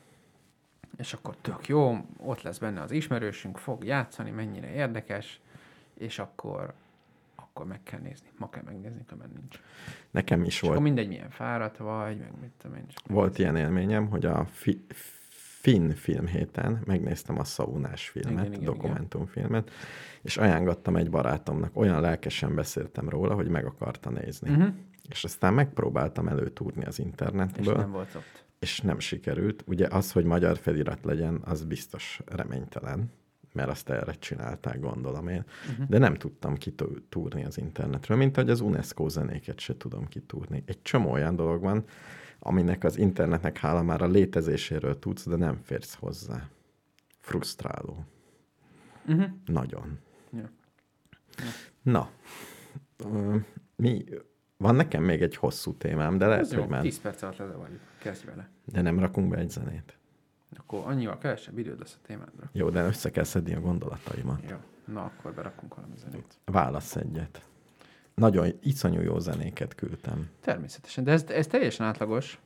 és 0.96 1.12
akkor 1.12 1.36
tök 1.40 1.68
jó, 1.68 1.96
ott 2.16 2.42
lesz 2.42 2.58
benne 2.58 2.80
az 2.80 2.90
ismerősünk, 2.90 3.58
fog 3.58 3.84
játszani, 3.84 4.30
mennyire 4.30 4.72
érdekes, 4.72 5.40
és 5.94 6.18
akkor 6.18 6.72
akkor 7.36 7.66
meg 7.66 7.82
kell 7.82 8.00
nézni. 8.00 8.28
Ma 8.38 8.50
kell 8.50 8.62
megnézni, 8.66 9.04
különben 9.06 9.30
nincs. 9.40 9.60
Nekem 10.10 10.40
is 10.40 10.46
És 10.46 10.60
volt 10.60 10.72
akkor 10.72 10.84
mindegy, 10.86 11.08
milyen 11.08 11.30
fáradt 11.30 11.76
vagy, 11.76 12.18
meg 12.18 12.30
mit 12.40 12.50
tudom 12.58 12.76
én. 12.76 12.84
Volt 13.06 13.32
ez- 13.32 13.38
ilyen 13.38 13.56
élményem, 13.56 14.08
hogy 14.08 14.26
a 14.26 14.44
fi- 14.44 14.94
Finn 15.64 15.90
filmhéten 15.90 16.80
megnéztem 16.84 17.38
a 17.38 17.44
Szaunás 17.44 18.08
filmet, 18.08 18.32
Igen, 18.32 18.44
igen, 18.44 18.62
igen, 18.62 18.64
dokumentumfilmet, 18.64 19.70
és 20.22 20.36
ajánlottam 20.36 20.96
egy 20.96 21.10
barátomnak, 21.10 21.76
olyan 21.76 22.00
lelkesen 22.00 22.54
beszéltem 22.54 23.08
róla, 23.08 23.34
hogy 23.34 23.48
meg 23.48 23.64
akarta 23.64 24.10
nézni. 24.10 24.50
Mhm. 24.50 24.66
És 25.08 25.24
aztán 25.24 25.54
megpróbáltam 25.54 26.28
előtúrni 26.28 26.84
az 26.84 26.98
És 26.98 27.04
internetből, 27.04 27.76
nem 27.76 27.90
volt 27.90 28.14
ott. 28.14 28.44
és 28.58 28.80
nem 28.80 28.98
sikerült. 28.98 29.64
Ugye 29.66 29.86
az, 29.90 30.12
hogy 30.12 30.24
magyar 30.24 30.56
felirat 30.58 31.04
legyen, 31.04 31.40
az 31.44 31.64
biztos 31.64 32.20
reménytelen, 32.26 33.10
mert 33.52 33.68
azt 33.68 33.90
erre 33.90 34.12
csinálták, 34.12 34.80
gondolom 34.80 35.28
én. 35.28 35.44
Uh-huh. 35.70 35.86
De 35.88 35.98
nem 35.98 36.14
tudtam 36.14 36.54
kitúrni 36.54 37.44
az 37.44 37.58
internetről, 37.58 38.16
mint 38.16 38.36
hogy 38.36 38.50
az 38.50 38.60
UNESCO 38.60 39.08
zenéket 39.08 39.58
se 39.58 39.76
tudom 39.76 40.08
kitúrni. 40.08 40.62
Egy 40.66 40.82
csomó 40.82 41.10
olyan 41.10 41.36
dolog 41.36 41.62
van, 41.62 41.84
aminek 42.46 42.84
az 42.84 42.98
internetnek 42.98 43.58
hála 43.58 43.82
már 43.82 44.02
a 44.02 44.06
létezéséről 44.06 44.98
tudsz, 44.98 45.28
de 45.28 45.36
nem 45.36 45.56
férsz 45.62 45.94
hozzá. 45.94 46.48
Frusztráló. 47.20 48.04
Uh-huh. 49.06 49.30
Nagyon. 49.46 49.98
Ja. 50.32 50.50
Na, 51.82 52.10
mi 53.76 54.04
Van 54.56 54.74
nekem 54.74 55.02
még 55.02 55.22
egy 55.22 55.36
hosszú 55.36 55.74
témám, 55.74 56.18
de 56.18 56.26
lehet, 56.26 56.44
Ez 56.44 56.52
jó, 56.52 56.60
hogy 56.60 56.68
már... 56.68 56.82
10 56.82 57.00
perc 57.00 57.22
alatt 57.22 57.36
lezavarjuk. 57.36 57.80
Kezdj 57.98 58.26
vele. 58.26 58.48
De 58.64 58.80
nem 58.80 58.98
rakunk 58.98 59.28
be 59.28 59.36
egy 59.36 59.50
zenét. 59.50 59.98
Akkor 60.56 60.82
annyival 60.84 61.18
kevesebb 61.18 61.58
időd 61.58 61.78
lesz 61.78 61.98
a 62.02 62.06
témádra. 62.06 62.50
Jó, 62.52 62.70
de 62.70 62.84
össze 62.84 63.10
kell 63.10 63.24
szedni 63.24 63.54
a 63.54 63.60
gondolataimat. 63.60 64.50
Jó. 64.50 64.56
Na, 64.84 65.04
akkor 65.04 65.34
berakunk 65.34 65.74
valami 65.74 65.94
zenét. 65.96 66.38
Válasz 66.44 66.96
egyet. 66.96 67.48
Nagyon 68.14 68.46
iszonyú 68.62 69.00
jó 69.00 69.18
zenéket 69.18 69.74
küldtem. 69.74 70.28
Természetesen, 70.40 71.04
de 71.04 71.12
ez, 71.12 71.24
ez 71.28 71.46
teljesen 71.46 71.86
átlagos. 71.86 72.38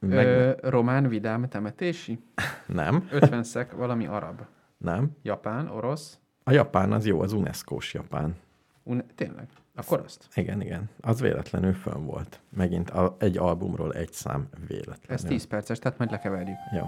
Meg... 0.00 0.26
Ö, 0.26 0.52
román, 0.62 1.08
vidám, 1.08 1.48
temetési. 1.48 2.18
Nem, 2.66 3.08
50 3.10 3.42
szek, 3.42 3.72
valami 3.72 4.06
arab. 4.06 4.40
nem. 4.76 5.10
Japán, 5.22 5.68
orosz. 5.68 6.18
A 6.44 6.50
japán 6.52 6.92
az 6.92 7.06
jó, 7.06 7.20
az 7.20 7.32
UNESCO-s 7.32 7.94
japán. 7.94 8.36
Un- 8.82 9.04
tényleg? 9.14 9.48
Akkor 9.74 10.00
azt? 10.04 10.28
Igen, 10.34 10.60
igen. 10.60 10.90
Az 11.00 11.20
véletlenül 11.20 11.72
fönn 11.72 12.04
volt. 12.04 12.40
Megint 12.56 12.90
a, 12.90 13.16
egy 13.18 13.36
albumról 13.36 13.92
egy 13.92 14.12
szám 14.12 14.48
véletlenül. 14.66 15.14
Ez 15.14 15.24
10 15.24 15.44
perces, 15.44 15.78
tehát 15.78 15.98
majd 15.98 16.10
lekeverjük. 16.10 16.56
Jó. 16.76 16.84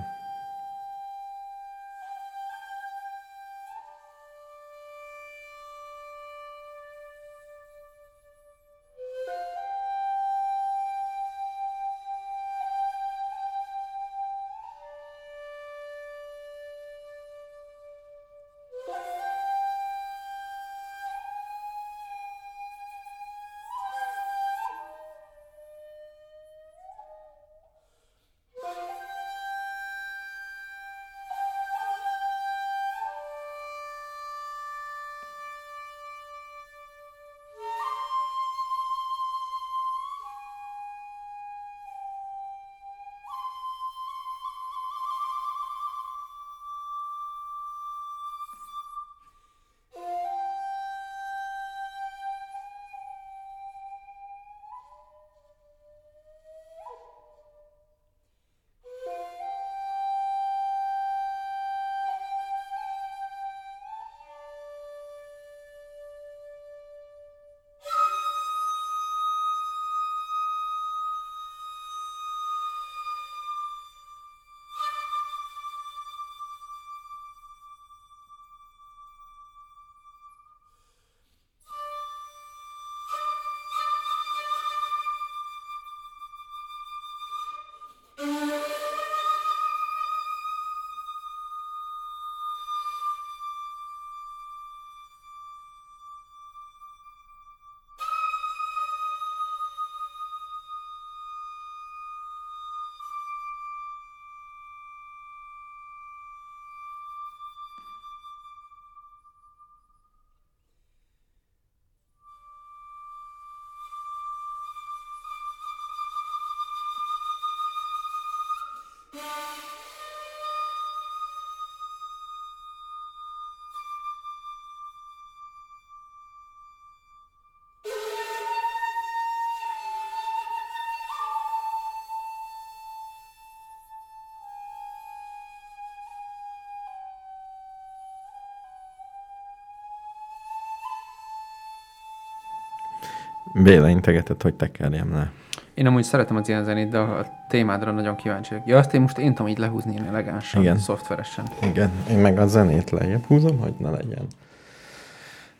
Béla 143.55 143.89
integetett, 143.89 144.43
hogy 144.43 144.55
tekerjem 144.55 145.13
le. 145.13 145.44
Én 145.75 145.87
amúgy 145.87 146.03
szeretem 146.03 146.37
az 146.37 146.49
ilyen 146.49 146.65
zenét, 146.65 146.89
de 146.89 146.99
a 146.99 147.27
témádra 147.49 147.91
nagyon 147.91 148.17
kíváncsi 148.17 148.51
vagyok. 148.51 148.67
Ja, 148.67 148.79
azt 148.79 148.95
én 148.95 149.01
most 149.01 149.19
én 149.19 149.35
tudom 149.35 149.51
így 149.51 149.59
lehúzni 149.59 149.93
ilyen 149.93 150.07
elegánsan, 150.07 150.63
Igen. 150.63 150.79
szoftveresen. 150.79 151.45
Igen, 151.63 151.91
én 152.11 152.19
meg 152.19 152.39
a 152.39 152.47
zenét 152.47 152.91
lejjebb 152.91 153.25
húzom, 153.25 153.59
hogy 153.59 153.75
ne 153.79 153.91
legyen. 153.91 154.27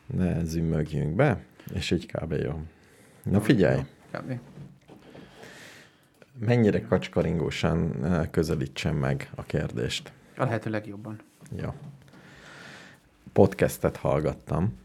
Ne 0.05 0.43
zümmögjünk 0.43 1.15
be, 1.15 1.37
és 1.73 1.91
így 1.91 2.11
kb. 2.11 2.33
jó. 2.33 2.61
Na 3.23 3.41
figyelj, 3.41 3.79
Kb. 4.11 4.39
mennyire 6.39 6.81
kacskaringósan 6.81 8.05
eh, 8.05 8.27
közelítsen 8.31 8.93
meg 8.93 9.29
a 9.35 9.43
kérdést. 9.43 10.11
A 10.37 10.43
lehető 10.43 10.69
legjobban. 10.69 11.19
Ja. 11.55 11.73
Podcastet 13.33 13.97
hallgattam, 13.97 14.77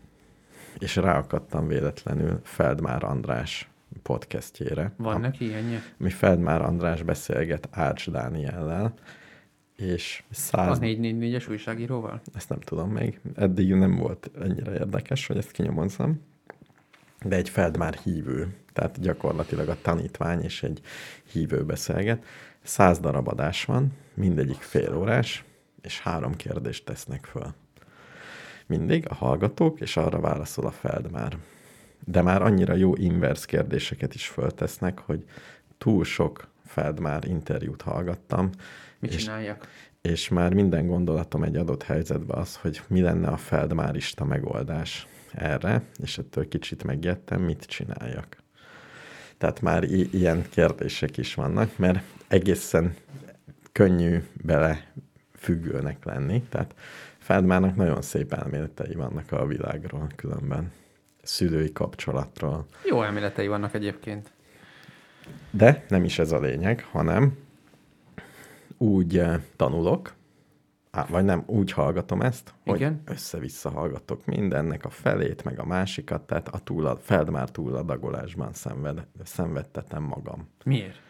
és 0.79 0.97
ráakadtam 0.97 1.67
véletlenül 1.67 2.41
Feldmár 2.43 3.05
András 3.05 3.69
podcastjére. 4.11 4.93
Van 4.97 5.15
a- 5.15 5.19
neki 5.19 5.45
ilyenje? 5.45 5.83
ami 6.01 6.11
Feldmár 6.11 6.63
András 6.63 7.03
beszélget 7.03 7.69
Ács 7.71 8.11
Dániellel, 8.11 8.95
és 9.77 10.23
A 10.31 10.35
száz... 10.35 10.79
444-es 10.81 11.51
újságíróval? 11.51 12.21
Ezt 12.35 12.49
nem 12.49 12.61
tudom 12.61 12.91
még. 12.91 13.21
Eddig 13.35 13.75
nem 13.75 13.97
volt 13.97 14.31
ennyire 14.41 14.73
érdekes, 14.73 15.27
hogy 15.27 15.37
ezt 15.37 15.51
kinyomozzam. 15.51 16.21
De 17.25 17.37
egy 17.37 17.49
Feldmár 17.49 17.95
hívő, 17.95 18.55
tehát 18.73 19.01
gyakorlatilag 19.01 19.69
a 19.69 19.77
tanítvány 19.83 20.43
és 20.43 20.63
egy 20.63 20.81
hívő 21.33 21.65
beszélget. 21.65 22.25
Száz 22.63 22.99
darab 22.99 23.29
adás 23.29 23.65
van, 23.65 23.93
mindegyik 24.15 24.61
fél 24.61 24.95
órás, 24.95 25.45
és 25.83 26.01
három 26.01 26.35
kérdést 26.37 26.85
tesznek 26.85 27.25
föl. 27.25 27.55
Mindig 28.67 29.07
a 29.09 29.15
hallgatók, 29.15 29.81
és 29.81 29.97
arra 29.97 30.21
válaszol 30.21 30.67
a 30.67 30.71
Feldmár. 30.71 31.37
De 32.05 32.23
már 32.23 32.43
annyira 32.43 32.75
jó 32.75 32.95
inverse 32.97 33.47
kérdéseket 33.47 34.15
is 34.15 34.27
föltesznek, 34.29 34.99
hogy 34.99 35.25
túl 35.79 36.05
sok 36.05 36.49
Feldmár 36.67 37.25
interjút 37.25 37.83
hallgattam, 37.83 38.51
Mit 38.99 39.13
És- 39.15 39.23
csináljak? 39.23 39.69
és 40.01 40.29
már 40.29 40.55
minden 40.55 40.87
gondolatom 40.87 41.43
egy 41.43 41.57
adott 41.57 41.83
helyzetben 41.83 42.39
az, 42.39 42.57
hogy 42.57 42.81
mi 42.89 43.01
lenne 43.01 43.29
a 43.29 43.37
feldmárista 43.37 44.25
megoldás 44.25 45.07
erre, 45.33 45.83
és 46.03 46.19
ettől 46.19 46.49
kicsit 46.49 46.85
megijedtem, 46.85 47.43
mit 47.43 47.65
csináljak. 47.67 48.37
Tehát 49.39 49.61
már 49.61 49.83
i- 49.85 50.09
ilyen 50.13 50.45
kérdések 50.51 51.17
is 51.17 51.35
vannak, 51.35 51.77
mert 51.79 52.03
egészen 52.29 52.95
könnyű 53.73 54.23
bele 54.45 54.93
függőnek 55.39 56.05
lenni, 56.05 56.43
tehát 56.49 56.75
Feldmárnak 57.19 57.77
nagyon 57.77 58.03
szép 58.03 58.33
elméletei 58.33 58.95
vannak 58.95 59.33
a 59.33 59.47
világról 59.47 60.07
különben, 60.17 60.73
szülői 61.23 61.73
kapcsolatról, 61.73 62.67
Jó 62.85 63.03
elméletei 63.03 63.47
vannak 63.49 63.75
egyébként. 63.75 64.33
de 65.51 65.85
nem 65.89 66.05
is 66.05 66.19
ez 66.19 66.33
a 66.33 66.41
lényeg, 66.41 66.85
hanem 66.91 67.39
úgy 68.79 69.19
eh, 69.19 69.41
tanulok, 69.57 70.15
á, 70.91 71.07
vagy 71.09 71.25
nem, 71.25 71.43
úgy 71.47 71.73
hallgatom 71.73 72.21
ezt, 72.21 72.55
hogy 72.65 72.77
Igen. 72.77 73.03
össze-vissza 73.05 73.71
hallgatok 73.71 74.27
mindennek 74.27 74.85
a 74.85 74.91
felét, 74.91 75.45
meg 75.45 75.59
a 75.59 75.65
másikat, 75.65 76.23
tehát 76.23 76.49
a 76.49 76.59
túl, 76.59 76.99
Feldmár 77.03 77.51
túladagolásban 77.51 78.53
szenved, 78.53 79.07
szenvedtetem 79.25 80.03
magam. 80.03 80.49
Miért? 80.65 81.01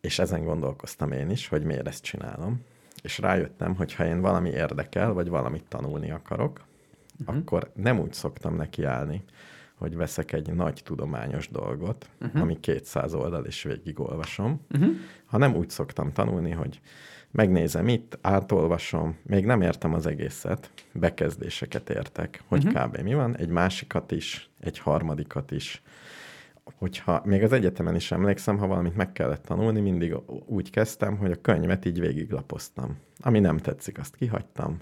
És 0.00 0.18
ezen 0.18 0.44
gondolkoztam 0.44 1.12
én 1.12 1.30
is, 1.30 1.48
hogy 1.48 1.62
miért 1.62 1.86
ezt 1.86 2.02
csinálom. 2.02 2.60
És 3.02 3.18
rájöttem, 3.18 3.74
hogy 3.74 3.94
ha 3.94 4.04
én 4.04 4.20
valami 4.20 4.50
érdekel, 4.50 5.12
vagy 5.12 5.28
valamit 5.28 5.64
tanulni 5.68 6.10
akarok, 6.10 6.64
uh-huh. 7.20 7.36
akkor 7.36 7.70
nem 7.74 7.98
úgy 8.00 8.12
szoktam 8.12 8.56
nekiállni, 8.56 9.24
hogy 9.74 9.96
veszek 9.96 10.32
egy 10.32 10.52
nagy 10.52 10.80
tudományos 10.84 11.48
dolgot, 11.48 12.10
uh-huh. 12.20 12.42
ami 12.42 12.60
200 12.60 13.14
oldal, 13.14 13.44
és 13.44 13.62
végigolvasom, 13.62 14.60
uh-huh. 14.70 14.94
hanem 15.26 15.54
úgy 15.54 15.70
szoktam 15.70 16.12
tanulni, 16.12 16.50
hogy 16.50 16.80
megnézem 17.30 17.88
itt, 17.88 18.18
átolvasom, 18.20 19.16
még 19.22 19.44
nem 19.44 19.60
értem 19.60 19.94
az 19.94 20.06
egészet, 20.06 20.70
bekezdéseket 20.92 21.90
értek, 21.90 22.42
hogy 22.46 22.66
uh-huh. 22.66 22.84
kb. 22.84 22.98
mi 22.98 23.14
van, 23.14 23.36
egy 23.36 23.48
másikat 23.48 24.10
is, 24.12 24.50
egy 24.60 24.78
harmadikat 24.78 25.50
is, 25.50 25.82
hogyha 26.78 27.22
még 27.24 27.42
az 27.42 27.52
egyetemen 27.52 27.94
is 27.94 28.12
emlékszem, 28.12 28.58
ha 28.58 28.66
valamit 28.66 28.96
meg 28.96 29.12
kellett 29.12 29.42
tanulni, 29.42 29.80
mindig 29.80 30.14
úgy 30.46 30.70
kezdtem, 30.70 31.16
hogy 31.16 31.30
a 31.30 31.40
könyvet 31.40 31.84
így 31.84 32.00
végiglapoztam. 32.00 32.96
Ami 33.20 33.40
nem 33.40 33.58
tetszik, 33.58 33.98
azt 33.98 34.16
kihagytam. 34.16 34.78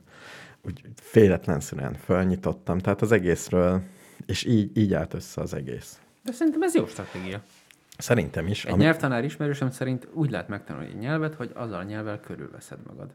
Úgy 0.67 0.83
féletlenszerűen 0.95 1.95
fölnyitottam, 1.95 2.79
tehát 2.79 3.03
az 3.03 3.13
egészről, 3.13 3.83
és 4.27 4.45
így, 4.45 4.77
így 4.77 4.95
állt 4.95 5.15
össze 5.15 5.41
az 5.41 5.55
egész. 5.55 6.01
De 6.23 6.33
szerintem 6.33 6.63
ez 6.63 6.75
jó 6.75 6.87
stratégia. 6.87 7.43
Szerintem 7.99 8.47
is. 8.47 8.65
Egy 8.65 8.73
ami... 8.73 8.83
nyelvtanár 8.83 9.25
ismerősöm 9.25 9.71
szerint 9.71 10.09
úgy 10.13 10.31
lehet 10.31 10.49
megtanulni 10.49 10.89
egy 10.89 10.99
nyelvet, 10.99 11.35
hogy 11.35 11.51
azzal 11.55 11.79
a 11.79 11.83
nyelvvel 11.83 12.21
körülveszed 12.21 12.79
magad. 12.87 13.15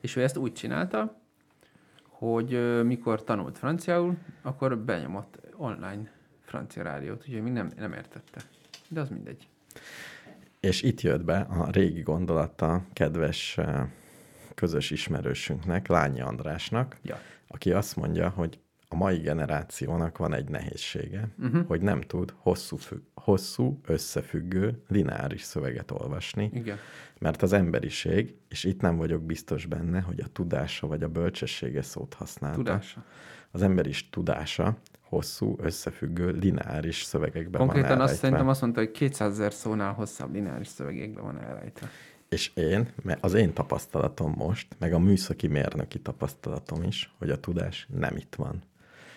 És 0.00 0.16
ő 0.16 0.22
ezt 0.22 0.36
úgy 0.36 0.52
csinálta, 0.52 1.16
hogy 2.08 2.82
mikor 2.84 3.24
tanult 3.24 3.58
franciául, 3.58 4.16
akkor 4.42 4.78
benyomott 4.78 5.38
online 5.56 6.10
francia 6.44 6.82
rádiót, 6.82 7.24
úgyhogy 7.26 7.42
még 7.42 7.52
nem, 7.52 7.70
nem 7.76 7.92
értette. 7.92 8.40
De 8.88 9.00
az 9.00 9.08
mindegy. 9.08 9.48
És 10.60 10.82
itt 10.82 11.00
jött 11.00 11.24
be 11.24 11.38
a 11.40 11.70
régi 11.70 12.02
gondolata 12.02 12.82
kedves 12.92 13.58
közös 14.54 14.90
ismerősünknek, 14.90 15.88
Lányi 15.88 16.20
Andrásnak, 16.20 16.96
Ja. 17.02 17.18
aki 17.48 17.72
azt 17.72 17.96
mondja, 17.96 18.28
hogy 18.28 18.58
a 18.88 18.96
mai 18.96 19.18
generációnak 19.18 20.18
van 20.18 20.34
egy 20.34 20.48
nehézsége, 20.48 21.28
uh-huh. 21.38 21.66
hogy 21.66 21.80
nem 21.80 22.00
tud 22.00 22.34
hosszú, 22.36 22.76
függ, 22.76 23.00
hosszú, 23.14 23.80
összefüggő, 23.86 24.82
lineáris 24.88 25.42
szöveget 25.42 25.90
olvasni, 25.90 26.50
Igen. 26.52 26.76
mert 27.18 27.42
az 27.42 27.52
emberiség, 27.52 28.34
és 28.48 28.64
itt 28.64 28.80
nem 28.80 28.96
vagyok 28.96 29.22
biztos 29.22 29.66
benne, 29.66 30.00
hogy 30.00 30.20
a 30.20 30.26
tudása 30.26 30.86
vagy 30.86 31.02
a 31.02 31.08
bölcsessége 31.08 31.82
szót 31.82 32.14
használta. 32.14 32.56
Tudása. 32.56 33.04
Az 33.50 33.62
ember 33.62 33.86
is 33.86 34.10
tudása 34.10 34.76
hosszú, 35.00 35.56
összefüggő, 35.60 36.30
lineáris 36.30 37.02
szövegekben 37.02 37.60
van 37.60 37.68
Konkrétan 37.68 37.90
azt 37.90 38.00
elrejtve. 38.00 38.20
szerintem 38.20 38.48
azt 38.48 38.60
mondta, 38.60 38.80
hogy 38.80 38.90
200 38.90 39.32
ezer 39.32 39.52
szónál 39.52 39.92
hosszabb 39.92 40.32
lineáris 40.34 40.68
szövegekben 40.68 41.24
van 41.24 41.40
elrejtve. 41.40 41.88
És 42.34 42.50
én, 42.54 42.88
mert 43.02 43.24
az 43.24 43.34
én 43.34 43.52
tapasztalatom 43.52 44.34
most, 44.36 44.66
meg 44.78 44.92
a 44.92 44.98
műszaki 44.98 45.46
mérnöki 45.46 46.00
tapasztalatom 46.00 46.82
is, 46.82 47.14
hogy 47.18 47.30
a 47.30 47.40
tudás 47.40 47.86
nem 47.98 48.16
itt 48.16 48.34
van, 48.34 48.62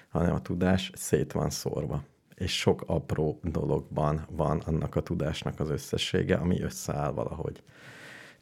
hanem 0.09 0.33
a 0.33 0.41
tudás 0.41 0.91
szét 0.95 1.31
van 1.31 1.49
szórva. 1.49 2.03
És 2.35 2.57
sok 2.57 2.83
apró 2.85 3.39
dologban 3.43 4.25
van 4.29 4.61
annak 4.65 4.95
a 4.95 5.01
tudásnak 5.01 5.59
az 5.59 5.69
összessége, 5.69 6.35
ami 6.35 6.61
összeáll 6.61 7.11
valahogy. 7.11 7.63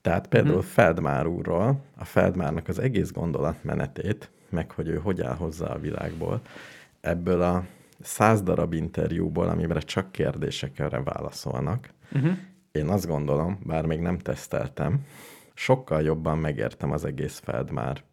Tehát 0.02 0.28
például 0.28 0.56
uh-huh. 0.56 0.72
Feldmár 0.72 1.28
úrról, 1.28 1.82
a 1.98 2.06
Feldmárnak 2.06 2.68
az 2.68 2.80
egész 2.80 3.12
gondolatmenetét, 3.12 4.30
meg 4.50 4.72
hogy 4.72 4.88
ő 4.88 4.98
hogy 4.98 5.22
áll 5.22 5.36
hozzá 5.36 5.68
a 5.68 5.80
világból, 5.80 6.42
ebből 7.02 7.42
a 7.42 7.66
száz 8.00 8.42
darab 8.42 8.74
interjúból, 8.74 9.48
amiben 9.48 9.80
csak 9.80 10.12
kérdésekre 10.12 11.02
válaszolnak, 11.02 11.90
uh-huh. 12.12 12.38
Én 12.76 12.88
azt 12.88 13.08
gondolom, 13.08 13.60
bár 13.64 13.86
még 13.86 14.00
nem 14.00 14.20
teszteltem, 14.20 15.06
sokkal 15.54 16.02
jobban 16.02 16.38
megértem 16.38 16.92
az 16.92 17.06
egész 17.06 17.40
Feldmár 17.40 18.04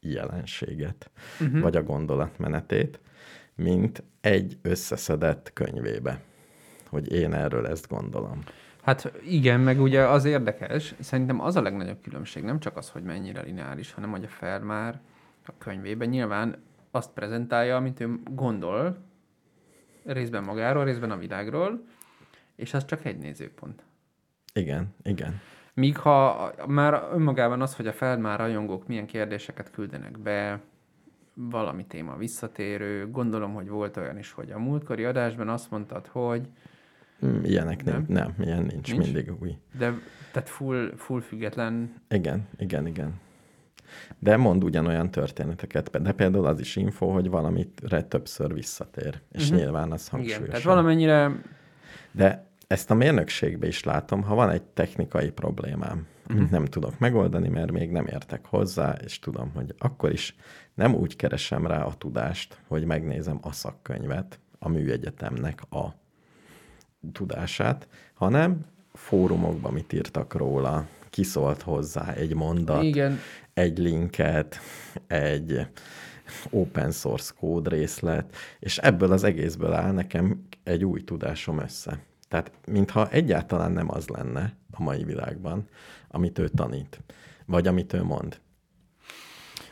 jelenséget, 0.00 1.10
uh-huh. 1.40 1.60
vagy 1.60 1.76
a 1.76 1.82
gondolatmenetét, 1.82 3.00
mint 3.54 4.02
egy 4.20 4.58
összeszedett 4.62 5.50
könyvébe, 5.52 6.20
hogy 6.88 7.12
én 7.12 7.34
erről 7.34 7.66
ezt 7.66 7.88
gondolom. 7.88 8.38
Hát 8.82 9.12
igen, 9.26 9.60
meg 9.60 9.80
ugye 9.80 10.08
az 10.08 10.24
érdekes, 10.24 10.94
szerintem 11.00 11.40
az 11.40 11.56
a 11.56 11.62
legnagyobb 11.62 12.02
különbség, 12.02 12.42
nem 12.42 12.60
csak 12.60 12.76
az, 12.76 12.90
hogy 12.90 13.02
mennyire 13.02 13.42
lineáris, 13.42 13.92
hanem 13.92 14.10
hogy 14.10 14.24
a 14.24 14.28
Fermár 14.28 15.00
a 15.46 15.52
könyvében 15.58 16.08
nyilván 16.08 16.62
azt 16.90 17.10
prezentálja, 17.10 17.76
amit 17.76 18.00
ő 18.00 18.20
gondol, 18.30 18.96
részben 20.04 20.44
magáról, 20.44 20.84
részben 20.84 21.10
a 21.10 21.16
világról, 21.16 21.84
és 22.56 22.74
az 22.74 22.84
csak 22.84 23.04
egy 23.04 23.18
nézőpont. 23.18 23.82
Igen, 24.52 24.94
igen. 25.02 25.40
Míg 25.74 25.96
ha 25.96 26.50
már 26.66 27.02
önmagában 27.12 27.60
az, 27.62 27.76
hogy 27.76 27.86
a 27.86 27.92
Feldmár 27.92 28.38
rajongók 28.38 28.86
milyen 28.86 29.06
kérdéseket 29.06 29.70
küldenek 29.70 30.18
be, 30.18 30.60
valami 31.34 31.84
téma 31.86 32.16
visszatérő, 32.16 33.10
gondolom, 33.10 33.54
hogy 33.54 33.68
volt 33.68 33.96
olyan 33.96 34.18
is, 34.18 34.32
hogy 34.32 34.50
a 34.50 34.58
múltkori 34.58 35.04
adásban 35.04 35.48
azt 35.48 35.70
mondtad, 35.70 36.06
hogy 36.06 36.48
Mm, 37.26 37.44
Ilyenek 37.44 37.84
nem, 37.84 38.04
Nem? 38.08 38.34
nem, 38.36 38.46
ilyen 38.46 38.62
nincs, 38.62 38.92
Nincs? 38.92 39.04
mindig 39.04 39.32
új. 39.40 39.56
de 39.78 39.92
tehát 40.32 40.48
full, 40.48 40.92
full 40.96 41.20
független 41.20 41.94
Igen, 42.10 42.48
igen, 42.58 42.86
igen. 42.86 43.20
De 44.18 44.36
mond 44.36 44.64
ugyanolyan 44.64 45.10
történeteket, 45.10 46.00
de 46.02 46.12
például 46.12 46.46
az 46.46 46.60
is 46.60 46.76
info, 46.76 47.06
hogy 47.06 47.28
valamire 47.28 48.02
többször 48.08 48.54
visszatér, 48.54 49.20
és 49.32 49.42
uh-huh. 49.42 49.58
nyilván 49.58 49.92
az 49.92 50.06
Igen, 50.06 50.18
hangsúlyosan. 50.18 50.46
tehát 50.48 50.62
valamennyire 50.62 51.30
De 52.10 52.46
ezt 52.68 52.90
a 52.90 52.94
mérnökségbe 52.94 53.66
is 53.66 53.84
látom, 53.84 54.22
ha 54.22 54.34
van 54.34 54.50
egy 54.50 54.62
technikai 54.62 55.30
problémám, 55.30 56.06
amit 56.28 56.42
Mhm. 56.42 56.52
nem 56.52 56.64
tudok 56.64 56.98
megoldani, 56.98 57.48
mert 57.48 57.72
még 57.72 57.90
nem 57.90 58.06
értek 58.06 58.44
hozzá, 58.46 58.92
és 59.04 59.18
tudom, 59.18 59.50
hogy 59.54 59.74
akkor 59.78 60.12
is 60.12 60.36
nem 60.74 60.94
úgy 60.94 61.16
keresem 61.16 61.66
rá 61.66 61.82
a 61.82 61.94
tudást, 61.94 62.58
hogy 62.66 62.84
megnézem 62.84 63.38
a 63.42 63.52
szakkönyvet, 63.52 64.38
a 64.58 64.68
műegyetemnek 64.68 65.60
a 65.70 65.94
tudását, 67.12 67.88
hanem 68.14 68.64
fórumokban 68.92 69.72
mit 69.72 69.92
írtak 69.92 70.34
róla, 70.34 70.86
kiszólt 71.10 71.62
hozzá 71.62 72.12
egy 72.12 72.34
mondat, 72.34 72.82
Igen. 72.82 73.18
egy 73.54 73.78
linket, 73.78 74.58
egy 75.06 75.66
open 76.50 76.90
source 76.90 77.32
kód 77.38 77.68
részlet, 77.68 78.36
és 78.58 78.78
ebből 78.78 79.12
az 79.12 79.24
egészből 79.24 79.72
áll 79.72 79.92
nekem 79.92 80.46
egy 80.62 80.84
új 80.84 81.04
tudásom 81.04 81.58
össze. 81.58 81.98
Tehát, 82.28 82.52
mintha 82.66 83.08
egyáltalán 83.10 83.72
nem 83.72 83.90
az 83.90 84.08
lenne 84.08 84.52
a 84.70 84.82
mai 84.82 85.04
világban, 85.04 85.68
amit 86.08 86.38
ő 86.38 86.48
tanít, 86.48 87.00
vagy 87.46 87.66
amit 87.66 87.92
ő 87.92 88.02
mond. 88.02 88.40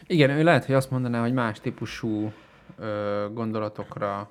Igen, 0.07 0.31
ő 0.31 0.43
lehet, 0.43 0.65
hogy 0.65 0.75
azt 0.75 0.91
mondaná, 0.91 1.21
hogy 1.21 1.33
más 1.33 1.61
típusú 1.61 2.33
ö, 2.79 3.27
gondolatokra 3.33 4.31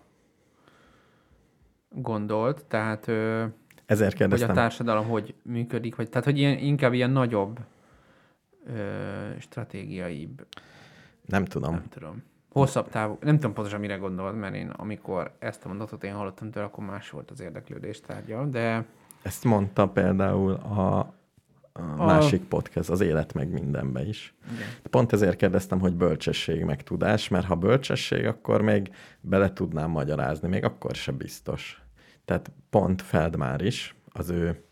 gondolt, 1.89 2.65
tehát 2.65 3.07
ö, 3.07 3.45
Ezért 3.85 4.11
hogy 4.11 4.22
a 4.22 4.27
kérdeztem, 4.27 4.56
társadalom 4.56 5.07
hogy 5.07 5.35
működik, 5.41 5.95
vagy 5.95 6.10
tehát 6.10 6.26
hogy 6.26 6.38
ilyen, 6.38 6.57
inkább 6.57 6.93
ilyen 6.93 7.10
nagyobb 7.10 7.60
ö, 8.68 8.80
stratégiaibb, 9.39 10.47
nem 11.26 11.45
tudom, 11.45 11.73
nem 11.73 11.89
tudom, 11.89 12.23
hosszabb 12.60 12.90
távú, 12.90 13.18
nem 13.22 13.36
tudom 13.36 13.53
pontosan 13.53 13.80
mire 13.80 13.95
gondolt, 13.95 14.40
mert 14.40 14.56
én 14.56 14.69
amikor 14.69 15.32
ezt 15.40 15.65
a 15.65 15.68
mondatot 15.68 16.03
én 16.03 16.14
hallottam 16.14 16.52
tőle, 16.52 16.65
akkor 16.65 16.86
más 16.86 17.10
volt 17.10 17.32
az 17.32 17.40
érdeklődés 17.40 18.02
tárgya, 18.02 18.45
de 18.45 18.86
ezt 19.22 19.44
mondta 19.44 19.88
például 19.88 20.53
a, 20.53 20.98
a 21.73 22.06
másik 22.06 22.44
podcast, 22.44 22.90
az 22.90 23.02
Élet 23.02 23.34
meg 23.34 23.49
mindenbe 23.49 24.07
is. 24.07 24.36
igen. 24.53 24.68
Pont 24.90 25.14
ezért 25.14 25.36
kérdeztem, 25.36 25.80
hogy 25.80 25.94
bölcsesség 25.94 26.64
meg 26.64 26.84
tudás, 26.84 27.27
mert 27.27 27.45
ha 27.45 27.56
bölcsesség, 27.56 28.26
akkor 28.26 28.61
még 28.61 28.91
bele 29.22 29.53
tudnám 29.53 29.90
magyarázni, 29.90 30.48
még 30.48 30.64
akkor 30.64 30.95
se 30.95 31.11
biztos. 31.11 31.82
Tehát 32.26 32.52
pont 32.69 33.02
Feldmár 33.02 33.61
is, 33.61 33.95
az 34.11 34.30
ő 34.30 34.64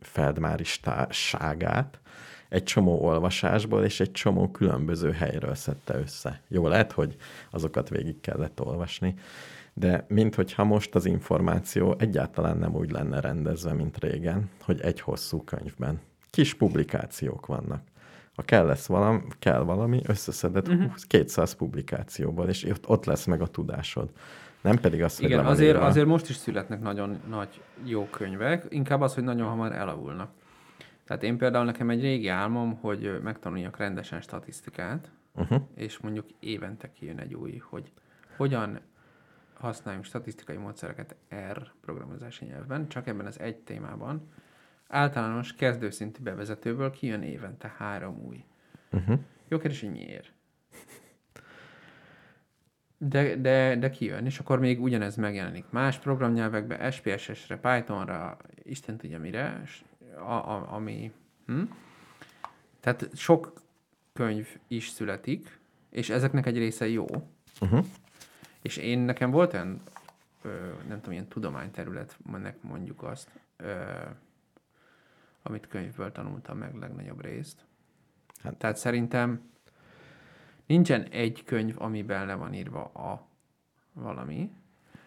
Feldmáristásságát 0.00 2.00
egy 2.48 2.62
csomó 2.62 3.00
olvasásból 3.04 3.84
és 3.84 4.00
egy 4.00 4.12
csomó 4.12 4.50
különböző 4.50 5.10
helyről 5.10 5.54
szedte 5.54 5.94
össze. 5.98 6.40
Jó, 6.48 6.68
lehet, 6.68 6.92
hogy 6.92 7.16
azokat 7.50 7.88
végig 7.88 8.20
kellett 8.20 8.60
olvasni, 8.60 9.14
de 9.74 10.04
minthogyha 10.08 10.64
most 10.64 10.94
az 10.94 11.04
információ 11.06 11.94
egyáltalán 11.98 12.56
nem 12.58 12.74
úgy 12.74 12.90
lenne 12.90 13.20
rendezve, 13.20 13.72
mint 13.72 13.98
régen, 13.98 14.50
hogy 14.64 14.80
egy 14.80 15.00
hosszú 15.00 15.42
könyvben. 15.44 16.00
Kis 16.30 16.54
publikációk 16.54 17.46
vannak. 17.46 17.82
Ha 18.36 18.42
kell, 18.42 18.66
lesz 18.66 18.86
valami, 18.86 19.20
kell 19.38 19.60
valami, 19.60 20.00
összeszedett 20.06 20.68
Mhm. 20.68 20.76
uh-huh. 20.76 20.94
200 21.06 21.52
publikációból, 21.52 22.48
és 22.48 22.64
ott, 22.64 22.88
ott 22.88 23.04
lesz 23.04 23.24
meg 23.24 23.40
a 23.40 23.46
tudásod. 23.46 24.10
Nem 24.62 24.78
pedig 24.80 25.02
az, 25.02 25.16
hogy 25.16 25.24
Igen, 25.24 25.46
azért, 25.46 25.74
írva. 25.74 25.86
azért 25.86 26.06
most 26.06 26.28
is 26.28 26.36
születnek 26.36 26.80
nagyon 26.80 27.20
nagy 27.28 27.60
jó 27.84 28.06
könyvek, 28.10 28.66
inkább 28.68 29.00
az, 29.00 29.14
hogy 29.14 29.24
nagyon 29.24 29.48
hamar 29.48 29.72
elavulnak. 29.72 30.30
Tehát 31.06 31.22
én 31.22 31.36
például 31.38 31.64
nekem 31.64 31.90
egy 31.90 32.00
régi 32.00 32.28
álmom, 32.28 32.74
hogy 32.80 33.20
megtanuljak 33.22 33.76
rendesen 33.76 34.20
statisztikát, 34.20 35.10
Uh-huh. 35.38 35.62
és 35.74 35.98
mondjuk 35.98 36.26
évente 36.40 36.92
kijön 36.92 37.18
egy 37.18 37.34
új, 37.34 37.56
hogy 37.56 37.92
hogyan 38.36 38.80
használjunk 39.54 40.04
statisztikai 40.06 40.56
módszereket 40.56 41.16
R 41.52 41.72
programozási 41.80 42.44
nyelvben, 42.44 42.88
csak 42.88 43.06
ebben 43.06 43.26
az 43.26 43.40
egy 43.40 43.56
témában. 43.56 44.28
Általános 44.88 45.54
kezdőszintű 45.54 46.22
bevezetőből 46.22 46.90
kijön 46.90 47.22
évente 47.22 47.74
három 47.76 48.18
új. 48.26 48.44
Uh-huh. 48.92 49.18
Jó 49.48 49.58
kérdés, 49.58 49.80
hogy 49.80 49.90
miért? 49.90 50.32
De, 52.98 53.36
de, 53.36 53.76
de 53.76 53.90
kijön, 53.90 54.24
és 54.26 54.38
akkor 54.38 54.58
még 54.58 54.82
ugyanez 54.82 55.16
megjelenik 55.16 55.64
más 55.70 55.98
programnyelvekbe, 55.98 56.90
SPSS-re, 56.90 57.56
Pythonra, 57.56 58.36
Isten 58.62 58.96
tudja 58.96 59.18
mire, 59.18 59.62
s- 59.66 59.84
a, 60.16 60.32
a, 60.32 60.72
ami... 60.72 61.12
Hm? 61.46 61.62
Tehát 62.80 63.08
sok 63.16 63.52
könyv 64.12 64.48
is 64.68 64.88
születik, 64.88 65.58
és 65.90 66.10
ezeknek 66.10 66.46
egy 66.46 66.58
része 66.58 66.88
jó. 66.88 67.06
Uh-huh. 67.60 67.86
És 68.62 68.76
én 68.76 68.98
nekem 68.98 69.30
volt 69.30 69.52
olyan, 69.52 69.82
ö, 70.42 70.48
nem 70.88 70.96
tudom, 70.96 71.12
ilyen 71.12 71.28
tudományterületnek 71.28 72.62
mondjuk 72.62 73.02
azt, 73.02 73.30
ö, 73.56 73.82
amit 75.42 75.68
könyvből 75.68 76.12
tanultam 76.12 76.58
meg 76.58 76.74
legnagyobb 76.74 77.20
részt. 77.24 77.64
Hát- 78.42 78.56
Tehát 78.56 78.76
szerintem 78.76 79.50
nincsen 80.66 81.02
egy 81.02 81.42
könyv, 81.44 81.74
amiben 81.78 82.26
le 82.26 82.34
van 82.34 82.54
írva 82.54 82.84
a 82.84 83.26
valami. 83.92 84.50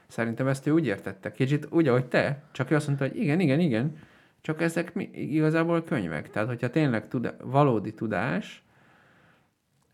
Szerintem 0.08 0.48
ezt 0.48 0.68
ő 0.68 0.72
úgy 0.72 0.86
értette, 0.86 1.32
kicsit 1.32 1.68
úgy, 1.70 1.88
ahogy 1.88 2.06
te, 2.06 2.44
csak 2.52 2.72
ő 2.72 2.76
azt 2.76 2.88
mondta, 2.88 3.08
hogy 3.08 3.18
igen, 3.18 3.40
igen, 3.40 3.60
igen, 3.60 3.98
csak 4.42 4.62
ezek 4.62 4.94
mi, 4.94 5.10
igazából 5.14 5.84
könyvek. 5.84 6.30
Tehát, 6.30 6.48
hogyha 6.48 6.70
tényleg 6.70 7.08
tuda, 7.08 7.36
valódi 7.44 7.94
tudás, 7.94 8.64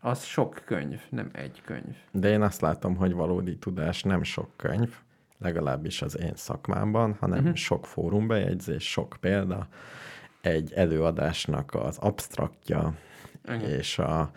az 0.00 0.24
sok 0.24 0.62
könyv, 0.64 1.00
nem 1.10 1.30
egy 1.32 1.62
könyv. 1.64 1.96
De 2.10 2.28
én 2.28 2.42
azt 2.42 2.60
látom, 2.60 2.96
hogy 2.96 3.12
valódi 3.12 3.56
tudás 3.58 4.02
nem 4.02 4.22
sok 4.22 4.50
könyv, 4.56 4.94
legalábbis 5.38 6.02
az 6.02 6.18
én 6.18 6.34
szakmámban, 6.34 7.16
hanem 7.20 7.38
uh-huh. 7.38 7.54
sok 7.54 7.86
fórumbejegyzés, 7.86 8.90
sok 8.90 9.16
példa, 9.20 9.68
egy 10.40 10.72
előadásnak 10.72 11.74
az 11.74 11.98
absztraktja, 11.98 12.94
Igen. 13.44 13.60
és 13.60 13.98
a 13.98 14.30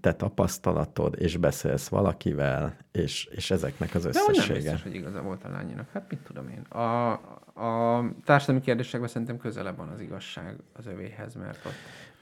te 0.00 0.14
tapasztalatod, 0.14 1.14
és 1.18 1.36
beszélsz 1.36 1.88
valakivel, 1.88 2.76
és, 2.92 3.24
és 3.24 3.50
ezeknek 3.50 3.94
az 3.94 4.02
De 4.02 4.08
hogy 4.08 4.14
nem 4.16 4.32
összessége. 4.34 4.60
biztos, 4.60 4.82
hogy 4.82 4.94
igaza 4.94 5.22
volt 5.22 5.44
a 5.44 5.48
lányinak. 5.48 5.90
Hát 5.92 6.10
mit 6.10 6.20
tudom 6.20 6.48
én. 6.48 6.60
A, 6.60 7.12
a 7.54 8.04
társadalmi 8.24 8.60
kérdésekben 8.60 9.08
szerintem 9.08 9.36
közelebb 9.36 9.76
van 9.76 9.88
az 9.88 10.00
igazság 10.00 10.56
az 10.72 10.86
övéhez, 10.86 11.34
mert 11.34 11.64
ott 11.66 11.72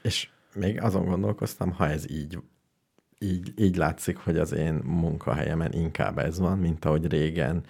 És 0.01 0.29
még 0.53 0.81
azon 0.81 1.05
gondolkoztam, 1.05 1.71
ha 1.71 1.87
ez 1.87 2.09
így, 2.09 2.39
így, 3.19 3.53
így 3.55 3.75
látszik, 3.75 4.17
hogy 4.17 4.37
az 4.37 4.51
én 4.51 4.73
munkahelyemen 4.73 5.73
inkább 5.73 6.17
ez 6.17 6.39
van, 6.39 6.57
mint 6.57 6.85
ahogy 6.85 7.07
régen 7.07 7.63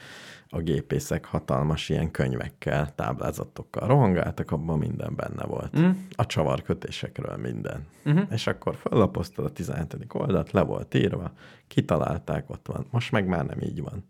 a 0.49 0.59
gépészek 0.59 1.25
hatalmas 1.25 1.89
ilyen 1.89 2.11
könyvekkel, 2.11 2.95
táblázatokkal 2.95 3.87
rohangáltak, 3.87 4.51
abban 4.51 4.77
minden 4.77 5.15
benne 5.15 5.43
volt. 5.45 5.79
Mm. 5.79 5.89
A 6.11 6.25
csavarkötésekről 6.25 7.37
minden. 7.37 7.85
Mhm. 8.03 8.21
És 8.29 8.47
akkor 8.47 8.75
fellapoztad 8.75 9.45
a 9.45 9.49
17. 9.49 10.05
oldalt, 10.13 10.51
le 10.51 10.61
volt 10.61 10.93
írva, 10.93 11.31
kitalálták, 11.67 12.49
ott 12.49 12.67
van. 12.67 12.85
Most 12.89 13.11
meg 13.11 13.27
már 13.27 13.45
nem 13.45 13.61
így 13.61 13.81
van. 13.81 14.03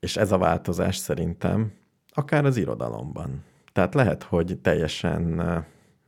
És 0.00 0.16
ez 0.16 0.32
a 0.32 0.38
változás 0.38 0.96
szerintem 0.96 1.72
akár 2.08 2.44
az 2.44 2.56
irodalomban. 2.56 3.44
Tehát 3.72 3.94
lehet, 3.94 4.22
hogy 4.22 4.58
teljesen 4.62 5.40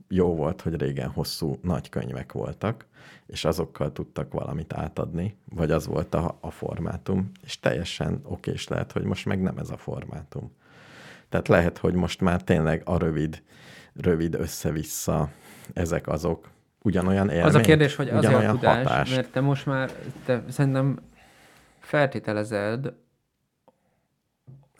jó 0.09 0.35
volt, 0.35 0.61
hogy 0.61 0.81
régen 0.81 1.09
hosszú 1.09 1.59
nagy 1.63 1.89
könyvek 1.89 2.33
voltak, 2.33 2.87
és 3.27 3.45
azokkal 3.45 3.93
tudtak 3.93 4.33
valamit 4.33 4.73
átadni, 4.73 5.37
vagy 5.55 5.71
az 5.71 5.87
volt 5.87 6.15
a, 6.15 6.39
a 6.41 6.51
formátum, 6.51 7.31
és 7.45 7.61
teljesen 7.61 8.21
okés 8.23 8.69
lehet, 8.69 8.93
hogy 8.93 9.03
most 9.05 9.27
meg 9.27 9.43
nem 9.43 9.59
ez 9.59 9.71
a 9.71 9.77
formátum. 9.77 10.53
Tehát 11.29 11.49
lehet, 11.49 11.79
hogy 11.79 11.95
most 11.95 12.21
már 12.21 12.43
tényleg 12.43 12.83
a 12.85 12.99
rövid, 12.99 13.43
rövid 13.95 14.35
össze-vissza 14.35 15.31
ezek 15.73 16.09
azok 16.09 16.49
ugyanolyan 16.83 17.29
élmény, 17.29 17.45
Az 17.45 17.55
a 17.55 17.61
kérdés, 17.61 17.97
hogy 17.97 18.09
az 18.09 18.25
a 18.25 18.51
tudás, 18.51 18.87
hatást. 18.87 19.17
mert 19.17 19.33
te 19.33 19.41
most 19.41 19.67
már, 19.67 19.91
te 20.25 20.45
szerintem 20.49 20.99
feltételezed, 21.79 22.93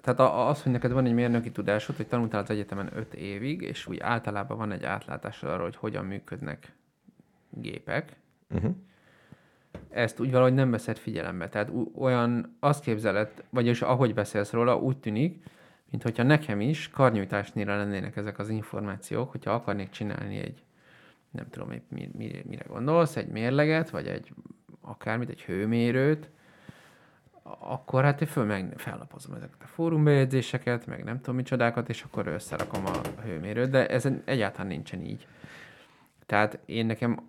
tehát 0.05 0.49
az, 0.51 0.63
hogy 0.63 0.73
neked 0.73 0.93
van 0.93 1.07
egy 1.07 1.13
mérnöki 1.13 1.51
tudásod, 1.51 1.97
hogy 1.97 2.07
tanultál 2.07 2.43
az 2.43 2.51
egyetemen 2.51 2.91
öt 2.97 3.15
évig, 3.15 3.63
és 3.63 3.87
úgy 3.87 3.99
általában 4.01 4.57
van 4.57 4.73
egy 4.73 4.85
átlátásod 4.85 5.51
arról, 5.51 5.65
hogy 5.65 5.77
hogyan 5.77 6.05
működnek 6.05 6.73
gépek, 7.51 8.17
Uh-huh. 8.55 8.75
ezt 9.89 10.21
úgy 10.21 10.31
valahogy 10.31 10.55
nem 10.55 10.71
veszed 10.71 10.97
figyelembe. 10.97 11.49
Tehát 11.49 11.71
olyan, 11.95 12.57
azt 12.61 12.85
képzeled, 12.85 13.45
vagyis 13.51 13.83
ahogy 13.83 14.15
beszélsz 14.15 14.53
róla, 14.53 14.79
úgy 14.79 14.99
tűnik, 14.99 15.45
mint 15.91 16.03
hogyha 16.03 16.23
nekem 16.23 16.61
is 16.61 16.89
karnyújtásnyira 16.89 17.77
lennének 17.77 18.17
ezek 18.17 18.39
az 18.39 18.49
információk, 18.49 19.31
hogyha 19.31 19.53
akarnék 19.53 19.91
csinálni 19.91 20.39
egy, 20.39 20.63
nem 21.31 21.49
tudom, 21.51 21.71
épp 21.71 21.91
mi, 21.91 22.11
mi, 22.17 22.43
mire 22.47 22.65
gondolsz, 22.69 23.17
egy 23.17 23.29
mérleget, 23.29 23.91
vagy 23.91 24.07
egy 24.07 24.33
akármit, 24.81 25.29
egy 25.29 25.43
hőmérőt, 25.43 26.31
akkor 27.59 28.05
hát 28.05 28.21
én 28.21 28.29
föl 28.29 28.45
meg 28.45 28.73
fellapozom 28.77 29.35
ezeket 29.35 29.63
a 29.63 29.67
fórumbejegyzéseket, 29.67 30.87
meg 30.87 31.05
nem 31.05 31.17
tudom 31.17 31.35
micsodákat, 31.35 31.89
és 31.89 32.03
akkor 32.03 32.27
összerakom 32.27 32.87
a 32.87 33.21
hőmérőt, 33.23 33.71
de 33.71 33.89
ez 33.89 34.09
egyáltalán 34.25 34.67
nincsen 34.67 35.01
így. 35.01 35.27
Tehát 36.27 36.59
én 36.67 36.87
nekem 36.87 37.21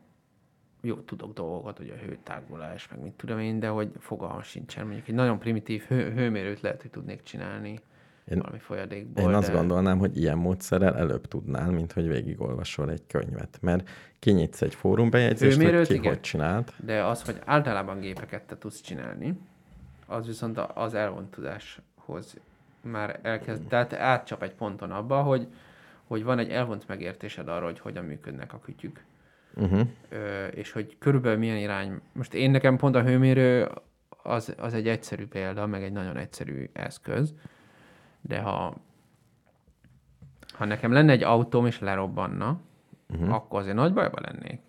jó, 0.81 0.95
tudok 0.95 1.33
dolgokat, 1.33 1.77
hogy 1.77 1.89
a 1.89 2.05
hőtágulás, 2.05 2.87
meg 2.87 3.01
mit 3.01 3.13
tudom 3.13 3.39
én, 3.39 3.59
de 3.59 3.67
hogy 3.67 3.91
fogalmam 3.99 4.41
sincsen. 4.41 4.85
Mondjuk 4.85 5.07
egy 5.07 5.15
nagyon 5.15 5.39
primitív 5.39 5.83
hő, 5.83 6.11
hőmérőt 6.11 6.61
lehet, 6.61 6.81
hogy 6.81 6.91
tudnék 6.91 7.23
csinálni 7.23 7.79
Én- 8.25 8.39
valami 8.39 8.59
folyadékból. 8.59 9.29
Én 9.29 9.35
azt 9.35 9.51
de... 9.51 9.57
gondolnám, 9.57 9.97
hogy 9.97 10.17
ilyen 10.17 10.37
módszerrel 10.37 10.97
előbb 10.97 11.27
tudnál, 11.27 11.71
mint 11.71 11.91
hogy 11.91 12.07
végigolvasol 12.07 12.91
egy 12.91 13.03
könyvet. 13.07 13.57
Mert 13.61 13.89
kinyitsz 14.19 14.61
egy 14.61 14.75
fórumbejegyzést, 14.75 15.61
hogy 15.61 15.87
ki 15.87 15.93
igen. 15.93 16.11
hogy 16.11 16.21
csinált, 16.21 16.73
De 16.85 17.03
az, 17.03 17.23
hogy 17.23 17.39
általában 17.45 17.99
gépeket 17.99 18.43
te 18.43 18.57
tudsz 18.57 18.81
csinálni, 18.81 19.37
az 20.05 20.25
viszont 20.25 20.57
az 20.57 20.93
elvont 20.93 21.31
tudáshoz 21.31 22.37
már 22.81 23.19
elkezd, 23.21 23.67
tehát 23.67 23.93
átcsap 23.93 24.43
egy 24.43 24.53
ponton 24.53 24.91
abba, 24.91 25.21
hogy, 25.21 25.47
hogy 26.07 26.23
van 26.23 26.39
egy 26.39 26.49
elvont 26.49 26.87
megértésed 26.87 27.47
arról, 27.47 27.65
hogy 27.65 27.79
hogyan 27.79 28.05
működnek 28.05 28.53
a 28.53 28.59
kütyük. 28.59 29.03
uh-huh. 29.55 29.87
Ö, 30.09 30.45
és 30.45 30.71
hogy 30.71 30.97
körülbelül 30.99 31.37
milyen 31.37 31.57
irány. 31.57 32.01
Most 32.11 32.33
én 32.33 32.51
nekem 32.51 32.77
pont 32.77 32.95
a 32.95 33.03
hőmérő 33.03 33.69
az, 34.23 34.55
az 34.57 34.73
egy 34.73 34.87
egyszerű 34.87 35.27
példa, 35.27 35.65
meg 35.65 35.83
egy 35.83 35.91
nagyon 35.91 36.17
egyszerű 36.17 36.69
eszköz, 36.73 37.33
de 38.21 38.39
ha, 38.39 38.75
ha 40.53 40.65
nekem 40.65 40.91
lenne 40.91 41.11
egy 41.11 41.23
autóm 41.23 41.65
és 41.65 41.79
lerobbanna, 41.79 42.59
uh-huh. 43.09 43.33
akkor 43.33 43.59
azért 43.59 43.75
nagy 43.75 43.93
bajba 43.93 44.19
lennék. 44.21 44.59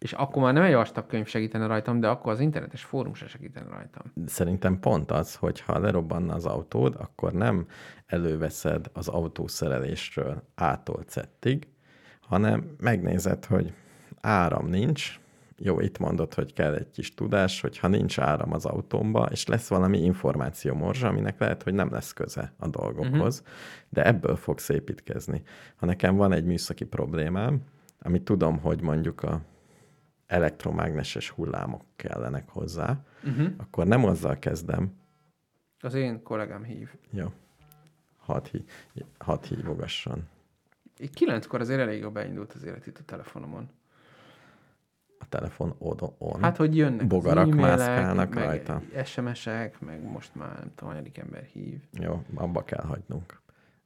És 0.00 0.12
akkor 0.12 0.42
már 0.42 0.52
nem 0.52 0.62
egy 0.62 0.74
vastag 0.74 1.06
könyv 1.06 1.26
segítene 1.26 1.66
rajtam, 1.66 2.00
de 2.00 2.08
akkor 2.08 2.32
az 2.32 2.40
internetes 2.40 2.84
fórum 2.84 3.14
se 3.14 3.26
segítene 3.26 3.68
rajtam. 3.68 4.02
Szerintem 4.26 4.78
pont 4.78 5.10
az, 5.10 5.34
hogy 5.34 5.60
ha 5.60 5.78
lerobbanna 5.78 6.34
az 6.34 6.46
autód, 6.46 6.94
akkor 6.98 7.32
nem 7.32 7.66
előveszed 8.06 8.90
az 8.92 9.08
autószerelésről 9.08 10.42
ától 10.54 11.04
Z-ig, 11.08 11.68
hanem 12.20 12.74
megnézed, 12.78 13.44
hogy 13.44 13.72
áram 14.20 14.66
nincs, 14.66 15.20
jó, 15.62 15.80
itt 15.80 15.98
mondod, 15.98 16.34
hogy 16.34 16.52
kell 16.52 16.74
egy 16.74 16.90
kis 16.90 17.14
tudás, 17.14 17.60
hogy 17.60 17.78
ha 17.78 17.88
nincs 17.88 18.18
áram 18.18 18.52
az 18.52 18.64
autómba, 18.64 19.28
és 19.30 19.46
lesz 19.46 19.68
valami 19.68 19.98
információ 19.98 20.74
morzsa, 20.74 21.08
aminek 21.08 21.38
lehet, 21.40 21.62
hogy 21.62 21.74
nem 21.74 21.90
lesz 21.92 22.12
köze 22.12 22.52
a 22.58 22.68
dolgokhoz, 22.68 23.40
uh-huh. 23.40 23.56
de 23.88 24.04
ebből 24.04 24.36
fogsz 24.36 24.68
építkezni. 24.68 25.42
Ha 25.76 25.86
nekem 25.86 26.16
van 26.16 26.32
egy 26.32 26.44
műszaki 26.44 26.84
problémám, 26.84 27.62
amit 28.02 28.22
tudom, 28.22 28.58
hogy 28.58 28.80
mondjuk 28.80 29.22
a 29.22 29.40
elektromágneses 30.30 31.30
hullámok 31.30 31.82
kellenek 31.96 32.48
hozzá, 32.48 33.04
Uh-huh. 33.24 33.46
akkor 33.56 33.86
nem 33.86 34.04
azzal 34.04 34.38
kezdem, 34.38 34.92
Az 35.80 35.94
én 35.94 36.22
kollégám 36.22 36.64
hív. 36.64 36.94
jó, 37.10 37.26
hadd, 38.16 38.46
hí, 38.50 38.64
hadd 39.18 39.44
hívogasson. 39.44 40.28
Kilenckor 41.14 41.60
azért 41.60 41.80
elég 41.80 42.00
jól 42.00 42.10
beindult 42.10 42.52
az 42.52 42.62
élet 42.64 42.86
itt 42.86 42.98
a 42.98 43.02
telefonomon. 43.04 43.68
A 45.18 45.28
telefon 45.28 45.74
on. 46.18 46.40
Hát, 46.42 46.56
hogy 46.56 46.76
jönnek 46.76 47.06
Bogarak 47.06 47.46
az 47.48 47.54
mászkálnak 47.54 48.34
meg 48.34 48.44
rajta. 48.44 48.82
SMS-ek, 49.04 49.80
meg 49.80 50.02
most 50.10 50.34
már 50.34 50.58
nem 50.58 50.72
tudom, 50.74 50.88
hanyadik 50.90 51.18
ember 51.18 51.42
hív. 51.42 51.80
Jó, 51.92 52.22
abba 52.34 52.64
kell 52.64 52.84
hagynunk. 52.84 53.40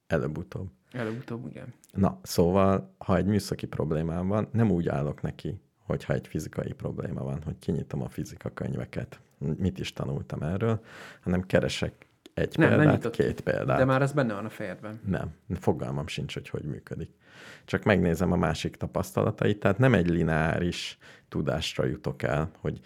Előbb-utóbb. 0.06 0.70
Előbb-utóbb, 0.92 1.46
igen. 1.46 1.74
Na, 1.92 2.18
szóval, 2.22 2.94
ha 2.98 3.16
egy 3.16 3.26
műszaki 3.26 3.66
problémám 3.66 4.26
van, 4.28 4.48
nem 4.52 4.70
úgy 4.70 4.88
állok 4.88 5.22
neki, 5.22 5.60
hogyha 5.84 6.12
egy 6.12 6.26
fizikai 6.26 6.72
probléma 6.72 7.22
van, 7.22 7.42
hogy 7.44 7.58
kinyitom 7.58 8.02
a 8.02 8.08
fizika 8.08 8.50
könyveket, 8.50 9.20
mit 9.38 9.78
is 9.78 9.92
tanultam 9.92 10.42
erről, 10.42 10.80
hanem 11.20 11.42
keresek 11.42 12.06
egy 12.34 12.58
Nem, 12.58 12.68
nem 12.68 12.78
példát, 12.78 12.94
nyitott. 12.94 13.14
két 13.14 13.40
példát. 13.40 13.78
De 13.78 13.84
már 13.84 14.02
az 14.02 14.12
benne 14.12 14.34
van 14.34 14.44
a 14.44 14.48
fejedben. 14.48 15.00
Nem, 15.06 15.34
fogalmam 15.60 16.06
sincs, 16.06 16.34
hogy 16.34 16.48
hogy 16.48 16.64
működik. 16.64 17.10
Csak 17.64 17.82
megnézem 17.82 18.32
a 18.32 18.36
másik 18.36 18.76
tapasztalatait, 18.76 19.58
tehát 19.58 19.78
nem 19.78 19.94
egy 19.94 20.08
lineáris 20.08 20.98
tudásra 21.28 21.84
jutok 21.84 22.22
el, 22.22 22.50
hogy 22.58 22.80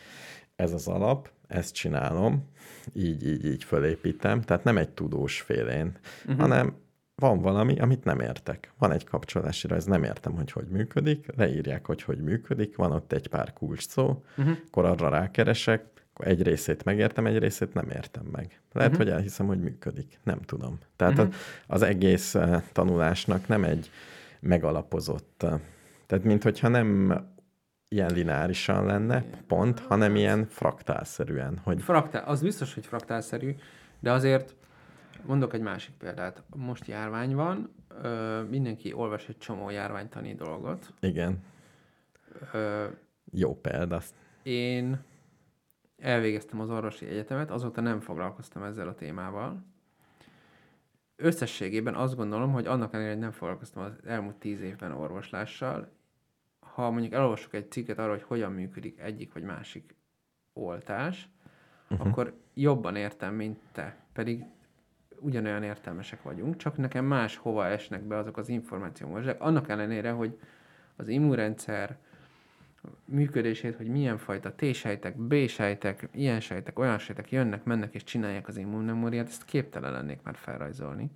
ez 0.56 0.72
az 0.72 0.88
alap, 0.88 1.30
ezt 1.46 1.74
csinálom, 1.74 2.48
így, 2.92 3.26
így, 3.26 3.44
így 3.44 3.64
fölépítem, 3.64 4.40
tehát 4.40 4.64
nem 4.64 4.78
egy 4.78 4.88
tudós 4.88 5.40
félén, 5.40 5.98
uh-huh. 6.24 6.40
hanem 6.40 6.76
van 7.18 7.40
valami, 7.40 7.78
amit 7.78 8.04
nem 8.04 8.20
értek. 8.20 8.72
Van 8.78 8.92
egy 8.92 9.04
kapcsolási 9.04 9.66
rajz, 9.66 9.84
nem 9.84 10.02
értem, 10.02 10.32
hogy 10.32 10.52
hogy 10.52 10.66
működik, 10.68 11.26
leírják, 11.36 11.86
hogy 11.86 12.02
hogy 12.02 12.22
működik, 12.22 12.76
van 12.76 12.92
ott 12.92 13.12
egy 13.12 13.28
pár 13.28 13.52
kulcs 13.52 13.86
szó, 13.88 14.24
uh-huh. 14.36 14.56
akkor 14.66 14.84
arra 14.84 15.08
rákeresek, 15.08 15.84
akkor 16.12 16.26
egy 16.26 16.42
részét 16.42 16.84
megértem, 16.84 17.26
egy 17.26 17.38
részét 17.38 17.74
nem 17.74 17.90
értem 17.90 18.24
meg. 18.24 18.60
Lehet, 18.72 18.90
uh-huh. 18.90 19.06
hogy 19.06 19.14
elhiszem, 19.14 19.46
hogy 19.46 19.60
működik. 19.60 20.18
Nem 20.22 20.40
tudom. 20.40 20.78
Tehát 20.96 21.18
uh-huh. 21.18 21.34
az, 21.66 21.82
egész 21.82 22.34
eh, 22.34 22.62
tanulásnak 22.72 23.46
nem 23.46 23.64
egy 23.64 23.90
megalapozott, 24.40 25.42
eh, 25.42 25.60
tehát 26.06 26.24
mint 26.24 26.42
hogyha 26.42 26.68
nem 26.68 27.14
ilyen 27.88 28.12
lineárisan 28.12 28.86
lenne, 28.86 29.24
pont, 29.46 29.80
hanem 29.80 30.16
ilyen 30.16 30.46
fraktálszerűen, 30.50 31.58
hogy 31.62 31.82
Fraktál, 31.82 32.24
az 32.24 32.42
biztos, 32.42 32.74
hogy 32.74 32.86
fraktálszerű, 32.86 33.54
de 34.00 34.12
azért 34.12 34.54
mondok 35.26 35.52
egy 35.52 35.60
másik 35.60 35.94
példát. 35.94 36.42
Most 36.56 36.86
járvány 36.86 37.34
van, 37.34 37.74
ö, 38.02 38.42
mindenki 38.42 38.92
olvas 38.92 39.28
egy 39.28 39.38
csomó 39.38 39.70
járványtani 39.70 40.34
dolgot. 40.34 40.92
igen, 41.00 41.42
Ö, 42.52 42.86
jó 43.32 43.60
példa. 43.60 44.00
én 44.42 44.98
elvégeztem 45.98 46.60
az 46.60 46.70
orvosi 46.70 47.06
egyetemet, 47.06 47.50
azóta 47.50 47.80
nem 47.80 48.00
foglalkoztam 48.00 48.62
ezzel 48.62 48.88
a 48.88 48.94
témával. 48.94 49.64
Összességében 51.16 51.94
azt 51.94 52.16
gondolom, 52.16 52.52
hogy 52.52 52.66
annak 52.66 52.92
ellenére, 52.92 53.12
hogy 53.12 53.22
nem 53.22 53.32
foglalkoztam 53.32 53.82
az 53.82 53.92
elmúlt 54.04 54.34
tíz 54.36 54.60
évben 54.60 54.92
orvoslással, 54.92 55.88
ha 56.60 56.90
mondjuk 56.90 57.12
elolvasok 57.12 57.54
egy 57.54 57.70
cikket 57.70 57.98
arról, 57.98 58.10
hogy 58.10 58.22
hogyan 58.22 58.52
működik 58.52 58.98
egyik 58.98 59.32
vagy 59.32 59.42
másik 59.42 59.94
oltás, 60.52 61.28
uh-huh. 61.90 62.06
akkor 62.06 62.34
jobban 62.54 62.96
értem, 62.96 63.34
mint 63.34 63.58
te. 63.72 63.96
Pedig 64.12 64.44
ugyanolyan 65.20 65.62
értelmesek 65.62 66.22
vagyunk, 66.22 66.56
csak 66.56 66.76
nekem 66.76 67.04
más 67.04 67.36
hova 67.36 67.66
esnek 67.66 68.02
be 68.02 68.16
azok 68.16 68.36
az 68.36 68.48
információk. 68.48 69.34
Annak 69.38 69.68
ellenére, 69.68 70.10
hogy 70.10 70.38
az 70.96 71.08
immunrendszer 71.08 71.96
működését, 73.04 73.76
hogy 73.76 73.86
milyen 73.86 74.18
fajta 74.18 74.54
T-sejtek, 74.54 75.16
B-sejtek, 75.16 76.08
ilyen 76.12 76.40
sejtek, 76.40 76.78
olyan 76.78 76.98
sejtek 76.98 77.30
jönnek, 77.30 77.64
mennek 77.64 77.94
és 77.94 78.04
csinálják 78.04 78.48
az 78.48 78.56
immunmemóriát, 78.56 79.26
ezt 79.26 79.44
képtelen 79.44 79.92
lennék 79.92 80.22
már 80.22 80.36
felrajzolni. 80.36 81.10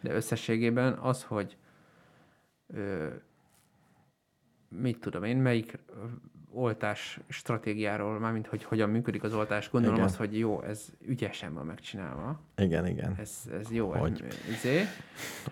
De 0.00 0.14
összességében 0.14 0.92
az, 0.92 1.22
hogy 1.22 1.56
ö, 2.66 3.08
mit 4.68 5.00
tudom 5.00 5.24
én, 5.24 5.36
melyik 5.36 5.78
oltás 6.54 7.20
stratégiáról, 7.28 8.18
mármint 8.18 8.46
hogy 8.46 8.64
hogyan 8.64 8.90
működik 8.90 9.22
az 9.22 9.34
oltás, 9.34 9.70
gondolom 9.70 9.96
Igen. 9.96 10.08
azt, 10.08 10.16
hogy 10.16 10.38
jó, 10.38 10.62
ez 10.62 10.88
ügyesen 11.00 11.54
van 11.54 11.66
megcsinálva, 11.66 12.40
Igen, 12.56 12.86
igen. 12.86 13.14
ez, 13.18 13.40
ez 13.60 13.70
jó, 13.70 13.90
Hogy? 13.90 14.24
ez, 14.28 14.36
izé. 14.48 14.80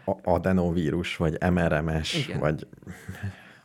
A- 0.05 0.31
adenovírus, 0.31 1.17
vagy 1.17 1.37
MRMS, 1.51 2.27
Igen. 2.27 2.39
vagy 2.39 2.67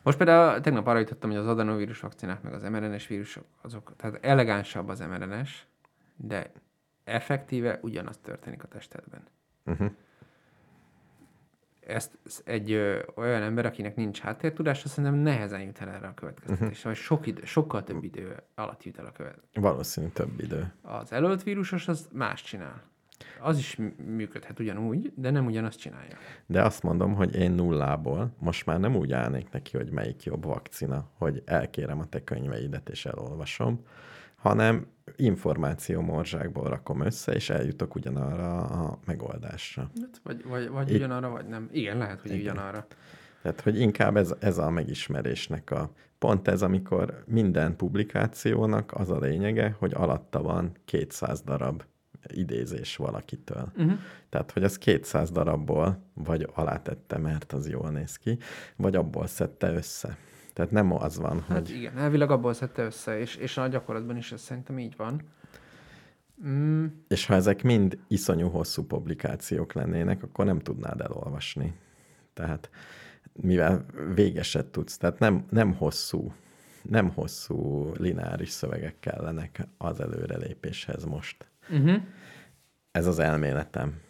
Most 0.03 0.17
például 0.17 0.61
tegnap 0.61 0.87
arra 0.87 0.99
jutottam, 0.99 1.29
hogy 1.29 1.39
az 1.39 1.47
adenovírus 1.47 1.99
vakcinák, 1.99 2.41
meg 2.41 2.53
az 2.53 2.61
mRNS 2.61 3.07
vírusok, 3.07 3.45
azok, 3.61 3.93
tehát 3.97 4.25
elegánsabb 4.25 4.87
az 4.87 4.99
mRNS, 4.99 5.65
de 6.15 6.51
effektíve 7.03 7.79
ugyanaz 7.81 8.17
történik 8.17 8.63
a 8.63 8.67
testedben. 8.67 9.21
uh-huh. 9.65 9.91
Ezt 11.87 12.17
egy 12.43 12.71
ö, 12.71 12.99
olyan 13.15 13.41
ember, 13.41 13.65
akinek 13.65 13.95
nincs 13.95 14.19
háttértudása, 14.19 14.87
szerintem 14.87 15.19
nehezen 15.19 15.61
jut 15.61 15.79
el 15.81 15.89
erre 15.89 16.07
a 16.07 16.13
következtetésre, 16.13 16.67
uh-huh. 16.67 16.83
vagy 16.83 16.95
sok 16.95 17.27
idő, 17.27 17.41
sokkal 17.45 17.83
több 17.83 18.03
idő 18.03 18.35
alatt 18.55 18.83
jut 18.83 18.97
el 18.97 19.05
a 19.05 19.11
követ. 19.11 19.39
valószínű 19.53 20.07
több 20.07 20.39
idő. 20.39 20.73
Az 20.81 21.11
előtt 21.11 21.43
vírusos 21.43 21.87
az 21.87 22.09
más 22.11 22.43
csinál. 22.43 22.81
Az 23.39 23.57
is 23.57 23.75
mű- 23.75 24.05
működhet 24.05 24.59
ugyanúgy, 24.59 25.13
de 25.15 25.29
nem 25.29 25.45
ugyanazt 25.45 25.79
csinálja. 25.79 26.17
De 26.45 26.63
azt 26.63 26.83
mondom, 26.83 27.13
hogy 27.13 27.35
én 27.35 27.51
nullából 27.51 28.35
most 28.39 28.65
már 28.65 28.79
nem 28.79 28.95
úgy 28.95 29.11
állnék 29.11 29.51
neki, 29.51 29.77
hogy 29.77 29.89
melyik 29.89 30.23
jobb 30.23 30.45
vakcina, 30.45 31.09
hogy 31.17 31.41
elkérem 31.45 31.99
a 31.99 32.05
te 32.05 32.23
könyveidet 32.23 32.89
és 32.89 33.05
elolvasom, 33.05 33.85
hanem 34.45 34.87
információmorzsákból 35.15 36.69
rakom 36.69 37.01
össze, 37.01 37.31
és 37.33 37.49
eljutok 37.49 37.95
ugyanarra 37.95 38.61
a 38.65 38.99
megoldásra. 39.05 39.91
Hát, 40.01 40.21
Vagy, 40.23 40.43
vagy, 40.43 40.69
vagy 40.69 40.89
Itt- 40.89 40.95
ugyanarra, 40.95 41.29
vagy 41.29 41.47
nem. 41.47 41.69
Igen, 41.71 41.97
lehet, 41.97 42.21
hogy 42.21 42.31
Igen. 42.31 42.41
ugyanarra. 42.41 42.87
Tehát, 43.41 43.61
hogy 43.61 43.79
inkább 43.79 44.17
ez, 44.17 44.33
ez 44.39 44.57
a 44.57 44.69
megismerésnek 44.69 45.71
a 45.71 45.91
pont 46.19 46.47
ez, 46.47 46.61
amikor 46.61 47.23
minden 47.27 47.75
publikációnak 47.75 48.91
az 48.93 49.09
a 49.09 49.17
lényege, 49.19 49.75
hogy 49.79 49.93
alatta 49.93 50.41
van 50.41 50.71
200 50.85 51.41
darab 51.41 51.83
idézés 52.27 52.95
valakitől. 52.95 53.71
Uh-huh. 53.77 53.93
Tehát, 54.29 54.51
hogy 54.51 54.63
az 54.63 54.77
200 54.77 55.31
darabból 55.31 56.03
vagy 56.13 56.49
alátette, 56.53 57.17
mert 57.17 57.53
az 57.53 57.69
jól 57.69 57.89
néz 57.89 58.15
ki, 58.15 58.37
vagy 58.75 58.95
abból 58.95 59.27
szedte 59.27 59.73
össze. 59.73 60.17
Tehát 60.55 60.71
nem 60.71 60.91
az 60.91 61.17
van, 61.17 61.43
Hát 61.47 61.57
hogy 61.57 61.69
igen, 61.69 61.97
elvileg 61.97 62.31
abból 62.31 62.53
szedte 62.53 62.83
össze, 62.83 63.19
és, 63.19 63.35
és 63.35 63.57
a 63.57 63.67
gyakorlatban 63.67 64.17
is 64.17 64.31
ez 64.31 64.41
szerintem 64.41 64.79
így 64.79 64.95
van. 64.97 65.21
Mm, 66.45 66.85
És 67.07 67.25
ha 67.25 67.33
ezek 67.33 67.63
mind 67.63 67.97
iszonyú 68.07 68.47
hosszú 68.47 68.83
publikációk 68.83 69.73
lennének, 69.73 70.23
akkor 70.23 70.45
nem 70.45 70.59
tudnád 70.59 71.01
elolvasni. 71.01 71.73
Tehát 72.33 72.69
mivel 73.33 73.85
végeset 74.13 74.65
tudsz, 74.65 74.97
tehát 74.97 75.19
nem, 75.19 75.45
nem 75.49 75.73
hosszú, 75.73 76.33
nem 76.81 77.09
hosszú 77.09 77.91
lineáris 77.97 78.49
szövegek 78.49 78.99
kellenek 78.99 79.67
az 79.77 79.99
előrelépéshez 79.99 81.03
most. 81.05 81.49
uh-huh. 81.69 82.01
Ez 82.91 83.07
az 83.07 83.19
elméletem. 83.19 84.01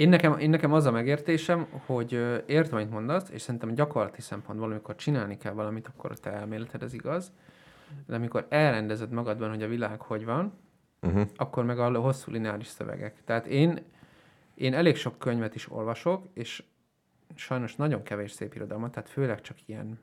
Én, 0.00 0.08
nekem, 0.08 0.38
én 0.38 0.50
nekem 0.50 0.72
az 0.72 0.86
a 0.86 0.90
megértésem, 0.90 1.66
hogy 1.86 2.12
értem, 2.46 2.78
amit 2.78 2.90
mondasz, 2.90 3.30
és 3.30 3.42
szerintem 3.42 3.74
gyakorlati 3.74 4.20
szempontból, 4.20 4.70
amikor 4.70 4.94
csinálni 4.94 5.36
kell 5.36 5.52
valamit, 5.52 5.86
akkor 5.86 6.10
a 6.10 6.14
te 6.14 6.32
elméleted 6.32 6.82
ez 6.82 6.92
igaz. 6.92 7.32
De 8.06 8.14
amikor 8.14 8.46
elrendezed 8.48 9.10
magadban, 9.10 9.48
hogy 9.48 9.62
a 9.62 9.68
világ 9.68 10.00
hogy 10.00 10.24
van, 10.24 10.52
Uh-huh. 11.02 11.28
akkor 11.36 11.64
meg 11.64 11.78
a 11.78 11.98
hosszú 12.00 12.32
lineáris 12.32 12.66
szövegek. 12.66 13.24
Tehát 13.24 13.46
én, 13.46 13.78
én 14.54 14.74
elég 14.74 14.96
sok 14.96 15.18
könyvet 15.18 15.54
is 15.54 15.70
olvasok, 15.70 16.26
és 16.32 16.62
sajnos 17.34 17.76
nagyon 17.76 18.02
kevés 18.02 18.30
szép 18.30 18.54
irodalmat, 18.54 18.90
tehát 18.92 19.08
főleg 19.08 19.40
csak 19.40 19.56
ilyen 19.66 19.98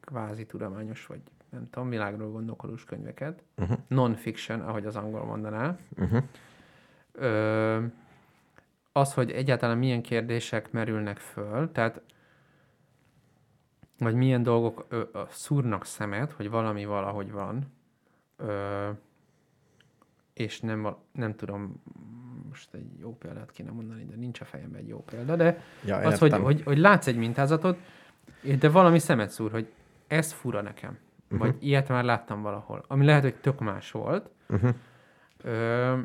kvázi 0.00 0.46
tudományos, 0.46 1.06
vagy 1.06 1.20
nem 1.50 1.70
tudom, 1.70 1.88
világról 1.88 2.30
gondolkodós 2.30 2.84
könyveket. 2.84 3.42
Uh-huh. 3.56 3.78
Non-fiction, 3.88 4.60
ahogy 4.60 4.86
az 4.86 4.96
angol 4.96 5.24
mondaná. 5.24 5.78
Uh-huh. 5.98 6.22
Ö, 7.12 7.78
az, 8.92 9.14
hogy 9.14 9.30
egyáltalán 9.30 9.78
milyen 9.78 10.02
kérdések 10.02 10.72
merülnek 10.72 11.18
föl, 11.18 11.72
tehát 11.72 12.00
vagy 13.98 14.14
milyen 14.14 14.42
dolgok 14.42 14.86
ö, 14.88 15.02
ö, 15.12 15.22
szúrnak 15.28 15.84
szemet, 15.84 16.32
hogy 16.32 16.50
valami 16.50 16.84
valahogy 16.84 17.32
van, 17.32 17.72
ö, 18.36 18.88
és 20.32 20.60
nem, 20.60 20.96
nem 21.12 21.34
tudom, 21.34 21.82
most 22.48 22.74
egy 22.74 22.98
jó 22.98 23.16
példát 23.16 23.50
kéne 23.50 23.70
mondani, 23.70 24.04
de 24.04 24.16
nincs 24.16 24.40
a 24.40 24.44
fejemben 24.44 24.80
egy 24.80 24.88
jó 24.88 25.04
példa, 25.04 25.36
de 25.36 25.62
Ja, 25.84 25.96
az, 25.96 26.18
hogy, 26.18 26.32
hogy, 26.32 26.62
hogy 26.62 26.78
látsz 26.78 27.06
egy 27.06 27.16
mintázatot, 27.16 27.78
de 28.58 28.68
valami 28.68 28.98
szemet 28.98 29.30
szúr, 29.30 29.50
hogy 29.50 29.72
ez 30.06 30.32
fura 30.32 30.60
nekem, 30.60 30.98
uh-huh. 31.24 31.38
vagy 31.38 31.56
ilyet 31.60 31.88
már 31.88 32.04
láttam 32.04 32.42
valahol, 32.42 32.84
ami 32.86 33.04
lehet, 33.04 33.22
hogy 33.22 33.34
tök 33.34 33.60
más 33.60 33.90
volt, 33.90 34.30
Uh-huh. 34.50 34.70
Ö, 35.42 35.98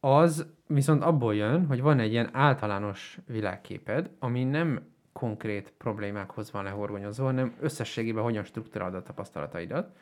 az 0.00 0.46
viszont 0.74 1.02
abból 1.02 1.34
jön, 1.34 1.66
hogy 1.66 1.80
van 1.80 1.98
egy 1.98 2.12
ilyen 2.12 2.28
általános 2.32 3.18
világképed, 3.26 4.10
ami 4.18 4.44
nem 4.44 4.90
konkrét 5.12 5.72
problémákhoz 5.78 6.52
van 6.52 6.64
lehorgonyozva, 6.64 7.24
hanem 7.24 7.54
összességében 7.60 8.22
hogyan 8.22 8.44
struktúrálod 8.44 8.94
a 8.94 9.02
tapasztalataidat. 9.02 9.96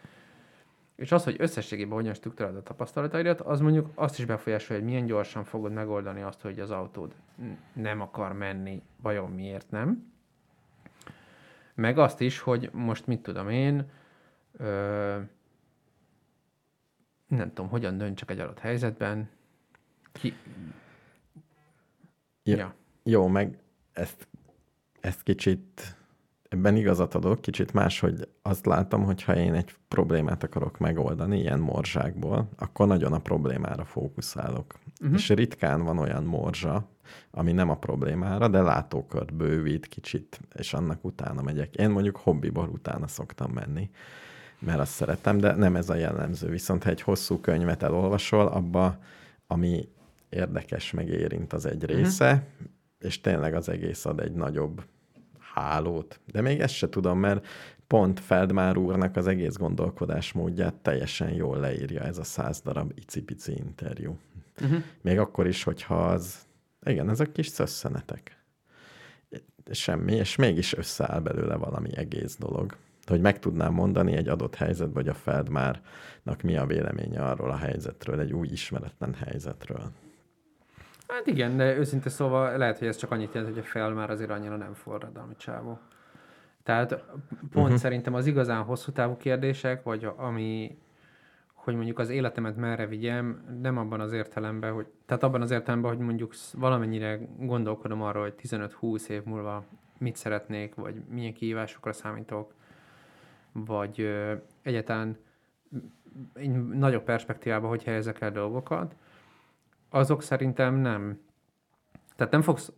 És 0.97 1.13
az, 1.13 1.25
hogy 1.25 1.37
összességében 1.39 1.95
hogyan 1.95 2.15
struktúrálod 2.15 2.57
a 2.57 2.63
tapasztalataidat, 2.63 3.41
az 3.41 3.61
mondjuk 3.61 3.91
azt 3.95 4.19
is 4.19 4.25
befolyásolja, 4.25 4.83
hogy 4.83 4.91
milyen 4.91 5.07
gyorsan 5.07 5.45
fogod 5.45 5.73
megoldani 5.73 6.23
azt, 6.23 6.41
hogy 6.41 6.61
az 6.61 6.71
autód 6.71 7.15
nem 7.73 8.01
akar 8.01 8.33
menni, 8.33 8.83
vajon 9.03 9.31
miért 9.31 9.71
nem. 9.71 10.13
Meg 11.75 11.99
azt 11.99 12.21
is, 12.21 12.39
hogy 12.39 12.71
most 12.73 13.07
mit 13.07 13.23
tudom 13.23 13.49
én, 13.49 13.91
ö, 14.57 15.19
nem 17.27 17.49
tudom, 17.49 17.71
hogyan 17.71 17.99
döntsek 17.99 18.31
egy 18.31 18.41
adott 18.41 18.59
helyzetben. 18.59 19.29
Ki... 20.13 20.35
Ja. 22.43 22.57
Ja. 22.57 22.75
Jó, 23.03 23.27
meg 23.27 23.59
ezt, 23.93 24.29
ezt 25.01 25.23
kicsit, 25.23 25.97
ebben 26.49 26.77
igazat 26.77 27.15
adok, 27.15 27.41
kicsit 27.41 27.73
más, 27.73 28.01
hogy 28.01 28.29
azt 28.43 28.67
látom, 28.67 29.05
hogy 29.05 29.23
ha 29.23 29.37
én 29.37 29.55
egy 29.55 29.75
problémát 29.89 30.43
akarok 30.43 30.79
megoldani 30.79 31.39
ilyen 31.39 31.61
morzsákból, 31.61 32.49
akkor 32.59 32.87
nagyon 32.87 33.13
a 33.13 33.19
problémára 33.19 33.85
fókuszálok. 33.85 34.75
Uh-huh. 35.01 35.17
És 35.17 35.29
ritkán 35.29 35.83
van 35.85 35.99
olyan 35.99 36.25
morzsa, 36.25 36.89
ami 37.31 37.53
nem 37.53 37.71
a 37.71 37.79
problémára, 37.79 38.49
de 38.49 38.63
látókört 38.63 39.35
bővít 39.35 39.87
kicsit, 39.87 40.41
és 40.55 40.75
annak 40.75 41.05
utána 41.05 41.43
megyek. 41.43 41.75
Én 41.75 41.91
mondjuk 41.91 42.17
hobbiból 42.17 42.69
utána 42.69 43.07
szoktam 43.07 43.51
menni, 43.53 43.91
mert 44.59 44.79
azt 44.79 44.93
szeretem, 44.93 45.39
de 45.39 45.55
nem 45.55 45.77
ez 45.77 45.89
a 45.91 45.95
jellemző. 45.95 46.49
Viszont 46.49 46.85
ha 46.85 46.91
egy 46.91 47.01
hosszú 47.01 47.41
könyvet 47.41 47.83
elolvasol, 47.83 48.47
abba, 48.47 48.99
ami 49.47 49.89
érdekes, 50.31 50.93
meg 50.93 51.09
érint 51.09 51.53
az 51.53 51.67
egy 51.67 51.85
része, 51.85 52.33
uh-huh. 52.33 52.69
és 52.99 53.21
tényleg 53.21 53.55
az 53.55 53.69
egész 53.69 54.05
ad 54.05 54.21
egy 54.21 54.33
nagyobb 54.33 54.85
hálót. 55.39 56.21
De 56.33 56.41
még 56.41 56.61
ezt 56.61 56.75
se 56.75 56.89
tudom, 56.89 57.19
mert 57.19 57.47
pont 57.87 58.21
Feldmár 58.21 58.77
úrnak 58.77 59.17
az 59.17 59.27
egész 59.27 59.57
gondolkodásmódját 59.57 60.75
teljesen 60.75 61.31
jól 61.31 61.59
leírja 61.59 62.01
ez 62.01 62.19
a 62.19 62.25
száz 62.25 62.61
darab 62.61 62.93
icipici 62.95 63.57
interjú. 63.57 64.19
Uh-huh. 64.61 64.83
Még 65.01 65.19
akkor 65.19 65.47
is, 65.47 65.63
hogyha 65.63 66.07
az, 66.07 66.39
igen, 66.87 67.11
ezek 67.11 67.33
kis 67.33 67.47
szösszenetek. 67.47 68.39
Semmi, 69.71 70.13
és 70.13 70.37
mégis 70.37 70.77
összeáll 70.77 71.21
belőle 71.21 71.55
valami 71.55 71.97
egész 71.97 72.37
dolog. 72.37 72.77
Hogy 73.07 73.21
meg 73.21 73.39
tudnám 73.39 73.73
mondani 73.73 74.13
egy 74.13 74.29
adott 74.29 74.55
helyzetben, 74.55 75.03
hogy 75.03 75.09
a 75.09 75.15
Feldmárnak 75.15 76.43
mi 76.43 76.57
a 76.57 76.67
véleménye 76.67 77.25
arról 77.25 77.51
a 77.51 77.57
helyzetről, 77.57 78.21
egy 78.21 78.33
új 78.33 78.49
ismeretlen 78.49 79.15
helyzetről. 79.15 79.91
Hát 81.11 81.27
igen, 81.27 81.57
de 81.57 81.77
őszinte 81.77 82.09
szóval 82.09 82.57
lehet, 82.57 82.79
hogy 82.79 82.89
ez 82.89 82.97
csak 82.97 83.11
annyit 83.11 83.35
jelent, 83.35 83.55
hogy 83.55 83.63
a 83.63 83.67
fel 83.67 83.91
már 83.91 84.11
azért 84.11 84.31
annyira 84.31 84.57
nem 84.57 84.75
forradalmi 84.75 85.37
csávó. 85.37 85.79
Tehát 86.63 87.05
pont 87.51 87.55
uh-huh. 87.55 87.77
szerintem 87.77 88.15
az 88.15 88.27
igazán 88.27 88.63
hosszú 88.63 88.93
távú 88.93 89.17
kérdések, 89.17 89.83
vagy 89.83 90.09
ami, 90.17 90.79
hogy 91.55 91.75
mondjuk 91.75 91.99
az 91.99 92.09
életemet 92.09 92.57
merre 92.57 92.87
vigyem, 92.87 93.59
nem 93.61 93.79
abban 93.79 94.01
az 94.01 94.13
értelemben, 94.13 94.73
hogy, 94.73 94.87
tehát 95.07 95.23
abban 95.23 95.43
az 95.43 95.51
értelemben, 95.51 95.91
hogy 95.91 96.01
mondjuk 96.01 96.35
valamennyire 96.53 97.19
gondolkodom 97.39 98.03
arról, 98.03 98.23
hogy 98.23 98.35
15-20 98.43 99.09
év 99.09 99.23
múlva 99.25 99.65
mit 99.99 100.17
szeretnék, 100.17 100.75
vagy 100.75 101.03
milyen 101.09 101.33
kihívásokra 101.33 101.93
számítok, 101.93 102.55
vagy 103.53 104.01
ö, 104.01 104.33
egyáltalán 104.63 105.17
egy 106.35 106.51
nagyobb 106.67 107.03
perspektívában, 107.03 107.69
hogy 107.69 107.85
helyezek 107.85 108.21
el 108.21 108.31
dolgokat, 108.31 108.95
azok 109.91 110.23
szerintem 110.23 110.75
nem. 110.75 111.21
Tehát 112.17 112.33
nem 112.33 112.43
fogsz, 112.43 112.73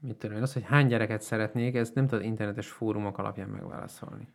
mit 0.00 0.16
tudom 0.16 0.36
én, 0.36 0.42
az, 0.42 0.52
hogy 0.52 0.64
hány 0.66 0.86
gyereket 0.86 1.22
szeretnék, 1.22 1.74
ezt 1.74 1.94
nem 1.94 2.06
tudod 2.06 2.24
internetes 2.24 2.68
fórumok 2.68 3.18
alapján 3.18 3.48
megválaszolni. 3.48 4.28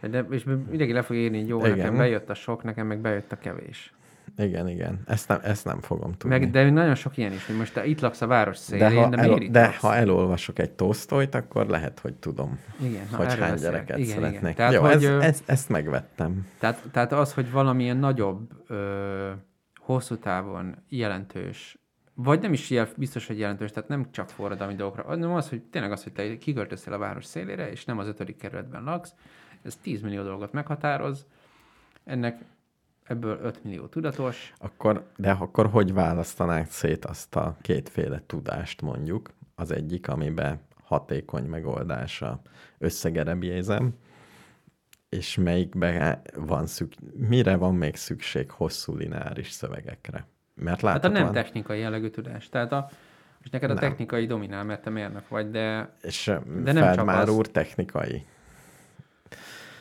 De, 0.00 0.26
és 0.30 0.44
mindenki 0.44 0.92
le 0.92 1.02
fog 1.02 1.16
írni, 1.16 1.38
hogy 1.38 1.48
jó, 1.48 1.58
Igen. 1.58 1.76
nekem 1.76 1.96
bejött 1.96 2.30
a 2.30 2.34
sok, 2.34 2.62
nekem 2.62 2.86
meg 2.86 3.00
bejött 3.00 3.32
a 3.32 3.38
kevés. 3.38 3.94
Igen, 4.36 4.68
igen. 4.68 5.00
Ezt 5.06 5.28
nem, 5.28 5.38
ezt 5.42 5.64
nem 5.64 5.80
fogom 5.80 6.12
tudni. 6.12 6.38
Meg, 6.38 6.50
de 6.50 6.70
nagyon 6.70 6.94
sok 6.94 7.16
ilyen 7.16 7.32
is, 7.32 7.46
hogy 7.46 7.56
most 7.56 7.72
te 7.72 7.86
itt 7.86 8.00
laksz 8.00 8.20
a 8.20 8.26
város 8.26 8.56
de, 8.56 8.62
szélén, 8.62 9.02
ha, 9.02 9.08
de, 9.08 9.16
el, 9.16 9.38
de 9.50 9.60
laksz? 9.60 9.76
ha 9.76 9.94
elolvasok 9.94 10.58
egy 10.58 10.70
tosztolyt, 10.70 11.34
akkor 11.34 11.66
lehet, 11.66 11.98
hogy 11.98 12.14
tudom, 12.14 12.58
igen, 12.80 13.06
hogy 13.12 13.26
hány 13.26 13.38
beszélek. 13.38 13.58
gyereket 13.58 13.98
igen, 13.98 14.14
szeretnék. 14.14 14.40
Igen. 14.40 14.54
Tehát, 14.54 14.72
Jó, 14.72 14.80
hogy, 14.80 14.90
ez, 14.90 15.02
ö, 15.02 15.20
ez, 15.20 15.42
ezt 15.46 15.68
megvettem. 15.68 16.46
Tehát, 16.58 16.82
tehát 16.92 17.12
az, 17.12 17.34
hogy 17.34 17.50
valamilyen 17.50 17.96
nagyobb, 17.96 18.50
ö, 18.66 19.30
hosszú 19.86 20.16
távon 20.16 20.76
jelentős, 20.88 21.78
vagy 22.14 22.40
nem 22.40 22.52
is 22.52 22.70
jel, 22.70 22.88
biztos, 22.96 23.26
hogy 23.26 23.38
jelentős, 23.38 23.70
tehát 23.70 23.88
nem 23.88 24.10
csak 24.10 24.28
forradalmi 24.28 24.74
dolgokra, 24.74 25.04
hanem 25.04 25.32
az, 25.32 25.48
hogy 25.48 25.62
tényleg 25.62 25.92
az, 25.92 26.02
hogy 26.02 26.12
te 26.12 26.38
kiköltöztél 26.38 26.92
a 26.92 26.98
város 26.98 27.24
szélére, 27.24 27.70
és 27.70 27.84
nem 27.84 27.98
az 27.98 28.06
ötödik 28.06 28.36
kerületben 28.36 28.82
laksz, 28.82 29.14
ez 29.62 29.76
10 29.76 30.00
millió 30.00 30.22
dolgot 30.22 30.52
meghatároz, 30.52 31.26
ennek 32.04 32.44
ebből 33.04 33.38
5 33.42 33.64
millió 33.64 33.86
tudatos, 33.86 34.52
Akkor, 34.58 35.10
de 35.16 35.30
akkor 35.30 35.66
hogy 35.66 35.92
választanánk 35.92 36.66
szét 36.66 37.04
azt 37.04 37.36
a 37.36 37.56
kétféle 37.60 38.22
tudást 38.26 38.82
mondjuk? 38.82 39.30
Az 39.54 39.70
egyik, 39.70 40.08
amiben 40.08 40.60
hatékony 40.82 41.44
megoldása 41.44 42.40
összegerebjézem, 42.78 43.94
és 45.08 45.36
melyikben 45.36 46.22
van 46.34 46.66
szük, 46.66 46.92
mire 47.12 47.56
van 47.56 47.74
még 47.74 47.96
szükség 47.96 48.50
hosszú 48.50 48.96
lineáris 48.96 49.50
szövegekre? 49.50 50.26
Mert 50.54 50.80
hát 50.80 50.82
a 50.82 50.86
láthatóan, 50.86 51.22
nem 51.22 51.32
technikai 51.32 51.78
jellegű 51.78 52.08
tudás. 52.08 52.48
Tehát 52.48 52.72
a, 52.72 52.88
és 53.42 53.50
neked 53.50 53.70
a 53.70 53.74
Nem. 53.74 53.82
technikai 53.82 54.26
dominál, 54.26 54.64
mert 54.64 54.82
te 54.82 54.90
mérnök 54.90 55.28
vagy, 55.28 55.50
de 55.50 55.94
és 56.02 56.24
de 56.46 56.72
nem 56.72 56.74
csak 56.74 56.94
Feldmár 56.94 57.22
az. 57.22 57.28
úr 57.28 57.46
technikai. 57.46 58.26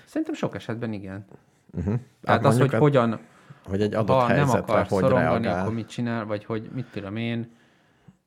szerintem 0.05 0.33
sok 0.33 0.55
esetben 0.55 0.93
igen. 0.93 1.25
Uh-huh. 1.71 1.99
Tehát 2.21 2.45
az, 2.45 2.59
hogy 2.59 2.73
hogyan 2.73 3.19
hogy 3.65 3.81
egy 3.81 3.93
adott 3.93 4.21
ha 4.21 4.33
nem 4.33 4.49
akarsz 4.49 4.89
hogy 4.89 4.99
szorongani, 5.03 5.43
reagál. 5.43 5.61
akkor 5.61 5.73
mit 5.73 5.87
csinál, 5.87 6.25
vagy 6.25 6.45
hogy 6.45 6.69
mit 6.73 6.85
tudom 6.85 7.15
én. 7.15 7.51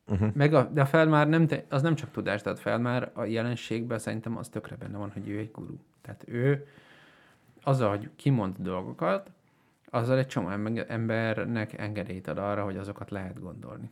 Uh-huh. 0.07 0.35
Meg 0.35 0.55
a, 0.55 0.71
de 0.73 0.81
a 0.81 0.87
Feldmár 0.87 1.29
nem, 1.29 1.47
te, 1.47 1.65
az 1.69 1.83
nem 1.83 1.95
csak 1.95 2.11
tudás, 2.11 2.43
tehát 2.43 2.59
Feldmár 2.59 3.11
a 3.15 3.25
jelenségben 3.25 3.99
szerintem 3.99 4.37
az 4.37 4.49
tökre 4.49 4.77
benne 4.77 4.99
van, 4.99 5.11
hogy 5.11 5.29
ő 5.29 5.39
egy 5.39 5.51
guru. 5.51 5.77
Tehát 6.03 6.25
ő 6.27 6.67
azzal, 7.63 7.89
hogy 7.89 8.11
kimond 8.17 8.57
dolgokat, 8.59 9.31
azzal 9.91 10.19
egy 10.19 10.27
csomó 10.27 10.49
em- 10.49 10.91
embernek 10.91 11.79
engedélyt 11.79 12.27
ad 12.29 12.39
arra, 12.39 12.65
hogy 12.65 12.77
azokat 12.77 13.11
lehet 13.11 13.41
gondolni. 13.41 13.91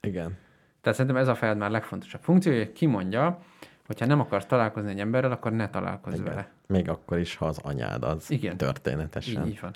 Igen. 0.00 0.36
Tehát 0.80 0.98
szerintem 0.98 1.22
ez 1.22 1.28
a 1.28 1.34
Feldmár 1.34 1.70
legfontosabb 1.70 2.20
funkció, 2.22 2.52
hogy 2.52 2.72
kimondja, 2.72 3.38
hogyha 3.86 4.06
nem 4.06 4.20
akarsz 4.20 4.46
találkozni 4.46 4.90
egy 4.90 5.00
emberrel, 5.00 5.32
akkor 5.32 5.52
ne 5.52 5.70
találkozz 5.70 6.14
Igen. 6.14 6.24
vele. 6.24 6.50
Még 6.66 6.88
akkor 6.88 7.18
is, 7.18 7.36
ha 7.36 7.46
az 7.46 7.58
anyád 7.58 8.02
az 8.02 8.30
Igen. 8.30 8.56
történetesen. 8.56 9.42
Így, 9.46 9.48
így 9.52 9.60
van. 9.60 9.74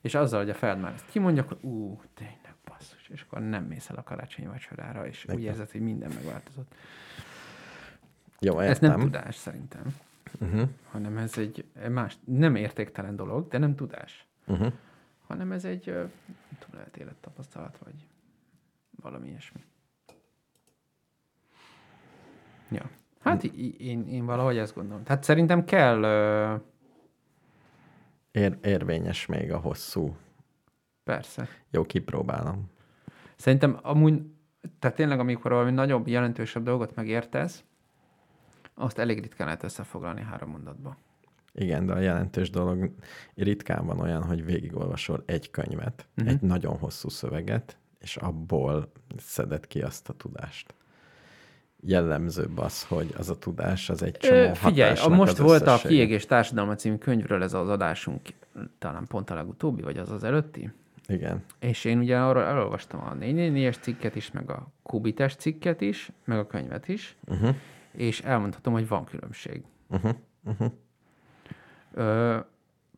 És 0.00 0.14
azzal, 0.14 0.40
hogy 0.40 0.50
a 0.50 0.54
Feldmár 0.54 0.92
ezt 0.92 1.04
kimondja, 1.10 1.42
akkor 1.42 1.58
ú, 1.60 2.00
tényleg 2.14 2.54
basszus, 2.64 3.08
és 3.08 3.22
akkor 3.22 3.40
nem 3.40 3.64
mész 3.64 3.90
el 3.90 3.96
a 3.96 4.02
karácsonyi 4.02 4.48
vacsorára, 4.48 5.06
és 5.06 5.24
úgy 5.28 5.38
Igen. 5.38 5.50
érzed, 5.52 5.70
hogy 5.70 5.80
minden 5.80 6.10
megváltozott. 6.14 6.74
Jó, 8.40 8.58
Ez 8.58 8.68
értem. 8.68 8.90
nem 8.90 9.00
tudás 9.00 9.34
szerintem, 9.34 9.82
Uh-huh. 10.40 10.68
hanem 10.90 11.16
ez 11.16 11.38
egy 11.38 11.64
más, 11.90 12.16
nem 12.24 12.54
értéktelen 12.54 13.16
dolog, 13.16 13.48
de 13.48 13.58
nem 13.58 13.74
tudás, 13.74 14.26
Uh-huh. 14.46 14.72
hanem 15.26 15.52
ez 15.52 15.64
egy, 15.64 15.84
lehet 16.72 16.96
élettapasztalat, 16.96 17.78
vagy 17.84 17.94
valami 19.02 19.28
ilyesmi. 19.28 19.60
Ja. 22.70 22.90
Hát 23.20 23.42
í- 23.42 23.80
én, 23.80 24.08
én 24.08 24.24
valahogy 24.26 24.58
ezt 24.58 24.74
gondolom. 24.74 25.02
Tehát 25.02 25.22
szerintem 25.22 25.64
kell, 25.64 26.02
ö, 26.02 26.54
Ér, 28.30 28.58
érvényes 28.62 29.26
még 29.26 29.52
a 29.52 29.58
hosszú. 29.58 30.16
persze, 31.04 31.48
Jó, 31.70 31.82
kipróbálom. 31.84 32.70
Szerintem 33.36 33.78
amúgy, 33.82 34.22
tehát 34.78 34.96
tényleg 34.96 35.20
amikor 35.20 35.50
valami 35.50 35.70
nagyobb, 35.70 36.06
jelentősebb 36.08 36.62
dolgot 36.64 36.94
megértesz, 36.94 37.64
azt 38.74 38.98
elég 38.98 39.20
ritkán 39.20 39.46
lehet 39.46 39.62
összefoglalni 39.62 40.22
három 40.22 40.50
mondatba. 40.50 40.96
Igen, 41.54 41.86
de 41.86 41.92
a 41.92 41.98
jelentős 41.98 42.50
dolog 42.50 42.90
ritkán 43.34 43.86
van 43.86 44.00
olyan, 44.00 44.22
hogy 44.22 44.44
végigolvasol 44.44 45.22
egy 45.26 45.50
könyvet, 45.50 46.06
uh-huh. 46.16 46.32
egy 46.32 46.40
nagyon 46.40 46.78
hosszú 46.78 47.08
szöveget, 47.08 47.76
és 48.00 48.16
abból 48.16 48.92
szeded 49.16 49.66
ki 49.66 49.82
azt 49.82 50.08
a 50.08 50.12
tudást. 50.12 50.74
Jellemzőbb 51.80 52.58
az, 52.58 52.84
hogy 52.84 53.14
az 53.16 53.30
a 53.30 53.38
tudás 53.38 53.90
az 53.90 54.02
egy 54.02 54.16
csomó 54.16 54.38
Ö, 54.38 54.50
figyelj, 54.54 54.96
a 54.98 55.08
most 55.08 55.36
volt 55.36 55.66
a. 55.66 55.76
Kiégés 55.76 56.26
Társadalma 56.26 56.74
című 56.74 56.96
könyvről 56.96 57.42
ez 57.42 57.54
az 57.54 57.68
adásunk, 57.68 58.20
talán 58.78 59.06
pont 59.06 59.30
a 59.30 59.34
legutóbbi, 59.34 59.82
vagy 59.82 59.98
az 59.98 60.10
az 60.10 60.24
előtti. 60.24 60.70
Igen. 61.06 61.44
És 61.58 61.84
én 61.84 61.98
ugye 61.98 62.18
arról 62.18 62.42
elolvastam 62.42 63.00
a 63.00 63.14
444-es 63.14 63.80
cikket 63.80 64.16
is, 64.16 64.30
meg 64.30 64.50
a 64.50 64.72
Kubites 64.82 65.34
cikket 65.34 65.80
is, 65.80 66.12
meg 66.24 66.38
a 66.38 66.46
könyvet 66.46 66.88
is, 66.88 67.16
Uh-huh. 67.26 67.56
És 67.92 68.20
elmondhatom, 68.20 68.72
hogy 68.72 68.88
van 68.88 69.04
különbség. 69.04 69.62
Uh-huh. 69.88 70.14
Uh-huh. 70.44 70.72
Ö, 71.94 72.36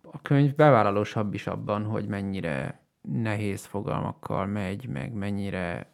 a 0.03 0.23
könyv 0.23 0.55
bevállalósabb 0.55 1.35
is 1.35 1.47
abban, 1.47 1.85
hogy 1.85 2.07
mennyire 2.07 2.81
nehéz 3.01 3.65
fogalmakkal 3.65 4.47
megy, 4.47 4.87
meg 4.87 5.13
mennyire 5.13 5.93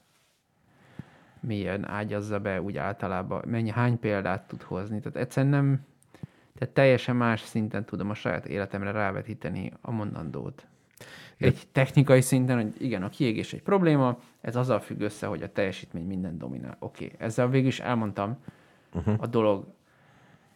mélyen 1.41 1.89
ágyazza 1.89 2.39
be 2.41 2.63
úgy 2.63 2.77
általában, 2.77 3.43
mennyi, 3.47 3.71
hány 3.71 3.99
példát 3.99 4.49
tud 4.49 4.63
hozni. 4.63 5.01
Tehát 5.01 5.17
egyszerűen 5.17 5.53
nem, 5.53 5.87
tehát 6.59 6.75
teljesen 6.75 7.17
más 7.17 7.41
szinten 7.41 7.85
tudom 7.85 8.11
a 8.11 8.15
saját 8.15 8.47
életemre 8.47 8.91
rávetíteni 8.91 9.73
a 9.81 9.91
mondandót. 9.91 10.67
Egy 11.37 11.69
technikai 11.73 12.21
szinten, 12.21 12.57
hogy 12.63 12.83
igen, 12.83 13.03
a 13.03 13.09
kiégés 13.09 13.53
egy 13.53 13.63
probléma, 13.63 14.19
ez 14.41 14.57
azzal 14.57 14.81
függ 14.81 15.01
össze, 15.01 15.27
hogy 15.27 15.43
a 15.43 15.53
teljesítmény 15.53 16.07
minden 16.07 16.39
dominál. 16.39 16.77
Oké, 16.79 17.05
okay. 17.05 17.17
ezzel 17.19 17.49
végül 17.49 17.69
is 17.69 17.81
elmondtam 17.81 18.39
uh-huh. 18.95 19.15
a 19.19 19.27
dolog 19.27 19.67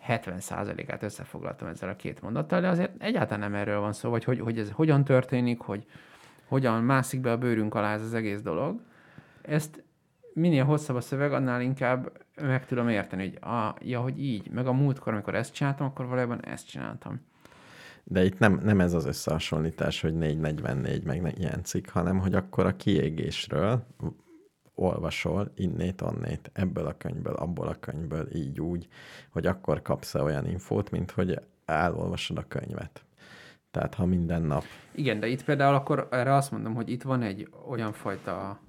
70%-át 0.08 1.02
összefoglaltam 1.02 1.68
ezzel 1.68 1.88
a 1.88 1.96
két 1.96 2.22
mondattal, 2.22 2.60
de 2.60 2.68
azért 2.68 3.02
egyáltalán 3.02 3.50
nem 3.50 3.60
erről 3.60 3.80
van 3.80 3.92
szó, 3.92 4.10
vagy 4.10 4.24
hogy, 4.24 4.40
hogy 4.40 4.58
ez 4.58 4.70
hogyan 4.70 5.04
történik, 5.04 5.60
hogy 5.60 5.86
hogyan 6.48 6.82
mászik 6.82 7.20
be 7.20 7.32
a 7.32 7.38
bőrünk 7.38 7.74
alá 7.74 7.94
ez 7.94 8.02
az 8.02 8.14
egész 8.14 8.40
dolog. 8.40 8.80
Ezt 9.42 9.84
minél 10.34 10.64
hosszabb 10.64 10.96
a 10.96 11.00
szöveg, 11.00 11.32
annál 11.32 11.60
inkább 11.60 12.12
meg 12.40 12.66
tudom 12.66 12.88
érteni, 12.88 13.22
hogy 13.22 13.38
ah, 13.40 13.74
ja, 13.80 14.00
hogy 14.00 14.22
így, 14.22 14.50
meg 14.50 14.66
a 14.66 14.72
múltkor, 14.72 15.12
amikor 15.12 15.34
ezt 15.34 15.54
csináltam, 15.54 15.86
akkor 15.86 16.06
valójában 16.06 16.44
ezt 16.44 16.68
csináltam. 16.68 17.20
De 18.04 18.24
itt 18.24 18.38
nem, 18.38 18.60
nem 18.62 18.80
ez 18.80 18.92
az 18.92 19.04
összehasonlítás, 19.04 20.00
hogy 20.00 20.14
444 20.14 21.02
meg 21.22 21.38
ilyen 21.38 21.62
cikk, 21.62 21.88
hanem 21.88 22.18
hogy 22.18 22.34
akkor 22.34 22.66
a 22.66 22.76
kiégésről 22.76 23.86
olvasol 24.74 25.50
innét, 25.54 26.00
onnét, 26.00 26.50
ebből 26.52 26.86
a 26.86 26.96
könyvből, 26.96 27.34
abból 27.34 27.66
a 27.66 27.78
könyvből, 27.80 28.34
így 28.34 28.60
úgy, 28.60 28.88
hogy 29.30 29.46
akkor 29.46 29.82
kapsz 29.82 30.14
olyan 30.14 30.46
infót, 30.46 30.90
mint 30.90 31.10
hogy 31.10 31.40
elolvasod 31.64 32.38
a 32.38 32.44
könyvet. 32.48 33.04
Tehát 33.70 33.94
ha 33.94 34.06
minden 34.06 34.42
nap 34.42 34.64
Igen, 34.90 35.20
de 35.20 35.26
itt 35.26 35.44
például 35.44 35.74
akkor 35.74 36.08
erre 36.10 36.34
azt 36.34 36.50
mondom, 36.50 36.74
hogy 36.74 36.90
itt 36.90 37.02
van 37.02 37.22
egy 37.22 37.48
olyan 37.68 37.92
fajta 37.92 38.60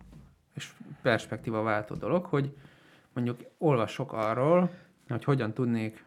és 0.53 0.73
perspektíva 1.01 1.61
váltó 1.61 1.95
dolog, 1.95 2.25
hogy 2.25 2.57
mondjuk 3.13 3.39
olvasok 3.57 4.13
arról, 4.13 4.69
hogy 5.07 5.23
hogyan 5.23 5.53
tudnék 5.53 6.03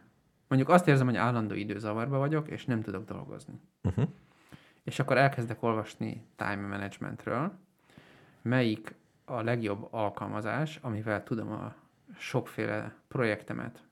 mondjuk 0.49 0.71
azt 0.71 0.89
érzem, 0.89 1.07
hogy 1.07 1.17
állandó 1.17 1.55
időzavarba 1.55 2.19
vagyok, 2.19 2.49
és 2.49 2.65
nem 2.65 2.83
tudok 2.83 3.05
dolgozni. 3.05 3.61
Uh-huh. 3.83 4.09
És 4.83 4.99
akkor 4.99 5.17
elkezdek 5.19 5.63
olvasni 5.63 6.27
time 6.37 6.67
managementről, 6.67 7.53
melyik 8.43 8.95
a 9.29 9.43
legjobb 9.43 9.89
alkalmazás, 9.91 10.79
amivel 10.83 11.23
tudom 11.23 11.53
a 11.53 11.75
sokféle 12.19 12.95
projektemet 13.09 13.83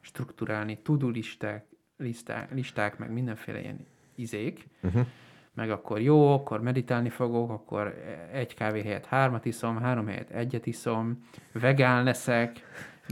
strukturálni, 0.00 0.78
to-do 0.82 1.08
listák, 1.08 1.66
listák, 1.96 2.52
listák, 2.54 2.98
meg 2.98 3.12
mindenféle 3.12 3.60
ilyen 3.60 3.86
izék, 4.14 4.68
Uh-huh. 4.82 5.06
meg 5.54 5.70
akkor 5.70 6.00
jó, 6.00 6.32
akkor 6.32 6.60
meditálni 6.62 7.08
fogok, 7.08 7.50
akkor 7.50 7.94
egy 8.32 8.54
kávé 8.54 8.82
helyett 8.82 9.06
hármat 9.06 9.44
iszom, 9.44 9.76
három 9.76 10.06
helyett 10.06 10.30
egyet 10.30 10.66
iszom, 10.66 11.24
vegán 11.52 12.04
leszek, 12.04 12.60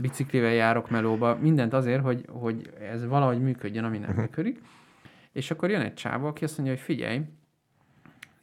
biciklivel 0.01 0.51
járok 0.53 0.89
melóba, 0.89 1.35
mindent 1.35 1.73
azért, 1.73 2.01
hogy, 2.01 2.25
hogy 2.29 2.73
ez 2.79 3.05
valahogy 3.05 3.41
működjön, 3.41 3.83
ami 3.83 3.97
nem 3.97 4.15
működik. 4.15 4.61
És 5.31 5.51
akkor 5.51 5.69
jön 5.69 5.81
egy 5.81 5.93
csávó, 5.93 6.27
aki 6.27 6.43
azt 6.43 6.57
mondja, 6.57 6.75
hogy 6.75 6.83
figyelj, 6.83 7.21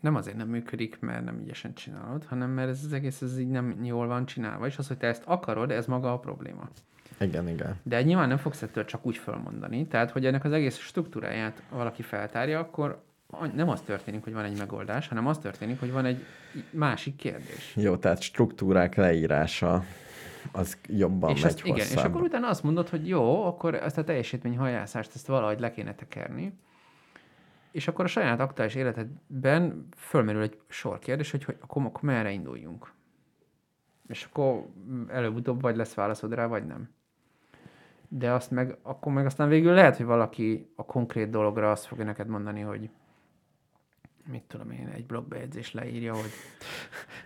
nem 0.00 0.14
azért 0.14 0.36
nem 0.36 0.48
működik, 0.48 1.00
mert 1.00 1.24
nem 1.24 1.40
ügyesen 1.40 1.74
csinálod, 1.74 2.24
hanem 2.24 2.50
mert 2.50 2.68
ez 2.68 2.80
az 2.84 2.92
egész 2.92 3.22
ez 3.22 3.38
így 3.38 3.48
nem 3.48 3.84
jól 3.84 4.06
van 4.06 4.26
csinálva, 4.26 4.66
és 4.66 4.78
az, 4.78 4.88
hogy 4.88 4.96
te 4.96 5.06
ezt 5.06 5.22
akarod, 5.26 5.70
ez 5.70 5.86
maga 5.86 6.12
a 6.12 6.18
probléma. 6.18 6.68
Igen, 7.20 7.48
igen. 7.48 7.78
De 7.82 8.02
nyilván 8.02 8.28
nem 8.28 8.36
fogsz 8.36 8.62
ettől 8.62 8.84
csak 8.84 9.06
úgy 9.06 9.16
felmondani. 9.16 9.86
Tehát, 9.86 10.10
hogy 10.10 10.26
ennek 10.26 10.44
az 10.44 10.52
egész 10.52 10.78
struktúráját 10.78 11.62
valaki 11.70 12.02
feltárja, 12.02 12.58
akkor 12.58 13.02
nem 13.54 13.68
az 13.68 13.80
történik, 13.80 14.24
hogy 14.24 14.32
van 14.32 14.44
egy 14.44 14.58
megoldás, 14.58 15.08
hanem 15.08 15.26
az 15.26 15.38
történik, 15.38 15.80
hogy 15.80 15.92
van 15.92 16.04
egy 16.04 16.24
másik 16.70 17.16
kérdés. 17.16 17.74
Jó, 17.76 17.96
tehát 17.96 18.20
struktúrák 18.20 18.94
leírása 18.94 19.84
az 20.52 20.78
jobban 20.88 21.30
és 21.30 21.42
megy 21.42 21.50
ezt, 21.50 21.64
igen, 21.64 21.86
és 21.86 21.94
akkor 21.94 22.22
utána 22.22 22.48
azt 22.48 22.62
mondod, 22.62 22.88
hogy 22.88 23.08
jó, 23.08 23.44
akkor 23.44 23.74
ezt 23.74 23.98
a 23.98 24.04
teljesítmény 24.04 24.56
hajászást 24.56 25.10
ezt 25.14 25.26
valahogy 25.26 25.60
le 25.60 25.70
kéne 25.70 25.94
tekerni, 25.94 26.52
és 27.70 27.88
akkor 27.88 28.04
a 28.04 28.08
saját 28.08 28.40
aktuális 28.40 28.74
életedben 28.74 29.88
fölmerül 29.96 30.42
egy 30.42 30.58
sor 30.68 30.98
kérdés, 30.98 31.30
hogy, 31.30 31.44
hogy 31.44 31.56
akkor, 31.60 31.84
akkor 31.84 32.02
merre 32.02 32.30
induljunk. 32.30 32.92
És 34.08 34.24
akkor 34.24 34.66
előbb-utóbb 35.08 35.60
vagy 35.60 35.76
lesz 35.76 35.94
válaszod 35.94 36.34
rá, 36.34 36.46
vagy 36.46 36.66
nem. 36.66 36.90
De 38.08 38.32
azt 38.32 38.50
meg, 38.50 38.76
akkor 38.82 39.12
meg 39.12 39.26
aztán 39.26 39.48
végül 39.48 39.72
lehet, 39.72 39.96
hogy 39.96 40.06
valaki 40.06 40.72
a 40.74 40.84
konkrét 40.84 41.30
dologra 41.30 41.70
azt 41.70 41.86
fogja 41.86 42.04
neked 42.04 42.26
mondani, 42.26 42.60
hogy 42.60 42.90
mit 44.30 44.42
tudom 44.42 44.70
én, 44.70 44.88
egy 44.94 45.06
blogbejegyzés 45.06 45.72
leírja, 45.72 46.14
hogy 46.14 46.30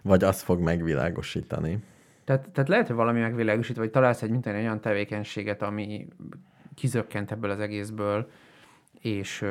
Vagy 0.02 0.24
azt 0.24 0.42
fog 0.42 0.60
megvilágosítani. 0.60 1.78
Tehát, 2.24 2.50
tehát 2.50 2.68
lehet, 2.68 2.86
hogy 2.86 2.96
valami 2.96 3.20
megvilágosít, 3.20 3.76
vagy 3.76 3.90
találsz 3.90 4.22
egy 4.22 4.30
mint 4.30 4.46
egy 4.46 4.54
olyan 4.54 4.80
tevékenységet, 4.80 5.62
ami 5.62 6.08
kizökkent 6.74 7.30
ebből 7.30 7.50
az 7.50 7.60
egészből, 7.60 8.30
és, 9.00 9.44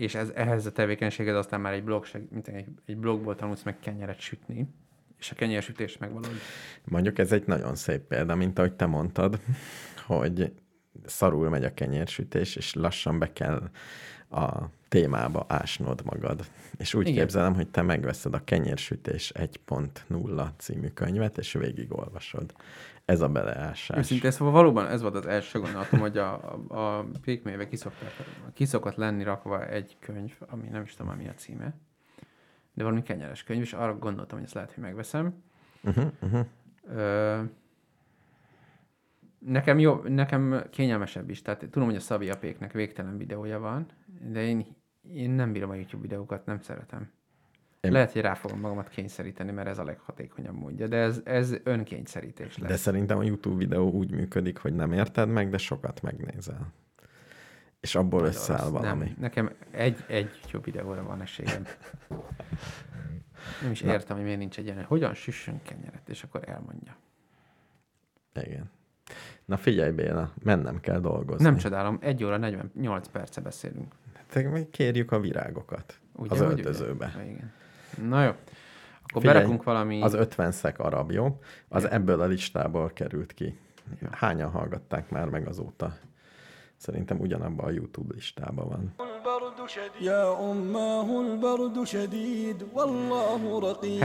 és 0.00 0.14
ez, 0.14 0.30
ehhez 0.34 0.66
a 0.66 0.72
tevékenységed 0.72 1.36
aztán 1.36 1.60
már 1.60 1.72
egy 1.72 1.84
blog, 1.84 2.06
mint 2.30 2.48
egy, 2.48 2.66
egy 2.86 2.96
blogból 2.96 3.36
tanulsz 3.36 3.62
meg 3.62 3.78
kenyeret 3.78 4.20
sütni, 4.20 4.66
és 5.18 5.30
a 5.30 5.34
kenyersütés 5.34 5.98
meg 5.98 6.12
valahogy. 6.12 6.38
Mondjuk 6.84 7.18
ez 7.18 7.32
egy 7.32 7.46
nagyon 7.46 7.74
szép 7.74 8.00
példa, 8.00 8.34
mint 8.34 8.58
ahogy 8.58 8.72
te 8.72 8.86
mondtad, 8.86 9.40
hogy 10.06 10.52
szarul 11.04 11.48
megy 11.48 11.64
a 11.64 11.74
kenyérsütés, 11.74 12.56
és 12.56 12.74
lassan 12.74 13.18
be 13.18 13.32
kell 13.32 13.70
a 14.30 14.70
témába 14.88 15.44
ásnod 15.48 16.02
magad. 16.04 16.44
És 16.76 16.94
úgy. 16.94 17.06
Igen. 17.06 17.18
képzelem, 17.18 17.54
hogy 17.54 17.68
te 17.68 17.82
megveszed 17.82 18.34
a 18.34 18.44
Kenyérsütés 18.44 19.32
1.0 19.34 20.48
című 20.58 20.88
könyvet, 20.88 21.38
és 21.38 21.52
végigolvasod. 21.52 22.54
Ez 23.10 23.20
a 23.20 23.28
beleásás. 23.28 23.98
Őszintén 23.98 24.30
szóval 24.30 24.52
valóban 24.52 24.86
ez 24.86 25.02
volt 25.02 25.14
az 25.14 25.26
első 25.26 25.58
gondolatom, 25.58 26.00
hogy 26.00 26.18
a, 26.18 26.58
a, 26.68 26.98
a 26.98 27.04
pékmélybe 27.22 27.68
kiszokott 28.52 28.94
lenni 28.94 29.22
rakva 29.22 29.66
egy 29.66 29.96
könyv, 30.00 30.32
ami 30.48 30.68
nem 30.68 30.82
is 30.82 30.94
tudom, 30.94 31.16
mi 31.16 31.28
a 31.28 31.34
címe, 31.34 31.74
de 32.74 32.82
valami 32.82 33.02
kenyeres 33.02 33.42
könyv, 33.42 33.60
és 33.60 33.72
arra 33.72 33.98
gondoltam, 33.98 34.36
hogy 34.36 34.46
ezt 34.46 34.54
lehet, 34.54 34.72
hogy 34.72 34.82
megveszem, 34.82 35.34
Uh-huh, 35.82 36.12
uh-huh. 36.22 36.46
Ö, 36.88 37.42
nekem 39.38 39.78
jó, 39.78 39.94
nekem 39.94 40.64
kényelmesebb 40.70 41.30
is. 41.30 41.42
Tehát 41.42 41.64
tudom, 41.70 41.88
hogy 41.88 41.96
a 41.96 42.00
Szabi 42.00 42.30
Apéknek 42.30 42.72
végtelen 42.72 43.16
videója 43.16 43.58
van, 43.58 43.86
de 44.20 44.42
én, 44.42 44.66
én 45.02 45.30
nem 45.30 45.52
bírom 45.52 45.70
a 45.70 45.74
YouTube 45.74 46.02
videókat, 46.02 46.46
nem 46.46 46.60
szeretem. 46.60 47.10
Én... 47.80 47.92
Lehet, 47.92 48.12
hogy 48.12 48.20
rá 48.22 48.34
fogom 48.34 48.60
magamat 48.60 48.88
kényszeríteni, 48.88 49.50
mert 49.52 49.68
ez 49.68 49.78
a 49.78 49.84
leghatékonyabb 49.84 50.54
módja, 50.54 50.86
de 50.86 50.96
ez, 50.96 51.20
ez 51.24 51.54
önkényszerítés 51.62 52.58
lesz. 52.58 52.70
De 52.70 52.76
szerintem 52.76 53.18
a 53.18 53.22
YouTube 53.22 53.56
videó 53.56 53.90
úgy 53.90 54.10
működik, 54.10 54.58
hogy 54.58 54.74
nem 54.74 54.92
érted 54.92 55.28
meg, 55.28 55.48
de 55.50 55.58
sokat 55.58 56.02
megnézel. 56.02 56.72
És 57.80 57.94
abból 57.94 58.20
Majd 58.20 58.32
összeáll 58.32 58.64
az- 58.64 58.70
valami. 58.70 59.04
Nem, 59.04 59.14
nekem 59.18 59.50
egy, 59.70 60.04
egy 60.06 60.30
YouTube 60.42 60.64
videóra 60.64 61.02
van 61.02 61.20
esélyem. 61.20 61.64
Nem 63.62 63.70
is 63.70 63.80
értem, 63.96 64.16
hogy 64.16 64.24
miért 64.24 64.38
nincs 64.38 64.58
egy 64.58 64.64
ilyen, 64.64 64.84
hogyan 64.84 65.14
süssünk 65.14 65.62
kenyeret, 65.62 66.08
és 66.08 66.22
akkor 66.22 66.48
elmondja. 66.48 66.96
Igen. 68.42 68.70
Na 69.44 69.56
figyelj 69.56 69.90
Béla, 69.90 70.32
mennem 70.42 70.80
kell 70.80 71.00
dolgozni. 71.00 71.44
Nem 71.44 71.56
csodálom, 71.56 71.98
egy 72.00 72.24
óra 72.24 72.36
48 72.36 73.08
perce 73.08 73.40
beszélünk. 73.40 73.94
Te 74.26 74.48
meg 74.48 74.68
kérjük 74.70 75.12
a 75.12 75.20
virágokat 75.20 76.00
Ugye, 76.12 76.32
az 76.34 76.38
hogy 76.38 76.48
öltözőbe. 76.48 77.12
Ugye? 77.14 77.24
Igen. 77.30 77.52
Na 77.96 78.22
jó. 78.22 78.30
Akkor 79.10 79.22
Figyelj, 79.22 79.36
berakunk 79.36 79.62
valami... 79.62 80.02
Az 80.02 80.14
50 80.14 80.52
szek 80.52 80.78
arab, 80.78 81.10
jó? 81.10 81.40
Az 81.68 81.82
Jó. 81.82 81.88
ebből 81.88 82.20
a 82.20 82.26
listából 82.26 82.90
került 82.92 83.32
ki. 83.34 83.58
Hányan 84.10 84.50
hallgatták 84.50 85.10
már 85.10 85.28
meg 85.28 85.46
azóta? 85.46 85.96
Szerintem 86.76 87.20
ugyanabban 87.20 87.66
a 87.66 87.70
YouTube 87.70 88.14
listában 88.14 88.68
van. 88.68 88.94
شديد 89.74 90.02
يا 90.08 90.50
أماه 90.50 91.20
البرد 91.20 91.84
شديد 91.84 92.56
والله 92.74 93.60
رقيب. 93.60 94.02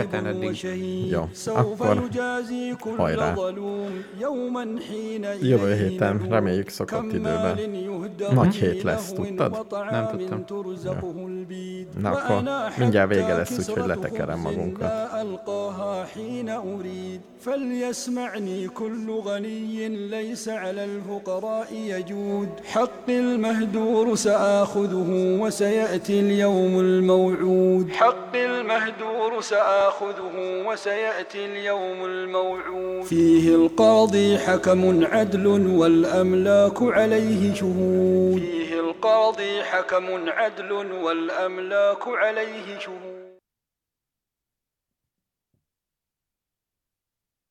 وشهيد. 0.50 1.28
سوف. 1.34 1.82
يجازي 1.82 2.76
كل. 2.76 2.98
ظلوم 3.36 4.02
يوما 4.20 4.80
حين 4.88 5.26
Jövő 5.26 5.72
إليه 5.74 6.00
héten 6.00 6.16
نلوم. 6.16 6.30
reméljük 6.34 6.70
szokott 6.70 7.02
كم 7.02 7.10
időben. 7.10 7.56
مال 7.56 7.74
يهدر 7.74 8.34
Nagy 8.34 8.56
في 8.56 8.66
hét 8.66 8.84
lesz, 8.84 9.12
لهو 9.12 9.24
tudtad? 9.26 9.52
وطعام 9.60 9.94
Nem 9.94 10.08
tudtam. 10.18 10.46
ترزقه 10.46 11.26
البيد. 11.28 11.88
Na 12.04 12.10
akkor 12.10 12.32
وأنا 12.36 12.70
mindjárt 12.78 13.10
vége 13.10 13.24
حتى 13.24 13.38
lesz, 13.38 13.58
úgyhogy 13.58 13.74
كسرة 13.74 13.86
letekerem 13.86 14.38
خبز 14.38 14.46
magunkat. 14.46 14.82
لا 14.82 15.22
ألقاها 15.22 16.06
حين 16.06 16.50
أريد 16.50 17.22
فليسمعني 17.40 18.68
كل 18.68 19.12
غني 19.12 19.88
ليس 20.08 20.50
على 20.50 20.86
الفقراء 20.86 21.74
يجود 21.74 22.50
حق 22.66 23.10
المهدور 23.10 24.16
سآخذه 24.16 25.38
وسيأتي 25.56 26.20
اليوم 26.20 26.80
الموعود. 26.80 27.92
حق 27.92 28.36
المهدور 28.36 29.42
سآخذه 29.42 30.64
وسيأتي 30.68 31.46
اليوم 31.46 32.06
الموعود. 32.06 33.04
فيه 33.04 33.56
القاضي 33.56 34.38
حكم 34.38 35.06
عدل 35.06 35.48
والأملاك 35.48 36.78
عليه 36.82 37.54
شهود. 37.54 38.40
فيه 38.40 38.80
القاضي 38.80 39.64
حكم 39.64 40.30
عدل 40.30 40.72
والأملاك 41.04 42.08
عليه 42.08 42.80
شهود. 42.80 43.15